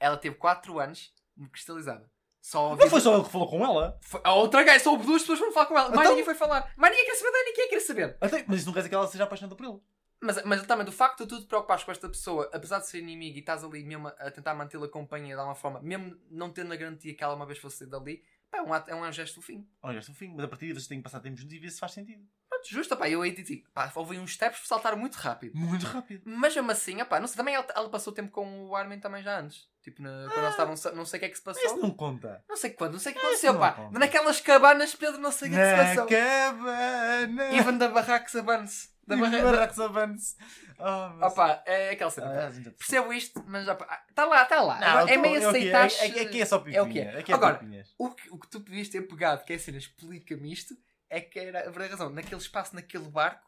ela 0.00 0.16
teve 0.16 0.36
4 0.36 0.78
anos 0.78 1.12
cristalizada. 1.52 2.08
Só 2.48 2.74
Não 2.76 2.88
foi 2.88 2.98
só 3.02 3.14
ele 3.14 3.24
que 3.24 3.30
falou 3.30 3.46
com 3.46 3.62
ela. 3.62 3.98
Foi- 4.00 4.22
A 4.24 4.32
outra 4.32 4.62
gaja, 4.62 4.82
só 4.82 4.96
duas 4.96 5.20
pessoas 5.20 5.38
que 5.38 5.44
foram 5.44 5.52
falar 5.52 5.66
com 5.66 5.78
ela. 5.78 5.88
Mais 5.90 6.00
Então- 6.00 6.10
ninguém 6.12 6.24
foi 6.24 6.34
falar. 6.34 6.72
Mais 6.78 6.90
ninguém 6.92 7.04
quer 7.06 7.14
saber 7.16 7.30
dela, 7.32 7.44
ninguém 7.44 7.68
quer 7.68 7.80
saber. 7.80 8.16
Até, 8.22 8.44
mas 8.48 8.56
isso 8.58 8.66
não 8.66 8.72
quer 8.72 8.78
dizer 8.80 8.88
que 8.88 8.94
ela 8.94 9.06
seja 9.06 9.24
apaixonada 9.24 9.54
por 9.54 9.66
ele. 9.66 9.78
Mas, 10.20 10.42
mas 10.44 10.62
também 10.66 10.86
do 10.86 10.90
facto 10.90 11.24
de 11.24 11.28
tu 11.28 11.40
te 11.42 11.46
preocupares 11.46 11.84
com 11.84 11.92
esta 11.92 12.08
pessoa, 12.08 12.48
apesar 12.54 12.78
de 12.78 12.88
ser 12.88 13.00
inimigo 13.00 13.36
e 13.36 13.40
estás 13.40 13.62
ali 13.62 13.84
mesmo 13.84 14.08
a, 14.08 14.30
tentar 14.30 14.54
mantê-la 14.54 14.88
companhia 14.88 15.34
de 15.34 15.40
alguma 15.40 15.54
forma, 15.54 15.78
mesmo 15.82 16.16
não 16.30 16.50
tendo 16.50 16.72
a 16.72 16.76
garantia 16.76 17.14
que 17.14 17.22
ela 17.22 17.34
uma 17.34 17.44
vez 17.44 17.58
fosse 17.58 17.76
sair 17.80 17.88
dali, 17.88 18.22
pá, 18.50 18.58
é, 18.58 18.62
um, 18.62 18.72
ato- 18.72 18.90
é 18.90 18.94
um 18.96 19.12
gesto 19.12 19.34
do 19.36 19.42
fim. 19.42 19.68
Olha, 19.82 19.98
este 19.98 20.10
é 20.10 20.14
o 20.14 20.16
fim. 20.16 20.32
Mas 20.34 20.44
a 20.46 20.48
partir 20.48 20.72
vocês 20.72 20.86
têm 20.88 20.98
que 20.98 21.04
passar 21.04 21.20
tempo 21.20 21.36
juntos 21.36 21.52
e 21.54 21.58
ver 21.58 21.70
se 21.70 21.78
faz 21.78 21.92
sentido. 21.92 22.24
Pronto, 22.48 22.66
justo, 22.68 22.96
pá, 22.96 23.08
eu 23.10 23.20
aí 23.20 23.30
digo, 23.30 23.68
pá, 23.74 23.92
houve 23.94 24.18
uns 24.18 24.32
steps 24.32 24.60
que 24.60 24.66
saltaram 24.66 24.96
muito 24.96 25.16
rápido. 25.16 25.52
Muito 25.54 25.84
rápido. 25.86 26.22
Mas 26.24 26.56
mesmo 26.56 26.70
assim, 26.72 27.00
opá, 27.02 27.20
não 27.20 27.26
sei, 27.28 27.36
também 27.36 27.54
ela, 27.54 27.66
ela 27.76 27.88
passou 27.90 28.10
tempo 28.10 28.32
com 28.32 28.64
o 28.68 28.74
Armin 28.74 28.98
também 28.98 29.22
já 29.22 29.38
antes. 29.38 29.68
Tipo, 29.90 30.02
na- 30.02 30.26
quando 30.28 30.38
eles 30.44 30.50
estavam, 30.50 30.74
não 30.96 31.04
sei 31.06 31.16
o 31.16 31.20
que 31.20 31.26
é 31.26 31.28
que 31.30 31.36
se 31.36 31.42
passou. 31.42 31.64
isso 31.64 31.76
não 31.78 31.90
conta. 31.90 32.44
Não 32.48 32.56
sei 32.56 32.70
quando, 32.70 32.92
não 32.92 32.98
sei 32.98 33.12
o 33.12 33.14
que 33.14 33.20
aconteceu, 33.20 33.58
pá. 33.58 33.72
conta. 33.72 33.98
Naquelas 33.98 34.40
cabanas, 34.40 34.94
Pedro, 34.94 35.18
não 35.20 35.32
sei 35.32 35.48
o 35.48 35.52
que 35.52 35.58
é 35.58 35.62
que 35.62 35.70
se 35.70 35.82
Na 35.96 36.02
passou. 36.06 36.06
cabana. 36.52 37.54
Even 37.56 37.78
da 37.78 37.88
Barracos 37.88 38.36
Abans. 38.36 38.90
Da 39.06 39.16
barra... 39.16 39.42
Barracos 39.42 39.78
Avance. 39.80 40.36
Ah, 40.78 41.14
mas- 41.18 41.32
Opá, 41.32 41.62
é 41.66 41.90
aquela 41.90 42.10
cena. 42.10 42.28
Ah, 42.28 42.50
já 42.50 42.70
Percebo 42.72 43.12
isto, 43.12 43.42
mas 43.46 43.66
está 43.66 44.24
lá, 44.26 44.42
está 44.42 44.60
lá. 44.60 44.78
Não, 44.78 45.08
é 45.08 45.14
tô- 45.14 45.20
meio 45.22 45.48
aceitar. 45.48 45.88
é- 45.90 46.18
é- 46.18 46.22
Aqui 46.22 46.42
é 46.42 46.44
só 46.44 46.58
pipinha. 46.58 46.78
É 46.78 46.82
o 46.82 46.88
que 46.90 47.00
é. 47.00 47.18
Aqui 47.18 47.32
é 47.32 47.34
Agora, 47.34 47.54
pipinhas. 47.56 47.94
O 47.98 48.10
que, 48.10 48.30
o 48.30 48.38
que 48.38 48.48
tu 48.48 48.60
podias 48.60 48.88
ter 48.88 49.00
pegado, 49.02 49.44
que 49.44 49.52
é 49.54 49.56
a 49.56 49.58
cena, 49.58 49.78
explica-me 49.78 50.52
isto, 50.52 50.76
é 51.08 51.20
que 51.22 51.38
era 51.38 51.60
a 51.60 51.70
verdade 51.70 51.92
razão. 51.92 52.10
Naquele 52.10 52.40
espaço, 52.40 52.74
naquele 52.76 53.08
barco, 53.08 53.47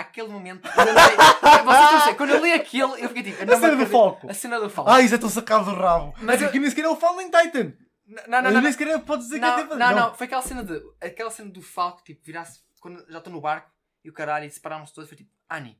aquele 0.00 0.28
momento. 0.28 0.68
Quando 0.72 0.88
eu 0.88 0.94
li, 0.94 1.00
vocês 1.64 1.82
estão 1.84 1.98
a 1.98 2.04
ver, 2.06 2.16
quando 2.16 2.30
eu 2.30 2.44
li 2.44 2.52
aquilo, 2.52 2.96
eu 2.96 3.08
fiquei 3.08 3.22
tipo. 3.22 3.42
eu 3.42 3.54
A 3.54 3.60
cena 3.60 3.76
do 3.76 3.86
foco. 3.86 4.30
A 4.30 4.34
cena 4.34 4.60
do 4.60 4.70
foco. 4.70 4.90
Ah, 4.90 5.00
isso 5.00 5.14
é 5.14 5.18
tão 5.18 5.28
sacado 5.28 5.64
do 5.64 5.74
rabo. 5.74 6.12
Mas 6.16 6.24
Mas 6.24 6.42
eu- 6.42 6.48
aqui 6.48 6.58
nem 6.58 6.68
sequer 6.70 6.84
é 6.84 6.88
o 6.88 6.96
Fallen 6.96 7.30
Titan. 7.30 7.72
não, 8.06 8.42
não, 8.42 8.50
não. 8.50 8.60
nem 8.60 8.72
sequer 8.72 8.98
pode 9.00 9.22
dizer 9.22 9.36
que 9.36 9.40
Não, 9.40 9.58
é 9.58 9.62
tipo. 9.62 9.74
não, 9.76 9.94
não, 9.94 10.14
foi 10.14 10.26
aquela 10.26 10.42
cena 10.42 10.64
de. 10.64 10.80
Aquela 11.00 11.30
cena 11.30 11.50
do 11.50 11.62
Falco, 11.62 12.02
tipo, 12.04 12.22
virar-se. 12.24 12.60
Quando 12.80 13.04
já 13.10 13.18
estou 13.18 13.32
no 13.32 13.40
barco 13.40 13.70
e 14.04 14.10
o 14.10 14.12
caralho, 14.12 14.44
e 14.46 14.50
separaram-se 14.50 14.92
todos, 14.92 15.08
foi 15.08 15.16
tipo, 15.16 15.30
Ani, 15.48 15.78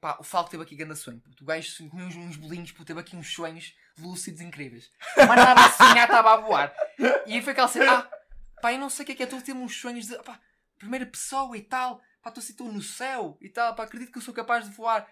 pá, 0.00 0.18
o 0.20 0.22
Falco 0.24 0.50
teve 0.50 0.62
aqui 0.62 0.76
grande 0.76 0.96
sonho, 0.96 1.18
puto. 1.20 1.42
O 1.42 1.46
gajo 1.46 1.88
comeu 1.88 2.06
uns, 2.06 2.16
uns 2.16 2.36
bolinhos, 2.36 2.70
puto, 2.72 2.84
teve 2.84 3.00
aqui 3.00 3.16
uns 3.16 3.32
sonhos 3.32 3.74
lúcidos 3.98 4.40
incríveis. 4.42 4.90
Mas 5.16 5.28
nada 5.28 5.64
a 5.64 5.70
sonhar, 5.70 6.04
estava 6.04 6.34
a 6.34 6.36
voar. 6.36 6.72
E 7.26 7.32
aí 7.34 7.40
foi 7.42 7.52
aquela 7.52 7.68
cena, 7.68 7.98
ah, 8.00 8.10
pá, 8.60 8.72
eu 8.74 8.78
não 8.78 8.90
sei 8.90 9.04
o 9.04 9.06
que 9.06 9.12
é 9.12 9.14
que 9.14 9.22
é, 9.22 9.26
a 9.26 9.40
ter 9.40 9.52
uns 9.54 9.80
sonhos 9.80 10.06
de, 10.06 10.16
pá, 10.22 10.38
primeira 10.78 11.06
pessoa 11.06 11.56
e 11.56 11.62
tal, 11.62 12.00
pá, 12.22 12.30
estou 12.30 12.42
assim, 12.42 12.72
no 12.72 12.82
céu 12.82 13.36
e 13.40 13.48
tal, 13.48 13.74
pá, 13.74 13.84
acredito 13.84 14.12
que 14.12 14.18
eu 14.18 14.22
sou 14.22 14.34
capaz 14.34 14.64
de 14.64 14.70
voar. 14.74 15.08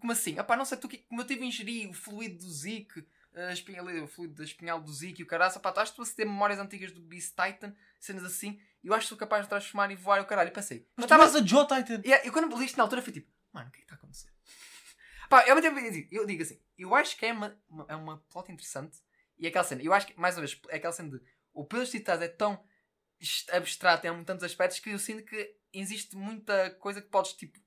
Como 0.00 0.12
assim? 0.12 0.38
Ah, 0.38 0.44
pá, 0.44 0.56
não 0.56 0.64
sei, 0.64 0.78
tu, 0.78 0.88
como 1.08 1.20
eu 1.22 1.26
tive 1.26 1.42
a 1.42 1.46
ingerir 1.46 1.88
o 1.88 1.94
fluido 1.94 2.38
do 2.38 2.50
Zik, 2.50 3.06
a 3.34 3.52
espinha, 3.52 3.80
ali, 3.80 4.00
o 4.00 4.06
fluido 4.06 4.34
da 4.34 4.44
espinhal 4.44 4.80
do 4.80 4.92
Zik 4.92 5.20
e 5.20 5.24
o 5.24 5.26
caraça, 5.26 5.58
pá, 5.58 5.72
que 5.72 5.94
tu 5.94 6.02
a 6.02 6.06
ter 6.06 6.24
memórias 6.24 6.58
antigas 6.58 6.92
do 6.92 7.00
Beast 7.00 7.34
Titan, 7.34 7.74
cenas 7.98 8.24
assim, 8.24 8.60
e 8.82 8.88
eu 8.88 8.94
acho 8.94 9.04
que 9.04 9.08
sou 9.10 9.18
capaz 9.18 9.44
de 9.44 9.48
transformar 9.48 9.90
e 9.90 9.96
voar 9.96 10.18
e 10.18 10.22
o 10.22 10.26
caralho. 10.26 10.48
E 10.48 10.52
pensei, 10.52 10.86
Mas 10.96 11.04
estavas 11.04 11.34
a 11.34 11.42
Joe 11.44 11.66
Titan. 11.66 12.02
Yeah, 12.04 12.26
eu 12.26 12.32
quando 12.32 12.54
li 12.58 12.66
isto 12.66 12.76
na 12.76 12.82
altura 12.82 13.00
fui 13.00 13.12
tipo, 13.12 13.30
mano, 13.52 13.68
o 13.68 13.72
que 13.72 13.78
é 13.78 13.80
que 13.80 13.84
está 13.84 13.94
a 13.94 13.98
acontecer? 13.98 14.28
Pá, 15.30 15.44
eu, 15.46 15.56
eu, 15.58 16.26
digo- 16.26 16.42
assim, 16.42 16.60
eu 16.76 16.94
acho 16.94 17.16
que 17.16 17.24
é 17.24 17.32
uma, 17.32 17.56
uma, 17.68 17.86
é 17.88 17.96
uma 17.96 18.18
plot 18.30 18.52
interessante 18.52 18.98
e 19.38 19.46
é 19.46 19.48
aquela 19.48 19.64
cena, 19.64 19.82
eu 19.82 19.94
acho 19.94 20.06
que, 20.06 20.20
mais 20.20 20.36
uma 20.36 20.42
vez, 20.44 20.60
é 20.68 20.76
aquela 20.76 20.92
cena 20.92 21.10
de 21.10 21.22
o 21.54 21.64
Pedro 21.64 21.86
Titãs 21.86 22.20
é 22.20 22.28
tão 22.28 22.62
abstrato 23.52 24.06
em 24.06 24.24
tantos 24.24 24.44
aspectos 24.44 24.78
que 24.80 24.90
eu 24.90 24.98
sinto 24.98 25.24
que 25.24 25.54
existe 25.72 26.16
muita 26.16 26.70
coisa 26.76 27.00
que 27.02 27.08
podes 27.08 27.32
tipo 27.34 27.58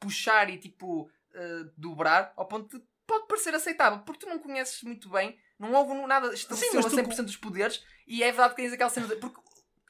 puxar 0.00 0.48
e 0.50 0.58
tipo 0.58 1.10
eh, 1.34 1.64
dobrar 1.76 2.32
ao 2.36 2.46
ponto 2.46 2.78
de 2.78 2.84
pode 3.06 3.26
parecer 3.26 3.54
aceitável, 3.54 4.00
porque 4.00 4.20
tu 4.20 4.28
não 4.28 4.38
conheces 4.38 4.82
muito 4.82 5.08
bem, 5.08 5.38
não 5.58 5.72
houve 5.72 5.94
nada 6.06 6.32
estabeleceu 6.34 6.74
mas 6.74 6.86
a 6.86 6.90
tu- 6.90 6.96
100% 6.96 7.24
dos 7.24 7.36
poderes 7.36 7.82
e 8.06 8.22
é 8.22 8.26
verdade 8.26 8.54
que 8.54 8.62
tens 8.62 8.72
aquela 8.72 8.90
cena 8.90 9.06
de, 9.08 9.16
porque 9.16 9.40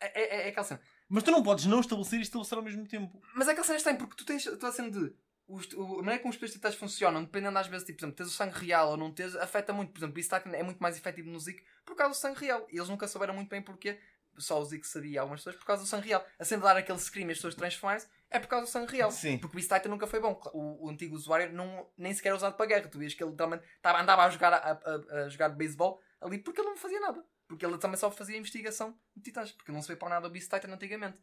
é, 0.01 0.21
é, 0.21 0.47
é 0.47 0.49
aquela 0.51 0.65
cena. 0.67 0.81
Mas 1.09 1.23
tu 1.25 1.31
não 1.31 1.43
podes 1.43 1.65
não 1.67 1.81
estabelecer 1.81 2.19
e 2.21 2.23
estabelecer 2.23 2.59
ao 2.59 2.63
mesmo 2.65 2.87
tempo. 2.87 3.21
Mas 3.35 3.49
é 3.49 3.53
aquela 3.53 3.67
cena 3.67 3.77
estranha, 3.79 3.99
porque 3.99 4.15
tu 4.17 4.25
tens 4.25 4.47
a 4.47 4.73
cena 4.73 4.91
de. 4.91 5.13
os- 5.49 5.73
o- 5.73 5.95
a 5.95 6.03
maneira 6.03 6.19
como 6.21 6.31
os 6.33 6.37
plastitais 6.39 6.75
funcionam, 6.75 7.25
dependendo 7.25 7.59
às 7.59 7.67
vezes, 7.67 7.87
tipo, 7.87 7.99
por 7.99 8.05
exemplo, 8.05 8.17
tens 8.19 8.29
o 8.29 8.37
sangue 8.37 8.59
real 8.59 8.91
ou 8.91 8.97
não 8.97 9.11
tens, 9.13 9.35
afeta 9.35 9.73
muito. 9.73 9.91
Por 9.93 9.99
exemplo, 10.01 10.13
o 10.13 10.15
Beast 10.15 10.31
é 10.33 10.63
muito 10.63 10.79
mais 10.79 10.97
efetivo 10.99 11.31
no 11.31 11.41
Zik 11.41 11.65
por 11.85 11.97
causa 11.97 12.13
do 12.13 12.17
sangue 12.21 12.39
real. 12.41 12.67
E 12.71 12.77
eles 12.77 12.89
nunca 12.91 13.09
souberam 13.09 13.35
muito 13.35 13.49
bem 13.49 13.63
porquê. 13.63 13.99
Só 14.39 14.61
o 14.61 14.65
Zik 14.65 14.87
sabia 14.87 15.21
algumas 15.21 15.41
pessoas 15.41 15.57
por 15.57 15.65
causa 15.67 15.83
do 15.83 15.89
sangue 15.89 16.09
real. 16.09 16.25
A 16.39 16.45
de 16.45 16.57
dar 16.57 16.77
aquele 16.77 16.99
scream 16.99 17.29
e 17.29 17.33
as 17.33 17.39
pessoas 17.39 17.55
transformarem-se 17.55 18.09
é 18.31 18.39
por 18.39 18.47
causa 18.49 18.67
do 18.67 18.71
sangue 18.71 18.93
real. 18.93 19.11
Sim. 19.11 19.39
Porque 19.39 19.55
o 19.55 19.59
Beast 19.59 19.73
Titan 19.73 19.89
nunca 19.89 20.07
foi 20.07 20.21
bom. 20.21 20.41
O, 20.53 20.87
o 20.87 20.91
antigo 20.91 21.15
usuário 21.17 21.53
não, 21.53 21.91
nem 21.97 22.13
sequer 22.15 22.29
era 22.29 22.37
usado 22.37 22.57
para 22.57 22.67
guerra. 22.67 22.89
Tu 22.89 22.99
vias 22.99 23.15
que 23.15 23.23
ele 23.23 23.31
literalmente 23.31 23.65
tava, 23.83 24.01
andava 24.01 24.25
a 24.25 24.31
jogar, 24.31 24.53
a, 24.55 24.73
a- 24.73 25.23
a 25.25 25.29
jogar 25.29 25.49
beisebol 25.51 26.01
ali 26.21 26.39
porque 26.39 26.61
ele 26.61 26.69
não 26.69 26.77
fazia 26.77 27.01
nada. 27.01 27.25
Porque 27.47 27.65
ele 27.65 27.79
também 27.79 27.97
só 27.97 28.11
fazia 28.11 28.37
investigação 28.37 28.99
de 29.17 29.23
titãs. 29.23 29.53
Porque 29.53 29.73
não 29.73 29.81
se 29.81 29.89
veio 29.89 29.99
para 29.99 30.11
nada 30.11 30.27
o 30.27 30.31
Beast 30.31 30.51
Titan 30.53 30.73
antigamente. 30.73 31.19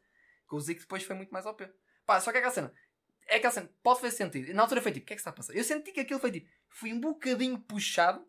Com 0.47 0.55
o 0.55 0.59
Zeke 0.61 0.81
depois 0.81 1.03
foi 1.03 1.15
muito 1.15 1.31
mais 1.31 1.45
OP. 1.45 1.67
Pá, 2.05 2.19
só 2.19 2.31
que 2.31 2.37
é 2.37 2.39
aquela 2.39 2.53
cena. 2.53 2.73
É 3.27 3.37
aquela 3.37 3.51
cena, 3.53 3.69
pode 3.81 4.01
fazer 4.01 4.15
sentido. 4.17 4.53
Na 4.53 4.61
altura 4.63 4.81
foi 4.81 4.91
tipo, 4.91 5.03
o 5.03 5.07
que 5.07 5.13
é 5.13 5.15
que 5.15 5.19
está 5.21 5.31
a 5.31 5.33
passar? 5.33 5.53
Eu 5.55 5.63
senti 5.63 5.91
que 5.91 5.99
aquilo 5.99 6.19
foi 6.19 6.31
tipo, 6.31 6.47
foi 6.69 6.93
um 6.93 6.99
bocadinho 6.99 7.57
puxado. 7.59 8.23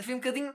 Foi 0.00 0.14
um 0.14 0.18
bocadinho. 0.18 0.54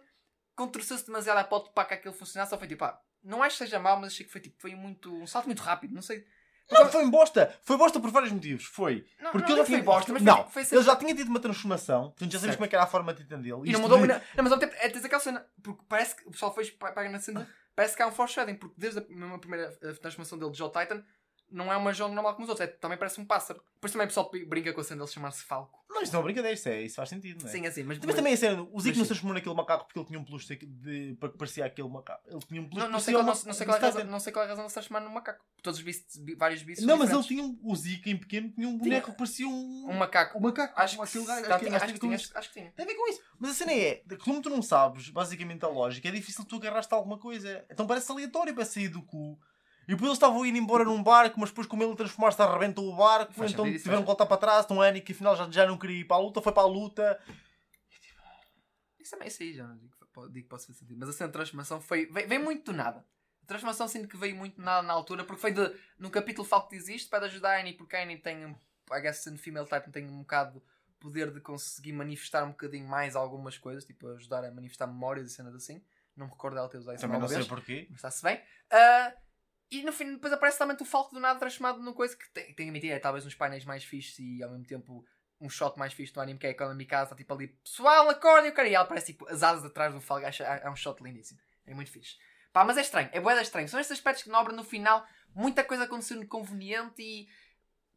Contorceu-se 0.55 1.05
demasiado 1.05 1.37
a 1.39 1.43
ponto 1.43 1.71
para 1.73 1.85
que 1.87 1.93
aquilo 1.95 2.13
funcionasse. 2.13 2.51
Só 2.51 2.57
foi 2.57 2.67
tipo, 2.67 2.79
pá, 2.79 3.01
não 3.23 3.41
acho 3.43 3.57
que 3.57 3.63
seja 3.65 3.79
mau, 3.79 3.99
mas 3.99 4.13
achei 4.13 4.25
que 4.25 4.31
foi 4.31 4.41
tipo, 4.41 4.55
foi 4.59 4.75
muito. 4.75 5.13
Um 5.15 5.27
salto 5.27 5.45
muito 5.45 5.61
rápido. 5.61 5.93
Não 5.93 6.01
sei. 6.01 6.25
Não, 6.71 6.87
foi 6.89 7.05
bosta. 7.09 7.53
Foi 7.63 7.77
bosta 7.77 7.99
por 7.99 8.09
vários 8.09 8.31
motivos. 8.31 8.63
Foi. 8.65 9.05
Não, 9.19 9.31
Porque 9.31 9.49
não, 9.51 9.57
ele 9.57 9.61
nem 9.61 9.65
foi 9.65 9.75
tinha- 9.75 9.83
bosta, 9.83 10.13
mas 10.13 10.21
foi, 10.23 10.31
não, 10.31 10.37
tipo, 10.39 10.49
foi 10.51 10.63
ele 10.71 10.83
já 10.83 10.95
tinha 10.95 11.13
tido 11.15 11.27
uma 11.27 11.39
transformação. 11.39 12.03
Portanto, 12.11 12.31
já 12.31 12.39
sabemos 12.39 12.41
Certo. 12.53 12.57
como 12.57 12.65
é 12.65 12.67
que 12.69 12.75
era 12.75 12.83
a 12.85 12.87
forma 12.87 13.13
titan 13.13 13.37
dele. 13.41 13.49
E 13.49 13.57
não 13.57 13.65
Isto 13.65 13.81
mudou. 13.81 13.97
de- 13.99 14.07
Não, 14.07 14.15
não, 14.15 14.43
mas 14.43 14.51
ao 14.51 14.57
tempo, 14.59 14.73
é, 14.77 14.89
tens 14.89 15.03
aquela 15.05 15.21
cena. 15.21 15.45
Porque 15.61 15.83
parece 15.89 16.15
que 16.15 16.27
o 16.27 16.31
pessoal 16.31 16.53
foi 16.53 16.65
paga 16.71 17.09
na 17.09 17.19
cena. 17.19 17.47
Parece 17.75 17.95
que 17.95 18.01
há 18.01 18.07
um 18.07 18.11
foreshadowing. 18.11 18.55
Porque 18.55 18.75
desde 18.77 18.99
a 18.99 19.01
mesma 19.09 19.37
primeira 19.39 19.71
transformação 20.01 20.37
dele 20.37 20.51
de 20.51 20.57
Joe 20.57 20.71
Titan, 20.71 21.03
não 21.51 21.71
é 21.71 21.77
uma 21.77 21.93
Joe 21.93 22.11
normal 22.11 22.33
como 22.33 22.43
os 22.45 22.49
outros. 22.49 22.67
É, 22.67 22.71
também 22.71 22.97
parece 22.97 23.19
um 23.21 23.25
pássaro. 23.25 23.63
Depois 23.75 23.91
também 23.91 24.05
o 24.05 24.07
pessoal 24.07 24.29
brinca 24.47 24.73
com 24.73 24.81
a 24.81 24.83
cena 24.83 25.01
dele 25.03 25.11
chamar-se 25.13 25.43
Falco. 25.43 25.83
Não, 25.89 26.01
isto 26.01 26.13
não 26.13 26.21
é 26.21 26.23
brincadeira. 26.23 26.55
Isso, 26.55 26.67
é, 26.69 26.81
isso 26.81 26.95
faz 26.95 27.09
sentido, 27.09 27.41
não 27.43 27.47
é? 27.49 27.51
Sim, 27.51 27.67
assim. 27.67 27.83
Mas, 27.83 27.99
Mas 27.99 28.15
também 28.15 28.33
a 28.33 28.37
cena, 28.37 28.61
o 28.63 28.65
Zico 28.65 28.73
Mas 28.73 28.97
não 28.97 29.03
se 29.03 29.07
transformou 29.09 29.33
naquele 29.35 29.53
macaco 29.55 29.85
porque 29.85 29.99
ele 29.99 30.07
tinha 30.07 30.19
um 30.19 30.23
peluche 30.23 30.55
de, 30.55 31.15
para 31.19 31.29
que 31.29 31.37
parecia 31.37 31.65
aquele 31.65 31.87
macaco. 31.87 32.21
Ele 32.27 32.39
tinha 32.39 32.61
um 32.61 32.67
peluche 32.67 32.87
Não, 32.87 32.99
sei 32.99 33.13
qual, 33.13 33.23
não, 33.23 33.33
não 33.33 33.53
sei 33.53 33.65
qual 33.67 33.75
é 33.75 33.79
a 33.79 33.83
Titan. 33.83 33.97
razão, 33.99 34.11
não 34.11 34.19
sei 34.19 34.33
qual 34.33 34.43
é 34.43 34.45
a 34.47 34.49
razão 34.49 34.65
de 34.65 34.71
se 34.71 34.73
transformar 34.73 35.05
num 35.05 35.13
macaco. 35.13 35.45
Todos 35.61 35.77
os 35.79 35.85
beasts, 35.85 36.17
bi- 36.17 36.33
vários 36.35 36.63
beasts 36.63 36.85
Não, 36.85 36.97
mas 36.97 37.11
ele 37.11 37.23
tinha 37.23 37.43
um, 37.43 37.59
o 37.63 37.75
Zico 37.75 38.09
em 38.09 38.17
pequeno 38.17 38.49
tinha 38.49 38.67
um 38.67 38.77
boneco 38.77 39.11
que 39.11 39.17
parecia 39.17 39.47
um. 39.47 39.89
Um 39.89 39.93
macaco. 39.93 40.37
um 40.39 40.41
macaco. 40.41 40.73
Acho 40.81 40.99
que, 40.99 41.25
tá, 41.25 41.59
tinha, 41.59 41.75
acho 41.75 41.75
acho, 41.75 41.85
que 41.85 41.93
que 41.93 41.99
tinha, 41.99 42.17
tinha- 42.17 42.39
acho 42.39 42.47
que 42.49 42.53
tinha. 42.59 42.71
Tem 42.71 42.85
a 42.85 42.87
ver 42.87 42.95
com 42.95 43.07
isso. 43.09 43.21
Mas 43.37 43.51
a 43.51 43.53
cena 43.53 43.71
é, 43.73 44.03
como 44.23 44.41
tu 44.41 44.49
não 44.49 44.61
sabes, 44.63 45.09
basicamente, 45.09 45.63
a 45.63 45.67
lógica, 45.67 46.07
é 46.07 46.11
difícil 46.11 46.43
tu 46.45 46.55
agarraste 46.55 46.91
alguma 46.93 47.19
coisa. 47.19 47.63
Então 47.69 47.85
parece 47.85 48.11
aleatório 48.11 48.55
para 48.55 48.65
sair 48.65 48.87
do 48.89 49.03
cu. 49.03 49.39
E 49.83 49.91
depois 49.91 50.03
eles 50.03 50.13
estavam 50.13 50.43
a 50.43 50.47
ir 50.47 50.55
embora 50.55 50.83
num 50.83 51.01
barco, 51.03 51.39
mas 51.39 51.49
depois 51.49 51.67
como 51.67 51.83
ele 51.83 51.95
transformaste 51.95 52.41
arrebentou 52.41 52.91
o 52.91 52.95
barco, 52.95 53.33
Faz 53.33 53.51
então 53.51 53.65
sentido, 53.65 53.81
tiveram 53.81 54.01
que 54.01 54.07
voltar 54.07 54.25
para 54.25 54.37
trás, 54.37 54.65
então 54.65 54.81
Annie 54.81 55.01
que 55.01 55.11
afinal 55.11 55.35
já, 55.35 55.49
já 55.49 55.65
não 55.65 55.77
queria 55.77 55.99
ir 55.99 56.05
para 56.05 56.17
a 56.17 56.19
luta, 56.19 56.41
foi 56.41 56.51
para 56.53 56.63
a 56.63 56.67
luta. 56.67 57.19
Isso 58.99 59.11
também, 59.11 59.27
isso 59.27 59.43
aí 59.43 59.53
já 59.53 59.67
não 59.67 59.77
digo, 59.77 59.93
digo 60.29 60.33
que 60.33 60.43
posso 60.43 60.67
fazer 60.67 60.79
sentido. 60.79 60.97
Mas 60.99 61.21
a 61.21 61.27
transformação 61.27 61.81
foi. 61.81 62.05
Veio, 62.05 62.27
veio 62.27 62.43
muito 62.43 62.71
do 62.71 62.77
nada. 62.77 63.05
A 63.43 63.45
transformação 63.45 63.87
sinto 63.87 64.07
que 64.07 64.15
veio 64.15 64.35
muito 64.35 64.55
do 64.55 64.61
nada 64.63 64.81
na 64.87 64.93
altura, 64.93 65.25
porque 65.25 65.41
foi 65.41 65.51
de. 65.51 65.75
No 65.99 66.09
capítulo 66.09 66.47
Falco 66.47 66.69
que 66.69 66.75
existe, 66.77 67.09
para 67.09 67.25
ajudar 67.25 67.57
a 67.57 67.59
Annie, 67.59 67.73
porque 67.73 67.95
a 67.95 68.03
Annie 68.03 68.17
tem. 68.17 68.55
I 68.91 69.01
guess 69.01 69.17
sendo 69.17 69.37
female 69.37 69.67
type, 69.67 69.91
tem 69.91 70.05
um 70.07 70.19
bocado 70.19 70.63
poder 70.99 71.31
de 71.31 71.41
conseguir 71.41 71.91
manifestar 71.91 72.45
um 72.45 72.51
bocadinho 72.51 72.87
mais 72.87 73.15
algumas 73.15 73.57
coisas, 73.57 73.83
tipo 73.83 74.07
ajudar 74.07 74.45
a 74.45 74.51
manifestar 74.51 74.87
memórias 74.87 75.29
e 75.29 75.33
cenas 75.33 75.53
assim. 75.53 75.83
Não 76.15 76.27
me 76.27 76.31
recordo 76.31 76.55
dela 76.55 76.69
ter 76.69 76.77
usado 76.77 76.95
isso 76.95 77.01
Também 77.01 77.19
não 77.19 77.25
alguma 77.25 77.27
sei 77.27 77.37
vez. 77.37 77.47
porquê. 77.47 77.87
Mas 77.89 77.97
está-se 77.99 78.23
bem. 78.23 78.41
Ah, 78.71 79.13
e 79.79 79.83
no 79.83 79.91
fim, 79.91 80.13
depois 80.13 80.33
aparece 80.33 80.57
também 80.57 80.77
o 80.79 80.85
Falco 80.85 81.13
do 81.13 81.19
nada 81.19 81.39
transformado 81.39 81.79
numa 81.79 81.93
coisa 81.93 82.15
que 82.15 82.29
tem, 82.31 82.45
tem 82.45 82.55
que 82.55 82.63
admitir, 82.63 82.91
é 82.91 82.99
talvez 82.99 83.25
uns 83.25 83.35
painéis 83.35 83.65
mais 83.65 83.83
fixes 83.83 84.19
e 84.19 84.43
ao 84.43 84.49
mesmo 84.51 84.65
tempo 84.65 85.05
um 85.39 85.49
shot 85.49 85.77
mais 85.77 85.93
fixe 85.93 86.13
do 86.13 86.21
anime 86.21 86.39
que 86.39 86.47
é 86.47 86.53
quando 86.53 86.71
a 86.71 86.75
Mikasa 86.75 87.03
está 87.03 87.15
tipo 87.15 87.33
ali, 87.33 87.47
pessoal, 87.47 88.09
acorde, 88.09 88.49
o 88.49 88.53
cara, 88.53 88.67
e 88.67 88.75
ela 88.75 88.85
parece 88.85 89.07
tipo 89.07 89.27
as 89.27 89.43
asas 89.43 89.65
atrás 89.65 89.93
do 89.93 89.99
Falco, 89.99 90.25
acho, 90.25 90.43
é 90.43 90.69
um 90.69 90.75
shot 90.75 91.03
lindíssimo. 91.03 91.39
É 91.65 91.73
muito 91.73 91.91
fixe. 91.91 92.17
Pá, 92.53 92.63
mas 92.63 92.77
é 92.77 92.81
estranho, 92.81 93.09
é 93.11 93.19
boeda 93.19 93.41
estranho. 93.41 93.67
São 93.67 93.79
estes 93.79 93.97
aspectos 93.97 94.23
que 94.23 94.29
na 94.29 94.39
obra 94.39 94.53
no 94.53 94.63
final, 94.63 95.03
muita 95.33 95.63
coisa 95.63 95.85
aconteceu 95.85 96.17
no 96.17 96.27
conveniente 96.27 97.01
e. 97.01 97.27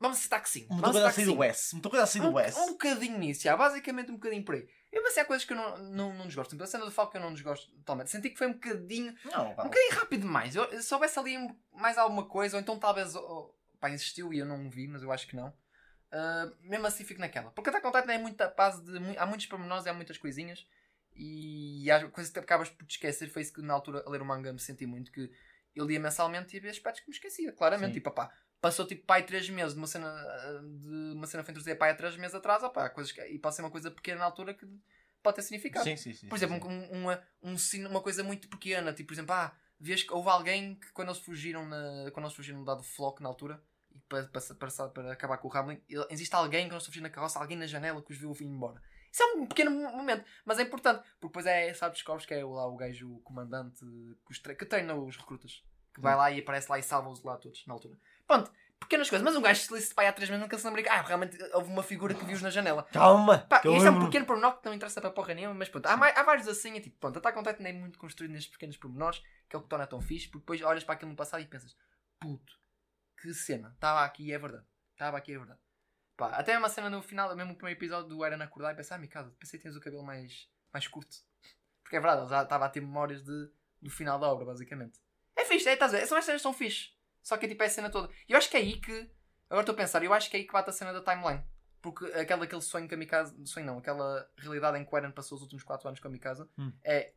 Vamos 0.00 0.18
citar 0.18 0.42
que 0.42 0.48
sim. 0.48 0.66
Muita 0.68 0.74
Vamos 0.74 0.92
coisa 0.92 1.08
a 1.08 1.12
sair 1.12 1.26
que 1.26 1.34
do. 1.34 1.44
S. 1.44 1.74
Muita 1.74 1.90
coisa 1.90 2.04
a 2.04 2.06
sair 2.06 2.22
do 2.22 2.38
S. 2.38 2.58
um 2.58 2.66
bocadinho 2.68 3.18
nisso, 3.18 3.42
já, 3.42 3.56
basicamente 3.56 4.10
um 4.10 4.14
bocadinho 4.14 4.44
por 4.44 4.54
aí. 4.54 4.66
Eu, 4.96 5.02
mas 5.02 5.18
há 5.18 5.26
coisas 5.26 5.44
que 5.44 5.52
eu 5.52 5.56
não, 5.58 5.76
não, 5.76 6.14
não 6.14 6.26
desgosto. 6.26 6.54
Então, 6.54 6.64
a 6.64 6.66
cena 6.66 6.86
do 6.86 6.90
que 6.90 7.16
eu 7.18 7.20
não 7.20 7.34
desgosto 7.34 7.70
totalmente. 7.70 8.10
Senti 8.10 8.30
que 8.30 8.38
foi 8.38 8.46
um 8.46 8.54
bocadinho 8.54 9.14
Não, 9.26 9.50
um 9.50 9.54
bocadinho 9.54 9.92
rápido 9.92 10.22
demais. 10.22 10.56
Eu, 10.56 10.82
se 10.82 10.94
houvesse 10.94 11.18
ali 11.18 11.36
mais 11.70 11.98
alguma 11.98 12.24
coisa, 12.24 12.56
ou 12.56 12.62
então 12.62 12.78
talvez. 12.78 13.14
oh, 13.14 13.54
pá, 13.78 13.88
pá, 13.88 13.90
existiu 13.90 14.32
e 14.32 14.38
eu 14.38 14.46
não 14.46 14.70
vi, 14.70 14.88
mas 14.88 15.02
eu 15.02 15.12
acho 15.12 15.26
que 15.28 15.36
não. 15.36 15.48
Uh, 15.48 16.56
mesmo 16.62 16.86
assim 16.86 17.04
fico 17.04 17.20
naquela. 17.20 17.50
Porque 17.50 17.68
Attack 17.68 17.86
on 17.86 17.92
Titan 17.92 18.12
é 18.14 18.18
muita 18.18 18.48
base 18.48 18.82
de. 18.82 19.18
Há 19.18 19.26
muitos 19.26 19.44
pormenores 19.44 19.84
e 19.84 19.90
há 19.90 19.92
muitas 19.92 20.16
coisinhas. 20.16 20.66
E 21.14 21.90
há 21.90 22.08
coisas 22.08 22.32
que 22.32 22.38
acabas 22.38 22.70
por 22.70 22.86
te 22.86 22.92
esquecer. 22.92 23.28
Foi 23.28 23.42
isso 23.42 23.52
que 23.52 23.60
na 23.60 23.74
altura 23.74 24.02
a 24.06 24.08
ler 24.08 24.22
o 24.22 24.24
manga 24.24 24.50
me 24.50 24.58
senti 24.58 24.86
muito. 24.86 25.12
Que 25.12 25.30
eu 25.74 25.84
lia 25.84 26.00
mensalmente 26.00 26.56
e 26.56 26.58
havia 26.58 26.70
aspectos 26.70 27.02
que 27.02 27.10
me 27.10 27.14
esquecia, 27.14 27.52
claramente. 27.52 27.88
Sim. 27.88 27.94
Tipo, 27.96 28.12
pá, 28.12 28.32
passou 28.60 28.86
tipo 28.86 29.04
pai 29.06 29.22
3 29.24 29.48
meses 29.50 29.72
de 29.74 29.78
uma 29.78 29.86
cena 29.86 30.10
de 30.62 31.12
uma 31.14 31.26
cena 31.26 31.44
fantasia 31.44 31.76
pai 31.76 31.90
há 31.90 31.94
3 31.94 32.16
meses 32.16 32.34
atrás, 32.34 32.62
opá, 32.62 32.88
coisas 32.90 33.12
que, 33.12 33.20
e 33.26 33.38
pode 33.38 33.54
ser 33.54 33.62
uma 33.62 33.70
coisa 33.70 33.90
pequena 33.90 34.20
na 34.20 34.24
altura 34.26 34.54
que 34.54 34.66
pode 35.22 35.36
ter 35.36 35.42
significado. 35.42 35.84
Sim, 35.84 35.96
sim, 35.96 36.12
sim. 36.14 36.28
Por 36.28 36.36
exemplo, 36.36 36.68
um- 36.68 36.90
uma, 37.02 37.22
um, 37.42 37.56
uma 37.90 38.00
coisa 38.00 38.22
muito 38.22 38.48
pequena, 38.48 38.92
tipo, 38.92 39.08
por 39.08 39.14
exemplo, 39.14 39.34
ah, 39.34 39.52
vês 39.78 40.02
que 40.02 40.12
houve 40.12 40.28
alguém 40.28 40.74
que 40.76 40.90
quando 40.92 41.08
eles 41.08 41.20
fugiram 41.20 41.66
na, 41.66 42.10
quando 42.12 42.26
eles 42.26 42.36
fugiram 42.36 42.62
dado 42.64 42.82
flock 42.82 43.22
na 43.22 43.28
altura 43.28 43.62
e 43.92 43.98
para, 44.00 44.24
para, 44.28 44.88
para, 44.90 45.12
acabar 45.12 45.38
com 45.38 45.48
o 45.48 45.50
Ramlin, 45.50 45.80
ele- 45.88 46.06
existe 46.10 46.34
alguém 46.34 46.64
quando 46.66 46.72
eles 46.72 46.82
estão 46.82 46.92
fugindo 46.92 47.02
na 47.04 47.10
carroça, 47.10 47.38
alguém 47.38 47.56
na 47.56 47.66
janela 47.66 48.00
que 48.02 48.12
os 48.12 48.18
viu 48.18 48.32
vir 48.32 48.46
embora. 48.46 48.80
Isso 49.12 49.22
é 49.22 49.26
um 49.34 49.46
pequeno 49.46 49.70
mo- 49.70 49.90
momento, 49.96 50.24
mas 50.44 50.58
é 50.58 50.62
importante, 50.62 51.00
porque 51.18 51.28
depois 51.28 51.46
é, 51.46 51.72
sabe, 51.74 51.94
descobres 51.94 52.26
que 52.26 52.34
é 52.34 52.44
lá 52.44 52.66
o 52.66 52.76
gajo, 52.76 53.14
o 53.16 53.20
comandante 53.20 53.80
que, 53.80 54.30
os 54.32 54.38
tre- 54.38 54.54
que 54.54 54.66
treina 54.66 54.94
os 54.94 55.16
recrutas, 55.16 55.64
que 55.94 56.00
vai 56.02 56.14
lá 56.14 56.30
e 56.30 56.40
aparece 56.40 56.70
lá 56.70 56.78
e 56.78 56.82
salva-os 56.82 57.22
lá 57.22 57.36
todos 57.38 57.66
na 57.66 57.72
altura. 57.74 57.98
Pronto, 58.26 58.50
pequenas 58.80 59.08
coisas, 59.08 59.24
mas 59.24 59.36
um 59.36 59.42
gajo 59.42 59.76
se 59.76 59.94
pai 59.94 60.06
há 60.06 60.12
três 60.12 60.30
meses 60.30 60.42
nunca 60.42 60.58
se 60.58 60.66
lembra 60.66 60.82
ah, 60.90 61.02
realmente 61.02 61.36
houve 61.52 61.70
uma 61.70 61.82
figura 61.82 62.14
que 62.14 62.24
viu-os 62.24 62.42
na 62.42 62.50
janela. 62.50 62.84
Calma! 62.92 63.38
Pá, 63.38 63.58
isto 63.58 63.86
é 63.86 63.90
um 63.90 64.04
pequeno 64.04 64.26
pormenor 64.26 64.58
que 64.58 64.66
não 64.66 64.74
interessa 64.74 65.00
para 65.00 65.10
porra 65.10 65.34
nenhuma, 65.34 65.54
mas 65.54 65.68
pronto, 65.68 65.86
há, 65.86 65.92
há 65.92 66.22
vários 66.22 66.46
assim, 66.48 66.76
é 66.76 66.80
tipo, 66.80 66.96
pronto, 66.98 67.18
Attack 67.18 67.38
on 67.38 67.42
Titan 67.42 67.64
é 67.64 67.72
muito 67.72 67.98
construído 67.98 68.32
nestes 68.32 68.52
pequenos 68.52 68.76
pormenores, 68.76 69.22
que 69.48 69.56
é 69.56 69.58
o 69.58 69.62
que 69.62 69.68
torna 69.68 69.86
tão 69.86 70.00
fixe, 70.00 70.28
porque 70.28 70.40
depois 70.40 70.62
olhas 70.62 70.84
para 70.84 70.94
aquilo 70.94 71.10
no 71.10 71.16
passado 71.16 71.42
e 71.42 71.46
pensas, 71.46 71.76
puto, 72.20 72.58
que 73.20 73.32
cena, 73.34 73.72
estava 73.74 74.04
aqui 74.04 74.26
e 74.28 74.32
é 74.32 74.38
verdade, 74.38 74.64
estava 74.92 75.16
aqui 75.16 75.32
e 75.32 75.34
é 75.34 75.38
verdade. 75.38 75.60
Pá, 76.16 76.28
até 76.30 76.56
uma 76.56 76.68
cena 76.68 76.88
no 76.88 77.02
final, 77.02 77.34
mesmo 77.36 77.52
no 77.52 77.56
primeiro 77.56 77.78
episódio 77.78 78.08
do 78.08 78.24
Eren 78.24 78.42
acordar 78.42 78.72
e 78.72 78.76
pensar, 78.76 78.94
ah, 78.94 78.98
Mikasa, 78.98 79.34
pensei 79.38 79.58
que 79.58 79.64
tens 79.64 79.76
o 79.76 79.80
cabelo 79.80 80.02
mais, 80.02 80.48
mais 80.72 80.88
curto. 80.88 81.16
Porque 81.82 81.96
é 81.96 82.00
verdade, 82.00 82.22
ele 82.22 82.30
já 82.30 82.42
estava 82.42 82.64
a 82.64 82.68
ter 82.68 82.80
memórias 82.80 83.22
de, 83.22 83.50
do 83.82 83.90
final 83.90 84.18
da 84.18 84.26
obra, 84.26 84.46
basicamente. 84.46 84.98
É 85.36 85.44
fixe, 85.44 85.68
é, 85.68 85.74
estás 85.74 85.92
a 85.92 85.98
ver, 85.98 86.06
são 86.06 86.16
estas 86.16 86.24
cenas 86.26 86.40
que 86.40 86.42
são 86.42 86.54
fixe. 86.54 86.95
Só 87.26 87.36
que 87.36 87.48
tipo 87.48 87.60
é 87.64 87.66
a 87.66 87.70
cena 87.70 87.90
toda. 87.90 88.08
E 88.28 88.32
eu 88.32 88.38
acho 88.38 88.48
que 88.48 88.56
é 88.56 88.60
aí 88.60 88.80
que, 88.80 89.10
agora 89.50 89.62
estou 89.62 89.72
a 89.72 89.76
pensar, 89.76 90.00
eu 90.04 90.14
acho 90.14 90.30
que 90.30 90.36
é 90.36 90.38
aí 90.38 90.46
que 90.46 90.52
bate 90.52 90.70
a 90.70 90.72
cena 90.72 90.92
da 90.92 91.00
timeline. 91.02 91.42
Porque 91.82 92.04
aquela, 92.12 92.44
aquele 92.44 92.60
sonho 92.62 92.86
que 92.86 92.94
a 92.94 92.96
Mikasa. 92.96 93.34
Sonho 93.44 93.66
não, 93.66 93.78
aquela 93.78 94.30
realidade 94.38 94.78
em 94.78 94.84
que 94.84 94.94
o 94.94 94.96
Eren 94.96 95.10
passou 95.10 95.34
os 95.34 95.42
últimos 95.42 95.64
4 95.64 95.88
anos 95.88 95.98
com 95.98 96.06
a 96.06 96.10
Mikasa 96.10 96.48
Hum. 96.56 96.72
é 96.84 97.12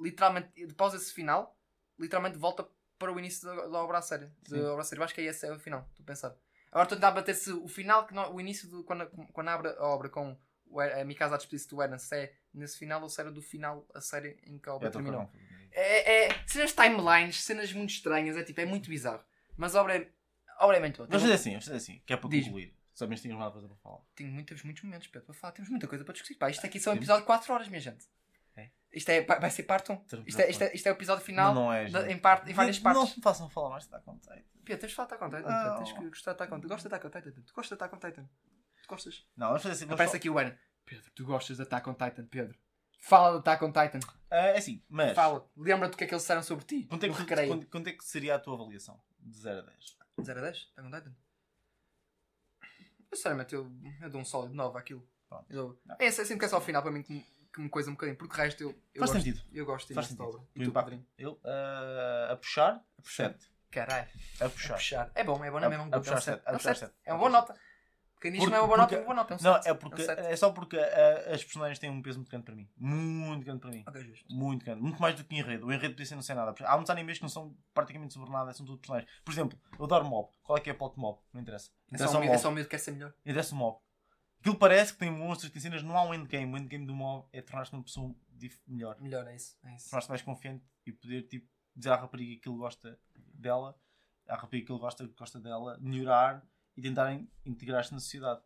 literalmente, 0.00 0.48
após 0.64 0.94
esse 0.94 1.12
final, 1.12 1.56
literalmente 1.96 2.36
volta 2.38 2.68
para 2.98 3.12
o 3.12 3.18
início 3.20 3.46
da, 3.46 3.68
da 3.68 3.78
obra 3.78 3.98
a 3.98 4.02
série. 4.02 4.26
Da 4.48 4.72
obra 4.72 4.84
a. 4.84 4.96
Eu 4.96 5.04
acho 5.04 5.14
que 5.14 5.20
é 5.20 5.24
esse 5.26 5.46
é 5.46 5.52
o 5.52 5.60
final, 5.60 5.86
estou 5.90 6.02
a 6.02 6.06
pensar. 6.06 6.36
Agora 6.72 6.82
estou 6.82 6.96
a 6.96 7.00
tentar 7.00 7.10
bater 7.12 7.34
se 7.36 7.52
o 7.52 7.68
final, 7.68 8.04
que 8.04 8.14
não- 8.14 8.34
o 8.34 8.40
início 8.40 8.68
do, 8.68 8.82
quando, 8.82 9.06
quando 9.32 9.48
abre 9.48 9.68
a 9.68 9.84
obra 9.84 10.08
com 10.08 10.36
o 10.66 10.80
a 10.80 11.04
Mikasa 11.04 11.36
a 11.36 11.38
despedir-se 11.38 11.68
do 11.68 11.80
Eren, 11.80 11.98
se 11.98 12.16
é 12.16 12.34
nesse 12.52 12.78
final 12.78 13.00
ou 13.00 13.08
se 13.08 13.20
era 13.20 13.30
do 13.30 13.40
final 13.42 13.86
a 13.94 14.00
série 14.00 14.40
em 14.44 14.58
que 14.58 14.68
a 14.68 14.74
obra 14.74 14.88
estou 14.88 15.00
terminou. 15.02 15.30
É, 15.70 16.26
é, 16.26 16.46
cenas 16.48 16.72
timelines, 16.72 17.42
cenas 17.44 17.72
muito 17.72 17.90
estranhas, 17.90 18.36
é 18.36 18.42
tipo, 18.42 18.60
é 18.60 18.64
muito 18.64 18.88
bizarro. 18.88 19.24
Mas 19.56 19.74
a 19.76 19.82
obra 19.82 19.94
é, 19.96 20.80
muito 20.80 20.96
boa. 20.98 21.08
Vamos 21.08 21.22
fazer 21.22 21.34
assim, 21.34 21.50
vamos 21.50 21.64
fazer 21.64 21.76
assim, 21.76 22.02
que 22.06 22.12
é 22.12 22.16
para 22.16 22.28
Diz-me. 22.30 22.44
concluir. 22.46 22.76
Sabes 22.94 23.16
que 23.20 23.22
tínhamos 23.22 23.40
nada 23.40 23.52
coisa 23.52 23.68
para 23.68 23.76
falar. 23.78 23.98
Tenho 24.14 24.30
muitos, 24.30 24.62
muitos 24.62 24.82
momentos 24.82 25.08
Pedro, 25.08 25.26
para 25.26 25.34
falar. 25.34 25.52
Temos 25.52 25.70
muita 25.70 25.88
coisa 25.88 26.04
para 26.04 26.12
discutir. 26.12 26.34
Pá, 26.36 26.50
isto 26.50 26.64
aqui 26.66 26.78
são 26.78 26.92
um 26.92 26.96
Temos. 26.96 27.04
episódio 27.08 27.22
de 27.22 27.26
4 27.26 27.52
horas, 27.54 27.68
minha 27.68 27.80
gente. 27.80 28.06
É? 28.54 28.70
Isto 28.92 29.08
é, 29.10 29.22
vai 29.22 29.40
vai 29.40 29.50
ser 29.50 29.62
parte 29.62 29.90
1. 29.90 29.96
Temos 30.04 30.26
Isto 30.28 30.40
é, 30.40 30.50
isto, 30.50 30.62
é, 30.62 30.74
isto 30.74 30.86
é 30.86 30.90
o 30.90 30.94
episódio 30.94 31.24
final 31.24 31.54
não, 31.54 31.62
não 31.64 31.72
é, 31.72 31.88
da- 31.88 32.02
gente. 32.02 32.12
em, 32.12 32.18
parte, 32.18 32.50
em 32.50 32.54
várias 32.54 32.76
Não 32.76 32.82
partes. 32.94 33.16
me 33.16 33.22
façam 33.22 33.48
falar 33.48 33.70
mais 33.70 33.84
de 33.88 33.94
Attack 33.94 34.10
on 34.10 34.18
Titan. 34.18 34.42
Pedro, 34.64 34.80
tens 34.82 34.88
de 34.90 34.94
falar 34.94 35.08
de 35.08 35.14
Attack 35.14 35.24
on 35.24 35.36
Titan. 35.38 35.48
Não. 35.50 35.62
Pedro, 35.62 35.78
Tens 35.78 35.92
que 35.92 36.08
gostar 36.10 36.30
de 36.32 36.34
Attack 36.36 36.52
on 36.52 36.56
Titan. 36.56 36.68
Tu 36.68 36.68
gostas 36.68 36.82
de 36.90 36.94
Attack 36.94 37.06
on 37.06 37.10
Titan? 37.10 37.42
Tu 37.42 37.54
gostas 37.54 37.68
de 37.68 37.74
Attack 37.84 37.94
on 37.94 37.98
Titan? 38.10 38.28
Tu 38.82 38.88
gostas? 38.88 39.26
Não, 39.36 39.46
vamos 39.48 39.62
fazer 39.62 39.72
assim. 39.74 39.84
vamos 39.86 39.94
Aparece 39.94 40.10
falar- 40.12 40.18
aqui 40.18 40.30
o 40.30 40.38
Eren. 40.38 40.58
Pedro, 40.84 41.10
tu 41.14 41.24
gostas 41.24 41.56
de 41.56 41.62
Attack 41.62 41.88
on 41.88 41.94
Titan, 41.94 42.26
Pedro. 42.26 42.58
Fala 43.00 43.30
de 43.32 43.38
Attack 43.38 43.64
on 43.64 43.68
Titan. 43.72 44.00
Ah, 44.30 44.36
é 44.48 44.58
assim, 44.58 44.84
mas. 44.88 45.14
Fala. 45.14 45.48
Lembra-te 45.56 45.92
do 45.92 45.96
que 45.96 46.04
é 46.04 46.06
que 46.06 46.14
eles 46.14 46.22
disseram 46.22 46.42
sobre 46.42 46.64
ti. 46.66 46.84
Quanto 46.84 47.04
é, 47.04 47.08
no 47.08 47.14
que, 47.14 47.20
recreio. 47.20 47.48
quanto, 47.48 47.66
quanto 47.68 47.88
é 47.88 47.92
que 47.92 48.04
seria 48.04 48.34
a 48.34 48.38
tua 48.38 48.54
avaliação? 48.54 49.00
De 49.22 49.38
0 49.38 49.58
a 49.60 49.62
10. 49.62 49.96
0 50.22 50.38
a 50.38 50.42
10? 50.42 50.70
Attack 50.76 50.86
on 50.88 50.90
Titan? 50.90 51.14
Eu, 53.10 53.16
sinceramente, 53.16 53.54
eu, 53.54 53.70
eu 54.00 54.10
dou 54.10 54.20
um 54.20 54.24
sólido 54.24 54.54
9 54.54 54.78
àquilo. 54.78 55.06
Pronto. 55.28 55.46
Eu 55.50 55.56
dou-. 55.86 55.96
É, 55.98 56.10
sempre 56.10 56.38
que 56.38 56.44
é 56.44 56.48
só 56.48 56.58
o 56.58 56.60
final 56.60 56.82
para 56.82 56.90
mim 56.90 57.02
que 57.02 57.12
me, 57.12 57.26
que 57.52 57.60
me 57.60 57.68
coisa 57.68 57.90
um 57.90 57.94
bocadinho. 57.94 58.16
Porque 58.16 58.34
o 58.34 58.36
resto 58.36 58.62
eu, 58.62 58.70
eu 58.94 59.00
Faz 59.00 59.12
gosto. 59.12 59.24
sentido. 59.24 59.42
Eu 59.52 59.66
gosto 59.66 59.94
Faz 59.94 60.06
sentido. 60.06 60.24
obra. 60.24 60.42
E 60.54 60.64
tu, 60.64 60.70
impacto. 60.70 60.88
Pedrinho? 60.90 61.06
Eu, 61.18 61.40
ah, 61.44 62.28
a 62.32 62.36
puxar, 62.36 62.74
a 62.98 63.02
puxar. 63.02 63.30
7. 63.32 63.52
Caralho. 63.70 64.08
A 64.40 64.44
A 64.46 64.50
puxar. 64.50 64.74
puxar. 64.74 65.12
É 65.14 65.24
bom, 65.24 65.42
é 65.44 65.50
bom, 65.50 65.58
não 65.60 65.66
é 65.66 65.70
mesmo? 65.70 65.94
a 65.94 65.98
puxar 65.98 66.16
É 66.16 66.52
puxar 66.52 66.58
sete. 66.74 66.78
sete. 66.80 66.94
É 67.04 67.12
uma 67.12 67.18
boa 67.18 67.30
nota. 67.30 67.58
Que 68.30 68.46
não 68.46 68.54
é 68.56 68.60
uma 68.60 68.66
boa 68.66 68.78
Porque- 68.78 68.80
nota, 68.80 68.94
é 68.94 68.98
uma 68.98 69.04
boa 69.04 69.14
nota. 69.16 69.34
É 69.34 69.36
um 69.36 69.42
Não, 69.42 69.56
é 69.64 69.74
porque 69.74 70.02
um 70.02 70.04
sete. 70.06 70.20
é 70.22 70.36
só 70.36 70.50
porque 70.52 70.76
ah, 70.78 71.34
as 71.34 71.42
personagens 71.42 71.78
têm 71.78 71.90
um 71.90 72.00
peso 72.02 72.18
muito 72.18 72.30
grande 72.30 72.44
para 72.44 72.54
mim. 72.54 72.68
Muito 72.76 73.44
grande 73.44 73.60
para 73.60 73.70
mim. 73.70 73.84
Ok, 73.86 74.04
justo. 74.04 74.32
Muito 74.34 74.64
grande. 74.64 74.80
Muito 74.82 75.00
mais 75.00 75.14
do 75.14 75.24
que 75.24 75.34
o 75.34 75.38
enredo. 75.38 75.66
O 75.66 75.72
enredo 75.72 75.94
podia 75.94 76.06
ser 76.06 76.14
não 76.14 76.22
sei 76.22 76.34
nada. 76.34 76.54
Há 76.64 76.74
muitos 76.76 76.90
animes 76.90 77.18
que 77.18 77.22
não 77.22 77.28
são 77.28 77.56
praticamente 77.74 78.14
sobre 78.14 78.30
nada, 78.30 78.52
são 78.52 78.64
tudo 78.66 78.78
personagens. 78.78 79.10
Por 79.24 79.32
exemplo, 79.32 79.58
eu 79.78 79.84
adoro 79.84 80.04
mob. 80.06 80.28
Qual 80.42 80.56
é 80.56 80.60
que 80.60 80.70
é 80.70 80.72
o 80.72 80.76
plot 80.76 80.94
de 80.94 81.00
mob? 81.00 81.18
Não 81.32 81.40
interessa. 81.40 81.70
É 81.90 81.94
Interessa 81.94 82.12
só, 82.12 82.18
o 82.18 82.20
o 82.20 82.20
medo, 82.20 82.30
é 82.30 82.34
mob. 82.34 82.42
só 82.42 82.48
o 82.48 82.52
medo 82.52 82.64
que 82.64 82.70
quer 82.70 82.78
ser 82.78 82.92
melhor. 82.92 83.12
Interessa 83.24 83.54
o 83.54 83.58
mob. 83.58 83.78
Aquilo 84.40 84.56
parece 84.56 84.92
que 84.92 84.98
tem 84.98 85.10
monstros, 85.10 85.50
tem 85.52 85.62
cenas, 85.62 85.82
não 85.82 85.96
há 85.96 86.02
um 86.02 86.12
endgame. 86.12 86.52
O 86.52 86.56
endgame 86.58 86.84
do 86.86 86.94
mob 86.94 87.26
é 87.32 87.40
tornar-te 87.40 87.72
uma 87.72 87.82
pessoa 87.82 88.14
melhor. 88.66 88.96
Melhor, 89.00 89.26
é 89.28 89.36
isso. 89.36 89.56
É 89.64 89.74
isso. 89.76 89.88
Tornar-te 89.90 90.08
mais 90.08 90.22
confiante 90.22 90.64
e 90.84 90.92
poder 90.92 91.22
tipo, 91.28 91.48
dizer 91.76 91.90
à 91.90 91.96
rapariga 91.96 92.40
que 92.40 92.48
ele 92.48 92.58
gosta 92.58 92.98
dela, 93.34 93.76
à 94.26 94.34
rapariga 94.34 94.66
que 94.66 94.72
ele 94.72 94.80
gosta, 94.80 95.06
que 95.06 95.14
gosta 95.14 95.38
dela, 95.40 95.78
melhorar 95.80 96.44
e 96.76 96.82
tentarem 96.82 97.28
integrar-se 97.44 97.92
na 97.92 98.00
sociedade. 98.00 98.40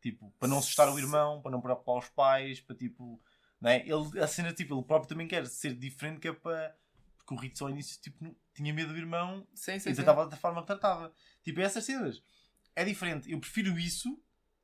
Tipo, 0.00 0.30
para 0.38 0.48
não 0.48 0.58
assustar 0.58 0.88
o 0.88 0.98
irmão, 0.98 1.42
para 1.42 1.50
não 1.50 1.60
preocupar 1.60 1.96
os 1.98 2.08
pais, 2.08 2.60
para 2.60 2.76
tipo. 2.76 3.20
Não 3.60 3.70
é? 3.70 3.78
ele, 3.80 4.20
a 4.22 4.26
cena, 4.28 4.52
tipo, 4.52 4.74
ele 4.74 4.84
próprio 4.84 5.08
também 5.08 5.26
quer 5.26 5.44
ser 5.46 5.74
diferente, 5.74 6.20
que 6.20 6.28
é 6.28 6.32
para. 6.32 6.76
Porque 7.16 7.34
o 7.34 7.36
Ritz 7.36 7.60
ao 7.60 7.68
início 7.68 8.00
tipo, 8.00 8.22
não- 8.24 8.34
tinha 8.54 8.72
medo 8.72 8.92
do 8.92 8.98
irmão 8.98 9.46
Sim, 9.54 9.78
sim, 9.78 9.90
e 9.90 9.94
sim. 9.94 10.02
tratava 10.02 10.26
da 10.28 10.36
forma 10.36 10.60
que 10.60 10.66
tratava. 10.68 11.12
Tipo, 11.42 11.60
essas 11.60 11.84
cenas. 11.84 12.22
É 12.76 12.84
diferente. 12.84 13.30
Eu 13.30 13.40
prefiro 13.40 13.76
isso 13.78 14.18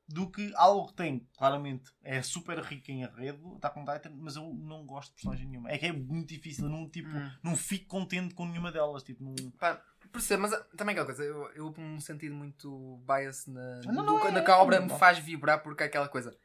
do 0.07 0.29
que 0.31 0.51
algo 0.55 0.87
que 0.87 0.93
tem, 0.93 1.27
claramente, 1.35 1.91
é 2.03 2.21
super 2.21 2.59
rico 2.59 2.89
em 2.91 3.03
arredo, 3.03 3.55
está 3.55 3.69
com 3.71 3.83
Titan, 3.83 4.11
mas 4.15 4.35
eu 4.35 4.53
não 4.53 4.85
gosto 4.85 5.09
de 5.09 5.15
personagem 5.15 5.47
nenhuma. 5.47 5.69
É 5.69 5.77
que 5.77 5.87
é 5.87 5.91
muito 5.91 6.29
difícil, 6.29 6.65
eu 6.65 6.69
não, 6.69 6.87
tipo, 6.89 7.09
Hum. 7.09 7.31
não 7.43 7.55
fico 7.55 7.87
contente 7.87 8.33
com 8.35 8.45
nenhuma 8.45 8.71
delas. 8.71 9.03
Tipo, 9.03 9.23
não... 9.23 9.35
Pá, 9.51 9.81
percebo, 10.15 10.41
mas 10.43 10.53
ah, 10.53 10.65
também 10.77 10.93
aquela 10.93 11.05
coisa, 11.05 11.23
eu, 11.23 11.49
eu 11.55 11.73
um 11.77 11.99
sentido 11.99 12.33
muito 12.35 12.97
bias 13.07 13.45
na, 13.47 13.81
Não, 13.85 13.93
no- 13.93 14.03
não 14.03 14.27
é, 14.27 14.31
na 14.31 14.41
que 14.41 14.51
a 14.51 14.57
obra 14.57 14.79
me 14.81 14.87
não. 14.87 14.97
faz 14.97 15.19
vibrar 15.19 15.61
porque 15.61 15.83
é 15.83 15.85
aquela 15.85 16.07
coisa. 16.09 16.35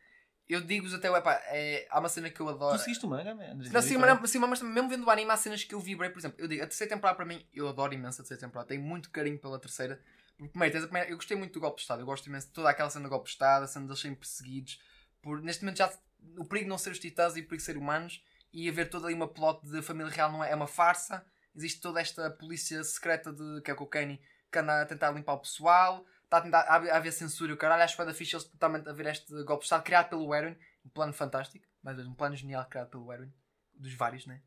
Eu 0.49 0.61
digo-vos 0.61 0.93
até, 0.95 1.07
epá, 1.09 1.35
é, 1.47 1.87
há 1.91 2.01
uma 2.01 2.09
cena 2.09 2.29
que 2.29 2.41
eu 2.41 2.49
adoro. 2.49 2.77
Tu 2.77 2.83
seguiste 2.83 3.07
o 3.07 3.09
manga, 3.09 3.35
man? 3.35 3.55
Não, 3.55 3.63
sim, 3.81 3.91
isso, 3.91 3.99
mas, 4.01 4.11
não? 4.11 4.17
não- 4.21 4.27
sim, 4.27 4.39
mas 4.41 4.61
mesmo 4.63 4.89
vendo 4.89 5.07
o 5.07 5.11
anime 5.11 5.31
há 5.31 5.37
cenas 5.37 5.63
que 5.63 5.75
eu 5.75 5.81
vibrei, 5.81 6.11
por 6.11 6.19
exemplo, 6.19 6.41
eu 6.41 6.49
digo, 6.49 6.63
a 6.63 6.67
terceira 6.67 6.93
temporada 6.95 7.17
para 7.17 7.25
mim, 7.25 7.47
eu 7.55 7.69
adoro 7.69 7.95
imenso 7.95 8.21
a 8.21 8.25
terceira 8.25 8.41
temporada, 8.41 8.69
tenho 8.69 8.83
muito 8.83 9.11
carinho 9.11 9.39
pela 9.39 9.59
terceira. 9.61 10.01
Primeiro, 10.37 10.73
tens 10.73 10.83
a 10.85 10.87
primeira- 10.89 11.09
eu 11.11 11.17
gostei 11.17 11.37
muito 11.37 11.53
do 11.53 11.61
golpe 11.61 11.77
de 11.77 11.83
Estado, 11.83 12.01
eu 12.03 12.07
gosto 12.07 12.27
imenso 12.27 12.49
de 12.49 12.53
toda 12.53 12.69
aquela 12.69 12.91
cena 12.91 13.05
do 13.05 13.09
golpe 13.11 13.27
de 13.27 13.31
Estado, 13.33 13.63
a 13.63 13.67
cena 13.69 13.85
deles 13.87 14.01
serem 14.01 14.17
perseguidos, 14.17 14.81
por, 15.23 15.41
neste 15.41 15.63
momento 15.63 15.77
já 15.79 15.93
o 16.39 16.45
perigo 16.45 16.65
de 16.65 16.71
não 16.71 16.79
ser 16.79 16.91
os 16.91 16.99
titãs 16.99 17.37
e 17.37 17.41
o 17.41 17.45
perigo 17.45 17.59
de 17.59 17.63
ser 17.63 17.77
humanos, 17.77 18.21
e 18.53 18.69
haver 18.69 18.89
toda 18.91 19.07
ali 19.07 19.15
uma 19.15 19.29
plot 19.29 19.65
de 19.69 19.81
família 19.83 20.11
real 20.11 20.33
não 20.33 20.43
é, 20.43 20.51
é 20.51 20.55
uma 20.57 20.67
farsa, 20.67 21.25
existe 21.55 21.81
toda 21.81 22.01
esta 22.01 22.31
polícia 22.31 22.83
secreta 22.85 23.33
de, 23.33 23.61
que 23.63 23.71
é 23.71 23.75
o 23.75 23.87
Kenny, 23.87 24.21
que 24.51 24.59
anda 24.59 24.83
a 24.83 24.87
tentar 24.87 25.11
limpar 25.13 25.35
o 25.35 25.39
pessoal, 25.41 26.05
está 26.25 26.39
a 26.39 26.41
tentar 26.41 26.61
a 26.61 26.97
haver, 26.97 27.13
censura 27.13 27.53
e 27.53 27.55
o 27.55 27.59
caralho, 27.59 27.83
acho 27.83 27.97
que 27.97 28.05
da 28.05 28.15
ficha 28.15 28.39
totalmente 28.41 28.89
a 28.89 28.93
ver 28.93 29.07
este 29.07 29.33
golpe 29.45 29.61
de 29.63 29.67
Estado 29.67 29.83
criado 29.83 30.09
pelo 30.11 30.35
Erwin, 30.35 30.57
um 30.85 30.89
plano 30.91 31.13
fantástico, 31.13 31.65
vez, 31.83 32.07
um 32.07 32.15
plano 32.15 32.37
genial 32.37 32.65
criado 32.67 32.89
pelo 32.91 33.13
Erwin, 33.13 33.33
dos 33.75 33.93
vários, 33.95 34.27
né? 34.27 34.43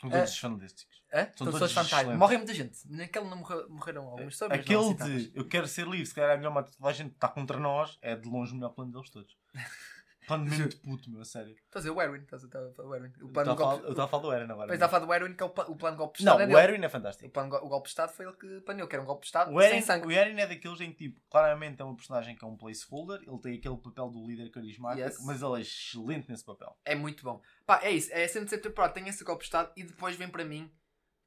São 0.00 0.10
todos 0.10 0.38
fantásticos. 0.38 1.02
Hã? 1.12 1.24
São 1.24 1.32
São 1.38 1.46
todos 1.46 1.60
pessoas 1.60 1.86
excelentes. 1.86 2.18
Morrem 2.18 2.38
muita 2.38 2.54
gente. 2.54 2.78
Naquele 2.88 3.24
não 3.28 3.38
morre- 3.38 3.66
morreram 3.68 4.04
alguns. 4.06 4.36
só 4.36 4.48
mesmo 4.48 4.62
Aquele 4.62 4.84
citáveis. 4.84 5.32
de 5.32 5.36
eu 5.36 5.48
quero 5.48 5.66
ser 5.66 5.88
livre, 5.88 6.06
se 6.06 6.14
calhar 6.14 6.30
é 6.30 6.36
melhor 6.36 6.52
matar 6.54 6.70
toda 6.70 6.88
a 6.88 6.92
gente 6.92 7.08
que 7.10 7.16
está 7.16 7.26
contra 7.28 7.58
nós, 7.58 7.98
é 8.00 8.14
de 8.14 8.28
longe 8.28 8.52
o 8.52 8.54
melhor 8.54 8.70
plano 8.70 8.92
deles 8.92 9.10
todos. 9.10 9.36
Mesmo 10.36 10.68
de 10.68 10.76
puto, 10.76 11.10
meu, 11.10 11.20
a 11.20 11.24
sério. 11.24 11.52
Estás 11.54 11.76
a 11.76 11.88
dizer 11.88 11.90
o 11.90 12.02
Erwin. 12.02 12.18
Estás 12.20 12.44
a 12.44 12.46
dizer 12.46 12.82
o 12.82 12.94
Erwin. 12.94 13.12
O 13.22 13.28
plano 13.28 13.52
estava 13.52 13.52
a 13.52 13.54
do 13.54 13.58
falar- 13.58 13.70
golpe. 13.72 13.84
eu 13.86 13.90
estava 13.90 14.04
a 14.04 14.08
falar 14.10 14.22
do 14.22 14.32
Eren 14.32 14.44
agora. 14.52 14.66
Mas 14.66 14.74
está 14.74 14.86
a 14.86 14.88
falar 14.88 15.06
do 15.06 15.14
Erwin, 15.14 15.34
que 15.34 15.42
é 15.42 15.46
o, 15.46 15.48
o 15.48 15.76
plano 15.76 15.96
de 15.96 15.98
golpe 15.98 16.18
de 16.18 16.24
Não, 16.24 16.32
Estado. 16.34 16.50
é 16.50 16.54
o. 16.54 16.58
Eren 16.58 16.82
é 16.82 16.86
O, 16.86 16.90
fantástico. 16.90 17.30
plano, 17.30 17.56
o 17.56 17.68
golpe 17.68 17.84
de 17.84 17.88
Estado 17.90 18.12
foi 18.12 18.26
ele 18.26 18.36
que 18.36 18.60
planeou, 18.60 18.88
que 18.88 18.94
era 18.94 19.02
um 19.02 19.06
golpe 19.06 19.22
de 19.22 19.26
Estado 19.26 19.54
O 19.54 19.60
sem 19.60 19.68
Eren, 19.70 19.82
sangue. 19.82 20.06
o 20.06 20.10
Eren 20.10 20.38
é 20.40 20.46
daqueles 20.46 20.80
em 20.80 20.92
que, 20.92 21.08
tipo, 21.08 21.20
claramente 21.30 21.80
é 21.80 21.84
uma 21.84 21.96
personagem 21.96 22.36
que 22.36 22.44
é 22.44 22.48
um 22.48 22.56
placeholder, 22.56 23.20
ele 23.26 23.38
tem 23.38 23.54
aquele 23.56 23.76
papel 23.78 24.08
do 24.10 24.26
líder 24.26 24.50
carismático, 24.50 25.06
Yes. 25.08 25.24
mas 25.24 25.40
ele 25.42 25.56
é 25.58 25.60
excelente 25.60 26.28
nesse 26.28 26.44
papel. 26.44 26.76
É 26.84 26.94
muito 26.94 27.22
bom. 27.24 27.40
Pá, 27.66 27.80
é 27.82 27.90
isso. 27.90 28.10
É 28.12 28.26
de 28.26 28.48
ser 28.48 28.58
temporada. 28.58 28.92
Tem 28.94 29.08
esse 29.08 29.24
golpe 29.24 29.40
de 29.40 29.46
Estado 29.46 29.72
e 29.76 29.82
depois 29.84 30.16
vem 30.16 30.28
para 30.28 30.44
mim. 30.44 30.70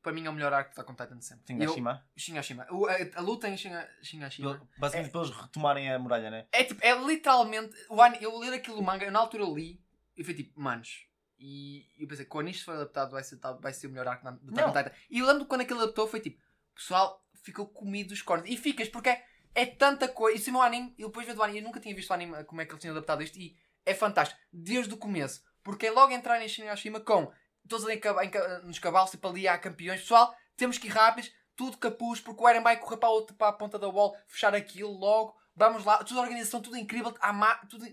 Para 0.02 0.12
mim 0.14 0.26
é 0.26 0.30
o 0.30 0.34
melhor 0.34 0.52
arco 0.52 0.74
com 0.84 0.96
Titan 0.96 1.18
de 1.18 1.26
sempre. 1.26 1.54
E 1.54 1.62
eu- 1.64 1.68
Gashima. 1.70 2.04
Shingashima. 2.18 2.68
O- 2.72 2.88
A, 2.88 2.96
a 3.16 3.22
luta 3.22 3.48
em 3.48 3.56
Shinga- 3.56 3.88
Shingashima. 4.02 4.52
Ele- 4.52 4.62
Basicamente 4.80 5.12
para 5.12 5.22
eles 5.22 5.36
retomarem 5.36 5.92
a 5.92 6.00
muralha, 6.00 6.32
né? 6.32 6.48
É 6.52 6.64
tipo, 6.64 6.84
é 6.84 6.94
literalmente. 7.06 7.76
Eu 8.20 8.38
ler 8.40 8.54
aquilo 8.54 8.78
do 8.78 8.82
manga, 8.82 9.06
eu 9.06 9.12
na 9.12 9.20
altura 9.20 9.44
li 9.46 9.80
e 10.18 10.24
foi 10.24 10.34
tipo, 10.34 10.60
manos. 10.60 11.06
E 11.40 11.88
eu 12.00 12.08
pensei, 12.08 12.26
quando 12.26 12.50
isto 12.50 12.66
for 12.66 12.74
adaptado, 12.76 13.12
vai 13.12 13.24
ser, 13.24 13.38
tal- 13.38 13.60
vai 13.60 13.74
ser 13.74 13.88
o 13.88 13.90
melhor 13.90 14.08
arco 14.08 14.24
do 14.42 14.52
Attack 14.60 14.70
on. 14.70 14.84
Titan. 14.84 14.96
E 15.10 15.22
lembro 15.24 15.46
quando 15.46 15.62
aquilo 15.62 15.82
adaptou, 15.82 16.08
foi 16.08 16.20
tipo, 16.20 16.42
pessoal 16.76 17.24
ficou 17.44 17.68
comido 17.68 18.10
dos 18.10 18.22
cornos. 18.22 18.50
E 18.50 18.56
ficas, 18.58 18.88
porque 18.90 19.10
é, 19.10 19.24
é 19.56 19.66
tanta 19.66 20.08
coisa. 20.08 20.38
Isso 20.38 20.50
é 20.50 20.52
o 20.52 20.54
meu 20.54 20.62
anime, 20.62 20.94
eu 20.98 21.08
depois 21.10 21.26
vejo 21.26 21.40
o 21.40 21.44
anime, 21.44 21.60
eu 21.60 21.64
nunca 21.66 21.80
tinha 21.80 21.96
visto 21.96 22.10
o 22.10 22.14
anime, 22.14 22.44
como 22.46 22.62
é 22.62 22.66
que 22.66 22.72
eles 22.72 22.82
tinham 22.82 22.96
adaptado 22.96 23.22
isto, 23.24 23.38
e 23.40 23.56
é 23.86 23.94
fantástico, 23.94 24.40
desde 24.54 24.94
o 24.94 24.98
começo. 24.98 25.44
Porque 25.64 25.88
é 25.88 25.92
logo 25.92 26.12
entrar 26.14 26.40
em 26.44 26.48
Shinigashima 26.48 27.00
com 27.00 27.32
todos 27.68 27.86
ali 27.86 28.00
em, 28.00 28.28
em 28.28 28.66
nos 28.66 28.80
cavalos, 28.80 29.12
tipo 29.12 29.28
ali 29.28 29.48
há 29.48 29.58
campeões. 29.58 30.02
Pessoal, 30.02 30.34
temos 30.56 30.78
que 30.78 30.88
ir 30.88 30.92
rápidos, 30.92 31.32
tudo 31.56 31.78
capuz, 31.78 32.20
porque 32.20 32.42
o 32.42 32.48
Eren 32.48 32.62
vai 32.62 32.78
correr 32.80 32.98
para 32.98 33.10
a, 33.10 33.12
outra, 33.12 33.36
para 33.36 33.48
a 33.50 33.54
ponta 33.54 33.78
da 33.78 33.88
wall, 33.88 34.16
fechar 34.28 34.54
aquilo 34.56 34.92
logo. 34.92 35.36
Vamos 35.56 35.84
lá, 35.84 36.04
toda 36.04 36.20
a 36.20 36.24
organização, 36.24 36.62
tudo 36.62 36.78
incrível, 36.78 37.14
há 37.20 37.56
tudo 37.70 37.86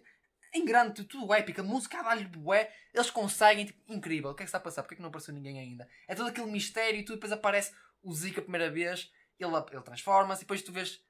em 0.55 0.65
grande, 0.65 1.05
tudo, 1.05 1.33
épico, 1.35 1.61
a 1.61 1.65
música 1.65 2.03
dá-lhe 2.03 2.25
bué, 2.25 2.73
eles 2.95 3.11
conseguem, 3.11 3.67
tipo, 3.67 3.93
incrível. 3.93 4.31
O 4.31 4.35
que 4.35 4.43
é 4.43 4.45
que 4.45 4.49
está 4.49 4.59
a 4.59 4.61
passar? 4.61 4.83
Porquê 4.83 4.97
que 4.97 5.03
não 5.03 5.09
apareceu 5.09 5.35
ninguém 5.35 5.59
ainda? 5.59 5.89
É 6.07 6.15
todo 6.15 6.29
aquele 6.29 6.51
mistério 6.51 7.01
e 7.01 7.05
tudo, 7.05 7.17
depois 7.17 7.33
aparece 7.33 7.75
o 8.03 8.15
Zeke 8.15 8.39
a 8.39 8.43
primeira 8.43 8.71
vez, 8.71 9.11
ele, 9.39 9.55
ele 9.55 9.83
transforma-se, 9.83 10.43
e 10.43 10.45
depois 10.45 10.63
tu 10.63 10.73
vês, 10.73 11.01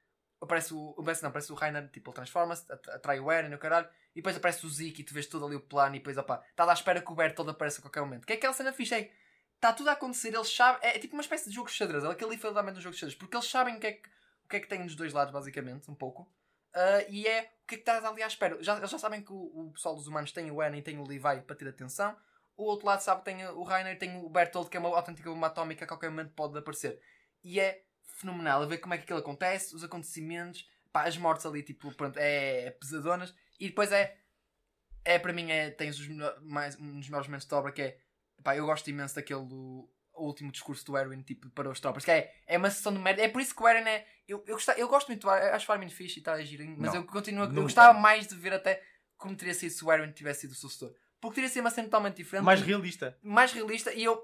aparece 0.41 0.73
o, 0.73 0.95
aparece, 0.97 1.23
não, 1.23 1.29
aparece 1.29 1.51
o 1.51 1.55
Rainer, 1.55 1.89
tipo, 1.89 2.09
ele 2.09 2.15
transforma-se, 2.15 2.71
at- 2.71 2.89
atrai 2.89 3.19
o 3.19 3.31
Eren 3.31 3.51
e 3.51 3.55
o 3.55 3.59
caralho, 3.59 3.87
e 4.11 4.15
depois 4.15 4.35
aparece 4.35 4.65
o 4.65 4.69
Zeke 4.69 5.01
e 5.01 5.05
tu 5.05 5.13
vês 5.13 5.27
todo 5.27 5.45
ali 5.45 5.55
o 5.55 5.61
plano, 5.61 5.95
e 5.95 5.99
depois, 5.99 6.17
opá, 6.17 6.43
estás 6.49 6.69
à 6.69 6.73
espera 6.73 7.01
que 7.01 7.11
o 7.11 7.15
Bertold 7.15 7.51
apareça 7.51 7.79
a 7.79 7.81
qualquer 7.81 8.01
momento. 8.01 8.25
Que 8.25 8.33
é 8.33 8.35
aquela 8.35 8.53
cena 8.53 8.73
fixe, 8.73 8.95
é 8.95 9.11
está 9.55 9.73
tudo 9.73 9.89
a 9.89 9.93
acontecer, 9.93 10.33
eles 10.33 10.55
sabem, 10.55 10.79
é, 10.81 10.95
é 10.95 10.99
tipo 10.99 11.15
uma 11.15 11.21
espécie 11.21 11.49
de 11.49 11.55
jogo 11.55 11.67
de 11.67 11.75
xadrez, 11.75 12.03
é 12.03 12.07
aquele 12.07 12.31
literalmente 12.31 12.79
um 12.79 12.81
jogo 12.81 12.93
de 12.93 12.99
xadrez, 12.99 13.17
porque 13.17 13.35
eles 13.35 13.49
sabem 13.49 13.75
o 13.75 13.79
que 13.79 13.87
é 13.87 13.91
que, 13.93 14.09
o 14.45 14.47
que, 14.49 14.55
é 14.55 14.59
que 14.61 14.67
tem 14.67 14.85
dos 14.85 14.95
dois 14.95 15.13
lados, 15.13 15.33
basicamente, 15.33 15.91
um 15.91 15.95
pouco. 15.95 16.31
Ah, 16.73 17.03
e 17.09 17.27
é 17.27 17.51
o 17.63 17.67
que 17.67 17.75
é 17.75 17.77
que 17.77 17.81
estás 17.81 18.05
ali 18.05 18.23
à 18.23 18.27
espera. 18.27 18.61
Já, 18.61 18.77
eles 18.77 18.89
já 18.89 18.97
sabem 18.97 19.21
que 19.23 19.33
o, 19.33 19.67
o 19.67 19.71
pessoal 19.73 19.95
dos 19.95 20.07
humanos 20.07 20.31
tem 20.31 20.49
o 20.51 20.61
Eren 20.61 20.77
e 20.77 20.81
tem 20.81 20.97
o 20.97 21.03
Levi 21.05 21.41
para 21.41 21.55
ter 21.55 21.67
atenção. 21.67 22.15
O 22.55 22.63
outro 22.63 22.85
lado 22.85 23.01
sabe 23.01 23.21
que 23.21 23.25
tem 23.25 23.47
o 23.47 23.63
Rainer 23.63 23.97
tem 23.97 24.17
o 24.17 24.29
Bertold, 24.29 24.69
que 24.69 24.77
é 24.77 24.79
uma 24.79 24.89
autêntica 24.95 25.29
bomba 25.29 25.47
atómica 25.47 25.79
que 25.79 25.83
a 25.85 25.87
qualquer 25.87 26.09
momento 26.09 26.33
pode 26.33 26.57
aparecer. 26.57 27.01
E 27.43 27.59
é 27.59 27.83
fenomenal 28.19 28.61
a 28.61 28.65
ver 28.65 28.79
como 28.79 28.93
é 28.93 28.97
que 28.97 29.03
aquilo 29.03 29.19
acontece, 29.19 29.75
os 29.75 29.83
acontecimentos, 29.83 30.67
pá, 30.91 31.03
as 31.03 31.17
mortes 31.17 31.45
ali, 31.45 31.63
tipo, 31.63 31.93
pronto, 31.95 32.17
é 32.17 32.71
pesadonas. 32.71 33.33
E 33.59 33.67
depois 33.67 33.91
é, 33.91 34.17
é 35.05 35.17
para 35.17 35.33
mim, 35.33 35.49
é, 35.51 35.71
tens 35.71 35.99
os 35.99 36.07
mais, 36.41 36.77
um 36.79 36.99
dos 36.99 37.07
melhores 37.07 37.27
momentos 37.27 37.47
de 37.47 37.53
obra 37.53 37.71
que 37.71 37.81
é, 37.81 37.99
pá, 38.43 38.55
eu 38.55 38.65
gosto 38.65 38.89
imenso 38.89 39.15
daquele 39.15 39.45
do 39.45 39.89
último 40.13 40.51
discurso 40.51 40.85
do 40.85 40.97
Erwin, 40.97 41.21
tipo, 41.21 41.49
para 41.51 41.69
os 41.69 41.79
tropas, 41.79 42.03
que 42.03 42.11
é, 42.11 42.33
é 42.45 42.57
uma 42.57 42.69
sessão 42.69 42.93
de 42.93 42.99
merda. 42.99 43.21
É 43.21 43.29
por 43.29 43.41
isso 43.41 43.55
que 43.55 43.63
o 43.63 43.67
Eren 43.67 43.87
é. 43.87 44.05
Eu, 44.27 44.43
eu, 44.45 44.55
gostava, 44.55 44.79
eu 44.79 44.87
gosto 44.87 45.07
muito 45.07 45.21
do 45.21 45.31
Eren, 45.31 45.49
acho 45.51 45.69
o 45.69 45.73
Armin 45.73 45.89
fixe 45.89 46.17
e 46.17 46.19
está 46.19 46.33
a 46.33 46.43
girinho, 46.43 46.75
mas 46.77 46.93
Não, 46.93 47.01
eu 47.01 47.05
continuo 47.05 47.45
eu 47.45 47.63
gostava 47.63 47.97
mais 47.97 48.27
de 48.27 48.35
ver 48.35 48.53
até 48.53 48.83
como 49.17 49.35
teria 49.35 49.53
sido 49.53 49.71
se 49.71 49.83
o 49.83 49.91
Erwin 49.91 50.11
tivesse 50.11 50.41
sido 50.41 50.51
o 50.51 50.55
sucessor. 50.55 50.93
Porque 51.19 51.35
teria 51.35 51.49
sido 51.49 51.61
uma 51.61 51.69
cena 51.69 51.87
totalmente 51.87 52.17
diferente. 52.17 52.45
Mais 52.45 52.61
realista. 52.61 53.17
mais 53.21 53.51
realista 53.51 53.93
e 53.93 54.03
eu, 54.03 54.21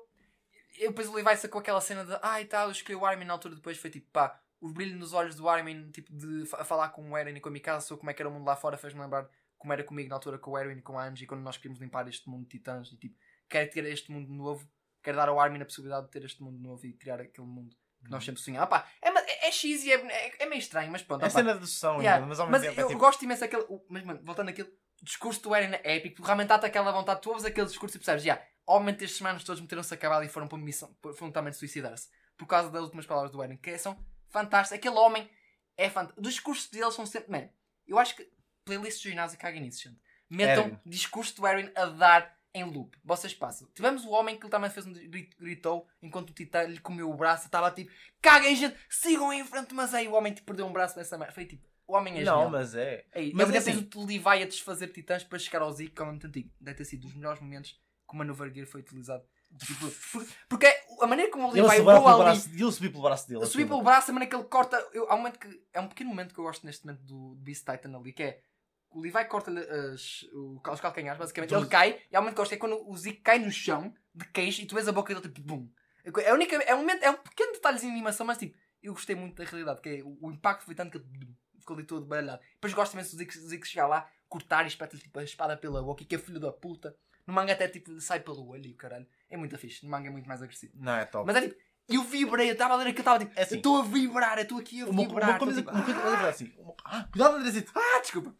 eu 0.79 0.89
depois 0.89 1.07
o 1.07 1.13
Levi 1.13 1.35
sacou 1.37 1.59
aquela 1.59 1.81
cena 1.81 2.05
de 2.05 2.13
ai 2.21 2.43
ah, 2.43 2.47
tal, 2.47 2.67
eu 2.67 2.71
escolhi 2.71 2.95
o 2.95 3.05
Armin 3.05 3.25
na 3.25 3.33
altura 3.33 3.55
depois 3.55 3.77
foi 3.77 3.89
tipo 3.89 4.09
pá, 4.11 4.39
o 4.59 4.71
brilho 4.71 4.97
nos 4.97 5.13
olhos 5.13 5.35
do 5.35 5.47
Armin 5.47 5.91
tipo 5.91 6.13
de 6.13 6.43
a 6.53 6.63
falar 6.63 6.89
com 6.89 7.11
o 7.11 7.17
Eren 7.17 7.35
e 7.35 7.39
com 7.39 7.49
a 7.49 7.51
Mikasa 7.51 7.85
sobre 7.85 7.99
como 8.01 8.11
é 8.11 8.13
que 8.13 8.21
era 8.21 8.29
o 8.29 8.31
mundo 8.31 8.45
lá 8.45 8.55
fora 8.55 8.77
fez-me 8.77 9.01
lembrar 9.01 9.29
como 9.57 9.73
era 9.73 9.83
comigo 9.83 10.09
na 10.09 10.15
altura 10.15 10.37
com 10.37 10.51
o 10.51 10.57
Erwin 10.57 10.77
e 10.77 10.81
com 10.81 10.97
a 10.97 11.07
Angie 11.07 11.25
quando 11.25 11.41
nós 11.41 11.57
queríamos 11.57 11.79
limpar 11.79 12.07
este 12.07 12.29
mundo 12.29 12.43
de 12.43 12.49
titãs 12.49 12.91
e 12.91 12.97
tipo, 12.97 13.17
quero 13.49 13.69
ter 13.69 13.85
este 13.85 14.11
mundo 14.11 14.31
novo 14.31 14.67
quero 15.01 15.17
dar 15.17 15.29
ao 15.29 15.39
Armin 15.39 15.61
a 15.61 15.65
possibilidade 15.65 16.05
de 16.07 16.11
ter 16.11 16.25
este 16.25 16.41
mundo 16.41 16.59
novo 16.59 16.85
e 16.85 16.93
criar 16.93 17.21
aquele 17.21 17.47
mundo 17.47 17.75
que 18.03 18.11
nós 18.11 18.23
sempre 18.23 18.41
sonhamos. 18.41 18.63
Ah, 18.63 18.67
pá, 18.67 18.87
é, 19.01 19.09
é, 19.09 19.47
é 19.47 19.51
cheesy, 19.51 19.91
é, 19.91 19.95
é, 19.95 20.43
é 20.43 20.45
meio 20.45 20.59
estranho, 20.59 20.91
mas 20.91 21.01
pronto. 21.01 21.23
É 21.23 21.27
ah, 21.27 21.29
cena 21.29 21.53
de 21.55 21.65
sucessão 21.65 21.97
Yeah, 21.97 22.15
ainda, 22.15 22.27
mas 22.27 22.39
ao 22.39 22.49
mas 22.49 22.61
mesmo 22.61 22.75
tempo 22.75 22.81
eu 22.81 22.85
é 22.85 22.89
tipo... 22.89 22.99
gosto 22.99 23.23
imenso 23.23 23.41
daquele. 23.41 23.65
Mas, 23.89 24.03
mano, 24.03 24.19
voltando 24.23 24.49
àquilo, 24.49 24.69
o 25.01 25.05
discurso 25.05 25.41
do 25.41 25.55
Eren 25.55 25.79
é 25.83 25.97
épico, 25.97 26.17
tu 26.17 26.23
realmente 26.23 26.47
dá-te 26.47 26.65
aquela 26.65 26.91
vontade, 26.91 27.21
tu 27.21 27.29
ouves 27.29 27.45
aquele 27.45 27.67
discurso 27.67 27.97
e 27.97 27.99
percebes, 27.99 28.23
já, 28.23 28.41
obviamente 28.67 29.03
estes 29.03 29.17
semanas 29.17 29.43
todos 29.43 29.61
meteram-se 29.61 29.93
a 29.93 29.97
cavalo 29.97 30.23
e 30.23 30.29
foram 30.29 30.47
para 30.47 30.55
uma 30.57 30.65
missão, 30.65 30.95
foram 31.15 31.31
também 31.31 31.53
suicidar-se, 31.53 32.09
por 32.37 32.45
causa 32.47 32.69
das 32.69 32.83
últimas 32.83 33.05
palavras 33.05 33.31
do 33.31 33.41
Eren, 33.41 33.57
que 33.57 33.77
são 33.77 33.97
fantásticas. 34.29 34.77
Aquele 34.79 34.95
homem 34.95 35.29
é 35.77 35.89
fantástico. 35.89 36.21
Os 36.21 36.27
discursos 36.33 36.69
deles 36.69 36.93
são 36.93 37.05
sempre. 37.05 37.31
Man, 37.31 37.49
eu 37.87 37.97
acho 37.99 38.15
que 38.15 38.29
playlists 38.63 39.03
do 39.03 39.09
ginásio 39.09 39.37
caguem 39.39 39.61
nisso, 39.61 39.83
gente. 39.83 39.99
Metam 40.29 40.65
Eren. 40.65 40.79
discurso 40.85 41.35
do 41.35 41.45
Eren 41.47 41.71
a 41.75 41.85
dar 41.85 42.35
em 42.53 42.63
loop. 42.63 42.97
Vocês 43.03 43.33
passam. 43.33 43.67
Tivemos 43.75 44.05
o 44.05 44.09
homem 44.11 44.37
que 44.37 44.43
ele 44.43 44.49
também 44.51 44.69
fez 44.69 44.85
um 44.85 44.93
grito- 44.93 45.35
gritou 45.37 45.87
enquanto 46.01 46.29
o 46.29 46.33
Titã 46.33 46.63
lhe 46.63 46.79
comeu 46.79 47.09
o 47.09 47.13
braço, 47.13 47.45
estava 47.45 47.69
tipo, 47.69 47.91
caguem, 48.21 48.55
gente, 48.55 48.75
sigam 48.89 49.31
em 49.33 49.43
frente, 49.43 49.73
mas 49.73 49.93
aí 49.93 50.07
o 50.07 50.13
homem 50.13 50.33
tipo, 50.33 50.47
perdeu 50.47 50.65
um 50.65 50.71
braço 50.71 50.97
nessa 50.97 51.17
merda. 51.17 51.33
Foi 51.33 51.45
tipo, 51.45 51.67
o 51.85 51.93
homem 51.93 52.13
é 52.19 52.23
Não, 52.23 52.33
genial. 52.33 52.49
mas 52.49 52.73
é. 52.73 53.05
Ei, 53.13 53.31
mas 53.33 53.47
mas 53.51 53.55
é 53.67 53.71
assim- 53.71 53.89
o 53.95 54.05
Levi 54.05 54.27
a 54.27 54.45
desfazer 54.45 54.87
titãs 54.87 55.23
para 55.23 55.37
chegar 55.37 55.61
ao 55.61 55.71
Zeke, 55.71 55.91
que 55.91 56.01
é 56.01 56.05
muito 56.05 56.25
antigo. 56.27 56.49
Deve 56.59 56.77
ter 56.77 56.85
sido 56.85 57.01
dos 57.01 57.13
melhores 57.13 57.41
momentos 57.41 57.77
que 58.15 58.17
o 58.17 58.17
Maneuver 58.17 58.53
Gear 58.53 58.65
foi 58.67 58.81
utilizado. 58.81 59.23
Tipo, 59.57 59.89
por- 60.11 60.27
porque 60.49 60.65
a 61.01 61.07
maneira 61.07 61.31
como 61.31 61.47
o 61.47 61.51
Ele 61.51 61.61
Levi 61.61 61.77
subiu 61.77 61.85
voa 62.01 62.13
ali, 62.13 62.23
braço, 62.23 62.49
ele 62.49 62.71
subiu 62.71 62.91
pelo 62.91 63.03
braço 63.03 63.27
dele. 63.27 63.43
a 63.43 63.45
subir 63.45 63.63
aquilo. 63.63 63.69
pelo 63.69 63.83
braço, 63.83 64.11
a 64.11 64.13
maneira 64.13 64.29
que 64.29 64.35
ele 64.35 64.49
corta. 64.49 64.89
Eu, 64.93 65.09
há 65.09 65.15
um 65.15 65.17
momento 65.17 65.39
que. 65.39 65.63
É 65.73 65.79
um 65.79 65.87
pequeno 65.87 66.09
momento 66.09 66.33
que 66.33 66.39
eu 66.39 66.43
gosto 66.43 66.65
neste 66.65 66.85
momento 66.85 67.01
do 67.03 67.35
Beast 67.35 67.65
Titan 67.65 67.95
ali, 67.97 68.11
que 68.13 68.23
é. 68.23 68.41
O 68.89 69.01
Levi 69.01 69.25
corta-lhe 69.25 69.59
os 69.93 70.79
calcanhares, 70.81 71.19
basicamente. 71.19 71.53
Ele 71.53 71.61
Tudo. 71.61 71.69
cai, 71.69 72.01
e 72.09 72.15
há 72.15 72.19
um 72.19 72.23
momento 72.23 72.35
que 72.35 72.39
eu 72.39 72.43
gosto 72.43 72.53
é 72.53 72.57
quando 72.57 72.89
o 72.89 72.97
Zeke 72.97 73.21
cai 73.21 73.39
no 73.39 73.51
chão, 73.51 73.93
de 74.13 74.25
queixo, 74.29 74.61
e 74.61 74.65
tu 74.65 74.73
vês 74.75 74.87
a 74.87 74.91
boca 74.93 75.13
dele 75.13 75.27
tipo, 75.27 75.41
bum. 75.41 75.69
É, 76.03 76.29
a 76.29 76.33
única, 76.33 76.55
é, 76.55 76.73
um 76.73 76.79
momento, 76.79 77.03
é 77.03 77.09
um 77.09 77.17
pequeno 77.17 77.51
detalhezinho 77.53 77.91
de 77.91 77.97
animação, 77.97 78.25
mas 78.25 78.37
tipo, 78.37 78.57
eu 78.81 78.93
gostei 78.93 79.15
muito 79.15 79.35
da 79.35 79.43
realidade, 79.43 79.81
que 79.81 79.89
é, 79.89 80.01
o, 80.03 80.17
o 80.21 80.31
impacto 80.31 80.63
foi 80.63 80.75
tanto 80.75 80.91
que 80.91 80.97
ele 81.17 81.35
ficou 81.59 81.75
ali 81.75 81.85
todo 81.85 82.05
baralhado. 82.05 82.41
Depois 82.53 82.73
gosto 82.73 82.93
imenso 82.93 83.11
do 83.15 83.17
Zeke, 83.17 83.37
Zeke 83.37 83.67
chegar 83.67 83.87
lá, 83.87 84.09
cortar 84.29 84.63
e 84.63 84.67
espetar 84.67 84.97
tipo, 84.99 85.19
a 85.19 85.23
espada 85.23 85.57
pela 85.57 85.83
boca, 85.83 86.01
e 86.03 86.05
que 86.05 86.15
é 86.15 86.17
filho 86.17 86.39
da 86.39 86.51
puta. 86.53 86.95
No 87.27 87.33
manga 87.33 87.53
até 87.53 87.67
tipo, 87.67 87.99
sai 87.99 88.19
pelo 88.19 88.47
olho 88.47 88.65
e 88.67 88.71
o 88.71 88.75
caralho. 88.75 89.05
É 89.29 89.35
muito 89.37 89.57
fixe, 89.57 89.83
no 89.83 89.89
manga 89.91 90.07
é 90.07 90.11
muito 90.11 90.27
mais 90.27 90.41
agressivo. 90.41 90.73
Não, 90.75 90.93
é 90.95 91.05
top. 91.05 91.25
Mas 91.25 91.35
é 91.37 91.41
tipo, 91.47 91.55
eu 91.89 92.03
vibrei, 92.03 92.49
eu 92.49 92.53
estava 92.53 92.73
a 92.73 92.77
ler 92.77 92.83
aquilo, 92.87 92.97
eu 92.97 93.01
estava 93.01 93.19
tipo, 93.19 93.31
É 93.39 93.43
assim. 93.43 93.55
eu 93.55 93.57
estou 93.57 93.77
a 93.77 93.83
vibrar, 93.83 94.37
eu 94.37 94.43
estou 94.43 94.57
aqui 94.59 94.81
a 94.81 94.85
vibrar. 94.85 95.29
uma 95.31 95.39
coisa, 95.39 95.61
tipo, 95.61 95.71
uma 95.73 95.83
coisa, 95.83 95.99
olha, 96.01 96.27
assim, 96.29 96.53
uma- 96.57 96.75
ah, 96.85 97.03
cuidado 97.11 97.35
Andrezito. 97.37 97.71
ah, 97.75 97.99
desculpa. 97.99 98.35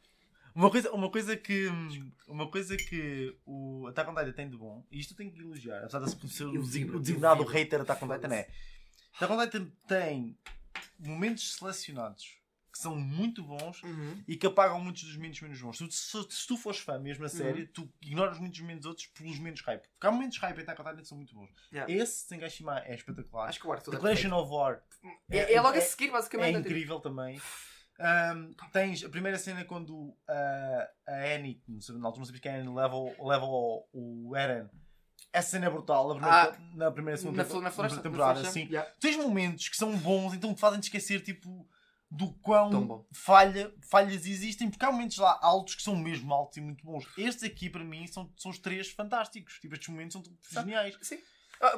Uma 0.54 0.72
coisa, 0.72 0.92
uma 0.94 1.12
coisa 1.12 1.36
que 1.36 1.68
uma 2.30 2.50
coisa 2.50 2.78
que 2.78 3.38
o 3.46 3.88
Attack 3.88 4.10
on 4.10 4.16
Titan 4.16 4.32
tem 4.32 4.50
de 4.50 4.56
bom, 4.56 4.86
e 4.90 5.00
isto 5.00 5.12
eu 5.14 5.18
tenho 5.18 5.32
que 5.32 5.42
elogiar, 5.42 5.80
apesar 5.84 6.00
de 6.00 6.30
ser 6.32 6.46
o, 6.46 6.62
designado 7.00 7.44
hater 7.44 7.82
Attack 7.82 8.06
on 8.06 8.08
Titan 8.08 8.34
é 8.34 8.48
Attack 9.16 9.34
on 9.34 9.42
Titan 9.44 9.68
tem 9.86 10.38
momentos 10.98 11.56
selecionados 11.58 12.38
que 12.76 12.82
são 12.82 12.94
muito 12.94 13.42
bons 13.42 13.82
e 14.28 14.36
que 14.36 14.46
apagam 14.46 14.82
muitos 14.82 15.04
dos 15.04 15.16
momentos 15.16 15.40
menos 15.40 15.62
bons. 15.62 15.78
Tu- 15.78 15.90
se, 15.92 16.18
se 16.30 16.46
tu 16.46 16.58
fores 16.58 16.82
fã 16.82 17.00
mesmo 17.00 17.24
a 17.24 17.30
sério, 17.30 17.66
tu 17.74 17.90
ignoras 18.02 18.38
muitos 18.38 18.60
momentos 18.60 18.86
outros 18.86 19.08
pelos 19.08 19.40
menos 19.40 19.62
hype. 19.62 19.88
Porque 19.94 20.06
há 20.08 20.12
momentos 20.12 20.38
hype 20.40 20.58
em 20.58 20.62
Attack 20.64 20.82
on 20.82 20.84
Titan 20.84 20.98
que 21.02 21.08
são 21.08 21.18
muito 21.18 21.34
bons. 21.34 21.50
Yeah. 21.72 21.92
Esse 21.94 22.28
Sengashima 22.28 22.80
é 22.86 22.94
espetacular. 22.94 23.48
Acho 23.48 23.62
que 23.62 23.68
o 23.68 23.72
Arthur 23.72 23.94
é 23.94 23.96
Declaration 23.96 24.30
perfeito. 24.30 24.44
of 24.46 24.52
War 24.54 24.84
é, 25.30 25.54
é 25.54 25.62
logo 25.62 25.76
a 25.76 25.78
é- 25.78 25.82
seguir, 25.82 26.10
é 26.10 26.12
basicamente. 26.12 26.50
é 26.50 26.58
tipo- 26.58 26.68
incrível 26.70 27.00
também. 27.00 27.42
Ahm, 27.98 28.52
tens 28.74 29.06
a 29.06 29.10
primeira 29.10 29.38
cena 29.38 29.64
quando 29.64 30.14
ah, 30.28 30.90
a 31.08 31.16
Annie, 31.36 31.64
não 31.66 31.80
sei- 31.80 31.96
na 31.96 32.08
altura 32.08 32.20
não 32.20 32.26
sabias 32.26 32.42
que 32.42 32.50
a 32.50 32.56
Annie 32.56 32.74
leva, 32.76 32.96
o- 32.98 33.28
leva 33.30 33.46
o, 33.46 33.88
o 33.94 34.36
Eren. 34.36 34.68
Essa 35.32 35.52
cena 35.52 35.66
é 35.68 35.70
brutal, 35.70 36.08
na 36.10 36.14
primeira, 36.16 36.42
Ah, 36.44 36.76
na 36.76 36.92
primeira 36.92 37.18
segunda 37.18 37.38
na, 37.38 37.44
tempo- 37.44 37.54
flo- 37.54 37.62
na 37.62 37.72
floresta. 37.72 38.02
temporada. 38.02 38.34
na 38.34 38.36
floresta, 38.50 38.60
sim. 38.60 38.68
yeah. 38.70 38.90
Tens 39.00 39.16
momentos 39.18 39.70
que 39.70 39.78
são 39.78 39.98
bons, 39.98 40.34
então 40.34 40.54
te 40.54 40.60
fazem 40.60 40.80
esquecer 40.82 41.22
tipo, 41.22 41.66
do 42.16 42.32
quão 42.36 42.70
falha, 43.14 43.74
falhas 43.90 44.26
existem, 44.26 44.70
porque 44.70 44.86
há 44.86 44.92
momentos 44.92 45.18
lá 45.18 45.38
altos 45.42 45.76
que 45.76 45.82
são 45.84 45.96
mesmo 45.96 46.34
altos 46.34 46.58
e 46.58 46.62
muito 46.62 46.84
bons. 46.86 47.06
Estes 47.18 47.44
aqui, 47.44 47.70
para 47.70 47.84
mim, 47.84 48.08
são, 48.08 48.32
são 48.38 48.50
os 48.52 48.58
três 48.60 48.90
fantásticos. 48.92 49.60
Tipo, 49.60 49.74
estes 49.76 49.90
momentos 49.90 50.14
são 50.14 50.24
geniais. 50.62 50.98
Sim. 51.02 51.20
Ah, 51.62 51.72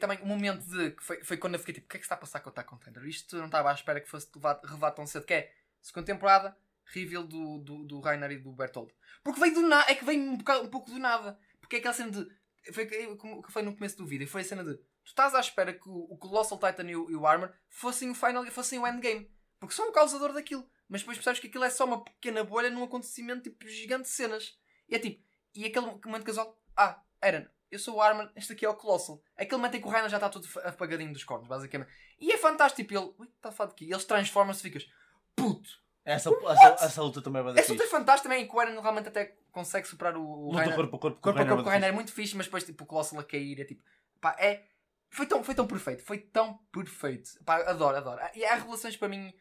também 0.00 0.18
o 0.22 0.26
momento 0.26 0.64
de 0.66 0.90
que 0.92 1.02
foi, 1.04 1.22
foi 1.22 1.36
quando 1.36 1.54
eu 1.54 1.58
fiquei 1.60 1.74
tipo, 1.74 1.86
o 1.86 1.88
que 1.90 1.96
é 1.96 2.00
que 2.00 2.04
está 2.04 2.14
a 2.14 2.18
passar 2.18 2.40
com 2.40 2.48
o 2.48 2.52
Attack 2.52 2.74
on 2.74 2.78
Titan? 2.78 3.06
Isto 3.06 3.36
não 3.36 3.46
estava 3.46 3.70
à 3.70 3.74
espera 3.74 4.00
que 4.00 4.08
fosse 4.08 4.28
levado- 4.34 4.64
revelado 4.66 4.96
tão 4.96 5.06
cedo, 5.06 5.24
que 5.26 5.34
é 5.34 5.52
segunda 5.82 6.06
temporada, 6.06 6.56
reveal 6.86 7.24
do, 7.24 7.58
do, 7.58 7.84
do 7.84 8.00
Rainer 8.00 8.30
e 8.30 8.38
do 8.38 8.52
Bertold. 8.52 8.92
Porque 9.22 9.38
veio 9.40 9.54
do 9.54 9.62
nada, 9.62 9.90
é 9.90 9.94
que 9.94 10.04
veio 10.04 10.20
um, 10.20 10.36
bocado- 10.36 10.64
um 10.64 10.70
pouco 10.70 10.90
do 10.90 10.98
nada. 10.98 11.38
Porque 11.60 11.76
é 11.76 11.78
aquela 11.78 11.94
cena 11.94 12.10
de. 12.10 12.26
Foi 12.72 12.86
como 13.16 13.42
que 13.42 13.52
foi 13.52 13.62
no 13.62 13.74
começo 13.74 13.96
do 13.96 14.06
vídeo, 14.06 14.26
foi 14.28 14.40
a 14.40 14.44
cena 14.44 14.64
de. 14.64 14.74
Tu 14.76 15.08
estás 15.12 15.34
à 15.34 15.40
espera 15.40 15.72
que 15.72 15.88
o, 15.88 16.06
o 16.10 16.16
Colossal 16.18 16.58
Titan 16.58 16.88
e 16.90 16.96
o, 16.96 17.10
e 17.10 17.16
o 17.16 17.26
Armor 17.26 17.50
fossem 17.68 18.10
o 18.10 18.14
final 18.14 18.44
fossem 18.46 18.78
o 18.78 18.86
endgame. 18.86 19.30
Porque 19.58 19.74
são 19.74 19.88
o 19.88 19.92
causador 19.92 20.32
daquilo. 20.32 20.68
Mas 20.88 21.02
depois 21.02 21.18
percebes 21.18 21.40
que 21.40 21.48
aquilo 21.48 21.64
é 21.64 21.70
só 21.70 21.84
uma 21.84 22.02
pequena 22.02 22.42
bolha 22.44 22.70
num 22.70 22.82
acontecimento 22.82 23.42
tipo 23.42 23.68
gigante 23.68 24.04
de 24.04 24.08
cenas. 24.08 24.58
E 24.88 24.94
é 24.94 24.98
tipo, 24.98 25.22
e 25.54 25.66
aquele 25.66 25.86
momento 26.04 26.24
casual, 26.24 26.58
ah, 26.76 27.02
Eren, 27.22 27.46
eu 27.70 27.78
sou 27.78 27.96
o 27.96 28.00
Armor, 28.00 28.30
este 28.34 28.52
aqui 28.52 28.64
é 28.64 28.68
o 28.68 28.74
Colossal. 28.74 29.22
Aquele 29.36 29.56
momento 29.56 29.76
em 29.76 29.80
que 29.80 29.86
o 29.86 29.90
Rainer 29.90 30.10
já 30.10 30.16
está 30.16 30.28
todo 30.28 30.48
apagadinho 30.64 31.12
dos 31.12 31.24
cornos, 31.24 31.46
basicamente. 31.46 31.90
E 32.18 32.32
é 32.32 32.38
fantástico, 32.38 32.92
ele, 32.92 33.12
ui, 33.18 33.26
está 33.36 33.50
a 33.50 33.52
falar 33.52 33.70
de 33.70 33.74
quê? 33.74 33.84
Eles 33.84 34.04
transformam-se 34.04 34.60
e 34.60 34.62
ficas, 34.62 34.88
puto. 35.36 35.68
Essa, 36.04 36.30
essa, 36.30 36.84
essa 36.86 37.02
luta 37.02 37.20
também 37.20 37.42
vai 37.42 37.52
dar 37.52 37.60
Essa 37.60 37.72
luta 37.72 37.84
é 37.84 37.86
fantástica 37.86 38.30
também, 38.30 38.44
em 38.44 38.48
que 38.48 38.56
o 38.56 38.62
Eren 38.62 38.80
realmente 38.80 39.08
até 39.08 39.36
consegue 39.52 39.86
superar 39.86 40.16
o, 40.16 40.22
o 40.22 40.46
Luta 40.46 40.60
Reiner. 40.60 40.76
corpo 40.76 40.96
a 40.96 40.98
corpo 40.98 41.20
Corpo 41.20 41.38
a 41.38 41.42
Reiner 41.42 41.56
corpo 41.56 41.68
o 41.68 41.72
Reiner 41.72 41.88
é 41.90 41.92
muito 41.92 42.12
fixe, 42.12 42.34
mas 42.34 42.46
depois 42.46 42.64
tipo, 42.64 42.84
o 42.84 42.86
Colossal 42.86 43.20
a 43.20 43.24
cair 43.24 43.60
é 43.60 43.64
tipo. 43.64 43.82
Pá, 44.20 44.34
é. 44.38 44.64
Foi 45.10 45.26
tão, 45.26 45.42
foi 45.42 45.54
tão 45.54 45.66
perfeito, 45.66 46.02
foi 46.02 46.18
tão 46.18 46.58
perfeito. 46.72 47.30
Pá, 47.44 47.56
adoro, 47.68 47.96
adoro. 47.96 48.20
E 48.34 48.44
há 48.44 48.54
revelações 48.54 48.96
para 48.96 49.08
mim 49.08 49.34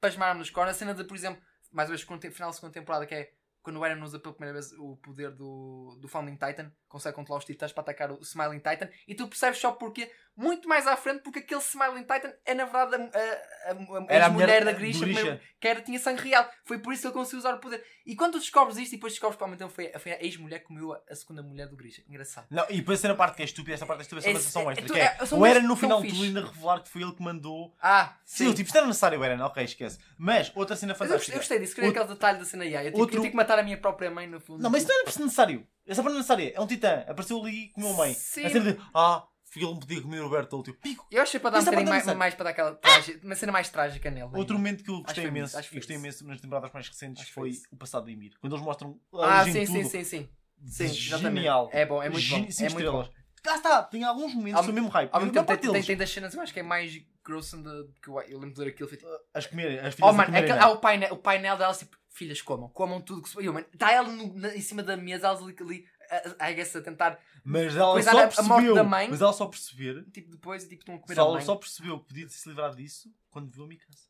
pasmaram 0.00 0.38
nos 0.38 0.50
cornos. 0.50 0.74
A 0.74 0.78
cena 0.78 0.94
de, 0.94 1.04
por 1.04 1.16
exemplo, 1.16 1.42
mais 1.72 1.90
segunda 2.00 2.20
te- 2.20 2.30
final 2.30 2.50
da 2.50 2.54
segunda 2.54 2.72
temporada, 2.72 3.06
que 3.06 3.14
é 3.14 3.32
quando 3.60 3.80
o 3.80 3.84
Eren 3.84 4.02
usa 4.02 4.18
pela 4.18 4.34
primeira 4.34 4.54
vez 4.54 4.72
o 4.78 4.96
poder 4.96 5.30
do, 5.32 5.98
do 6.00 6.08
Founding 6.08 6.36
Titan, 6.36 6.72
consegue 6.86 7.16
controlar 7.16 7.38
os 7.38 7.44
titãs 7.44 7.72
para 7.72 7.82
atacar 7.82 8.10
o 8.10 8.20
Smiling 8.22 8.60
Titan, 8.60 8.88
e 9.06 9.14
tu 9.14 9.28
percebes 9.28 9.58
só 9.58 9.72
porque 9.72 10.10
muito 10.38 10.68
mais 10.68 10.86
à 10.86 10.96
frente 10.96 11.20
porque 11.22 11.40
aquele 11.40 11.60
Smiling 11.60 12.02
Titan 12.04 12.32
é 12.46 12.54
na 12.54 12.64
verdade 12.64 12.94
a, 12.94 13.18
a, 13.18 13.72
a, 13.72 14.06
Era 14.08 14.26
a 14.26 14.30
mulher 14.30 14.30
mulher 14.30 14.64
da 14.64 14.70
do 14.72 14.78
Grisha, 14.78 15.40
que 15.60 15.66
era, 15.66 15.80
tinha 15.82 15.98
sangue 15.98 16.22
real. 16.22 16.48
Foi 16.64 16.78
por 16.78 16.92
isso 16.92 17.02
que 17.02 17.08
ele 17.08 17.14
conseguiu 17.14 17.40
usar 17.40 17.54
o 17.54 17.58
poder. 17.58 17.84
E 18.06 18.14
quando 18.14 18.32
tu 18.34 18.38
descobres 18.38 18.78
isto 18.78 18.92
e 18.92 18.96
depois 18.96 19.12
descobres 19.12 19.34
que 19.34 19.38
provavelmente 19.38 19.74
foi, 19.74 19.90
foi 19.98 20.12
a 20.12 20.22
ex-mulher 20.24 20.60
que 20.60 20.66
comeu 20.66 20.92
a, 20.92 21.14
segunda 21.14 21.42
mulher 21.42 21.66
do 21.66 21.76
Grisha. 21.76 22.02
Engraçado. 22.08 22.46
Não, 22.50 22.64
e 22.70 22.76
depois 22.76 23.04
a 23.04 23.14
parte 23.14 23.36
que 23.36 23.42
é 23.42 23.44
estúpida, 23.44 23.74
essa 23.74 23.84
parte 23.84 23.98
é 23.98 24.02
estúpida, 24.02 24.28
é 24.28 24.30
É- 24.30 24.34
sensação 24.36 24.70
é- 24.70 24.74
extra. 24.74 24.86
tu- 24.86 24.92
que 24.94 25.00
é, 25.00 25.04
é- 25.04 25.34
ou 25.34 25.44
era 25.44 25.60
no 25.60 25.74
final 25.74 26.00
tu 26.00 26.06
ainda 26.06 26.40
revelar 26.46 26.82
que 26.82 26.88
foi 26.88 27.02
ele 27.02 27.12
que 27.12 27.22
mandou. 27.22 27.74
Ah, 27.82 28.16
Sim, 28.24 28.46
sim. 28.46 28.54
tipo, 28.54 28.68
isto 28.68 28.76
era 28.78 28.86
necessário, 28.86 29.22
era, 29.24 29.44
ok, 29.44 29.64
esquece. 29.64 29.98
Mas, 30.16 30.52
outra 30.54 30.76
cena 30.76 30.94
Mas 30.98 31.10
eu 31.10 31.16
gostei, 31.16 31.34
fantástica. 31.34 31.34
eu 31.34 31.38
gostei 31.40 31.58
disso, 31.58 31.74
queria 31.74 31.90
aquele 31.90 32.04
detalhe 32.06 32.38
da 32.38 32.44
cena 32.44 32.64
Yaya. 32.64 32.86
Eu, 32.88 32.92
tipo, 32.92 32.98
outro- 33.00 33.16
eu 33.16 33.20
tive 33.22 33.30
que 33.32 33.36
matar 33.36 33.58
a 33.58 33.62
minha 33.64 33.76
própria 33.76 34.10
mãe 34.10 34.26
no 34.28 34.38
fundo. 34.40 34.62
Não, 34.62 34.70
mas 34.70 34.82
isso 34.84 34.92
não 34.92 35.00
era 35.00 35.04
necessário. 35.24 35.66
Essa 35.86 36.02
parte 36.02 36.12
não 36.12 36.18
é 36.18 36.22
necessária. 36.22 36.52
É 36.54 36.60
um 36.60 36.66
titã. 36.66 37.04
Apareceu 37.08 37.42
ali 37.42 37.68
com 37.70 37.80
a 37.80 37.84
minha 37.84 37.96
mãe. 37.96 38.14
Sim. 38.14 38.44
A 38.44 38.50
cena 38.50 38.72
de, 38.72 38.80
ah, 38.94 39.26
ele 39.56 39.64
não 39.66 39.78
podia 39.78 40.00
comer 40.02 40.20
o 40.20 40.28
Bertolt. 40.30 40.66
Tipo, 40.66 40.78
pico. 40.80 41.06
Eu 41.10 41.22
é 41.22 41.40
para 41.40 41.50
dar 41.50 41.58
um 41.58 41.62
é 41.62 41.64
bocadinho 41.64 41.88
mais, 41.88 42.06
mais 42.16 42.34
para 42.34 42.44
dar 42.44 42.50
aquela 42.50 42.74
tragi- 42.74 43.20
uma 43.22 43.34
cena 43.34 43.52
mais 43.52 43.68
trágica 43.68 44.10
nele. 44.10 44.28
Outro 44.34 44.56
momento 44.56 44.84
que 44.84 44.90
eu 44.90 45.02
gostei 45.02 45.24
imenso, 45.26 45.58
acho 45.58 45.74
gostei 45.74 45.96
imenso 45.96 46.26
nas 46.26 46.40
temporadas 46.40 46.70
mais 46.72 46.88
recentes 46.88 47.22
Acho 47.22 47.32
foi 47.32 47.50
isso. 47.50 47.62
o 47.72 47.76
passado 47.76 48.06
de 48.06 48.12
Emir. 48.12 48.32
Quando 48.40 48.54
eles 48.54 48.64
mostram 48.64 49.00
a 49.14 49.40
Ah, 49.40 49.44
sim, 49.44 49.52
de 49.52 49.66
sim, 49.66 49.84
sim, 49.84 50.04
sim. 50.04 50.28
Sim. 50.66 50.88
Genial. 50.88 51.68
É 51.72 51.86
bom, 51.86 52.02
é 52.02 52.08
muito 52.08 52.20
Geni- 52.20 52.46
bom. 52.46 52.50
cinco 52.50 52.70
É 52.70 52.72
muito 52.74 52.84
estrelas. 52.86 53.08
bom. 53.08 53.14
Lá 53.46 53.56
está, 53.56 53.82
tem 53.84 54.04
alguns 54.04 54.34
momentos 54.34 54.64
são 54.64 54.74
mesmo 54.74 54.88
hype. 54.90 55.10
Ao 55.12 55.20
mesmo 55.20 55.32
tempo, 55.32 55.52
eu 55.52 55.56
tem, 55.56 55.72
tem, 55.72 55.82
tem 55.82 55.96
das 55.96 56.10
cenas 56.10 56.34
eu 56.34 56.40
acho 56.42 56.52
que 56.52 56.60
é 56.60 56.62
mais 56.62 57.00
grosso 57.24 57.56
de, 57.56 57.88
que 58.02 58.08
eu, 58.08 58.20
eu 58.22 58.38
lembro 58.38 58.54
de 58.54 58.62
ver 58.64 58.70
aquilo. 58.70 58.88
Foi, 58.88 58.98
tipo, 58.98 59.10
As 59.32 59.46
comerem, 59.46 59.78
as 59.78 59.94
oh, 59.94 59.96
filhas 59.96 60.10
a 60.10 60.12
mano, 60.12 60.36
é 60.36 60.46
não. 60.48 60.62
há 60.62 60.68
o 60.70 60.78
painel, 60.78 61.12
o 61.14 61.16
painel 61.16 61.56
delas, 61.56 61.78
tipo, 61.78 61.96
filhas 62.10 62.42
comam, 62.42 62.68
comam 62.70 63.00
tudo 63.00 63.22
que 63.22 63.28
se. 63.30 63.42
Eu, 63.42 63.54
mano, 63.54 63.64
está 63.72 63.92
ela 63.92 64.08
no- 64.08 64.34
na- 64.34 64.54
em 64.54 64.60
cima 64.60 64.82
da 64.82 64.96
mesa, 64.96 65.28
elas 65.28 65.40
ali, 65.40 65.56
ali 65.60 65.84
a, 66.10 66.44
a, 66.44 66.50
I 66.50 66.54
guess, 66.54 66.74
a 66.76 66.80
tentar, 66.82 67.18
Mas 67.44 67.76
ela 67.76 68.02
só 68.02 68.10
a 68.24 68.26
percebeu. 68.28 68.74
da 68.74 68.84
mãe. 68.84 69.08
Mas 69.10 69.20
ela 69.20 69.32
só 69.32 69.46
perceber. 69.46 70.04
tipo, 70.10 70.30
depois, 70.30 70.64
tipo, 70.66 70.80
estão 70.82 70.94
a 70.94 70.98
comer 70.98 71.12
a 71.14 71.16
Só, 71.16 71.32
mãe. 71.32 71.42
só 71.42 71.56
percebeu 71.56 71.98
que 72.00 72.06
podia 72.06 72.28
se 72.28 72.48
livrar 72.48 72.74
disso 72.74 73.12
quando 73.30 73.50
viu 73.50 73.64
a 73.64 73.66
Mikasa. 73.66 74.08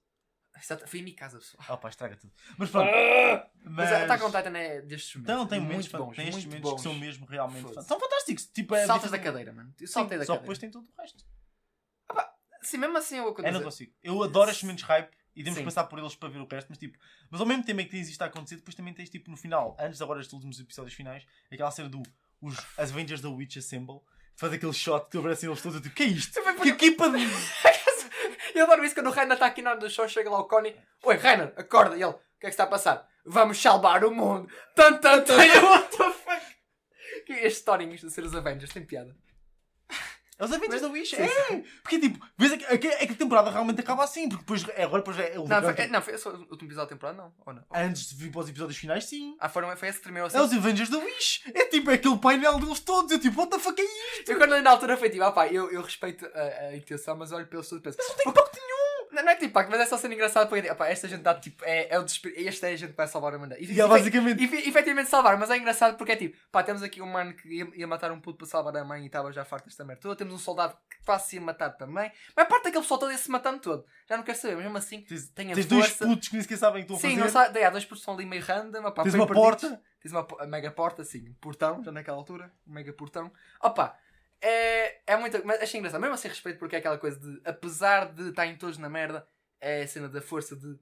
Exato, 0.61 0.89
Foi 0.89 1.01
minha 1.03 1.15
casa, 1.15 1.39
pessoal. 1.39 1.65
Ah 1.69 1.77
pá, 1.77 1.89
estraga 1.89 2.17
tudo. 2.17 2.33
Mas 2.57 2.69
pronto. 2.69 2.91
Mas, 2.91 3.45
Mas, 3.63 3.93
Attack 3.93 4.25
on 4.25 4.27
Titan 4.31 4.59
é 4.59 4.81
destes 4.83 5.15
momentos. 5.15 5.35
Então, 5.35 5.47
tem 5.47 5.61
momentos, 5.61 5.93
muito 5.93 6.05
bons, 6.05 6.17
tem 6.17 6.29
estes 6.29 6.45
momentos 6.47 6.71
bons. 6.71 6.77
que 6.79 6.83
são 6.83 6.95
mesmo 6.95 7.27
realmente 7.27 7.75
São 7.85 8.01
fantásticos. 8.01 8.47
Tipo, 8.47 8.75
é 8.75 8.85
Saltas 8.85 9.11
da 9.13 9.19
cadeira, 9.21 9.53
mano. 9.53 9.73
Eu 9.81 9.87
Sim, 9.87 9.93
saltei 9.93 10.19
da 10.19 10.25
só 10.25 10.33
cadeira. 10.33 10.43
depois 10.43 10.59
tem 10.59 10.69
todo 10.71 10.85
o 10.85 11.01
resto. 11.01 11.25
Sim, 12.63 12.79
mesmo 12.79 12.99
assim 12.99 13.19
eu 13.19 13.33
vou 13.33 13.45
É, 13.45 13.53
não 13.53 13.63
consigo. 13.63 13.93
Eu 14.03 14.21
adoro 14.21 14.51
estes 14.51 14.65
momentos 14.65 14.83
hype 14.85 15.17
e 15.39 15.45
temos 15.45 15.57
Sim. 15.57 15.61
que 15.61 15.65
passar 15.67 15.85
por 15.85 16.01
eles 16.01 16.17
para 16.17 16.29
ver 16.29 16.41
o 16.41 16.49
resto, 16.51 16.67
mas 16.69 16.79
tipo, 16.79 16.99
mas 17.31 17.41
ao 17.41 17.47
mesmo 17.47 17.63
tempo 17.65 17.81
em 17.81 17.85
que 17.85 17.93
tens 17.93 18.09
isto 18.09 18.21
a 18.23 18.27
acontecer, 18.27 18.57
depois 18.57 18.75
também 18.75 18.93
tens 18.93 19.09
tipo 19.09 19.31
no 19.31 19.37
final, 19.37 19.77
antes 19.79 20.03
agora 20.03 20.19
destes 20.19 20.33
últimos 20.33 20.59
episódios 20.59 20.95
finais, 20.95 21.25
aquela 21.51 21.71
cena 21.71 21.89
do 21.89 22.03
os 22.43 22.57
Avengers 22.77 23.21
da 23.21 23.29
Witch 23.29 23.57
Assemble, 23.57 24.01
faz 24.35 24.53
aquele 24.53 24.73
shot 24.73 25.09
que 25.09 25.17
aparecem 25.17 25.49
eles 25.49 25.63
todos, 25.63 25.81
tipo, 25.81 25.95
que 25.95 26.03
é 26.03 26.07
isto? 26.07 26.41
Que 26.61 26.69
equipa 26.71 27.09
de. 27.09 27.19
Eu 28.55 28.65
adoro 28.65 28.85
isso 28.85 28.95
quando 28.95 29.07
o 29.07 29.13
Reiner 29.13 29.35
está 29.35 29.47
aqui 29.47 29.63
na 29.63 29.71
hora 29.71 29.79
do 29.79 29.89
show, 29.89 30.09
chega 30.09 30.29
lá 30.29 30.41
o 30.41 30.45
Connie. 30.45 30.75
Oi, 31.05 31.17
Reiner, 31.17 31.53
acorda. 31.57 31.97
E 31.97 32.03
ele, 32.03 32.11
o 32.11 32.15
que 32.41 32.47
é 32.47 32.49
que 32.49 32.49
está 32.49 32.65
a 32.65 32.67
passar? 32.67 33.09
Vamos 33.25 33.61
salvar 33.61 34.05
o 34.05 34.11
mundo. 34.11 34.51
Tan, 34.75 34.95
tan, 34.99 35.23
tan. 35.23 35.37
What 35.63 35.97
the 35.97 36.11
fuck? 36.11 36.47
Que 37.27 37.33
Este 37.35 37.59
historinhas 37.59 38.01
de 38.01 38.11
ser 38.11 38.25
os 38.25 38.35
Avengers 38.35 38.73
tem 38.73 38.85
piada. 38.85 39.15
É 40.39 40.45
os 40.45 40.53
Avengers 40.53 40.83
Mas- 40.83 40.93
da 40.93 41.05
sim, 41.05 41.23
é! 41.23 41.63
Porque 41.83 41.99
tipo, 41.99 42.25
vês 42.39 42.53
que, 42.57 42.65
é 42.65 42.79
que 42.79 43.13
a 43.13 43.17
temporada 43.17 43.51
realmente 43.51 43.81
acaba 43.81 44.05
assim, 44.05 44.29
porque 44.29 44.45
depois, 44.45 44.65
é, 44.77 44.85
agora 44.85 45.03
depois 45.03 45.19
é. 45.19 45.37
o 45.37 45.49
Não, 45.49 45.61
foi, 45.61 45.87
não, 45.89 46.01
foi 46.01 46.15
esse 46.15 46.29
o 46.29 46.31
último 46.31 46.69
episódio 46.69 46.77
da 46.77 46.87
temporada, 46.87 47.19
não? 47.19 47.35
Ou 47.45 47.53
não? 47.53 47.65
Antes 47.75 48.11
de 48.11 48.15
vir 48.15 48.31
para 48.31 48.43
os 48.43 48.49
episódios 48.49 48.79
finais, 48.79 49.05
sim. 49.05 49.37
Ah, 49.41 49.49
foram, 49.49 49.77
foi 49.77 49.89
esse 49.89 49.99
que 49.99 50.05
terminou 50.05 50.29
assim? 50.29 50.37
É 50.37 50.41
os 50.41 50.53
Avengers 50.53 50.91
da 50.91 50.99
Wish! 50.99 51.43
É 51.53 51.65
tipo 51.65 51.91
é 51.91 51.95
aquele 51.95 52.19
painel 52.19 52.61
deles 52.61 52.79
todos. 52.79 53.11
Eu 53.11 53.19
tipo, 53.19 53.37
what 53.41 53.51
the 53.51 53.59
fuck 53.59 53.81
é 53.81 53.85
isto? 53.85 54.31
Eu 54.31 54.39
quando 54.39 54.61
na 54.63 54.71
altura 54.71 54.97
foi 54.97 55.11
tipo, 55.11 55.25
ah 55.25 55.33
pá, 55.33 55.49
eu, 55.49 55.73
eu 55.73 55.83
respeito 55.83 56.25
a, 56.33 56.67
a 56.69 56.77
intenção, 56.77 57.17
mas 57.17 57.33
olho 57.33 57.47
pelos 57.49 57.69
todos 57.69 57.81
e 57.81 57.85
penso. 57.85 57.99
Não 57.99 58.33
tem 58.33 58.63
nenhum! 58.63 58.68
Não, 59.11 59.23
não 59.23 59.31
é 59.33 59.37
tipo 59.37 59.59
mas 59.69 59.81
é 59.81 59.87
só 59.87 59.97
sendo 59.97 60.15
engraçado 60.15 60.49
porque, 60.49 60.69
ah 60.69 60.75
pá, 60.75 60.89
esta 60.89 61.09
gente 61.09 61.23
dá 61.23 61.35
tipo, 61.35 61.65
é, 61.65 61.89
é 61.91 61.99
o 61.99 62.05
desespero, 62.05 62.35
esta 62.49 62.69
é 62.69 62.73
a 62.73 62.77
gente 62.77 62.91
que 62.91 62.97
vai 62.97 63.07
salvar 63.07 63.35
a 63.35 63.37
humanidade. 63.37 63.65
E 63.73 63.81
é 63.81 63.87
basicamente. 63.87 64.43
E, 64.43 64.69
efetivamente 64.69 65.09
salvar, 65.09 65.37
mas 65.39 65.51
é 65.51 65.57
engraçado 65.57 65.97
porque 65.97 66.13
é 66.13 66.17
tipo, 66.17 66.37
pá, 66.51 66.63
temos 66.63 66.83
aqui 66.83 67.01
um 67.03 67.07
mano 67.07 67.35
que 67.35 67.49
ia, 67.49 67.69
ia 67.75 67.87
matar 67.87 68.13
um 68.13 68.21
puto 68.21 68.39
para 68.39 68.47
salvar 68.47 68.77
a 68.77 68.85
mãe 68.85 69.03
e 69.03 69.07
estava 69.07 69.33
já 69.33 69.45
farto 69.45 69.65
desta 69.67 69.85
merda 69.85 70.03
toda. 70.03 70.17
Temos 70.17 70.35
um 70.35 70.39
soldado 70.39 70.77
que 70.91 71.05
quase 71.05 71.29
se 71.29 71.37
ia 71.37 71.43
matar 71.43 71.71
também. 71.71 72.11
Mas 72.37 72.49
parte 72.49 72.65
daquele 72.65 72.83
pessoal 72.83 73.01
todo 73.01 73.13
ia 73.13 73.19
se 73.19 73.31
matando 73.31 73.61
todo. 73.61 73.85
Já 74.09 74.17
não 74.17 74.25
quero 74.25 74.39
saber, 74.39 74.57
mesmo 74.57 74.77
assim, 74.77 75.03
Tens, 75.03 75.29
tem 75.31 75.53
a 75.53 75.55
tens 75.55 75.67
dois 75.67 75.87
força. 75.89 76.07
putos 76.07 76.29
que 76.29 76.35
nem 76.35 76.43
sequer 76.43 76.57
sabem 76.59 76.85
que 76.85 76.93
estão 76.93 76.97
a 76.97 77.01
Sim, 77.01 77.17
fazer. 77.17 77.21
não 77.21 77.29
sabe, 77.31 77.65
há 77.65 77.71
dois 77.71 77.85
putos 77.85 77.99
que 77.99 78.03
estão 78.11 78.15
ali 78.15 78.27
meio 78.27 78.43
random. 78.43 78.87
Opá, 78.87 79.03
Tens 79.03 79.15
uma 79.15 79.27
perdidos. 79.27 79.49
porta. 79.61 79.83
Tens 80.01 80.13
uma, 80.13 80.27
mega 80.47 80.71
porta, 80.71 81.03
sim, 81.03 81.29
um 81.29 81.35
portão, 81.41 81.83
já 81.83 81.91
naquela 81.91 82.17
altura, 82.17 82.53
um 82.67 82.73
mega 82.73 82.93
portão. 82.93 83.33
Opa, 83.61 83.97
é, 84.41 85.13
é 85.13 85.17
muito. 85.17 85.45
Mas 85.45 85.61
achei 85.63 85.79
engraçado, 85.79 86.01
mesmo 86.01 86.15
assim 86.15 86.29
respeito 86.29 86.59
porque 86.59 86.77
é 86.77 86.79
aquela 86.79 86.99
coisa 86.99 87.19
de, 87.19 87.41
apesar 87.45 88.13
de 88.13 88.29
estarem 88.29 88.57
todos 88.57 88.79
na 88.79 88.89
merda, 88.89 89.27
é 89.61 89.83
a 89.83 89.89
cena 89.89 90.09
da 90.09 90.21
força 90.21 90.57
de 90.57 90.79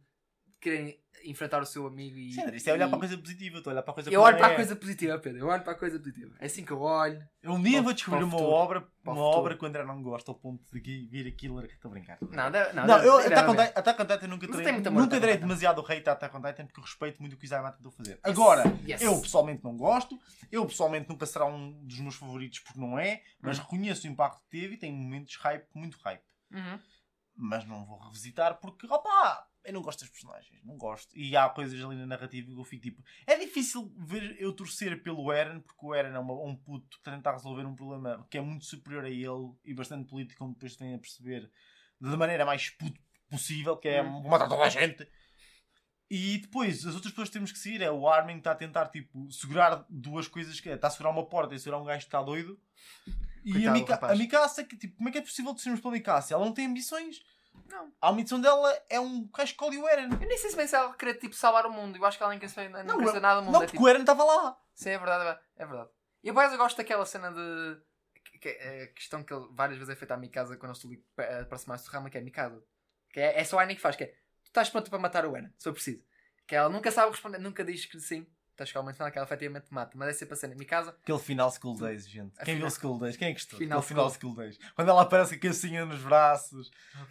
quererem 0.60 0.98
enfrentar 1.24 1.60
o 1.62 1.66
seu 1.66 1.86
amigo 1.86 2.16
e. 2.16 2.32
Sim, 2.32 2.54
isto 2.54 2.68
é 2.68 2.72
olhar 2.72 2.86
e- 2.86 2.88
para 2.90 2.96
a 2.96 3.00
coisa 3.00 3.18
positiva. 3.18 3.58
Estou 3.58 3.70
a 3.70 3.74
olhar 3.74 3.82
para 3.82 3.90
a 3.90 3.94
coisa 3.94 4.10
Eu 4.10 4.20
olho 4.20 4.36
para 4.36 4.48
é. 4.48 4.52
a 4.52 4.56
coisa 4.56 4.76
positiva, 4.76 5.18
Pedro, 5.18 5.40
eu 5.40 5.46
olho 5.48 5.62
para 5.64 5.72
a 5.72 5.76
coisa 5.78 5.98
positiva. 5.98 6.34
É 6.38 6.46
assim 6.46 6.64
que 6.64 6.70
eu 6.72 6.80
olho. 6.80 7.26
Eu 7.42 7.52
um 7.52 7.62
dia 7.62 7.82
vou 7.82 7.92
descobrir 7.92 8.22
uma 8.22 8.30
futuro. 8.30 8.50
obra, 8.50 8.88
uma 9.04 9.20
obra 9.20 9.56
que 9.56 9.64
o 9.64 9.66
André 9.66 9.84
não 9.84 10.02
gosta, 10.02 10.30
ao 10.30 10.34
ponto 10.36 10.62
de 10.72 11.06
vir 11.06 11.26
aquilo. 11.26 11.60
Estou 11.64 11.88
a 11.88 11.92
brincar. 11.94 12.18
Não, 12.20 12.28
não, 12.50 12.50
Não, 12.74 12.86
deve- 12.86 13.08
eu 13.08 13.18
Attack 13.18 13.48
on 13.50 13.52
Attack 13.60 14.02
on 14.02 14.06
Titan 14.06 14.26
nunca 14.28 14.46
terei, 14.48 14.72
nunca 14.90 15.16
on 15.16 15.38
demasiado 15.40 15.80
hate 15.80 16.08
a 16.08 16.12
Attack 16.12 16.36
on 16.36 16.42
Titan 16.42 16.66
porque 16.66 16.80
respeito 16.82 17.20
muito 17.20 17.32
o 17.32 17.36
que 17.36 17.44
o 17.44 17.46
Isaiah 17.46 17.62
Mata 17.62 17.76
tentou 17.78 17.92
fazer. 17.92 18.20
Agora, 18.22 18.62
Yes. 18.86 19.00
eu 19.02 19.20
pessoalmente 19.20 19.64
não 19.64 19.76
gosto, 19.76 20.16
eu 20.52 20.64
pessoalmente 20.66 21.08
nunca 21.08 21.26
será 21.26 21.46
um 21.46 21.72
dos 21.86 21.98
meus 22.00 22.14
favoritos 22.14 22.60
porque 22.60 22.78
não 22.78 22.98
é, 22.98 23.22
mas 23.40 23.56
Uhum. 23.58 23.64
reconheço 23.64 24.06
o 24.06 24.10
impacto 24.10 24.40
que 24.44 24.50
teve 24.60 24.74
e 24.74 24.78
tem 24.78 24.92
momentos 24.92 25.34
hype, 25.36 25.66
muito 25.74 25.98
hype. 26.04 26.22
Uhum. 26.52 26.78
Mas 27.38 27.66
não 27.66 27.84
vou 27.84 27.98
revisitar 27.98 28.58
porque, 28.60 28.86
opá, 28.86 29.46
eu 29.66 29.72
não 29.74 29.82
gosto 29.82 30.00
das 30.00 30.08
personagens, 30.08 30.62
não 30.64 30.76
gosto. 30.78 31.16
E 31.16 31.36
há 31.36 31.48
coisas 31.48 31.82
ali 31.84 31.96
na 31.96 32.06
narrativa 32.06 32.46
que 32.52 32.58
eu 32.58 32.64
fico 32.64 32.82
tipo. 32.82 33.04
É 33.26 33.36
difícil 33.38 33.92
ver 33.98 34.36
eu 34.40 34.52
torcer 34.52 35.02
pelo 35.02 35.32
Eren, 35.32 35.60
porque 35.60 35.84
o 35.86 35.94
Eren 35.94 36.14
é 36.14 36.18
uma- 36.18 36.34
um 36.42 36.54
puto 36.56 36.98
que 37.02 37.10
a 37.10 37.12
tentar 37.12 37.32
resolver 37.32 37.64
um 37.66 37.74
problema 37.74 38.26
que 38.30 38.38
é 38.38 38.40
muito 38.40 38.64
superior 38.64 39.04
a 39.04 39.10
ele 39.10 39.52
e 39.64 39.74
bastante 39.74 40.08
político, 40.08 40.38
como 40.38 40.52
depois 40.54 40.76
vem 40.76 40.94
a 40.94 40.98
perceber 40.98 41.50
da 42.00 42.16
maneira 42.16 42.44
mais 42.46 42.70
puto 42.70 43.00
possível, 43.28 43.76
que 43.76 43.88
é 43.88 44.02
Hum. 44.02 44.22
matar 44.28 44.48
toda 44.48 44.62
a 44.62 44.68
gente. 44.68 45.06
E 46.08 46.38
depois, 46.38 46.86
as 46.86 46.94
outras 46.94 47.12
pessoas 47.12 47.28
que 47.28 47.32
temos 47.32 47.50
que 47.50 47.58
seguir 47.58 47.82
é 47.82 47.90
o 47.90 48.06
Armin 48.08 48.34
que 48.34 48.38
está 48.40 48.52
a 48.52 48.56
tentar 48.56 48.86
tipo, 48.90 49.28
segurar 49.32 49.84
duas 49.90 50.28
coisas 50.28 50.60
que 50.60 50.68
é, 50.68 50.74
está 50.74 50.86
a 50.86 50.90
segurar 50.90 51.10
uma 51.10 51.26
porta 51.26 51.54
e 51.54 51.58
segurar 51.58 51.80
um 51.80 51.84
gajo 51.84 51.98
que 52.00 52.04
está 52.06 52.22
doido. 52.22 52.60
E 53.44 53.52
Coitado 53.52 53.70
a, 53.70 53.72
do 53.72 53.78
Mika, 53.80 54.06
a 54.06 54.14
Mikasa, 54.16 54.64
que, 54.64 54.76
tipo, 54.76 54.96
como 54.96 55.08
é 55.08 55.12
que 55.12 55.18
é 55.18 55.22
possível 55.22 55.52
descermos 55.52 55.80
pela 55.80 55.92
Mikasa? 55.92 56.34
Ela 56.34 56.44
não 56.44 56.52
tem 56.52 56.66
ambições. 56.66 57.24
Não. 57.68 57.92
A 58.00 58.10
ambição 58.10 58.40
dela 58.40 58.72
é 58.88 59.00
um 59.00 59.22
gajo 59.22 59.32
que 59.32 59.42
escolhe 59.42 59.78
o 59.78 59.88
Eren. 59.88 60.08
Eu 60.12 60.28
nem 60.28 60.38
sei 60.38 60.50
se 60.50 60.56
bem 60.56 60.66
se 60.66 60.74
ela 60.74 60.94
queria 60.94 61.14
tipo, 61.14 61.34
salvar 61.34 61.66
o 61.66 61.70
mundo. 61.70 61.96
Eu 61.96 62.04
acho 62.04 62.16
que 62.16 62.22
ela 62.22 62.30
nem 62.30 62.38
quer 62.38 62.48
saber, 62.48 62.68
não, 62.70 62.84
Não, 62.84 62.98
quer 62.98 63.06
saber 63.06 63.20
nada 63.20 63.40
do 63.40 63.44
mundo. 63.44 63.54
Não, 63.54 63.62
é, 63.62 63.66
porque 63.66 63.76
tipo, 63.76 63.84
o 63.84 63.88
Eren 63.88 64.00
estava 64.00 64.24
lá. 64.24 64.58
Sim, 64.74 64.90
é 64.90 64.98
verdade, 64.98 65.40
é 65.56 65.66
verdade. 65.66 65.88
É. 65.88 65.92
E 66.22 66.28
depois 66.28 66.52
eu 66.52 66.58
gosto 66.58 66.76
daquela 66.76 67.06
cena 67.06 67.30
de. 67.30 67.80
Que, 68.24 68.38
que, 68.38 68.48
é 68.48 68.82
a 68.84 68.86
questão 68.88 69.22
que 69.22 69.32
ele 69.32 69.46
várias 69.52 69.78
vezes 69.78 69.92
é 69.92 69.96
feita 69.96 70.14
à 70.14 70.16
Mikasa 70.16 70.56
quando 70.56 70.70
eu 70.70 70.72
estou 70.74 70.90
ali 70.90 71.04
a 71.18 71.42
aproximar-se 71.42 71.86
do 71.86 71.92
Rama, 71.92 72.10
que 72.10 72.18
é 72.18 72.20
Mikasa. 72.20 72.62
Que 73.10 73.20
é, 73.20 73.40
é 73.40 73.44
só 73.44 73.58
a 73.58 73.62
Annie 73.62 73.76
que 73.76 73.82
faz, 73.82 73.96
que 73.96 74.04
é 74.04 74.06
tu 74.06 74.48
estás 74.48 74.68
pronto 74.70 74.90
para 74.90 74.98
matar 74.98 75.24
o 75.26 75.36
Eren, 75.36 75.52
se 75.56 75.64
for 75.64 75.72
preciso. 75.72 76.02
Que 76.46 76.54
ela 76.54 76.68
nunca 76.68 76.90
sabe 76.90 77.10
responder, 77.10 77.38
nunca 77.38 77.64
diz 77.64 77.86
que 77.86 77.98
sim. 78.00 78.26
Estás 78.56 78.72
momento 78.72 78.96
final 78.96 79.12
que 79.12 79.18
ela 79.18 79.26
efetivamente 79.26 79.66
mata, 79.70 79.92
mas 79.98 80.08
é 80.08 80.12
sempre 80.14 80.32
a 80.32 80.36
cena. 80.38 80.54
Mikasa, 80.54 80.96
Aquele 81.02 81.18
final 81.18 81.52
School 81.52 81.76
Days, 81.76 82.08
gente. 82.08 82.32
A 82.40 82.44
Quem 82.46 82.54
viu 82.54 82.62
final- 82.64 82.68
o 82.68 82.70
School 82.70 82.98
Days? 82.98 83.16
Quem 83.18 83.28
é 83.28 83.34
que 83.34 83.38
gostou? 83.40 83.58
Final 83.58 83.78
Aquele 83.78 83.88
final 83.88 84.10
School 84.10 84.34
Days. 84.34 84.58
Quando 84.74 84.88
ela 84.88 85.02
aparece 85.02 85.32
com 85.32 85.36
a 85.36 85.40
cabecinha 85.42 85.84
nos 85.84 86.00
braços. 86.00 86.70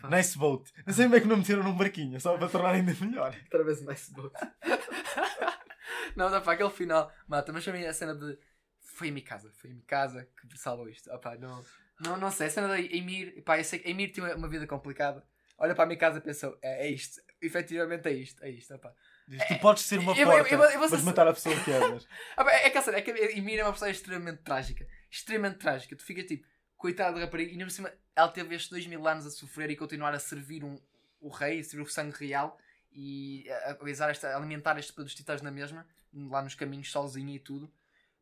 Nice 0.10 0.36
boat. 0.40 0.74
Não 0.88 0.92
sei 0.92 1.08
bem 1.08 1.22
que 1.22 1.28
não 1.28 1.38
meteram 1.38 1.62
num 1.62 1.78
barquinho, 1.78 2.20
só 2.20 2.36
para 2.36 2.50
tornar 2.50 2.72
ainda 2.72 2.96
melhor. 3.00 3.36
outra 3.44 3.64
vez 3.64 3.80
nice 3.86 4.12
boat. 4.12 4.34
não, 6.16 6.32
dá 6.32 6.42
para 6.42 6.54
aquele 6.54 6.72
final 6.72 7.12
mata, 7.28 7.54
mas 7.54 7.66
mim 7.68 7.86
a 7.86 7.94
cena 7.94 8.16
de. 8.16 8.38
Foi 8.80 9.10
em 9.10 9.12
Mikasa, 9.12 9.52
foi 9.56 9.70
em 9.70 9.74
Mikasa 9.76 10.28
que 10.50 10.58
salvou 10.58 10.90
isto. 10.90 11.12
Opá, 11.14 11.36
não, 11.38 11.64
não, 12.00 12.18
não 12.18 12.32
sei, 12.32 12.48
a 12.48 12.50
cena 12.50 12.68
da 12.70 12.80
Emir, 12.82 13.44
pá, 13.44 13.60
eu 13.60 13.64
sei 13.64 13.78
que 13.78 13.90
Emir 13.90 14.12
tinha 14.12 14.36
uma 14.36 14.48
vida 14.48 14.66
complicada. 14.66 15.24
Olha 15.60 15.76
para 15.76 15.84
a 15.84 15.88
Mikasa 15.88 16.18
e 16.18 16.22
pensou: 16.22 16.58
é, 16.62 16.88
é 16.88 16.90
isto, 16.90 17.22
efetivamente 17.40 18.08
é 18.08 18.14
isto, 18.14 18.44
é 18.44 18.50
isto. 18.50 18.74
Opá. 18.74 18.92
Tu 19.28 19.60
podes 19.60 19.84
ser 19.84 20.00
uma 20.00 20.16
Eu- 20.16 20.28
porta, 20.28 20.54
eu 20.54 20.64
eu 20.64 20.80
mas 20.80 21.02
matar 21.02 21.28
a 21.28 21.34
pessoa 21.34 21.56
que 21.60 21.72
amas. 21.72 22.08
Ah, 22.38 22.46
é, 22.52 22.68
é 22.68 22.70
que 22.70 22.78
é 22.78 23.02
que 23.02 23.12
a 23.12 23.32
Emir 23.38 23.60
é 23.60 23.64
uma 23.64 23.72
personagem 23.72 24.00
extremamente 24.00 24.44
trágica, 24.44 24.88
extremamente 25.10 25.58
trágica. 25.58 25.96
Tu 25.96 26.04
fica 26.04 26.24
tipo, 26.24 26.46
coitado 26.78 27.16
da 27.16 27.26
rapariga, 27.26 27.50
e 27.50 27.54
ainda 27.54 27.66
por 27.66 27.72
cima 27.72 27.92
ela 28.16 28.28
teve 28.28 28.54
estes 28.56 28.70
dois 28.70 28.86
mil 28.86 29.08
anos 29.08 29.26
a 29.26 29.32
sofrer 29.32 29.70
e 29.72 29.76
continuar 29.76 30.14
a 30.14 30.20
servir 30.20 30.64
um, 30.64 30.80
o 31.20 31.30
rei, 31.30 31.60
a 31.60 31.64
servir 31.64 31.84
o 31.84 31.90
sangue 31.90 32.16
real 32.28 32.58
e 32.92 33.50
a, 33.50 33.78
a, 34.06 34.10
esta, 34.12 34.30
a 34.30 34.38
alimentar 34.38 34.78
estes 34.78 34.96
dos 34.96 35.16
titãs 35.16 35.42
na 35.42 35.52
mesma, 35.52 35.88
lá 36.14 36.42
nos 36.42 36.54
caminhos 36.56 36.92
sozinha 36.92 37.36
e 37.36 37.40
tudo. 37.40 37.72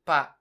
Pá, 0.05 0.37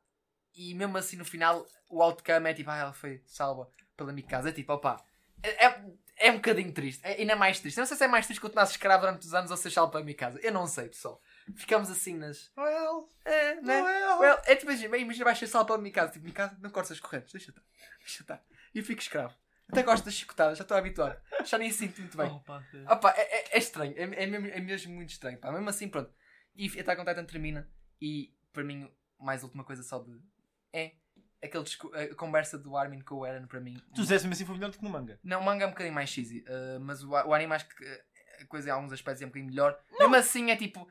e 0.55 0.75
mesmo 0.75 0.97
assim 0.97 1.17
no 1.17 1.25
final 1.25 1.67
o 1.89 2.03
outcome 2.03 2.51
é 2.51 2.55
tipo, 2.55 2.71
ah, 2.71 2.77
ela 2.77 2.93
foi 2.93 3.21
salva 3.27 3.69
pela 3.97 4.13
Mikasa. 4.13 4.49
É 4.51 4.53
tipo, 4.53 4.73
opá, 4.73 5.03
é, 5.43 5.67
é, 5.67 5.85
é 6.27 6.31
um 6.31 6.37
bocadinho 6.37 6.73
triste, 6.73 7.01
é, 7.05 7.21
ainda 7.21 7.37
mais 7.37 7.59
triste. 7.61 7.77
Eu 7.77 7.83
não 7.83 7.87
sei 7.87 7.97
se 7.97 8.05
é 8.05 8.09
mais 8.09 8.27
triste 8.27 8.41
que 8.41 8.47
continuar 8.47 8.65
escravo 8.65 9.01
durante 9.03 9.27
os 9.27 9.35
anos 9.35 9.51
ou 9.51 9.57
ser 9.57 9.71
salvo 9.71 9.93
pela 9.93 10.05
Mikasa. 10.05 10.39
Eu 10.43 10.53
não 10.53 10.67
sei, 10.67 10.89
pessoal. 10.89 11.21
Ficamos 11.57 11.91
assim 11.91 12.17
nas. 12.17 12.51
Well, 12.57 13.09
É, 13.25 13.55
né? 13.61 13.83
well. 13.83 14.19
Well, 14.21 14.39
é 14.47 14.55
tipo, 14.57 14.71
imagina, 14.71 14.97
imagina 14.97 15.25
vais 15.25 15.39
ser 15.39 15.47
salvo 15.47 15.67
pela 15.67 15.79
Mikasa. 15.79 16.13
Tipo, 16.13 16.25
Mikasa, 16.27 16.57
não 16.61 16.71
cortes 16.71 16.93
as 16.93 17.01
correntes, 17.01 17.33
deixa 17.33 17.51
estar. 17.51 17.63
Deixa 18.01 18.23
estar. 18.23 18.45
E 18.75 18.79
eu 18.79 18.85
fico 18.85 19.01
escravo. 19.01 19.35
Até 19.71 19.83
gosto 19.83 20.05
das 20.05 20.15
chicotadas, 20.15 20.59
já 20.59 20.63
estou 20.63 20.75
a 20.77 20.81
habituar. 20.81 21.23
Já 21.45 21.57
nem 21.59 21.71
sinto 21.71 22.01
muito 22.01 22.17
bem. 22.17 22.31
Oh, 22.31 22.41
pá, 22.41 22.63
é. 23.17 23.21
É, 23.21 23.37
é- 23.39 23.49
é 23.53 23.59
estranho, 23.59 23.95
é, 23.97 24.03
é 24.03 24.27
mesmo, 24.27 24.47
é 24.49 24.61
mesmo 24.61 24.95
muito 24.95 25.11
estranho. 25.11 25.39
Pá. 25.39 25.51
Mesmo 25.51 25.69
assim, 25.69 25.89
pronto. 25.89 26.13
E 26.55 26.67
Attack 26.79 27.01
on 27.01 27.05
Titan 27.05 27.25
termina 27.25 27.69
e 28.01 28.35
para 28.53 28.63
mim, 28.65 28.91
mais 29.19 29.43
última 29.43 29.65
coisa 29.65 29.83
só 29.83 29.99
de. 30.01 30.21
É 30.73 30.93
aquele 31.43 31.65
a 32.13 32.15
conversa 32.15 32.59
do 32.59 32.77
Armin 32.77 33.01
com 33.01 33.17
o 33.17 33.27
Eren 33.27 33.47
para 33.47 33.61
mim. 33.61 33.75
Tu 33.95 34.03
disseste 34.03 34.27
mesmo 34.29 34.35
assim 34.35 34.47
foi 34.47 34.55
melhor 34.55 34.71
do 34.71 34.79
que 34.79 34.85
no 34.85 34.91
manga. 34.91 35.19
Não, 35.23 35.41
o 35.41 35.45
manga 35.45 35.65
é 35.65 35.67
um 35.67 35.71
bocadinho 35.71 35.95
mais 35.95 36.09
cheesy, 36.11 36.45
uh, 36.49 36.81
mas 36.81 37.03
o, 37.03 37.11
o 37.11 37.35
anime 37.35 37.55
acho 37.55 37.69
que 37.69 37.85
uh, 37.85 37.99
a 38.43 38.47
coisa 38.47 38.69
em 38.69 38.73
alguns 38.73 38.93
aspectos 38.93 39.23
é 39.23 39.25
um 39.27 39.29
bocadinho 39.29 39.51
melhor. 39.51 39.79
Mesmo 39.99 40.15
assim 40.17 40.51
é 40.51 40.57
tipo. 40.57 40.89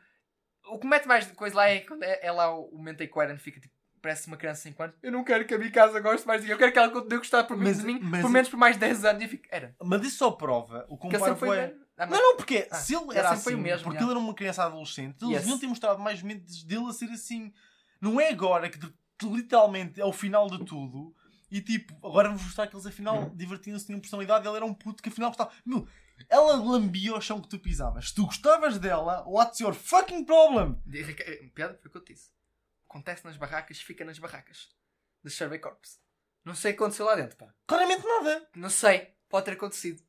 O 0.67 0.77
que 0.79 0.85
mete 0.87 1.07
mais 1.07 1.29
coisa 1.31 1.55
lá 1.55 1.67
é 1.69 1.79
quando 1.79 2.03
é, 2.03 2.19
é 2.21 2.31
lá 2.31 2.53
o, 2.55 2.71
momento 2.77 3.01
em 3.01 3.07
que 3.07 3.17
o 3.17 3.21
Eren 3.21 3.37
fica 3.37 3.59
tipo. 3.59 3.73
Parece 4.01 4.25
uma 4.27 4.35
criança 4.35 4.63
de 4.63 4.69
5 4.69 4.81
anos. 4.83 4.95
Eu 5.03 5.11
não 5.11 5.23
quero 5.23 5.45
que 5.45 5.53
a 5.53 5.59
minha 5.59 5.69
casa 5.71 5.99
goste 5.99 6.25
mais 6.25 6.41
de 6.41 6.47
mim. 6.47 6.53
Eu 6.53 6.57
quero 6.57 6.71
que 6.71 6.79
ela 6.79 6.89
continue 6.89 7.13
a 7.13 7.17
gostar 7.19 7.43
por, 7.43 7.55
Mas- 7.55 7.77
de 7.77 7.85
mim 7.85 7.99
mas- 8.01 8.21
por 8.23 8.31
menos 8.31 8.49
por 8.49 8.57
mais 8.57 8.75
10 8.75 9.05
anos. 9.05 9.21
E 9.21 9.25
eu 9.25 9.29
fico. 9.29 9.43
Eren. 9.51 9.75
Mas 9.79 10.01
isso 10.01 10.17
só 10.17 10.31
prova 10.31 10.87
o 10.89 10.97
comparo 10.97 11.35
foi. 11.35 11.59
Ah, 11.59 11.71
mas- 12.07 12.09
Não, 12.09 12.17
não, 12.29 12.35
porque 12.35 12.67
Ah, 12.71 12.75
se 12.77 12.95
ele 12.95 13.15
era 13.15 13.29
assim, 13.29 13.55
mesmo, 13.55 13.83
porque 13.83 13.99
já. 13.99 14.03
ele 14.05 14.11
era 14.11 14.19
uma 14.19 14.33
criança 14.33 14.63
adolescente, 14.63 15.17
eles 15.21 15.33
Yes. 15.33 15.41
deviam 15.41 15.59
ter 15.59 15.67
mostrado 15.67 15.99
mais 15.99 16.19
momentos 16.19 16.63
dele 16.63 16.87
a 16.89 16.93
ser 16.93 17.11
assim. 17.11 17.53
Não 18.01 18.19
é 18.19 18.29
agora 18.29 18.67
que 18.71 18.79
de- 18.79 18.91
literalmente 19.27 19.99
é 19.99 20.05
o 20.05 20.13
final 20.13 20.49
de 20.49 20.63
tudo 20.65 21.15
e 21.49 21.61
tipo, 21.61 21.93
agora 22.05 22.29
vamos 22.29 22.43
mostrar 22.43 22.67
que 22.67 22.75
eles 22.75 22.85
afinal 22.85 23.17
Uhum. 23.23 23.35
divertiam-se, 23.35 23.85
tinham 23.85 23.99
personalidade, 23.99 24.47
ele 24.47 24.55
era 24.55 24.65
um 24.65 24.73
puto 24.73 25.03
que 25.03 25.09
afinal 25.09 25.29
gostava. 25.31 25.51
Meu, 25.65 25.87
ela 26.29 26.55
lambia 26.55 27.13
o 27.15 27.21
chão 27.21 27.41
que 27.41 27.49
tu 27.49 27.59
pisavas. 27.59 28.09
Se 28.09 28.15
tu 28.15 28.25
gostavas 28.25 28.77
dela, 28.79 29.23
what's 29.27 29.59
your 29.59 29.73
fucking 29.73 30.23
problem? 30.23 30.79
Eh, 30.93 31.49
Piada 31.53 31.77
foi 31.81 31.89
o 31.89 31.91
que 31.91 31.97
eu 31.97 32.03
te 32.03 32.13
disse. 32.13 32.29
Acontece 32.89 33.25
nas 33.25 33.35
barracas, 33.37 33.79
fica 33.81 34.05
nas 34.05 34.19
barracas. 34.19 34.69
De 35.23 35.29
Survey 35.29 35.59
Corps. 35.59 35.99
Não 36.43 36.55
sei 36.55 36.71
o 36.71 36.75
que 36.75 36.81
aconteceu 36.83 37.05
lá 37.05 37.15
dentro, 37.15 37.37
pá. 37.37 37.53
Claramente 37.67 38.05
nada. 38.05 38.47
Não 38.55 38.69
sei. 38.69 39.13
Pode 39.29 39.45
ter 39.45 39.51
acontecido. 39.51 40.01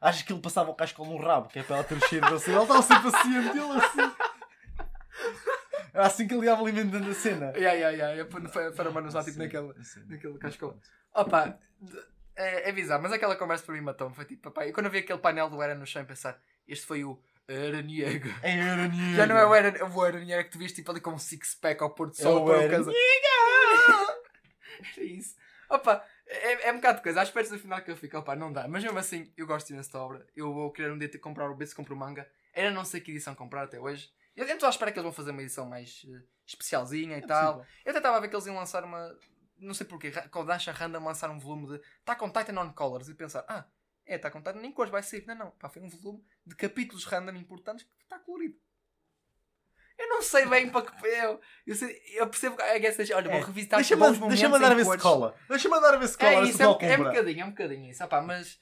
Achas 0.00 0.22
que 0.22 0.32
ele 0.32 0.40
passava 0.40 0.70
o 0.70 0.74
casco 0.74 1.04
no 1.04 1.16
rabo, 1.16 1.48
que 1.48 1.58
é 1.58 1.62
para 1.62 1.76
ela 1.76 1.84
ter 1.84 2.00
cheiro 2.08 2.26
de 2.26 2.32
você? 2.32 2.50
Ele 2.52 2.60
estava 2.60 2.82
sempre 2.82 3.10
paciente, 3.10 3.48
ele 3.56 3.80
assim. 3.80 4.14
Era 5.98 6.06
assim 6.06 6.28
que 6.28 6.34
ele 6.34 6.46
ia 6.46 6.54
alimentando 6.54 7.10
a 7.10 7.14
cena. 7.14 7.52
Ya, 7.56 7.72
ya. 7.72 8.14
Eu 8.14 8.26
pus- 8.26 8.50
foi- 8.52 8.72
Foram 8.72 8.92
manos 8.92 9.14
lá, 9.14 9.24
tipo, 9.24 9.38
naquele, 9.38 9.72
naquele 10.06 10.38
cascão. 10.38 10.78
Opa, 11.12 11.58
de- 11.80 12.04
é, 12.36 12.68
é 12.68 12.72
bizarro, 12.72 13.02
mas 13.02 13.10
aquela 13.12 13.34
conversa 13.34 13.64
para 13.64 13.74
mim 13.74 13.80
matou-me. 13.80 14.14
Foi 14.14 14.24
tipo, 14.24 14.42
papai. 14.42 14.68
E 14.68 14.72
quando 14.72 14.86
eu 14.86 14.92
vi 14.92 14.98
aquele 14.98 15.18
painel 15.18 15.50
do 15.50 15.60
Eren 15.60 15.74
no 15.76 15.84
chão, 15.86 16.04
pensar, 16.04 16.40
este 16.68 16.86
foi 16.86 17.02
o 17.02 17.20
Eraniego. 17.48 18.28
É 18.42 18.52
Eraniego. 18.56 19.16
Já 19.16 19.26
não 19.26 19.36
é 19.36 19.44
o 19.44 19.52
Eren, 19.52 19.72
o 19.82 20.44
que 20.44 20.50
tu 20.50 20.58
viste 20.58 20.76
tipo 20.76 20.90
ali 20.92 21.00
com 21.00 21.10
um 21.10 21.18
six-pack 21.18 21.82
ao 21.82 21.90
pôr 21.90 22.10
do 22.10 22.16
sol. 22.16 22.38
É 22.38 22.40
o 22.42 22.44
para 22.60 22.68
casa. 22.70 22.92
Era 24.96 25.02
isso. 25.04 25.34
Opa, 25.68 26.04
é, 26.26 26.68
é 26.68 26.72
um 26.72 26.76
bocado 26.76 26.98
de 26.98 27.02
coisa. 27.02 27.20
Às 27.22 27.30
vezes 27.30 27.50
no 27.50 27.58
final 27.58 27.80
que 27.82 27.90
eu 27.90 27.96
fico, 27.96 28.16
opa, 28.18 28.36
não 28.36 28.52
dá. 28.52 28.68
Mas 28.68 28.84
mesmo 28.84 28.98
assim, 28.98 29.32
eu 29.36 29.46
gosto 29.46 29.70
imenso 29.70 29.92
da 29.92 30.00
obra. 30.00 30.24
Eu 30.36 30.52
vou 30.54 30.70
querer 30.72 30.92
um 30.92 30.98
dia 30.98 31.08
ter 31.08 31.18
que 31.18 31.24
comprar 31.24 31.50
o 31.50 31.54
B 31.56 31.66
se 31.66 31.74
compro 31.74 31.94
o 31.94 31.98
manga. 31.98 32.26
Ainda 32.54 32.70
não 32.70 32.84
sei 32.84 33.00
que 33.00 33.10
edição 33.10 33.34
comprar 33.34 33.64
até 33.64 33.78
hoje. 33.80 34.08
Eu 34.38 34.54
estou 34.54 34.66
à 34.66 34.70
espera 34.70 34.92
que 34.92 34.98
eles 34.98 35.04
vão 35.04 35.12
fazer 35.12 35.30
uma 35.32 35.42
edição 35.42 35.66
mais 35.66 36.06
eh, 36.08 36.22
especialzinha 36.46 37.18
e 37.18 37.26
tal. 37.26 37.54
possível. 37.56 37.74
Eu 37.84 37.90
até 37.90 37.98
estava 37.98 38.16
a 38.16 38.20
ver 38.20 38.28
que 38.28 38.34
eles 38.36 38.46
iam 38.46 38.54
lançar 38.56 38.84
uma. 38.84 39.16
Não 39.58 39.74
sei 39.74 39.86
porquê, 39.86 40.10
ra- 40.10 40.28
com 40.28 40.40
o 40.40 40.44
Dansha 40.44 40.70
Random 40.72 41.02
lançar 41.04 41.28
um 41.30 41.38
volume 41.38 41.66
de 41.66 41.84
Attack 42.02 42.24
on 42.24 42.30
Titan 42.30 42.60
on 42.60 42.72
Colors 42.72 43.08
e 43.08 43.14
pensar, 43.14 43.44
ah, 43.48 43.66
é 44.06 44.14
Attack 44.14 44.36
on 44.36 44.40
Titan, 44.40 44.60
nem 44.60 44.70
cores 44.72 44.90
vai 44.92 45.02
sair. 45.02 45.24
Não, 45.26 45.34
não, 45.34 45.50
pá, 45.52 45.68
foi 45.68 45.82
um 45.82 45.88
volume 45.88 46.24
de 46.46 46.54
capítulos 46.54 47.04
random 47.04 47.36
importantes 47.36 47.84
que 47.84 48.02
está 48.04 48.18
colorido. 48.20 48.56
Eu 49.98 50.08
não 50.08 50.22
sei 50.22 50.46
bem 50.46 50.70
para 50.70 50.82
que. 50.92 51.06
Eu, 51.06 51.40
eu, 51.66 51.74
sei- 51.74 52.00
eu 52.14 52.28
percebo 52.28 52.56
que. 52.56 52.62
I 52.62 52.78
guess, 52.78 52.96
olha, 53.10 53.28
vou 53.28 53.40
É, 53.40 53.44
revisitar 53.44 53.80
Deixa-me 53.80 54.00
bons 54.00 54.18
momentos. 54.18 54.38
deixa 54.40 54.56
andar 54.56 54.70
a 54.70 54.74
em 54.74 54.76
ver 54.76 54.84
se 54.86 54.98
cola. 54.98 55.34
Deixa-me 55.48 55.74
andar 55.76 55.94
a 55.94 55.96
ver 55.96 56.08
se 56.08 56.16
cola. 56.18 56.30
É 56.32 56.36
a 56.36 56.40
ver 56.40 56.46
se 56.46 56.52
isso, 56.52 56.62
é, 56.62 56.66
um, 56.68 56.70
é 56.70 56.94
um 56.96 57.04
bocadinho, 57.04 57.40
é 57.40 57.44
um 57.44 57.50
bocadinho 57.50 57.90
isso. 57.90 58.04
Opá, 58.04 58.22
mas. 58.22 58.60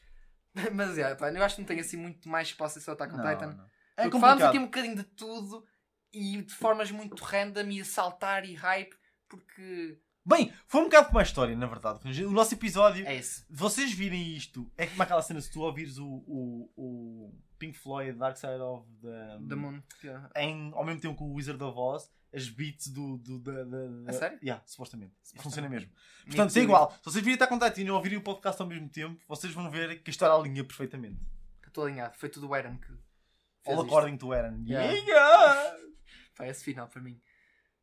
Mas 0.72 0.96
é, 0.96 1.14
pá, 1.14 1.30
eu 1.30 1.44
acho 1.44 1.56
que 1.56 1.60
não 1.60 1.66
tem 1.68 1.78
assim 1.80 1.98
muito 1.98 2.26
mais 2.30 2.50
que 2.50 2.56
possa 2.56 2.80
ser 2.80 2.88
o 2.88 2.94
Attack 2.94 3.12
on 3.12 3.18
Não, 3.18 3.30
Titan. 3.30 3.46
não. 3.52 3.66
É 3.96 4.02
Porque 4.02 4.18
falamos 4.20 4.42
complicado. 4.42 4.48
aqui 4.50 4.58
um 4.58 4.64
bocadinho 4.66 4.96
de 4.96 5.04
tudo 5.04 5.64
e 6.12 6.42
de 6.42 6.52
formas 6.54 6.90
muito 6.90 7.22
random 7.22 7.68
e 7.70 7.80
a 7.80 7.84
saltar 7.84 8.44
e 8.44 8.54
hype, 8.54 8.94
porque. 9.28 9.98
Bem, 10.24 10.52
foi 10.66 10.80
um 10.80 10.84
bocado 10.84 11.06
como 11.06 11.18
a 11.20 11.22
história, 11.22 11.54
na 11.54 11.66
verdade. 11.66 12.24
O 12.24 12.30
nosso 12.32 12.52
episódio, 12.54 13.06
É 13.06 13.14
isso. 13.16 13.44
vocês 13.48 13.92
virem 13.92 14.34
isto, 14.36 14.70
é 14.76 14.86
como 14.86 15.02
aquela 15.02 15.22
cena 15.22 15.40
se 15.40 15.50
tu 15.52 15.60
ouvires 15.60 15.98
o, 15.98 16.06
o, 16.26 16.70
o 16.76 17.34
Pink 17.58 17.78
Floyd 17.78 18.18
Dark 18.18 18.36
Side 18.36 18.60
of 18.60 18.86
the, 19.00 19.38
The 19.48 19.54
Moon. 19.54 19.80
que- 20.00 20.10
em, 20.40 20.72
ao 20.74 20.84
mesmo 20.84 21.00
tempo 21.00 21.16
que 21.16 21.22
o 21.22 21.32
Wizard 21.32 21.62
of 21.62 21.78
Oz, 21.78 22.10
as 22.34 22.48
beats 22.48 22.88
do. 22.88 23.18
do 23.18 23.38
da, 23.38 23.52
da, 23.64 23.86
da- 23.86 24.10
A 24.10 24.12
sério? 24.12 24.38
Yeah, 24.42 24.62
supostamente. 24.66 25.14
Supostamente. 25.22 25.42
Funciona 25.44 25.68
mesmo. 25.68 25.90
Muito 26.24 26.36
Portanto, 26.36 26.56
é 26.56 26.60
igual. 26.60 26.90
Se 26.90 27.04
vocês 27.04 27.24
virem 27.24 27.34
estar 27.34 27.46
com 27.46 27.58
e 27.80 27.90
ouvirem 27.90 28.18
o 28.18 28.22
podcast 28.22 28.60
ao 28.60 28.66
mesmo 28.68 28.88
tempo, 28.88 29.22
vocês 29.28 29.52
vão 29.54 29.70
ver 29.70 30.02
que 30.02 30.10
a 30.10 30.12
história 30.12 30.34
alinha 30.34 30.64
perfeitamente. 30.64 31.20
Estou 31.66 31.84
alinhado. 31.84 32.16
Foi 32.16 32.28
tudo 32.28 32.48
o 32.48 32.56
Eren 32.56 32.76
que. 32.78 32.92
All 33.66 33.74
isto. 33.74 33.86
according 33.86 34.16
to 34.18 34.32
Eren. 34.32 34.64
Yeah. 34.66 34.92
Yeah. 34.92 35.76
Pá, 36.36 36.46
esse 36.46 36.64
final 36.64 36.88
para 36.88 37.00
mim. 37.02 37.20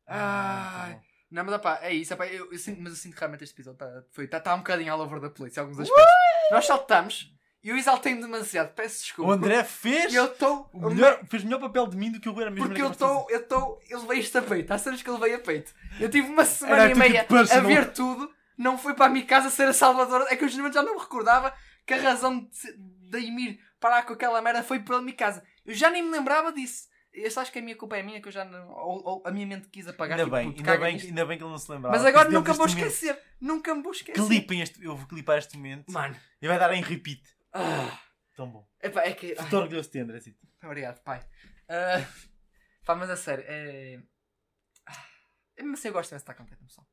Ah, 0.06 0.84
Ai. 0.84 0.94
tá. 0.94 1.00
Não, 1.30 1.44
mas 1.44 1.54
opá, 1.54 1.80
é 1.82 1.92
isso. 1.92 2.14
opá, 2.14 2.26
eu, 2.28 2.52
eu 2.52 2.58
sinto, 2.58 2.80
mas 2.80 2.92
eu 2.92 2.96
sinto 2.96 3.14
que 3.14 3.20
realmente 3.20 3.42
este 3.42 3.54
episódio 3.54 3.78
está 4.08 4.38
tá, 4.38 4.40
tá 4.40 4.54
um 4.54 4.58
bocadinho 4.58 4.92
all 4.92 5.00
over 5.00 5.20
the 5.20 5.30
place 5.30 5.58
em 5.58 5.60
alguns 5.62 5.80
aspectos. 5.80 6.14
Nós 6.50 6.66
saltamos 6.66 7.34
e 7.64 7.70
eu 7.70 7.76
exaltei-me 7.78 8.20
demasiado. 8.20 8.74
Peço 8.74 9.00
desculpa. 9.00 9.30
O 9.30 9.34
André 9.34 9.64
fez, 9.64 10.12
E 10.12 10.16
eu 10.16 10.26
estou. 10.26 10.68
o 10.72 10.90
melhor, 10.90 11.18
fez 11.26 11.42
melhor 11.42 11.60
papel 11.60 11.86
de 11.86 11.96
mim 11.96 12.12
do 12.12 12.20
que 12.20 12.28
eu 12.28 12.38
era 12.38 12.50
mesmo. 12.50 12.66
Porque 12.66 12.82
eu 12.82 12.90
estou. 12.90 13.26
Eu 13.30 13.40
estou. 13.40 13.80
Eu 13.88 14.02
levei 14.02 14.18
isto 14.18 14.36
a 14.36 14.42
peito. 14.42 14.70
Há 14.70 14.76
cenas 14.76 15.02
que 15.02 15.08
eu 15.08 15.14
levei 15.14 15.34
a 15.34 15.38
peito. 15.38 15.72
Eu 15.98 16.10
tive 16.10 16.28
uma 16.28 16.42
Era 16.42 16.50
semana 16.50 16.84
e 16.84 16.88
tipo 16.88 16.98
meia 16.98 17.26
a 17.30 17.60
ver 17.60 17.92
tudo. 17.92 18.30
Não 18.58 18.76
fui 18.76 18.92
para 18.92 19.06
a 19.06 19.08
minha 19.08 19.24
casa 19.24 19.48
ser 19.48 19.66
a 19.66 19.72
salvadora. 19.72 20.26
É 20.28 20.36
que 20.36 20.44
eu 20.44 20.48
geralmente 20.48 20.74
já 20.74 20.82
não 20.82 20.94
me 20.94 21.00
recordava 21.00 21.54
que 21.86 21.94
a 21.94 22.00
razão 22.02 22.40
de, 22.40 22.76
de 23.10 23.26
Emir 23.26 23.58
parar 23.84 24.02
com 24.06 24.14
aquela 24.14 24.40
merda 24.40 24.62
foi 24.62 24.80
pela 24.80 25.02
minha 25.02 25.14
casa. 25.14 25.44
Eu 25.62 25.74
já 25.74 25.90
nem 25.90 26.02
me 26.02 26.10
lembrava 26.10 26.50
disso. 26.50 26.88
Eu 27.12 27.30
acho 27.36 27.52
que 27.52 27.58
a 27.58 27.62
minha 27.62 27.76
culpa 27.76 27.98
é 27.98 28.02
minha 28.02 28.18
que 28.20 28.26
eu 28.28 28.32
já 28.32 28.42
não. 28.42 28.66
Ou, 28.70 29.02
ou 29.04 29.22
a 29.26 29.30
minha 29.30 29.46
mente 29.46 29.68
quis 29.68 29.86
apagar. 29.86 30.18
Ainda 30.18 30.24
tipo, 30.24 30.36
bem, 30.36 30.46
ainda 30.56 30.78
bem, 30.78 30.98
ainda 31.00 31.26
bem 31.26 31.36
que 31.36 31.44
ele 31.44 31.50
não 31.50 31.58
se 31.58 31.70
lembrava. 31.70 31.94
Mas 31.94 32.06
agora 32.06 32.30
nunca 32.30 32.54
vou 32.54 32.64
deste 32.64 32.78
momento- 32.80 32.94
esquecer. 32.94 33.22
Nunca 33.38 33.74
me 33.74 33.82
vou 33.82 33.92
esquecer. 33.92 34.24
Clipem 34.26 34.62
este, 34.62 34.82
eu 34.82 34.96
vou 34.96 35.06
clipar 35.06 35.36
este 35.36 35.54
momento 35.58 35.92
Mano. 35.92 36.16
e 36.40 36.48
vai 36.48 36.58
dar 36.58 36.72
em 36.72 36.80
repeat. 36.82 37.22
Ah, 37.52 38.00
Tão 38.34 38.48
bom. 38.50 38.66
epá, 38.82 39.02
é 39.02 39.12
que. 39.12 39.26
Estou 39.32 39.60
orgulhoso 39.60 39.90
de 39.92 39.98
André. 40.00 40.18
Cito. 40.20 40.38
Obrigado, 40.64 41.02
pai. 41.02 41.20
Ah, 41.68 42.04
pá, 42.86 42.94
mas 42.94 43.10
a 43.10 43.16
sério, 43.18 43.44
é. 43.46 44.00
Ah, 44.86 45.04
Mesmo 45.58 45.74
assim 45.74 45.88
eu 45.88 45.92
gosto 45.94 46.08
de 46.10 46.16
estar 46.16 46.32
contente, 46.32 46.64
pessoal. 46.64 46.86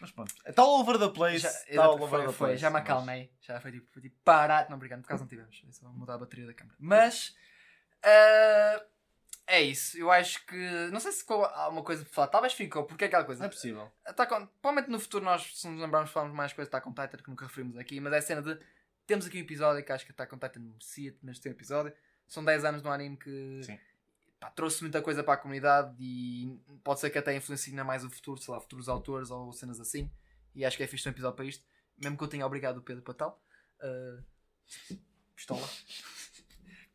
Mas 0.00 0.10
pronto. 0.10 0.34
Está 0.46 0.62
all 0.62 0.80
over 0.80 0.98
the 0.98 1.08
place. 1.10 1.40
Já, 1.40 1.48
Está 1.48 1.84
all 1.84 1.94
over 1.94 2.08
foi, 2.08 2.20
the 2.26 2.32
foi, 2.32 2.46
place. 2.48 2.60
já 2.60 2.68
me 2.70 2.74
mas- 2.74 2.82
acalmei. 2.82 3.32
Já 3.40 3.60
foi 3.60 3.72
tipo, 3.72 3.90
foi 3.92 4.02
tipo 4.02 4.16
parado. 4.24 4.70
Não, 4.70 4.76
obrigado, 4.76 5.02
por 5.02 5.08
causa 5.08 5.22
não 5.24 5.28
tivemos. 5.28 5.62
É 5.68 5.72
só 5.72 5.88
mudar 5.90 6.14
a 6.14 6.18
bateria 6.18 6.46
da 6.46 6.54
câmera. 6.54 6.76
Mas. 6.80 7.34
ah, 8.02 8.82
é 9.46 9.62
isso. 9.62 9.98
Eu 9.98 10.10
acho 10.10 10.44
que. 10.46 10.56
Não 10.92 11.00
sei 11.00 11.12
se 11.12 11.18
ficou 11.20 11.44
alguma 11.44 11.82
coisa 11.82 12.04
para 12.04 12.12
falar. 12.14 12.28
Talvez 12.28 12.52
ficou, 12.54 12.84
porque 12.84 13.04
é 13.04 13.06
aquela 13.08 13.24
coisa. 13.24 13.40
Não 13.40 13.46
é 13.46 13.50
possível. 13.50 13.90
Tá 14.16 14.26
com... 14.26 14.46
Provavelmente 14.46 14.90
no 14.90 14.98
futuro 15.00 15.24
nós, 15.24 15.58
se 15.60 15.66
nos 15.68 15.80
lembrarmos, 15.80 16.10
falamos 16.10 16.34
mais 16.34 16.52
coisas 16.52 16.70
de 16.70 16.76
Attack 16.76 16.88
on 16.88 16.94
Titan 16.94 17.22
que 17.22 17.28
nunca 17.28 17.46
referimos 17.46 17.76
aqui, 17.76 18.00
mas 18.00 18.12
é 18.12 18.18
a 18.18 18.22
cena 18.22 18.42
de 18.42 18.58
temos 19.06 19.26
aqui 19.26 19.38
um 19.38 19.40
episódio 19.40 19.84
que 19.84 19.90
acho 19.92 20.06
que 20.06 20.12
Attack 20.12 20.34
on 20.34 20.38
Titan 20.38 20.60
merecia 20.60 21.14
neste 21.22 21.48
episódio. 21.48 21.92
São 22.28 22.44
10 22.44 22.64
anos 22.64 22.80
de 22.82 22.86
um 22.88 22.92
anime 22.92 23.16
que 23.16 23.60
Sim. 23.64 23.78
Pá, 24.40 24.50
trouxe 24.50 24.82
muita 24.82 25.02
coisa 25.02 25.22
para 25.22 25.34
a 25.34 25.36
comunidade 25.36 25.94
e 26.00 26.58
pode 26.82 26.98
ser 26.98 27.10
que 27.10 27.18
até 27.18 27.36
influencie 27.36 27.70
ainda 27.70 27.84
mais 27.84 28.02
o 28.02 28.10
futuro, 28.10 28.40
sei 28.40 28.52
lá, 28.52 28.60
futuros 28.60 28.88
autores 28.88 29.30
ou 29.30 29.52
cenas 29.52 29.78
assim. 29.78 30.10
E 30.54 30.64
acho 30.64 30.76
que 30.76 30.82
é 30.82 30.86
fixe 30.86 31.06
um 31.06 31.12
episódio 31.12 31.36
para 31.36 31.44
isto, 31.44 31.64
mesmo 31.98 32.16
que 32.16 32.24
eu 32.24 32.28
tenha 32.28 32.46
obrigado 32.46 32.78
o 32.78 32.82
Pedro 32.82 33.02
para 33.02 33.14
tal. 33.14 33.40
Uh, 33.80 34.24
Pistola. 35.36 35.68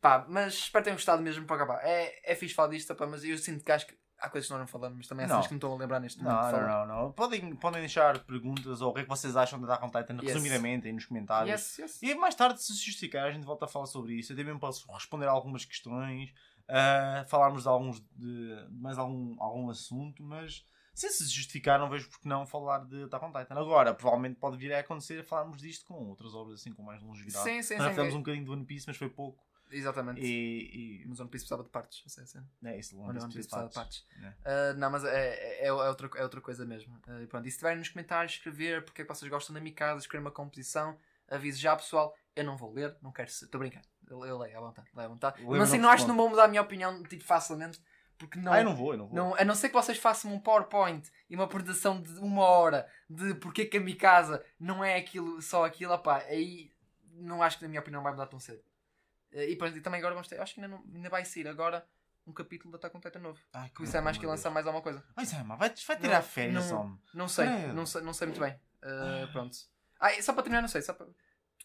Pá, 0.00 0.26
mas 0.28 0.54
espero 0.54 0.82
que 0.82 0.84
tenham 0.84 0.96
gostado 0.96 1.22
mesmo 1.22 1.46
para 1.46 1.56
acabar. 1.56 1.80
É, 1.84 2.20
é 2.24 2.34
fixe 2.34 2.54
falar 2.54 2.68
disto, 2.68 2.94
pá, 2.94 3.06
mas 3.06 3.24
eu 3.24 3.38
sinto 3.38 3.64
que 3.64 3.72
acho 3.72 3.86
que 3.86 3.96
há 4.18 4.28
coisas 4.28 4.46
que 4.46 4.52
nós 4.52 4.60
não 4.60 4.66
falamos, 4.66 4.98
mas 4.98 5.06
também 5.06 5.24
há 5.24 5.28
coisas 5.28 5.46
que 5.46 5.52
não 5.52 5.58
estou 5.58 5.74
a 5.74 5.78
lembrar 5.78 6.00
neste 6.00 6.22
momento. 6.22 6.52
Não, 6.52 6.60
não, 6.60 6.86
não, 6.86 6.86
não. 6.86 7.12
Podem, 7.12 7.54
podem 7.56 7.80
deixar 7.80 8.18
perguntas 8.20 8.80
ou 8.80 8.90
o 8.90 8.94
que 8.94 9.00
é 9.00 9.02
que 9.04 9.08
vocês 9.08 9.36
acham 9.36 9.62
Attack 9.64 9.84
on 9.84 9.90
Titan 9.90 10.14
Yes. 10.14 10.34
resumidamente 10.34 10.86
aí 10.86 10.92
nos 10.92 11.06
comentários. 11.06 11.50
Yes, 11.50 11.78
yes. 11.78 12.02
E 12.02 12.14
mais 12.14 12.34
tarde, 12.34 12.62
se 12.62 12.72
justificar, 12.74 13.26
a 13.26 13.30
gente 13.30 13.44
volta 13.44 13.64
a 13.64 13.68
falar 13.68 13.86
sobre 13.86 14.14
isso. 14.14 14.32
Eu 14.32 14.36
também 14.36 14.58
posso 14.58 14.90
responder 14.92 15.26
a 15.26 15.30
algumas 15.30 15.64
questões, 15.64 16.32
ah, 16.68 17.24
falarmos 17.28 17.62
de 17.62 17.68
alguns 17.68 18.00
de, 18.00 18.66
de 18.68 18.80
mais 18.80 18.98
algum, 18.98 19.40
algum 19.40 19.70
assunto, 19.70 20.22
mas 20.22 20.66
se 20.94 21.10
se 21.10 21.28
justificar, 21.28 21.78
não 21.78 21.90
vejo 21.90 22.08
porque 22.08 22.26
não 22.26 22.46
falar 22.46 22.78
de 22.86 23.04
Attack 23.04 23.24
on 23.24 23.32
Titan. 23.32 23.54
Agora, 23.54 23.92
provavelmente 23.94 24.36
pode 24.36 24.56
vir 24.56 24.72
a 24.72 24.80
acontecer 24.80 25.22
falarmos 25.22 25.60
disto 25.60 25.84
com 25.84 26.08
outras 26.08 26.34
obras 26.34 26.60
assim 26.60 26.72
com 26.72 26.82
mais 26.82 27.02
longevidade. 27.02 27.44
Sim, 27.44 27.62
sim, 27.62 27.76
Nós 27.76 27.88
sim. 27.88 27.90
fizemos 27.90 28.14
um 28.14 28.18
bocadinho 28.18 28.46
do 28.46 28.52
One 28.52 28.64
Piece, 28.64 28.86
mas 28.86 28.96
foi 28.96 29.10
pouco. 29.10 29.46
Exatamente. 29.70 30.20
E, 30.22 31.04
Mas 31.06 31.20
One 31.20 31.28
Piece 31.28 31.44
precisava 31.44 31.64
de 31.64 31.70
partes. 31.70 32.02
Sei, 32.06 32.24
sei. 32.24 32.40
e 32.62 32.68
é 32.68 32.78
isso, 32.78 32.96
One 32.96 33.10
One 33.10 33.18
Piece 33.18 33.26
Piece 33.26 33.48
precisava 33.48 33.68
de 33.68 33.74
partes. 33.74 34.06
É. 34.22 34.34
Ah, 34.44 34.74
não, 34.74 34.90
mas 34.90 35.04
é, 35.04 35.34
é, 35.34 35.66
é 35.66 35.72
outra, 35.72 36.08
é 36.16 36.22
outra 36.22 36.40
coisa 36.40 36.64
mesmo. 36.64 36.98
E 37.22 37.26
pronto, 37.26 37.46
e 37.46 37.50
se 37.50 37.58
tiverem 37.58 37.78
nos 37.78 37.88
comentários 37.88 38.34
escrever 38.34 38.84
porque 38.84 39.02
é 39.02 39.04
que 39.04 39.12
vocês 39.12 39.30
gostam 39.30 39.54
da 39.54 39.60
minha 39.60 39.74
casa, 39.74 40.00
escrever 40.00 40.24
uma 40.24 40.30
composição, 40.30 40.96
aviso 41.28 41.60
já 41.60 41.74
pessoal. 41.76 42.14
Eu 42.34 42.44
não 42.44 42.56
vou 42.56 42.72
ler, 42.72 42.96
não 43.02 43.12
quero 43.12 43.30
ser. 43.30 43.46
Estou 43.46 43.58
brincando. 43.58 43.86
Eu, 44.08 44.24
eu 44.24 44.38
leio 44.38 44.56
à 44.56 44.60
vontade. 44.60 44.88
Leio 44.94 45.06
à 45.06 45.12
vontade. 45.12 45.42
Mas 45.44 45.60
assim, 45.68 45.78
não 45.78 45.88
acho 45.90 46.04
que 46.04 46.08
não 46.08 46.16
vou 46.16 46.28
mudar 46.30 46.44
a 46.44 46.48
minha 46.48 46.62
opinião 46.62 47.02
tipo, 47.04 47.24
facilmente. 47.24 47.80
porque 48.18 48.38
não, 48.38 48.52
Ah, 48.52 48.58
eu 48.60 48.64
não 48.64 48.74
vou, 48.76 48.92
eu 48.92 48.98
não 48.98 49.06
vou. 49.08 49.16
não, 49.16 49.34
a 49.34 49.44
não 49.44 49.54
ser 49.54 49.68
que 49.68 49.74
vocês 49.74 49.98
façam 49.98 50.32
um 50.32 50.38
PowerPoint 50.40 51.10
e 51.28 51.34
uma 51.34 51.44
apresentação 51.44 52.00
de 52.00 52.18
uma 52.20 52.42
hora 52.44 52.88
de 53.10 53.34
porque 53.34 53.64
que 53.66 53.76
a 53.76 53.80
minha 53.80 53.96
casa 53.96 54.44
não 54.58 54.82
é 54.84 54.96
aquilo, 54.96 55.42
só 55.42 55.64
aquilo, 55.64 55.92
opá, 55.92 56.18
aí 56.28 56.70
não 57.12 57.42
acho 57.42 57.58
que 57.58 57.64
na 57.64 57.68
minha 57.68 57.80
opinião 57.80 58.02
vai 58.02 58.12
mudar 58.12 58.26
tão 58.26 58.38
cedo. 58.38 58.62
Eh, 59.32 59.50
E, 59.50 59.56
pronto, 59.56 59.76
e 59.76 59.80
também 59.80 59.98
agora 59.98 60.14
vamos 60.14 60.28
ter, 60.28 60.40
acho 60.40 60.54
que 60.54 60.60
ainda, 60.60 60.76
não- 60.76 60.84
ainda 60.94 61.08
vai 61.10 61.24
sair 61.24 61.48
agora 61.48 61.84
um 62.26 62.32
capítulo 62.32 62.70
da 62.72 62.78
Attack 62.78 62.96
on 62.96 63.00
Titan 63.00 63.18
novo. 63.20 63.40
Ai, 63.52 63.70
Por 63.70 63.82
isso 63.84 63.96
é 63.96 64.00
mais 64.00 64.16
que 64.18 64.26
lançar 64.26 64.50
mais 64.50 64.66
alguma 64.66 64.82
coisa. 64.82 65.02
Ai, 65.16 65.24
Zé, 65.24 65.42
mas 65.42 65.58
vai, 65.58 65.68
vai 65.86 65.96
tirar 65.96 66.16
Não, 66.16 66.22
férias, 66.22 66.70
não. 66.70 66.80
homem. 66.80 66.98
Não 67.14 67.28
sei, 67.28 67.46
não 67.72 67.86
sei, 67.86 68.00
não 68.02 68.12
sei 68.14 68.26
muito 68.28 68.40
bem. 68.40 68.58
Eh, 68.82 69.26
pronto. 69.32 69.56
Ah, 70.00 70.10
só 70.22 70.32
para 70.32 70.42
terminar, 70.42 70.60
não 70.62 70.68
sei, 70.68 70.82
só 70.82 70.92
para... 70.94 71.06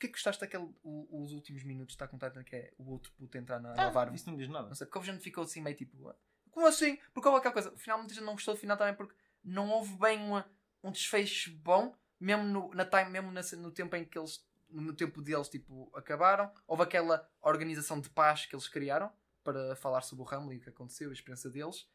Porquê 0.02 0.08
que 0.08 0.14
gostaste 0.14 0.42
daquele, 0.42 0.64
o- 0.82 1.24
os 1.24 1.32
últimos 1.32 1.64
minutos 1.64 1.96
de 1.96 2.04
Attack 2.04 2.16
on 2.16 2.18
Titan 2.18 2.44
que 2.44 2.56
é 2.56 2.74
o 2.80 2.90
outro 2.90 3.12
puto 3.14 3.38
entrar 3.38 3.60
na, 3.60 3.76
na 3.76 3.88
Ah, 3.88 4.16
isso 4.16 4.28
não 4.28 4.36
diz 4.36 4.50
nada. 4.50 4.68
Não 4.68 4.74
sei, 4.74 4.88
porque 4.88 4.98
houve 4.98 5.12
gente 5.12 5.20
que 5.20 5.26
ficou 5.26 5.44
assim 5.44 5.62
meio 5.62 5.76
tipo. 5.76 6.10
"Ah, 6.10 6.16
Como 6.50 6.66
assim? 6.66 6.98
Porque 7.14 7.28
houve 7.28 7.38
aquela 7.40 7.54
coisa. 7.54 7.72
Final, 7.78 8.00
muita 8.00 8.14
gente 8.16 8.24
não 8.24 8.34
gostou 8.34 8.56
do 8.56 8.60
final 8.60 8.76
também 8.76 8.96
porque 8.96 9.14
não 9.44 9.70
houve 9.70 9.96
bem 9.98 10.18
uma, 10.20 10.50
um 10.84 10.92
desfecho 10.92 11.56
bom, 11.58 11.96
mesmo 12.20 12.44
no, 12.46 12.74
na 12.74 12.84
time, 12.84 13.12
mesmo 13.12 13.32
na- 13.32 13.42
no 13.58 13.72
tempo 13.72 13.96
em 13.96 14.04
que 14.04 14.18
eles. 14.18 14.44
No 14.72 14.94
tempo 14.94 15.22
deles, 15.22 15.48
tipo, 15.50 15.92
acabaram. 15.96 16.52
Houve 16.66 16.82
aquela 16.84 17.30
organização 17.42 18.00
de 18.02 18.10
paz 18.10 18.46
que 18.48 18.56
eles 18.56 18.68
criaram 18.68 19.12
para 19.44 19.76
falar 19.76 20.02
sobre 20.02 20.24
o 20.24 20.54
e 20.54 20.58
o 20.58 20.62
que 20.62 20.70
aconteceu, 20.70 21.10
a 21.10 21.14
experiência 21.14 21.50
deles. 21.50 21.88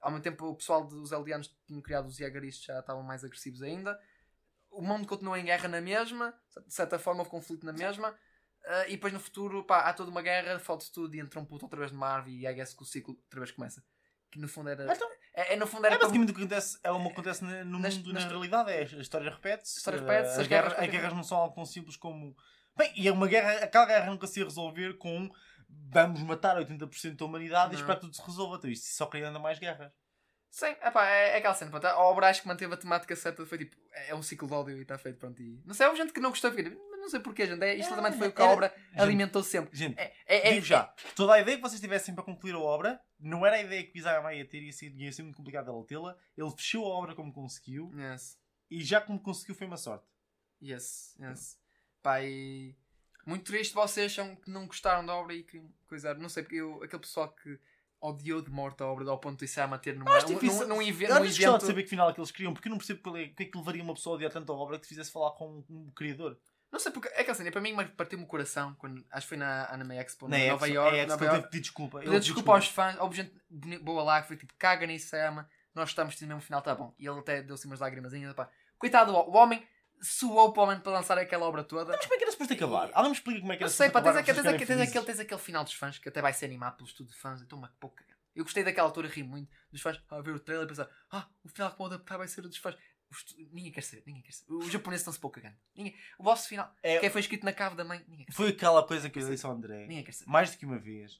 Ao 0.00 0.10
mesmo 0.10 0.22
tempo, 0.22 0.46
o 0.46 0.54
pessoal 0.56 0.86
dos 0.86 1.12
Eldianos 1.12 1.54
tinham 1.66 1.82
criado 1.82 2.06
os 2.06 2.16
Jägeristas, 2.16 2.64
já 2.64 2.78
estavam 2.80 3.02
mais 3.02 3.22
agressivos 3.22 3.60
ainda. 3.62 4.00
O 4.70 4.82
mundo 4.82 5.06
continuou 5.06 5.36
em 5.36 5.44
guerra 5.44 5.68
na 5.68 5.80
mesma, 5.80 6.34
de 6.66 6.72
certa 6.74 6.98
forma 6.98 7.20
houve 7.20 7.30
conflito 7.30 7.66
na 7.66 7.72
mesma. 7.72 8.14
Ah, 8.64 8.86
e 8.88 8.92
depois 8.92 9.12
no 9.12 9.20
futuro, 9.20 9.64
pá, 9.64 9.80
há 9.80 9.92
toda 9.92 10.10
uma 10.10 10.22
guerra, 10.22 10.58
falta 10.58 10.84
tudo 10.92 11.14
e 11.14 11.20
entra 11.20 11.40
um 11.40 11.44
puto 11.44 11.64
outra 11.64 11.78
vez 11.78 11.90
de 11.90 11.96
Marvel 11.96 12.32
e 12.32 12.46
I 12.46 12.54
guess 12.54 12.74
que 12.74 12.82
o 12.82 12.86
ciclo 12.86 13.14
outra 13.24 13.40
vez 13.40 13.50
começa. 13.50 13.82
Que 14.30 14.38
no 14.38 14.46
fundo 14.46 14.68
era. 14.68 14.84
Então, 14.94 15.08
é, 15.34 15.54
é, 15.54 15.56
no 15.56 15.66
fundo 15.66 15.86
era 15.86 15.96
É 15.96 15.98
basicamente 15.98 16.30
o 16.30 16.34
que 16.34 16.40
acontece, 16.42 16.78
é 16.84 16.90
o 16.90 17.02
que 17.02 17.08
acontece 17.08 17.44
no 17.44 17.78
mundo, 17.80 18.12
nas- 18.12 18.24
na 18.24 18.28
realidade. 18.28 18.70
É, 18.70 18.82
a 18.82 19.00
história 19.00 19.28
repete-se. 19.30 19.76
A 19.76 19.78
história 19.78 20.00
repete-se, 20.00 20.28
eh, 20.28 20.34
as 20.34 20.38
as, 20.40 20.46
guerras 20.46 20.72
guerras, 20.72 20.84
as 20.88 20.90
guerras 20.90 21.14
não 21.14 21.24
são 21.24 21.38
algo 21.38 21.54
tão 21.54 21.64
simples 21.64 21.96
como. 21.96 22.36
Bem, 22.76 22.92
e 22.94 23.08
é 23.08 23.12
uma 23.12 23.26
guerra, 23.26 23.64
aquela 23.64 23.86
guerra 23.86 24.06
nunca 24.10 24.26
se 24.26 24.38
ia 24.38 24.44
resolver 24.44 24.96
com 24.98 25.28
vamos 25.68 26.20
matar 26.22 26.56
80% 26.58 27.16
da 27.16 27.24
humanidade 27.24 27.70
e 27.70 27.74
Não. 27.74 27.80
esperar 27.80 27.96
que 27.96 28.02
tudo 28.02 28.14
se 28.14 28.22
resolva. 28.22 28.56
Então 28.56 28.70
isto 28.70 28.86
só 28.94 29.06
cria 29.06 29.26
ainda 29.26 29.38
mais 29.38 29.58
guerra. 29.58 29.92
Sim, 30.50 30.66
epá, 30.66 31.06
é, 31.08 31.30
é 31.30 31.36
aquela 31.36 31.54
cena. 31.54 31.70
Pronto, 31.70 31.84
a 31.86 31.96
obra 31.98 32.28
acho 32.28 32.42
que 32.42 32.48
manteve 32.48 32.74
a 32.74 32.76
temática 32.76 33.14
certa. 33.14 33.46
Foi 33.46 33.56
tipo, 33.58 33.76
é 33.92 34.14
um 34.14 34.22
ciclo 34.22 34.48
de 34.48 34.54
ódio 34.54 34.76
e 34.78 34.82
está 34.82 34.98
feito. 34.98 35.16
Pronto, 35.18 35.40
e... 35.40 35.62
Não 35.64 35.72
sei, 35.74 35.86
houve 35.86 35.98
gente 35.98 36.12
que 36.12 36.18
não 36.20 36.30
gostou. 36.30 36.50
porque- 36.50 36.68
Mas 36.90 37.00
não 37.00 37.08
sei 37.08 37.20
porquê, 37.20 37.46
gente. 37.46 37.62
É, 37.62 37.74
isto 37.76 37.92
É, 37.92 37.96
também 37.96 38.12
foi 38.12 38.28
o 38.28 38.32
que 38.32 38.42
a 38.42 38.46
obra 38.46 38.74
Gente, 38.90 39.00
alimentou 39.00 39.42
sempre. 39.44 39.76
Gente, 39.76 39.98
É, 39.98 40.12
é, 40.26 40.48
é, 40.48 40.52
digo 40.54 40.66
já, 40.66 40.92
toda 41.14 41.34
a 41.34 41.40
ideia 41.40 41.56
que 41.56 41.62
vocês 41.62 41.80
tivessem 41.80 42.14
para 42.14 42.24
concluir 42.24 42.54
a 42.54 42.58
obra 42.58 43.00
não 43.18 43.46
era 43.46 43.56
a 43.56 43.60
ideia 43.62 43.84
que 43.84 43.96
Isayama 43.98 44.34
ia 44.34 44.44
ter, 44.44 44.60
ia 44.62 44.72
ser, 44.72 44.90
ia 44.96 45.12
ser 45.12 45.22
muito 45.22 45.36
complicado 45.36 45.70
ela 45.70 45.84
tê-la. 45.86 46.16
Ele 46.36 46.50
fechou 46.50 46.84
a 46.84 46.96
obra 46.96 47.14
como 47.14 47.32
conseguiu 47.32 47.92
Yes, 47.96 48.36
e 48.68 48.82
já 48.82 49.00
como 49.00 49.20
conseguiu 49.20 49.54
foi 49.54 49.66
uma 49.68 49.76
sorte. 49.76 50.04
yes, 50.60 51.16
yes. 51.20 51.58
Pá, 52.02 52.20
e... 52.22 52.74
Muito 53.26 53.44
triste 53.44 53.74
vocês 53.74 54.12
são 54.12 54.34
que 54.34 54.50
não 54.50 54.66
gostaram 54.66 55.04
da 55.06 55.14
obra 55.14 55.34
e 55.34 55.42
queriam 55.44 55.70
coisar. 55.86 56.16
Não 56.16 56.28
sei, 56.28 56.42
porque 56.42 56.56
eu, 56.56 56.82
aquele 56.82 57.00
pessoal 57.02 57.30
que 57.34 57.58
odiou 58.00 58.40
de 58.40 58.50
morte 58.50 58.82
a 58.82 58.86
obra 58.86 59.04
do 59.04 59.16
ponto 59.18 59.38
de 59.38 59.44
Isama 59.44 59.78
ter 59.78 59.94
numa, 59.96 60.16
Acho 60.16 60.26
difícil. 60.26 60.60
num, 60.66 60.68
num, 60.68 60.74
num 60.76 60.80
acho 60.80 60.92
gostava 60.98 61.24
evento. 61.26 61.58
de 61.58 61.66
saber 61.66 61.82
que 61.82 61.88
final 61.90 62.10
é 62.10 62.12
que 62.12 62.20
eles 62.20 62.30
queriam, 62.30 62.52
porque 62.54 62.68
eu 62.68 62.70
não 62.70 62.78
percebo 62.78 63.16
é, 63.16 63.22
o 63.24 63.34
que 63.34 63.42
é 63.42 63.46
que 63.46 63.58
levaria 63.58 63.82
uma 63.82 63.94
pessoa 63.94 64.14
a 64.14 64.16
odiar 64.16 64.30
tanto 64.32 64.52
a 64.52 64.56
obra 64.56 64.76
que 64.78 64.84
te 64.84 64.88
fizesse 64.88 65.10
falar 65.12 65.32
com 65.32 65.62
um 65.68 65.90
criador. 65.94 66.38
Não 66.72 66.78
sei 66.78 66.92
porque. 66.92 67.08
É 67.14 67.24
que 67.24 67.30
assim, 67.30 67.50
para 67.50 67.60
mim 67.60 67.74
partiu-me 67.96 68.24
o 68.24 68.28
coração 68.28 68.74
quando. 68.78 69.04
Acho 69.10 69.26
que 69.26 69.28
foi 69.30 69.36
na 69.38 69.66
Anime 69.72 69.96
Expo, 69.98 70.28
Na 70.28 70.38
na 70.38 70.46
Nova 70.52 70.66
Expo- 70.68 70.74
York. 70.80 70.96
é, 70.96 71.06
Nova 71.06 71.24
York. 71.24 71.42
pedir 71.50 71.60
desculpa. 71.62 71.98
Pedir 71.98 72.10
pediu 72.10 72.20
desculpa 72.20 72.52
aos 72.54 72.68
fãs, 72.68 72.96
houve 73.00 73.16
gente 73.16 73.78
boa 73.80 74.02
lá 74.04 74.22
que 74.22 74.28
foi 74.28 74.36
tipo, 74.36 74.54
caga 74.56 74.86
nisso, 74.86 75.16
ama, 75.16 75.48
nós 75.74 75.88
estamos 75.88 76.18
no 76.20 76.26
mesmo 76.28 76.40
final, 76.40 76.62
tá 76.62 76.74
bom. 76.74 76.94
E 76.98 77.06
ele 77.08 77.18
até 77.18 77.42
deu-se 77.42 77.66
umas 77.66 77.80
lágrimas, 77.80 78.12
pá. 78.34 78.48
Coitado, 78.78 79.12
o 79.12 79.34
homem 79.36 79.62
suou 80.02 80.52
para 80.52 80.62
o 80.62 80.66
homem 80.66 80.80
para 80.80 80.92
lançar 80.92 81.18
aquela 81.18 81.46
obra 81.46 81.62
toda. 81.64 81.92
Mas 81.92 82.00
como 82.02 82.14
é 82.14 82.16
que 82.18 82.24
era 82.24 82.32
suposto 82.32 82.52
acabar? 82.54 82.90
Alguém 82.92 83.10
me 83.10 83.16
explica 83.16 83.40
como 83.40 83.52
é 83.52 83.56
que 83.56 83.62
era 83.62 83.70
sei, 83.70 83.86
suposto 83.88 83.92
pá, 83.92 84.00
tens, 84.00 84.08
acabar, 84.16 84.20
aquele, 84.20 84.36
tens, 84.36 84.46
aquele, 84.46 84.58
tens, 84.58 84.70
aquele, 84.74 84.86
felizes? 84.86 85.06
tens 85.06 85.20
aquele 85.20 85.40
final 85.40 85.64
dos 85.64 85.74
fãs 85.74 85.98
que 85.98 86.08
até 86.08 86.22
vai 86.22 86.32
ser 86.32 86.46
animado 86.46 86.76
pelo 86.76 86.88
estudo 86.88 87.10
de 87.10 87.16
fãs, 87.16 87.42
então 87.42 87.58
uma 87.58 87.68
pouca. 87.80 88.04
Eu 88.34 88.44
gostei 88.44 88.62
daquela 88.62 88.88
altura, 88.88 89.08
ri 89.08 89.22
muito 89.22 89.50
dos 89.72 89.80
fãs 89.80 90.00
a 90.08 90.20
ver 90.20 90.34
o 90.34 90.40
trailer 90.40 90.64
e 90.64 90.68
pensar, 90.68 90.88
ah, 91.10 91.28
o 91.44 91.48
final 91.48 91.70
que 91.72 91.78
vão 91.78 91.86
adaptar 91.88 92.16
vai 92.16 92.28
ser 92.28 92.40
o 92.44 92.48
dos 92.48 92.56
fãs. 92.58 92.76
Estu- 93.12 93.34
Ninguém 93.52 93.72
quer 93.72 93.82
saber, 93.82 94.04
ninguém 94.06 94.22
quer 94.22 94.32
saber. 94.32 94.52
Os 94.54 94.70
japoneses 94.70 95.00
estão-se 95.02 95.18
pouco 95.18 95.34
cagando. 95.40 95.56
Ninguém... 95.74 95.96
O 96.16 96.22
vosso 96.22 96.48
final, 96.48 96.72
É- 96.82 97.00
que 97.00 97.10
foi 97.10 97.20
escrito 97.22 97.44
na 97.44 97.52
cave 97.52 97.74
da 97.74 97.84
mãe. 97.84 98.04
Foi 98.30 98.50
aquela 98.50 98.86
coisa 98.86 99.10
que 99.10 99.18
eu 99.18 99.28
disse 99.28 99.44
ao 99.44 99.52
André, 99.52 99.88
mais 100.26 100.52
do 100.52 100.56
que 100.58 100.64
uma 100.64 100.78
vez, 100.78 101.18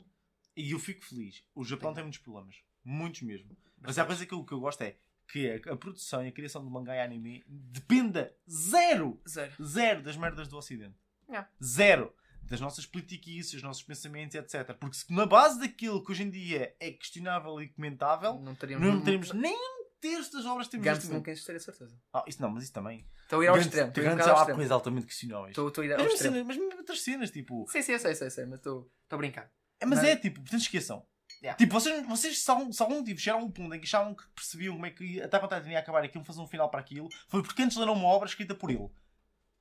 e 0.56 0.70
eu 0.70 0.78
fico 0.78 1.04
feliz. 1.04 1.42
O 1.54 1.64
Japão 1.64 1.92
tem 1.92 2.04
muitos 2.04 2.20
problemas. 2.20 2.56
Muitos 2.84 3.22
mesmo. 3.22 3.56
Mas 3.80 3.98
a 3.98 4.04
coisa 4.04 4.24
que 4.24 4.32
eu, 4.32 4.44
que 4.44 4.52
eu 4.52 4.60
gosto 4.60 4.80
é 4.82 4.96
que 5.30 5.50
a, 5.68 5.72
a 5.72 5.76
produção 5.76 6.24
e 6.24 6.28
a 6.28 6.32
criação 6.32 6.64
de 6.64 6.70
mangá 6.70 6.94
e 6.96 7.00
anime 7.00 7.44
dependa 7.48 8.34
zero 8.50 9.20
Zero. 9.28 9.52
Zero 9.64 10.02
das 10.02 10.16
merdas 10.16 10.48
do 10.48 10.56
Ocidente. 10.56 10.96
Yeah. 11.28 11.48
Zero 11.62 12.12
das 12.42 12.60
nossas 12.60 12.84
politiquices, 12.86 13.52
dos 13.52 13.62
nossos 13.62 13.82
pensamentos, 13.82 14.34
etc. 14.34 14.74
Porque 14.74 14.96
se 14.96 15.12
na 15.14 15.24
base 15.26 15.60
daquilo 15.60 16.04
que 16.04 16.10
hoje 16.10 16.24
em 16.24 16.30
dia 16.30 16.74
é 16.80 16.90
questionável 16.90 17.60
e 17.62 17.68
comentável, 17.68 18.40
Não 18.40 18.54
teríamos. 18.56 18.86
não 18.88 19.02
teremos 19.02 19.32
nem 19.32 19.54
um 19.54 19.84
terço 20.00 20.32
das 20.32 20.44
obras 20.46 20.66
que 20.66 20.72
temos 20.72 20.84
Gantz 20.84 20.96
neste 20.98 21.08
momento. 21.10 21.20
nunca 21.20 21.30
existiria, 21.30 21.60
certeza. 21.60 21.96
Ah, 22.12 22.24
isso 22.26 22.42
não, 22.42 22.50
mas 22.50 22.64
isso 22.64 22.72
também. 22.72 23.06
Estou 23.22 23.40
a 23.40 23.44
ir 23.44 23.48
ao 23.48 23.54
Gantz- 23.54 23.66
extremo. 23.66 23.88
Estou 23.88 24.02
a 24.04 24.06
Gantz 24.08 24.26
há 24.26 24.32
extremo. 24.32 24.54
coisas 24.56 24.72
altamente 24.72 25.06
questionáveis. 25.06 25.50
Estou 25.56 25.66
a 25.66 25.84
ir 25.84 25.88
Mas 25.90 25.92
ao 25.92 25.98
mesmo, 25.98 26.12
extremo. 26.14 26.34
cenas, 26.34 26.46
mas 26.48 26.56
mesmo 26.56 26.78
outras 26.78 27.00
cenas, 27.02 27.30
tipo. 27.30 27.66
Sim, 27.68 27.82
sim, 27.82 27.92
eu 27.92 27.98
sei, 28.00 28.14
sei, 28.16 28.30
sei, 28.30 28.46
mas 28.46 28.58
estou 28.58 28.90
a 29.10 29.16
brincar. 29.16 29.52
É, 29.78 29.86
mas 29.86 29.98
Não. 30.02 30.08
é 30.08 30.16
tipo, 30.16 30.40
portanto 30.40 30.60
esqueçam. 30.62 31.06
Yeah. 31.42 31.56
Tipo, 31.56 31.72
vocês, 31.72 32.06
vocês 32.06 32.38
se, 32.38 32.50
algum, 32.50 32.70
algum 32.78 33.02
tipo 33.02 33.18
chegaram 33.18 33.42
a 33.42 33.46
um 33.46 33.50
ponto 33.50 33.74
em 33.74 33.80
que 33.80 33.86
achavam 33.86 34.14
que 34.14 34.26
percebiam 34.34 34.74
como 34.74 34.84
é 34.84 34.90
que 34.90 35.22
até 35.22 35.38
a 35.38 35.40
Titan 35.40 35.70
ia 35.70 35.78
acabar 35.78 36.04
e 36.04 36.10
iam 36.14 36.24
fazer 36.24 36.40
um 36.40 36.46
final 36.46 36.68
para 36.68 36.80
aquilo, 36.80 37.08
foi 37.28 37.42
porque 37.42 37.62
antes 37.62 37.78
leram 37.78 37.94
uma 37.94 38.08
obra 38.08 38.28
escrita 38.28 38.54
por 38.54 38.70
ele. 38.70 38.90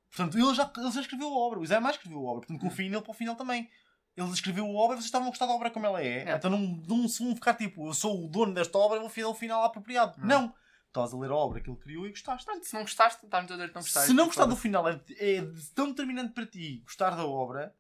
Portanto, 0.10 0.38
ele 0.38 0.54
já, 0.54 0.70
ele 0.76 0.92
já 0.92 1.02
escreveu 1.02 1.28
a 1.28 1.38
obra, 1.38 1.60
o 1.60 1.66
Zé 1.66 1.80
mais 1.80 1.96
escreveu 1.96 2.20
a 2.20 2.32
obra, 2.32 2.48
portanto 2.48 2.60
confiem 2.60 2.90
nele 2.90 3.02
para 3.02 3.12
o 3.12 3.14
final 3.14 3.36
também. 3.36 3.70
Ele 4.18 4.30
escreveu 4.32 4.66
a 4.66 4.70
obra 4.70 4.96
e 4.96 4.98
vocês 4.98 5.06
estavam 5.06 5.28
a 5.28 5.30
gostar 5.30 5.46
da 5.46 5.54
obra 5.54 5.72
como 5.72 5.86
ela 5.86 6.02
é. 6.02 6.08
Yeah. 6.08 6.36
Então 6.36 6.52
não, 6.52 6.60
não 6.60 7.08
se 7.08 7.24
vão 7.24 7.34
ficar 7.34 7.54
tipo, 7.54 7.88
eu 7.88 7.94
sou 7.94 8.26
o 8.26 8.28
dono 8.28 8.54
desta 8.54 8.78
obra 8.78 8.98
e 8.98 9.00
vou 9.00 9.10
fazer 9.10 9.26
o 9.26 9.34
final 9.34 9.64
apropriado. 9.64 10.20
Não. 10.20 10.42
Não. 10.42 10.56
Estás 10.88 11.14
a 11.14 11.18
ler 11.18 11.30
a 11.30 11.36
obra 11.36 11.62
que 11.62 11.70
ele 11.70 11.78
criou 11.78 12.08
e 12.08 12.10
gostaste. 12.10 12.46
Pronto, 12.46 12.66
se 12.66 12.74
não 12.74 12.82
gostaste, 12.82 13.24
estás 13.24 13.44
no 13.44 13.48
teu 13.48 13.56
direito 13.56 13.72
de 13.72 13.76
não 13.76 13.82
gostar. 13.84 14.02
Se 14.02 14.14
não 14.14 14.26
gostar 14.26 14.46
do 14.46 14.56
final 14.56 14.90
é, 14.90 15.00
é 15.12 15.42
tão 15.76 15.90
determinante 15.90 16.34
para 16.34 16.48
ti 16.48 16.82
gostar 16.84 17.12
da 17.12 17.26
obra, 17.26 17.74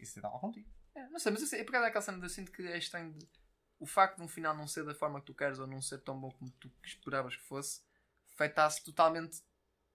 isso 0.00 0.18
é 0.18 0.22
dar 0.22 0.30
contigo. 0.30 0.68
É, 0.94 1.08
não 1.08 1.18
sei, 1.18 1.32
mas 1.32 1.48
sei, 1.48 1.60
é 1.60 1.64
por 1.64 1.72
causa 1.72 1.86
daquela 1.86 2.02
cena 2.02 2.24
eu 2.24 2.28
sinto 2.28 2.52
que 2.52 2.62
é 2.62 2.76
estranho 2.76 3.12
de- 3.12 3.26
o 3.78 3.86
facto 3.86 4.16
de 4.18 4.22
um 4.22 4.28
final 4.28 4.54
não 4.56 4.66
ser 4.68 4.84
da 4.84 4.94
forma 4.94 5.20
que 5.20 5.26
tu 5.26 5.34
queres 5.34 5.58
ou 5.58 5.66
não 5.66 5.80
ser 5.80 5.98
tão 5.98 6.18
bom 6.20 6.30
como 6.30 6.50
tu 6.52 6.70
esperavas 6.84 7.34
que 7.36 7.42
fosse, 7.42 7.80
afetasse 8.32 8.84
totalmente 8.84 9.42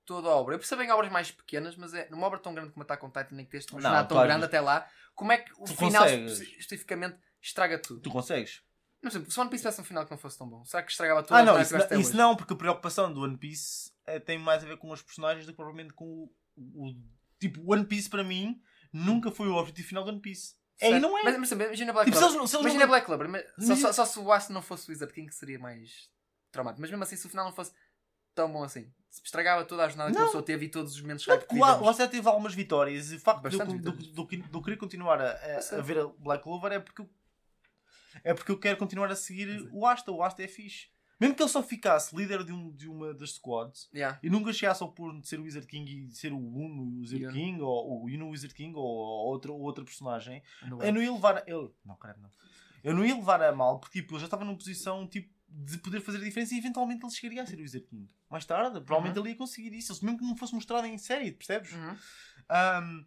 toda 0.06 0.28
a 0.30 0.36
obra. 0.36 0.56
Eu 0.56 0.60
percebo 0.60 0.82
em 0.82 0.92
obras 0.92 1.12
mais 1.12 1.32
pequenas, 1.32 1.76
mas 1.76 1.94
é 1.94 2.10
numa 2.10 2.26
obra 2.28 2.40
tão 2.40 2.54
grande 2.54 2.72
como 2.72 2.84
Attack 2.84 3.06
on 3.06 3.10
Titan, 3.10 3.36
nem 3.36 3.46
que 3.46 3.52
tens 3.52 3.66
Não, 3.68 3.80
jornada 3.80 4.08
tão 4.08 4.16
claro, 4.16 4.28
grande 4.28 4.46
até 4.46 4.60
lá, 4.60 4.90
como 5.16 5.32
é 5.32 5.38
que 5.38 5.52
o 5.58 5.68
final 5.68 6.04
consegues. 6.04 6.32
espe- 6.40 6.60
especificamente 6.60 7.18
estraga 7.42 7.80
tudo? 7.80 8.02
Tu 8.02 8.10
consegues? 8.12 8.62
Não 9.02 9.12
sei, 9.12 9.24
se 9.30 9.38
o 9.38 9.42
One 9.42 9.50
Piece 9.52 9.62
tivesse 9.62 9.80
um 9.80 9.84
final 9.86 10.04
que 10.06 10.12
não 10.12 10.18
fosse 10.18 10.38
tão 10.38 10.50
bom, 10.50 10.66
será 10.66 10.82
que 10.82 10.92
estragava 10.92 11.22
tudo? 11.22 11.36
Ah, 11.38 11.44
não, 11.44 11.62
isso, 11.62 11.78
não, 11.78 12.00
isso 12.02 12.18
não, 12.18 12.36
porque 12.36 12.54
a 12.54 12.58
preocupação 12.58 13.14
do 13.14 13.22
One 13.22 13.38
Piece 13.38 13.92
eh, 14.08 14.20
tem 14.20 14.40
mais 14.40 14.64
a 14.64 14.68
ver 14.68 14.78
com 14.78 14.90
os 14.92 15.02
personagens 15.04 15.46
do 15.46 15.52
que 15.52 15.56
propriamente 15.58 15.94
com 15.94 16.06
o, 16.06 16.32
o- 16.58 16.96
Tipo, 17.40 17.72
One 17.72 17.86
Piece 17.86 18.10
para 18.10 18.24
mim 18.24 18.60
nunca 18.92 19.30
foi 19.30 19.48
o 19.48 19.56
objetivo 19.56 19.88
final 19.90 20.04
do 20.04 20.10
One 20.10 20.20
Piece. 20.20 20.56
É 20.80 20.90
Certo. 20.90 21.02
não 21.02 21.18
é. 21.18 21.24
Mas, 21.24 21.38
mas 21.38 21.52
imagina 21.52 21.92
Black 21.94 22.06
Tipo, 22.12 22.18
se 22.18 22.24
Clover. 22.24 22.40
eles- 22.40 22.50
se 22.52 22.56
eles 22.56 22.62
Imagina 22.66 22.84
não- 22.84 22.88
Black 22.90 23.06
Clover. 23.06 23.30
mas- 23.30 23.44
Só, 23.44 23.52
Imagina- 23.64 23.94
só, 23.94 23.94
só 23.94 24.06
se 24.06 24.20
o 24.20 24.32
Astro 24.32 24.54
não 24.54 24.62
fosse 24.62 24.88
o 24.88 24.92
Wizard 24.92 25.14
King 25.14 25.34
seria 25.34 25.58
mais 25.60 26.10
traumático. 26.52 26.82
Mas 26.82 26.90
mesmo 26.92 27.04
assim, 27.04 27.16
se 27.16 27.26
o 27.26 27.30
final 27.30 27.46
não 27.46 27.52
fosse 27.54 27.72
tão 28.36 28.52
bom 28.52 28.64
assim, 28.64 28.92
se 29.10 29.22
estragava 29.24 29.66
toda 29.66 29.84
a 29.84 29.88
jornada 29.88 30.12
que 30.12 30.18
a 30.18 30.20
Não. 30.20 30.28
pessoa 30.28 30.44
teve 30.44 30.66
e 30.66 30.70
todos 30.70 30.94
os 30.94 31.02
momentos 31.02 31.26
Não, 31.26 31.36
que 31.38 31.46
porque 31.46 31.60
o 31.60 31.64
A- 31.64 31.70
o 31.70 31.74
vivemos. 31.74 31.90
Asset 31.96 32.12
teve 32.12 32.28
algumas 32.28 32.54
vitórias 32.54 33.12
e 33.12 33.16
o 33.16 33.20
facto 33.20 33.50
de 33.50 33.56
eu, 33.56 33.66
do, 34.52 34.62
querer 34.64 34.78
continuar 34.78 35.20
a, 35.20 35.32
a- 35.32 35.78
a 35.78 35.82
ver 35.82 35.98
a 36.00 36.08
Black 36.08 36.44
Clover 36.44 36.72
é 36.74 36.80
porque 36.80 37.02
eu, 37.02 37.10
é 38.24 38.34
porque 38.36 38.52
eu 38.52 38.60
quero 38.60 38.78
continuar 38.78 39.12
a 39.12 39.16
seguir 39.16 39.68
o 39.72 39.86
Asta. 39.88 40.12
O 40.12 40.22
Asta 40.22 40.44
é 40.44 40.48
fixe. 40.48 40.90
Mesmo 41.20 41.36
que 41.36 41.42
ele 41.42 41.50
só 41.50 41.64
ficasse 41.64 42.16
líder 42.16 42.44
de, 42.44 42.52
um, 42.52 42.72
de 42.72 42.88
uma 42.88 43.14
das 43.14 43.32
squads 43.32 43.90
Yeah. 43.94 44.20
e 44.22 44.30
nunca 44.30 44.54
chegasse 44.54 44.84
ao 44.84 44.92
ponto 44.92 45.20
de 45.22 45.28
ser 45.28 45.40
o 45.40 45.44
Wizard 45.44 45.66
King 45.68 46.08
e 46.08 46.12
ser 46.12 46.32
o 46.32 46.38
Uno 46.38 47.00
Wizard 47.00 47.24
Yeah. 47.24 47.38
King 47.38 47.62
ou 47.62 48.04
o 48.04 48.06
Uno 48.06 48.30
Wizard 48.30 48.54
King 48.54 48.76
ou, 48.76 48.84
ou 48.84 49.28
outra, 49.28 49.52
ou 49.52 49.60
outra 49.62 49.84
personagem, 49.84 50.44
No 50.68 50.82
eu 50.82 50.94
não 50.94 51.02
ia 51.02 51.12
levar. 51.12 51.44
Eu, 51.48 51.74
não, 51.86 51.98
não. 52.22 52.30
Eu 52.84 52.94
não 52.94 53.06
ia 53.06 53.16
levar 53.16 53.42
a 53.42 53.52
mal 53.52 53.80
porque 53.80 54.02
tipo, 54.02 54.16
eu 54.16 54.20
já 54.20 54.26
estava 54.26 54.46
numa 54.46 54.58
posição 54.58 55.08
tipo, 55.08 55.34
de 55.50 55.78
poder 55.80 56.02
fazer 56.02 56.20
a 56.20 56.24
diferença 56.24 56.54
e 56.54 56.58
eventualmente 56.58 57.04
ele 57.04 57.12
chegaria 57.14 57.42
a 57.42 57.46
ser 57.46 57.58
o 57.58 57.62
Wizard 57.62 57.88
King. 57.88 58.08
Mais 58.30 58.46
tarde, 58.46 58.80
provavelmente 58.82 59.18
ele 59.20 59.30
ia 59.30 59.36
conseguir 59.36 59.74
isso, 59.74 59.98
mesmo 60.06 60.20
que 60.20 60.26
não 60.26 60.36
fosse 60.36 60.54
mostrado 60.54 60.86
em 60.86 60.98
série, 60.98 61.32
percebes? 61.32 61.72
Uhum. 61.72 61.96
Um, 62.50 63.06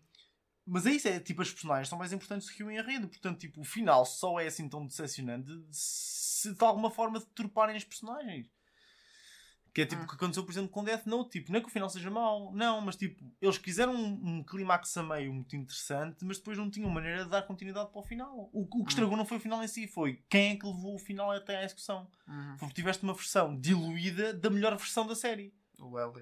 mas 0.66 0.86
é 0.86 0.92
isso, 0.92 1.08
é 1.08 1.18
tipo, 1.18 1.42
as 1.42 1.50
personagens 1.50 1.88
são 1.88 1.98
mais 1.98 2.12
importantes 2.12 2.48
do 2.48 2.54
que 2.54 2.62
o 2.62 2.70
enredo. 2.70 3.08
Portanto, 3.08 3.38
tipo, 3.38 3.60
o 3.60 3.64
final 3.64 4.04
só 4.04 4.38
é 4.40 4.46
assim 4.46 4.68
tão 4.68 4.86
decepcionante 4.86 5.50
se 5.70 6.54
de 6.54 6.64
alguma 6.64 6.90
forma 6.90 7.18
deturparem 7.18 7.76
as 7.76 7.84
personagens. 7.84 8.46
Que 9.72 9.82
é 9.82 9.86
tipo 9.86 10.02
o 10.02 10.06
que 10.06 10.14
aconteceu, 10.14 10.42
por 10.42 10.50
exemplo, 10.50 10.68
com 10.68 10.82
Death 10.82 11.06
Note. 11.06 11.30
Tipo, 11.30 11.52
não 11.52 11.58
é 11.58 11.62
que 11.62 11.68
o 11.68 11.70
final 11.70 11.88
seja 11.88 12.10
mau, 12.10 12.52
não, 12.52 12.80
mas 12.80 12.96
tipo, 12.96 13.24
eles 13.40 13.56
quiseram 13.56 13.94
um, 13.94 14.38
um 14.38 14.42
clímax 14.42 14.96
a 14.96 15.02
meio 15.02 15.32
muito 15.32 15.54
interessante, 15.54 16.24
mas 16.24 16.38
depois 16.38 16.58
não 16.58 16.68
tinham 16.68 16.90
maneira 16.90 17.24
de 17.24 17.30
dar 17.30 17.42
continuidade 17.42 17.90
para 17.90 18.00
o 18.00 18.02
final. 18.02 18.50
O, 18.52 18.62
o 18.62 18.84
que 18.84 18.90
estragou 18.90 19.16
não 19.16 19.24
foi 19.24 19.36
o 19.36 19.40
final 19.40 19.62
em 19.62 19.68
si, 19.68 19.86
foi 19.86 20.24
quem 20.28 20.52
é 20.52 20.56
que 20.56 20.66
levou 20.66 20.96
o 20.96 20.98
final 20.98 21.30
até 21.30 21.56
à 21.56 21.64
execução. 21.64 22.08
Uhum. 22.26 22.56
Porque 22.58 22.74
tiveste 22.74 23.04
uma 23.04 23.14
versão 23.14 23.56
diluída 23.56 24.34
da 24.34 24.50
melhor 24.50 24.76
versão 24.76 25.06
da 25.06 25.14
série. 25.14 25.54
O 25.78 25.96
L, 25.96 26.12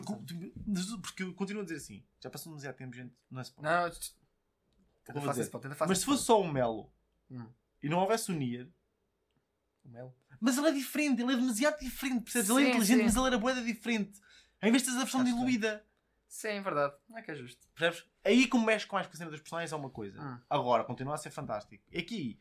Porque, 0.00 0.96
porque 1.02 1.22
eu 1.22 1.34
continuo 1.34 1.62
a 1.62 1.64
dizer 1.64 1.76
assim, 1.76 2.04
já 2.20 2.30
passou 2.30 2.50
demasiado 2.52 2.76
tempo, 2.76 2.94
gente, 2.96 3.14
não 3.30 3.40
é 3.40 3.42
spoiler. 3.42 3.72
Não, 3.82 3.90
tenta 5.04 5.20
fazer 5.20 5.42
esse 5.42 5.50
ponto, 5.50 5.68
Mas 5.88 5.98
se 5.98 6.04
fosse 6.04 6.24
só 6.24 6.40
o 6.40 6.50
Melo 6.50 6.92
Hum. 7.30 7.46
e 7.82 7.88
não 7.88 7.98
houvesse 7.98 8.30
o 8.30 8.34
Nier. 8.34 8.68
O 9.84 9.88
Mel. 9.88 10.14
mas 10.40 10.56
ele 10.58 10.68
é 10.68 10.72
diferente, 10.72 11.20
ele 11.22 11.32
é 11.32 11.36
demasiado 11.36 11.78
diferente, 11.80 12.22
percebes? 12.24 12.48
ele 12.50 12.60
é 12.60 12.62
Sim, 12.64 12.70
inteligente, 12.70 12.98
sim. 12.98 13.04
mas 13.04 13.16
ele 13.16 13.26
era 13.26 13.38
boeda 13.38 13.62
diferente. 13.62 14.20
Em 14.62 14.70
vez 14.70 14.82
de 14.82 14.88
teres 14.88 15.00
a 15.00 15.04
versão 15.04 15.20
Acho 15.22 15.30
diluída. 15.34 15.84
Sim, 16.28 16.60
verdade. 16.62 16.94
Não 17.08 17.18
é 17.18 17.22
que 17.22 17.30
é 17.30 17.34
justo. 17.34 17.66
Percebes? 17.74 18.08
Aí 18.24 18.48
como 18.48 18.64
mexe 18.66 18.86
com 18.86 18.96
mais 18.96 19.06
com 19.06 19.12
a 19.12 19.16
cena 19.16 19.30
das 19.30 19.40
personagens 19.40 19.72
é 19.72 19.76
uma 19.76 19.90
coisa. 19.90 20.20
Hum. 20.20 20.40
Agora, 20.48 20.84
continua 20.84 21.14
a 21.14 21.18
ser 21.18 21.30
fantástico. 21.30 21.84
Aqui, 21.96 22.38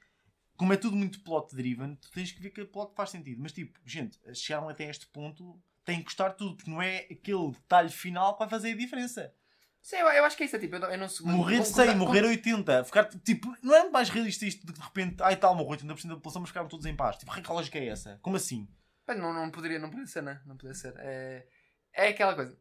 como 0.56 0.72
é 0.74 0.78
tudo 0.78 0.96
muito 0.96 1.22
plot 1.22 1.54
driven, 1.56 1.96
tu 1.96 2.10
tens 2.12 2.32
que 2.32 2.42
ver 2.42 2.50
que 2.52 2.62
a 2.62 2.66
plot 2.66 2.94
faz 2.96 3.10
sentido. 3.10 3.42
Mas 3.42 3.52
tipo, 3.52 3.78
gente, 3.86 4.18
chegaram 4.34 4.70
até 4.70 4.90
este 4.90 5.06
ponto, 5.08 5.62
tem 5.86 5.98
que 6.00 6.04
gostar 6.06 6.32
tudo, 6.32 6.56
porque 6.56 6.70
não 6.72 6.82
é 6.82 7.00
aquele 7.12 7.52
detalhe 7.52 7.90
final 7.90 8.34
que 8.34 8.40
vai 8.40 8.50
fazer 8.50 8.72
a 8.72 8.76
diferença. 8.78 9.34
Sim, 9.82 9.98
eu, 9.98 10.08
eu 10.08 10.24
acho 10.24 10.38
que 10.38 10.44
é 10.44 10.46
isso. 10.46 10.56
É, 10.56 10.60
tipo, 10.60 10.76
eu, 10.76 10.80
não- 10.80 10.90
eu 10.90 10.98
não. 10.98 11.08
Morrer 11.36 11.60
de 11.60 11.68
100, 11.68 11.96
morrer 11.96 12.24
80, 12.24 12.84
ficar 12.86 13.04
tipo, 13.06 13.54
não 13.62 13.76
é 13.76 13.90
mais 13.90 14.10
realista 14.10 14.46
isto 14.46 14.66
de 14.66 14.72
que 14.72 14.80
de 14.80 14.86
repente, 14.86 15.22
ai 15.22 15.36
tal, 15.36 15.54
morreu 15.56 15.78
80% 15.78 16.08
da 16.08 16.16
população, 16.16 16.42
mas 16.42 16.50
ficaram 16.50 16.68
todos 16.70 16.86
em 16.86 16.96
paz. 16.96 17.18
Tipo, 17.18 17.34
que 17.34 17.52
lógica 17.52 17.78
é 17.78 17.88
essa? 17.88 18.18
Como 18.22 18.38
assim? 18.38 18.68
Não, 19.08 19.34
não 19.34 19.52
poderia, 19.52 19.80
não 19.80 19.90
poderia 19.90 20.08
ser, 20.08 20.24
né? 20.24 20.42
Não 20.46 20.56
poderia 20.56 20.74
ser. 20.80 20.94
É, 21.00 21.46
é 21.94 22.08
aquela 22.08 22.34
coisa. 22.34 22.58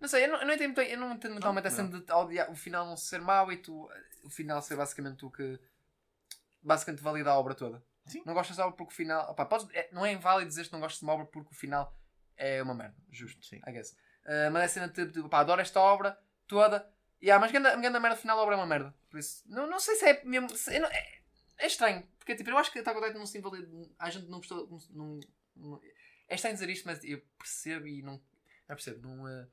Não 0.00 0.08
sei, 0.08 0.24
eu 0.24 0.28
não, 0.32 0.40
eu 0.40 0.46
não 0.46 0.54
entendo 0.54 0.80
eu 0.80 0.98
não 0.98 1.12
entendo 1.12 1.32
muito 1.32 1.44
Não, 1.44 1.52
realmente 1.52 1.66
a 1.66 1.70
não. 1.70 1.76
cena 1.76 2.00
de 2.04 2.12
odiar, 2.12 2.50
o 2.50 2.56
final 2.56 2.84
não 2.86 2.96
ser 2.96 3.20
mau 3.20 3.50
e 3.52 3.56
tu, 3.56 3.88
o 4.24 4.28
final 4.30 4.60
ser 4.60 4.76
basicamente 4.76 5.24
o 5.24 5.30
que 5.30 5.58
basicamente 6.62 7.02
valida 7.02 7.30
a 7.30 7.38
obra 7.38 7.54
toda. 7.54 7.82
Sim. 8.06 8.22
Não 8.26 8.34
gostas 8.34 8.56
da 8.56 8.64
obra 8.66 8.76
porque 8.76 8.92
o 8.92 8.96
final. 8.96 9.30
Opá, 9.30 9.46
podes, 9.46 9.68
é- 9.72 9.88
não 9.92 10.04
é 10.04 10.12
inválido 10.12 10.48
dizer 10.48 10.66
que 10.66 10.72
não 10.72 10.80
gostas 10.80 10.98
de 10.98 11.04
uma 11.04 11.14
obra 11.14 11.26
porque 11.26 11.50
o 11.52 11.54
final 11.56 11.94
é 12.36 12.62
uma 12.62 12.74
merda. 12.74 12.96
Justo, 13.10 13.44
Sim. 13.46 13.60
I 13.66 13.72
guess. 13.72 13.92
Uh, 14.24 14.50
mas 14.52 14.64
é 14.64 14.68
cena 14.68 14.88
de 14.88 15.06
tipo, 15.10 15.28
pá, 15.28 15.40
adoro 15.40 15.60
esta 15.60 15.80
obra 15.80 16.18
toda. 16.46 16.88
Yeah, 17.22 17.40
mas 17.40 17.50
grande, 17.52 17.80
grande 17.80 17.98
merda 18.00 18.16
final 18.16 18.38
a 18.38 18.42
obra 18.42 18.54
é 18.54 18.58
uma 18.58 18.66
merda. 18.66 18.94
Por 19.10 19.18
isso, 19.18 19.42
não, 19.46 19.66
não 19.66 19.78
sei 19.80 19.96
se 19.96 20.04
é 20.06 20.24
mesmo. 20.24 20.48
se- 20.56 20.78
não- 20.78 20.88
é, 20.88 21.20
é 21.58 21.66
estranho. 21.66 22.06
Porque 22.18 22.34
tipo, 22.34 22.50
eu 22.50 22.58
acho 22.58 22.70
que 22.72 22.78
Attack 22.78 22.98
on 22.98 23.02
Titan 23.02 23.18
não 23.18 23.26
se 23.26 23.38
invalida. 23.38 23.68
A 23.98 24.10
gente 24.10 24.26
não 24.28 24.38
gostou. 24.38 24.68
Não, 24.90 25.20
não, 25.56 25.80
é 26.28 26.34
estranho 26.34 26.54
dizer 26.54 26.68
isto, 26.70 26.86
mas 26.86 27.02
eu 27.04 27.22
percebo 27.38 27.86
e 27.86 28.02
não. 28.02 28.14
Não 28.68 28.76
percebo. 28.76 29.06
Não, 29.08 29.24
uh, 29.24 29.46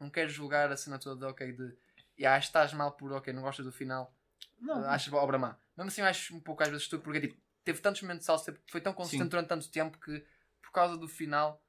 não 0.00 0.10
quero 0.10 0.28
julgar 0.30 0.70
a 0.72 0.76
cena 0.76 0.98
toda 0.98 1.20
de 1.26 1.30
ok. 1.32 1.52
De. 1.52 1.76
Yeah, 2.18 2.38
estás 2.38 2.72
mal 2.72 2.92
por 2.92 3.12
ok, 3.12 3.32
não 3.32 3.42
gostas 3.42 3.64
do 3.66 3.72
final. 3.72 4.14
Não, 4.60 4.82
Uh, 4.82 4.86
achas 4.86 5.12
a 5.12 5.16
obra 5.16 5.38
má. 5.38 5.58
Mesmo 5.76 5.88
assim, 5.88 6.02
acho 6.02 6.34
um 6.36 6.40
pouco 6.40 6.62
às 6.62 6.68
vezes 6.68 6.84
estúpido 6.84 7.04
porque 7.04 7.20
tipo, 7.28 7.40
teve 7.64 7.80
tantos 7.80 8.00
momentos 8.02 8.20
de 8.20 8.26
salsa, 8.26 8.56
foi 8.66 8.80
tão 8.80 8.92
consistente 8.92 9.24
Sim. 9.24 9.28
durante 9.30 9.48
tanto 9.48 9.68
tempo 9.70 9.98
que 9.98 10.24
por 10.62 10.70
causa 10.70 10.96
do 10.96 11.08
final 11.08 11.60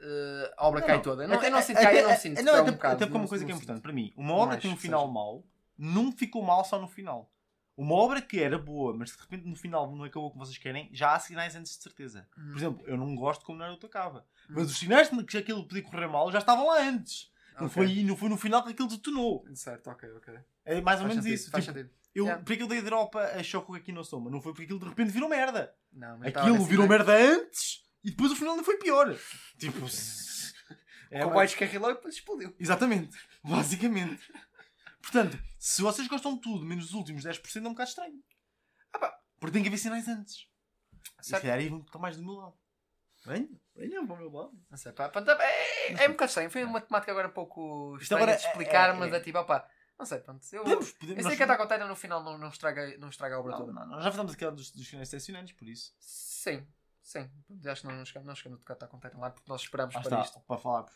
uh, 0.00 0.54
a 0.56 0.66
obra 0.68 0.80
Não, 0.80 0.86
cai 0.86 0.96
não. 0.96 1.02
toda. 1.02 1.26
Não, 1.28 1.36
Até- 1.36 1.46
eu 1.46 1.50
não 1.52 1.62
sinto 1.62 1.76
até- 1.76 1.86
cai, 1.86 1.98
eu 1.98 2.02
não 2.04 2.10
até- 2.10 2.18
sinto. 2.20 2.36
Não, 2.42 2.44
que 2.44 2.50
é 2.50 2.52
um 2.52 2.62
até, 2.62 2.70
bocado, 2.72 2.94
até 2.94 3.04
porque 3.06 3.16
uma 3.16 3.22
não- 3.22 3.28
coisa 3.28 3.44
que 3.44 3.50
é 3.50 3.54
não 3.54 3.60
importante 3.62 3.82
para 3.82 3.92
mim. 3.92 4.12
Uma 4.16 4.28
Não 4.28 4.34
obra 4.36 4.54
acho 4.56 4.62
tem 4.62 4.70
um 4.70 4.74
que 4.76 4.82
final 4.82 5.00
seja. 5.02 5.12
mau, 5.12 5.44
não 5.78 6.12
ficou 6.12 6.42
mal 6.42 6.64
só 6.64 6.78
no 6.80 6.88
final. 6.88 7.30
Uma 7.76 7.94
obra 7.94 8.20
que 8.20 8.38
era 8.42 8.58
boa, 8.58 8.94
mas 8.94 9.10
de 9.12 9.16
repente 9.18 9.46
no 9.46 9.56
final 9.56 9.90
não 9.94 10.04
acabou 10.04 10.30
como 10.30 10.44
vocês 10.44 10.58
querem, 10.58 10.90
já 10.92 11.14
há 11.14 11.18
sinais 11.18 11.56
antes 11.56 11.76
de 11.76 11.82
certeza. 11.82 12.28
Uhum. 12.36 12.48
Por 12.50 12.56
exemplo, 12.58 12.86
eu 12.86 12.96
não 12.98 13.14
gosto 13.14 13.44
como 13.44 13.58
Naruto 13.58 13.86
acaba. 13.86 14.26
Mas 14.50 14.70
os 14.70 14.78
sinais 14.78 15.08
de 15.10 15.24
que 15.24 15.38
aquilo 15.38 15.66
podia 15.66 15.82
correr 15.82 16.06
mal 16.06 16.30
já 16.30 16.38
estavam 16.40 16.66
lá 16.66 16.82
antes. 16.82 17.30
Não, 17.58 17.66
Ok. 17.66 17.86
foi, 17.86 18.02
não 18.02 18.16
foi 18.16 18.28
no 18.28 18.36
final 18.36 18.62
que 18.62 18.70
aquilo 18.72 18.88
detonou. 18.88 19.44
Certo, 19.54 19.88
ok, 19.90 20.10
ok. 20.16 20.34
É 20.64 20.80
mais 20.82 21.00
ou 21.00 21.06
Faz 21.06 21.08
menos 21.08 21.14
sentido, 21.24 21.34
isso. 21.34 21.50
Faz 21.50 21.64
Tipo, 21.64 21.78
sentido. 21.78 21.94
eu, 22.14 22.24
Yeah. 22.24 22.44
Por 22.44 22.56
que 22.56 22.62
eu 22.62 22.66
dei 22.66 22.82
drop 22.82 23.16
a 23.16 23.42
Shoko 23.42 23.74
aqui 23.74 23.92
no 23.92 24.04
Soma? 24.04 24.30
Não 24.30 24.40
foi 24.42 24.52
porque 24.52 24.64
aquilo 24.64 24.78
de 24.78 24.86
repente 24.88 25.10
virou 25.10 25.28
merda. 25.28 25.74
Não, 25.92 26.18
mas 26.18 26.34
Aquilo 26.36 26.62
virou 26.64 26.86
merda 26.86 27.12
antes 27.16 27.79
e 28.04 28.10
depois 28.10 28.32
o 28.32 28.36
final 28.36 28.52
ainda 28.54 28.64
foi 28.64 28.78
pior. 28.78 29.16
Tipo. 29.58 29.86
é, 31.10 31.24
Com 31.24 31.30
o 31.30 31.38
White 31.38 31.56
descarrilou 31.56 31.90
e 31.90 31.94
depois 31.94 32.14
explodiu. 32.14 32.54
Exatamente. 32.58 33.16
Basicamente. 33.42 34.22
Portanto, 35.02 35.38
se 35.58 35.82
vocês 35.82 36.06
gostam 36.08 36.34
de 36.34 36.40
tudo, 36.40 36.64
menos 36.64 36.86
os 36.86 36.94
últimos 36.94 37.24
10%, 37.24 37.56
é 37.56 37.60
um 37.68 37.72
bocado 37.72 37.88
estranho. 37.88 38.22
Ah 38.92 38.98
pá. 38.98 39.18
Porque 39.38 39.52
tem 39.54 39.62
que 39.62 39.68
haver 39.68 39.78
sinais 39.78 40.06
antes. 40.08 40.46
Se 41.20 41.32
calhar 41.32 41.58
aí 41.58 41.68
vão 41.68 41.80
estar 41.80 41.98
mais 41.98 42.16
do 42.16 42.22
meu 42.24 42.34
lado. 42.34 42.54
Venham, 43.24 43.60
venham 43.76 44.06
para 44.06 44.14
o 44.16 44.18
meu 44.18 44.30
lado. 44.30 44.52
Não 44.70 44.78
sei, 44.78 44.92
pá, 44.92 45.08
pronto, 45.08 45.30
é, 45.30 45.92
é 46.04 46.08
um 46.08 46.12
bocado 46.12 46.28
estranho. 46.30 46.50
Foi 46.50 46.64
uma 46.64 46.80
temática 46.80 47.12
agora 47.12 47.28
um 47.28 47.32
pouco 47.32 47.96
estranha 48.00 48.22
agora 48.22 48.38
de 48.38 48.46
explicar, 48.46 48.88
é- 48.90 48.92
é- 48.92 48.98
mas 48.98 49.12
é 49.12 49.20
tipo, 49.20 49.38
opá, 49.38 49.68
não 49.98 50.06
sei, 50.06 50.18
pronto. 50.20 50.42
Eu, 50.52 50.62
Podemos, 50.62 50.88
eu 50.88 50.94
podemos. 50.98 51.26
sei 51.26 51.36
que 51.36 51.42
a 51.42 51.52
Attack 51.52 51.84
no 51.84 51.96
final 51.96 52.22
não, 52.24 52.38
não, 52.38 52.48
estraga, 52.48 52.96
não 52.98 53.10
estraga 53.10 53.36
a 53.36 53.40
obra 53.40 53.52
não, 53.52 53.58
toda. 53.58 53.72
não, 53.72 53.86
não, 53.86 54.00
já 54.02 54.10
fizemos 54.10 54.32
aquela 54.32 54.52
dos, 54.52 54.70
dos 54.70 54.86
finais 54.88 55.08
excepcionais, 55.08 55.52
por 55.52 55.68
isso. 55.68 55.92
Sim, 55.98 56.66
sim. 57.02 57.30
Acho 57.66 57.82
que 57.82 57.88
não, 57.88 57.96
não 57.96 58.04
chegamos, 58.04 58.26
não 58.26 58.34
chegamos 58.34 58.60
a 58.60 58.74
tocar 58.74 58.94
on 58.96 59.00
Titan 59.00 59.18
lá 59.18 59.30
porque 59.30 59.48
nós 59.50 59.62
esperamos 59.62 59.94
Ah, 59.96 60.00
para 60.00 60.10
está, 60.20 60.20
isto. 60.22 60.40
para 60.46 60.58
falar. 60.58 60.86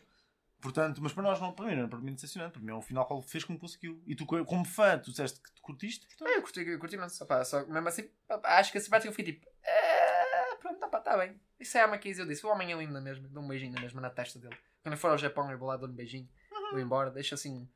Portanto, 0.60 1.02
mas 1.02 1.12
para 1.12 1.22
nós 1.22 1.40
não, 1.40 1.52
para 1.52 1.66
mim 1.66 1.74
não 1.76 1.84
é 1.84 1.86
para 1.88 1.98
mim 1.98 2.14
decepcionante. 2.14 2.52
Para 2.54 2.62
mim 2.62 2.70
é 2.70 2.74
um 2.74 2.80
final 2.80 3.06
que 3.06 3.12
ele 3.12 3.22
fez 3.22 3.44
como 3.44 3.58
conseguiu. 3.58 4.02
E 4.06 4.14
tu, 4.14 4.24
como 4.26 4.64
fã, 4.64 4.98
tu 4.98 5.10
disseste 5.10 5.40
que 5.40 5.52
te 5.52 5.60
curtiste, 5.60 6.06
portanto. 6.06 6.28
Ah, 6.28 6.32
eu 6.36 6.42
curti, 6.42 6.60
eu 6.60 6.78
curti 6.78 6.96
mas 6.96 7.12
só, 7.12 7.66
mesmo 7.66 7.88
assim, 7.88 8.08
acho 8.44 8.72
que 8.72 8.78
esse 8.78 8.88
parte 8.88 9.06
eu 9.06 9.12
fui 9.12 9.24
tipo, 9.24 9.46
"Ah, 9.66 10.56
pronto, 10.60 10.82
está 10.96 11.16
bem. 11.18 11.38
Isso 11.60 11.76
é 11.76 11.82
a 11.82 11.86
Maquise, 11.88 12.20
eu 12.20 12.26
disse, 12.26 12.46
o 12.46 12.48
homem 12.48 12.72
é 12.72 12.76
lindo 12.76 12.92
na 12.92 13.00
mesma, 13.00 13.28
dou 13.28 13.42
um 13.42 13.48
beijinho 13.48 13.72
na 13.74 13.80
mesma 13.80 14.00
na 14.00 14.10
testa 14.10 14.38
dele. 14.38 14.56
Quando 14.82 14.94
eu 14.94 14.98
for 14.98 15.10
ao 15.10 15.18
Japão, 15.18 15.50
eu 15.50 15.58
vou 15.58 15.68
lá, 15.68 15.76
dou-lhe 15.76 15.92
um 15.92 15.96
beijinho, 15.96 16.28
vou 16.70 16.80
embora, 16.80 17.10
deixo 17.10 17.34
assim 17.34 17.68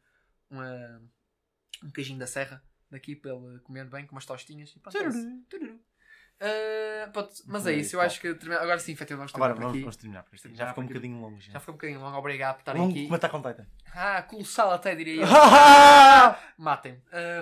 uma, 0.51 1.03
um 1.85 1.91
queijinho 1.91 2.19
da 2.19 2.27
serra 2.27 2.63
daqui 2.91 3.15
para 3.15 3.33
ele 3.33 3.59
comer 3.61 3.85
bem 3.89 4.07
com 4.07 4.13
umas 4.13 4.25
tostinhas 4.27 4.71
e 4.75 4.79
pronto. 4.81 4.97
é. 4.97 5.01
Tururu. 5.03 5.43
Tururu. 5.49 5.81
Ah, 6.41 7.09
pronto, 7.13 7.33
mas 7.47 7.67
é 7.67 7.73
isso, 7.73 7.97
eu 7.97 8.01
acho 8.01 8.21
que 8.21 8.33
termina- 8.35 8.61
agora 8.61 8.79
sim, 8.79 8.93
efetivamente, 8.93 9.33
vamos 9.33 9.35
Agora 9.35 9.55
terminar 9.55 9.67
por 9.67 9.73
vamos, 9.73 9.83
vamos 9.83 9.97
terminar. 9.97 10.23
porque 10.23 10.49
Já 10.51 10.55
Já 10.65 10.69
ficou 10.69 10.85
um 10.85 10.87
bocadinho 10.87 11.21
longo. 11.21 11.41
Já 11.41 11.61
foi 11.61 11.73
um 11.73 11.77
bocadinho 11.77 12.01
longo, 12.01 12.17
obrigado 12.17 12.55
por 12.57 12.61
estarem 12.61 12.81
Longo 12.83 12.93
aqui. 12.95 13.03
como 13.05 13.15
Attack 13.17 13.37
on 13.37 13.43
Titan. 13.43 13.67
Ah, 13.95 14.23
colossal 14.23 14.73
até 14.73 14.95
diria 14.95 15.23
eu. 15.23 15.27
Matem-me. 16.59 17.01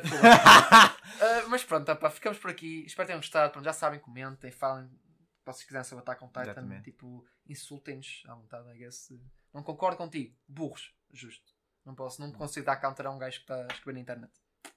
Foda-se. 0.08 0.96
Ah, 1.18 1.44
mas 1.48 1.64
pronto, 1.64 1.90
opá, 1.90 2.10
ficamos 2.10 2.38
por 2.38 2.50
aqui. 2.50 2.84
Espero 2.84 3.06
que 3.06 3.08
tenham 3.08 3.20
gostado. 3.20 3.50
Pronto, 3.50 3.64
já 3.64 3.72
sabem, 3.72 3.98
comentem, 4.00 4.50
falem. 4.50 4.90
Se 5.52 5.64
quiserem 5.64 5.84
saber 5.84 6.00
Attack 6.02 6.22
on 6.22 6.26
Titan, 6.26 6.42
Exatamente. 6.42 6.82
tipo, 6.84 7.24
insultem-nos 7.48 8.22
à 8.26 8.34
vontade, 8.34 8.68
I 8.74 8.78
guess. 8.78 9.08
Não 9.54 9.62
concordo 9.62 9.96
contigo. 9.96 10.34
Burros. 10.46 10.92
Justo. 11.12 11.52
Não 11.86 11.94
posso, 11.94 12.20
não 12.20 12.30
consigo 12.32 12.66
dar 12.66 12.76
counter 12.76 13.06
a 13.06 13.10
um 13.10 13.18
gajo 13.18 13.36
que 13.38 13.44
está 13.44 13.62
a 13.62 13.66
escrever 13.72 13.94
na 13.94 14.00
internet. 14.00 14.32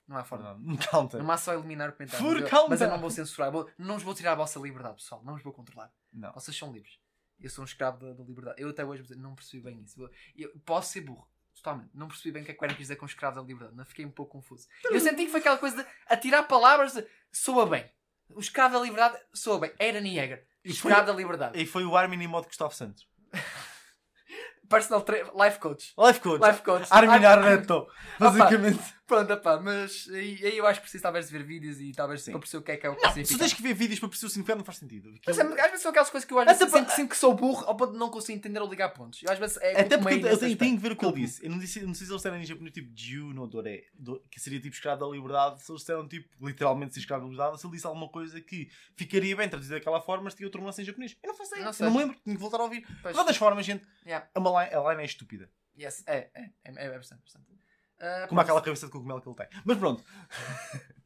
Não 0.08 0.18
há 0.18 0.24
forma. 0.24 0.58
Não, 0.60 0.76
counter. 0.78 1.20
No 1.20 1.26
máximo 1.26 1.54
só 1.54 1.60
eliminar 1.60 1.90
o 1.90 1.94
comentário. 1.94 2.26
For 2.26 2.42
Mas 2.42 2.52
eu, 2.52 2.70
mas 2.70 2.82
eu 2.82 2.90
não 2.90 3.00
vou 3.00 3.10
censurar. 3.12 3.52
Vou- 3.52 3.70
não 3.78 3.96
vos 3.96 4.04
vou 4.04 4.14
tirar 4.16 4.32
a 4.32 4.36
vossa 4.36 4.60
liberdade, 4.60 4.96
pessoal. 4.96 5.24
Não 5.24 5.34
vos 5.34 5.44
vou 5.44 5.54
controlar. 5.54 5.92
Não. 6.12 6.32
Vocês 6.34 6.56
são 6.58 6.72
livres. 6.72 6.98
Eu 7.40 7.50
sou 7.50 7.62
um 7.62 7.66
escravo 7.66 8.00
da, 8.00 8.14
da 8.14 8.24
liberdade. 8.24 8.62
Eu 8.62 8.70
até 8.70 8.84
hoje 8.84 9.04
não 9.16 9.36
percebi 9.36 9.64
bem 9.64 9.82
isso. 9.82 10.02
Eu, 10.02 10.10
eu 10.36 10.60
posso 10.66 10.92
ser 10.94 11.02
burro. 11.02 11.28
Totalmente. 11.56 11.90
Não 11.94 12.08
percebi 12.08 12.32
bem 12.32 12.42
o 12.42 12.46
que 12.46 12.52
é 12.52 12.54
que 12.54 12.64
Eren 12.64 12.76
quis 12.76 12.84
dizer 12.86 12.96
com 12.96 13.06
escravo 13.06 13.36
da 13.36 13.42
liberdade. 13.42 13.76
Não 13.78 13.86
fiquei 13.86 14.06
um 14.06 14.12
pouco 14.12 14.32
confuso. 14.34 14.68
Eu 14.86 15.00
senti 15.00 15.26
que 15.26 15.32
foi 15.32 15.40
aquela 15.40 15.58
coisa 15.58 15.84
de 15.84 15.90
atirar 16.08 16.48
palavras 16.48 16.94
de 16.94 17.06
soa 17.32 17.66
bem. 17.66 17.90
O 18.32 18.40
escravo 18.40 18.78
da 18.78 18.84
liberdade 18.84 19.18
soa 19.34 19.60
bem. 19.60 19.72
Eren 19.80 20.06
Yeager. 20.08 20.46
E 20.64 20.74
foi- 20.74 20.92
Escravo 20.92 21.08
da 21.08 21.14
liberdade. 21.14 21.60
E 21.62 21.66
foi 21.66 21.86
o 21.86 21.96
Armin 21.96 22.22
em 22.24 22.28
modo 22.28 22.48
Gustavo 22.48 22.74
Santos. 22.74 23.08
Personal 24.70 25.04
life 25.36 25.60
coach. 25.60 25.94
Life 25.98 26.20
Coach. 26.20 26.46
Life 26.46 26.62
coach. 26.62 26.88
Armin 26.92 27.26
Arneto. 27.26 27.88
Basicamente. 28.20 28.99
Pronto, 29.10 29.36
pá, 29.38 29.60
mas 29.60 30.08
aí, 30.12 30.40
aí 30.46 30.56
eu 30.56 30.68
acho 30.68 30.80
que 30.80 30.84
preciso 30.84 31.02
talvez 31.02 31.26
de 31.26 31.32
ver 31.36 31.44
vídeos 31.44 31.82
e 31.82 31.92
talvez 31.94 32.22
Sim. 32.22 32.30
para 32.32 32.42
perceber 32.42 32.62
o 32.62 32.64
que 32.64 32.72
é 32.74 32.78
que 32.78 32.86
é 32.86 32.90
o 32.92 32.96
que 32.96 33.02
Não, 33.02 33.26
se 33.26 33.38
tens 33.40 33.54
que 33.54 33.62
ver 33.64 33.74
vídeos 33.74 34.00
para 34.00 34.08
perceber 34.08 34.28
o 34.28 34.30
significado 34.30 34.58
não 34.60 34.66
faz 34.66 34.78
sentido. 34.78 35.12
Mas 35.26 35.40
é, 35.40 35.42
às 35.42 35.56
vezes 35.72 35.82
são 35.82 35.90
aquelas 35.90 36.12
coisas 36.12 36.28
que 36.28 36.32
eu 36.34 36.38
às 36.38 36.46
vezes 36.60 36.72
sinto, 36.72 36.92
sinto 36.92 37.10
que 37.10 37.18
sou 37.18 37.34
burro 37.34 37.66
ao 37.66 37.76
ponto 37.76 37.94
de 37.94 37.98
não 37.98 38.12
conseguir 38.12 38.38
entender 38.38 38.60
ou 38.62 38.70
ligar 38.70 38.90
pontos. 38.90 39.24
Eu 39.24 39.32
às 39.32 39.40
vezes 39.40 39.58
é 39.58 39.82
Até 39.82 39.98
porque 39.98 40.14
eu 40.14 40.38
tenho, 40.38 40.56
tenho 40.56 40.76
que 40.78 40.82
ver 40.84 40.92
o 40.92 40.96
que 40.96 41.04
ele 41.04 41.16
disse. 41.22 41.44
Eu 41.44 41.50
não, 41.50 41.58
disse, 41.58 41.82
não 41.82 41.96
sei 41.96 42.06
se 42.06 42.14
eles 42.14 42.24
em 42.24 42.46
japonês 42.46 42.72
tipo 42.72 42.92
Jiu 42.96 43.34
no 43.34 43.48
Dore, 43.48 43.84
do- 43.96 44.20
que 44.30 44.40
seria 44.40 44.60
tipo 44.62 44.76
escravo 44.76 45.00
da 45.04 45.08
liberdade, 45.12 45.64
se 45.64 45.72
eles 45.72 45.82
disseram 45.82 46.08
tipo 46.08 46.30
literalmente 46.46 46.94
ser 46.94 47.00
escravo 47.00 47.24
da 47.26 47.32
liberdade, 47.32 47.60
se 47.60 47.66
ele 47.66 47.74
disse 47.74 47.88
alguma 47.88 48.10
coisa 48.10 48.40
que 48.40 48.70
ficaria 48.96 49.36
bem 49.36 49.50
traduzido 49.50 49.74
daquela 49.76 50.00
forma, 50.02 50.26
mas 50.26 50.36
tinha 50.36 50.46
outro 50.46 50.64
lance 50.64 50.84
em 50.84 50.86
japonês. 50.86 51.18
Eu 51.24 51.30
não 51.30 51.36
faço 51.36 51.52
ideia. 51.54 51.66
Não 51.66 51.74
sei. 51.74 51.86
não 51.88 51.94
me 51.94 51.98
lembro, 52.00 52.16
tenho 52.24 52.38
que 52.38 52.42
voltar 52.42 52.60
a 52.60 52.64
ouvir. 52.64 52.86
Pois. 53.02 53.16
De 53.16 53.20
todas 53.20 53.36
formas, 53.36 53.66
gente, 53.66 53.84
Yeah. 54.06 54.28
a, 54.36 54.40
line, 54.40 54.76
a 54.76 54.90
line 54.92 55.02
é 55.02 55.06
estúpida. 55.06 55.50
Yes. 55.78 56.04
É, 56.06 56.30
é, 56.34 56.52
é, 56.66 56.86
é 56.86 56.98
bastante. 56.98 57.22
bastante. 57.24 57.59
Ah, 58.00 58.26
Como 58.28 58.40
aquela 58.42 58.62
cabeça 58.62 58.86
de 58.86 58.92
cogumelo 58.92 59.22
que 59.22 59.28
ele 59.30 59.36
tem. 59.36 59.48
Mas 59.66 59.78
pronto. 59.78 60.04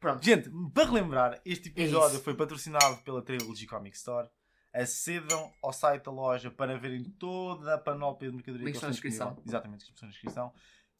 Pronto. 0.00 0.22
Gente, 0.22 0.50
para 0.74 0.84
relembrar, 0.84 1.40
este 1.46 1.68
episódio 1.70 2.16
isso. 2.16 2.24
foi 2.24 2.34
patrocinado 2.34 2.98
pela 2.98 3.22
Trilogy 3.22 3.66
Comic 3.66 3.96
Store. 3.96 4.28
Acedam 4.72 5.50
ao 5.62 5.72
site 5.72 6.02
da 6.04 6.10
loja 6.10 6.50
para 6.50 6.76
verem 6.76 7.04
toda 7.04 7.74
a 7.74 7.78
panóplia 7.78 8.28
de 8.30 8.36
mercadoria 8.36 8.66
Links 8.66 8.80
que 8.80 8.84
na 8.84 8.88
eles 8.90 9.00
têm 9.00 9.08
descrição. 9.10 9.28
disponível. 9.28 9.50
Exatamente, 9.50 9.78
descrição 9.80 10.06
na 10.06 10.12
descrição. 10.12 10.52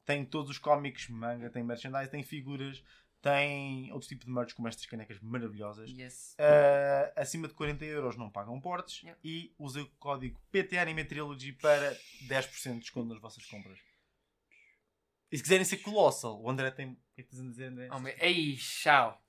Tem 0.06 0.24
todos 0.24 0.50
os 0.50 0.58
cómics, 0.58 1.08
manga, 1.08 1.50
tem 1.50 1.62
merchandise, 1.62 2.10
tem 2.10 2.22
figuras, 2.22 2.82
Tem 3.20 3.90
outro 3.92 4.06
tipo 4.08 4.24
de 4.26 4.30
merch 4.30 4.54
como 4.54 4.68
estas 4.68 4.84
canecas 4.86 5.18
maravilhosas. 5.20 5.90
Yes. 5.90 6.36
Uh, 6.38 7.12
acima 7.16 7.48
de 7.48 7.54
40 7.54 7.82
euros 7.86 8.16
não 8.18 8.30
pagam 8.30 8.60
portes 8.60 9.00
Yeah. 9.02 9.18
e 9.24 9.54
usem 9.58 9.82
o 9.82 9.90
código 9.98 10.38
PTAnimetrilogy 10.52 11.52
para 11.54 11.96
10% 12.28 12.74
de 12.74 12.78
desconto 12.80 13.08
nas 13.08 13.20
vossas 13.20 13.44
compras. 13.46 13.78
E 15.34 15.36
se 15.36 15.42
quiserem 15.42 15.64
ser 15.64 15.78
Colossal, 15.78 16.40
o 16.40 16.48
André 16.48 16.70
tem. 16.70 16.90
O 16.92 16.96
que 17.12 17.20
é 17.20 17.24
que 17.24 17.30
tens 17.30 17.40
a 17.40 17.44
dizer, 17.50 17.64
André? 17.64 17.88
Oh, 17.90 17.98
meu- 17.98 18.14
Ei, 18.20 18.54
tchau. 18.56 19.20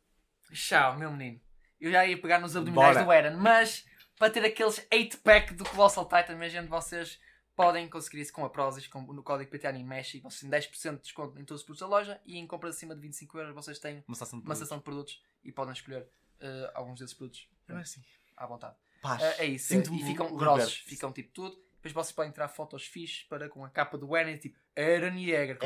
Tchau, 0.53 0.95
meu 0.99 1.11
menino. 1.11 1.41
Eu 1.81 1.91
já 1.91 2.05
ia 2.05 2.15
pegar 2.21 2.39
nos 2.39 2.55
abdominais 2.55 2.93
Bora. 2.93 3.05
do 3.05 3.11
Eren, 3.11 3.37
mas 3.37 3.83
para 4.19 4.29
ter 4.31 4.45
aqueles 4.45 4.77
8-pack 4.91 5.55
do 5.55 5.65
Colossal 5.65 6.07
Titan, 6.07 6.35
minha 6.35 6.47
gente, 6.47 6.67
vocês 6.67 7.19
podem 7.55 7.89
conseguir 7.89 8.21
isso 8.21 8.31
com 8.31 8.45
a 8.45 8.49
Prozis, 8.51 8.85
com, 8.85 9.01
no 9.01 9.23
código 9.23 9.49
PTAnimesh, 9.49 10.13
e 10.13 10.19
vocês 10.19 10.41
têm 10.41 10.49
10% 10.51 10.97
de 10.97 11.01
desconto 11.01 11.39
em 11.41 11.43
todos 11.43 11.61
os 11.61 11.65
produtos 11.65 11.79
da 11.79 11.87
loja 11.87 12.21
e 12.23 12.37
em 12.37 12.45
compras 12.45 12.75
acima 12.75 12.93
de 12.93 13.01
25 13.01 13.39
euros 13.39 13.55
vocês 13.55 13.79
têm 13.79 14.03
Uma 14.07 14.13
estação 14.13 14.39
de 14.39 14.45
uma 14.45 14.55
seção 14.55 14.77
de 14.77 14.83
produtos 14.83 15.23
e 15.43 15.51
podem 15.51 15.73
escolher 15.73 16.07
eh, 16.39 16.71
alguns 16.75 16.99
desses 16.99 17.15
produtos 17.15 17.49
Não 17.67 17.79
é 17.79 17.81
assim. 17.81 18.03
à 18.37 18.45
vontade. 18.45 18.75
Paz. 19.01 19.23
Eh, 19.23 19.35
é 19.39 19.45
isso. 19.45 19.69
Sinto-me 19.69 20.01
e 20.01 20.05
ficam 20.05 20.35
grossos, 20.37 20.75
ficam 20.85 21.11
tipo 21.11 21.31
tudo. 21.33 21.64
Depois 21.85 22.07
vocês 22.07 22.15
podem 22.15 22.31
tirar 22.31 22.47
fotos 22.47 22.83
fixes 22.87 23.23
para 23.23 23.47
com 23.47 23.63
a 23.63 23.69
capa 23.69 23.95
do 23.95 24.15
Eren, 24.15 24.37
tipo 24.37 24.57
Eren 24.75 25.15
Yeager. 25.23 25.59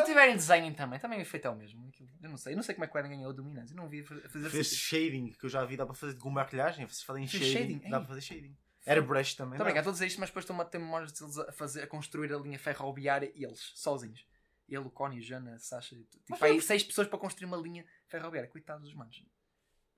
Se 0.00 0.04
tiverem 0.06 0.34
desenho 0.36 0.74
também, 0.74 0.98
também 0.98 1.18
o 1.18 1.22
efeito 1.22 1.46
é 1.46 1.50
o 1.50 1.54
mesmo. 1.54 1.86
Aquilo- 1.88 2.08
Eu 2.22 2.30
não 2.30 2.38
sei, 2.38 2.54
eu 2.54 2.56
não 2.56 2.62
sei 2.62 2.74
como 2.74 2.86
é 2.86 2.88
que 2.88 2.96
o 2.96 2.98
Eren 2.98 3.10
ganhou 3.10 3.30
a 3.30 3.34
dominância. 3.34 3.74
Eu 3.74 3.76
não 3.76 3.90
vi 3.90 4.02
fa- 4.02 4.14
fazer 4.30 4.48
Fez 4.48 4.74
shading, 4.74 5.32
que 5.32 5.44
eu 5.44 5.50
já 5.50 5.62
vi, 5.66 5.76
dá 5.76 5.84
para 5.84 5.94
fazer 5.94 6.16
com 6.18 6.30
maquilhagem. 6.30 6.86
Vocês 6.86 7.02
fazem 7.02 7.26
shading, 7.26 7.52
shading? 7.52 7.90
dá 7.90 7.98
para 7.98 8.08
fazer 8.08 8.20
shading. 8.22 8.56
Airbrush 8.86 9.34
também. 9.34 9.60
Obrigado, 9.60 9.82
estou 9.82 9.90
a 9.90 9.92
dizer 9.92 10.06
isto, 10.06 10.18
mas 10.18 10.30
depois 10.30 10.44
estou 10.44 10.58
a 10.58 10.64
ter 10.64 10.78
memórias 10.78 11.12
deles 11.12 11.36
a, 11.36 11.52
fazer, 11.52 11.82
a 11.82 11.86
construir 11.86 12.32
a 12.32 12.38
linha 12.38 12.58
ferroviária 12.58 13.30
eles, 13.34 13.60
sozinhos. 13.74 14.26
Ele, 14.66 14.78
o 14.86 14.90
Connie, 14.90 15.18
o 15.18 15.22
Jana, 15.22 15.56
a 15.56 15.58
Sasha. 15.58 15.94
Tipo, 15.94 16.42
aí 16.42 16.58
seis 16.62 16.82
pessoas 16.82 17.06
para 17.06 17.18
construir 17.18 17.44
uma 17.46 17.58
linha 17.58 17.84
ferroviária. 18.08 18.48
Coitados 18.48 18.84
dos 18.84 18.94
manos. 18.94 19.22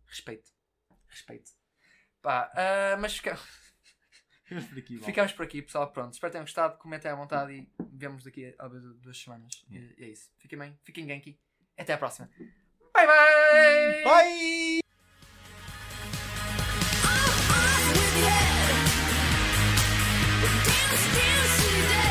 Respeito. 0.07 0.51
Respeito. 1.07 1.53
Pá, 2.21 2.51
ah, 2.57 2.97
mas 2.99 3.21
Ficamos 4.53 4.69
por 4.69 4.79
aqui. 4.79 4.99
Bom. 4.99 5.07
Ficamos 5.07 5.33
por 5.33 5.43
aqui, 5.45 5.63
pessoal. 5.63 5.91
Pronto, 5.91 6.13
espero 6.13 6.31
que 6.31 6.33
tenham 6.33 6.45
gostado. 6.45 6.79
Comentem 6.79 7.11
à 7.11 7.15
vontade 7.15 7.53
e 7.53 7.69
vemos 7.93 8.25
daqui 8.25 8.55
a 8.59 8.69
duas 8.69 9.19
semanas. 9.19 9.65
E 9.71 9.95
é 9.99 10.09
isso. 10.09 10.31
Fiquem 10.39 10.59
bem, 10.59 10.79
fiquem 10.83 11.07
ganky. 11.07 11.39
Até 11.77 11.95
à 11.95 11.99
próxima. 11.99 12.29
Bye 12.95 13.07
bye! 13.07 14.05
Bye! 14.05 14.83
dance, 21.15 21.89
dance. 21.89 22.02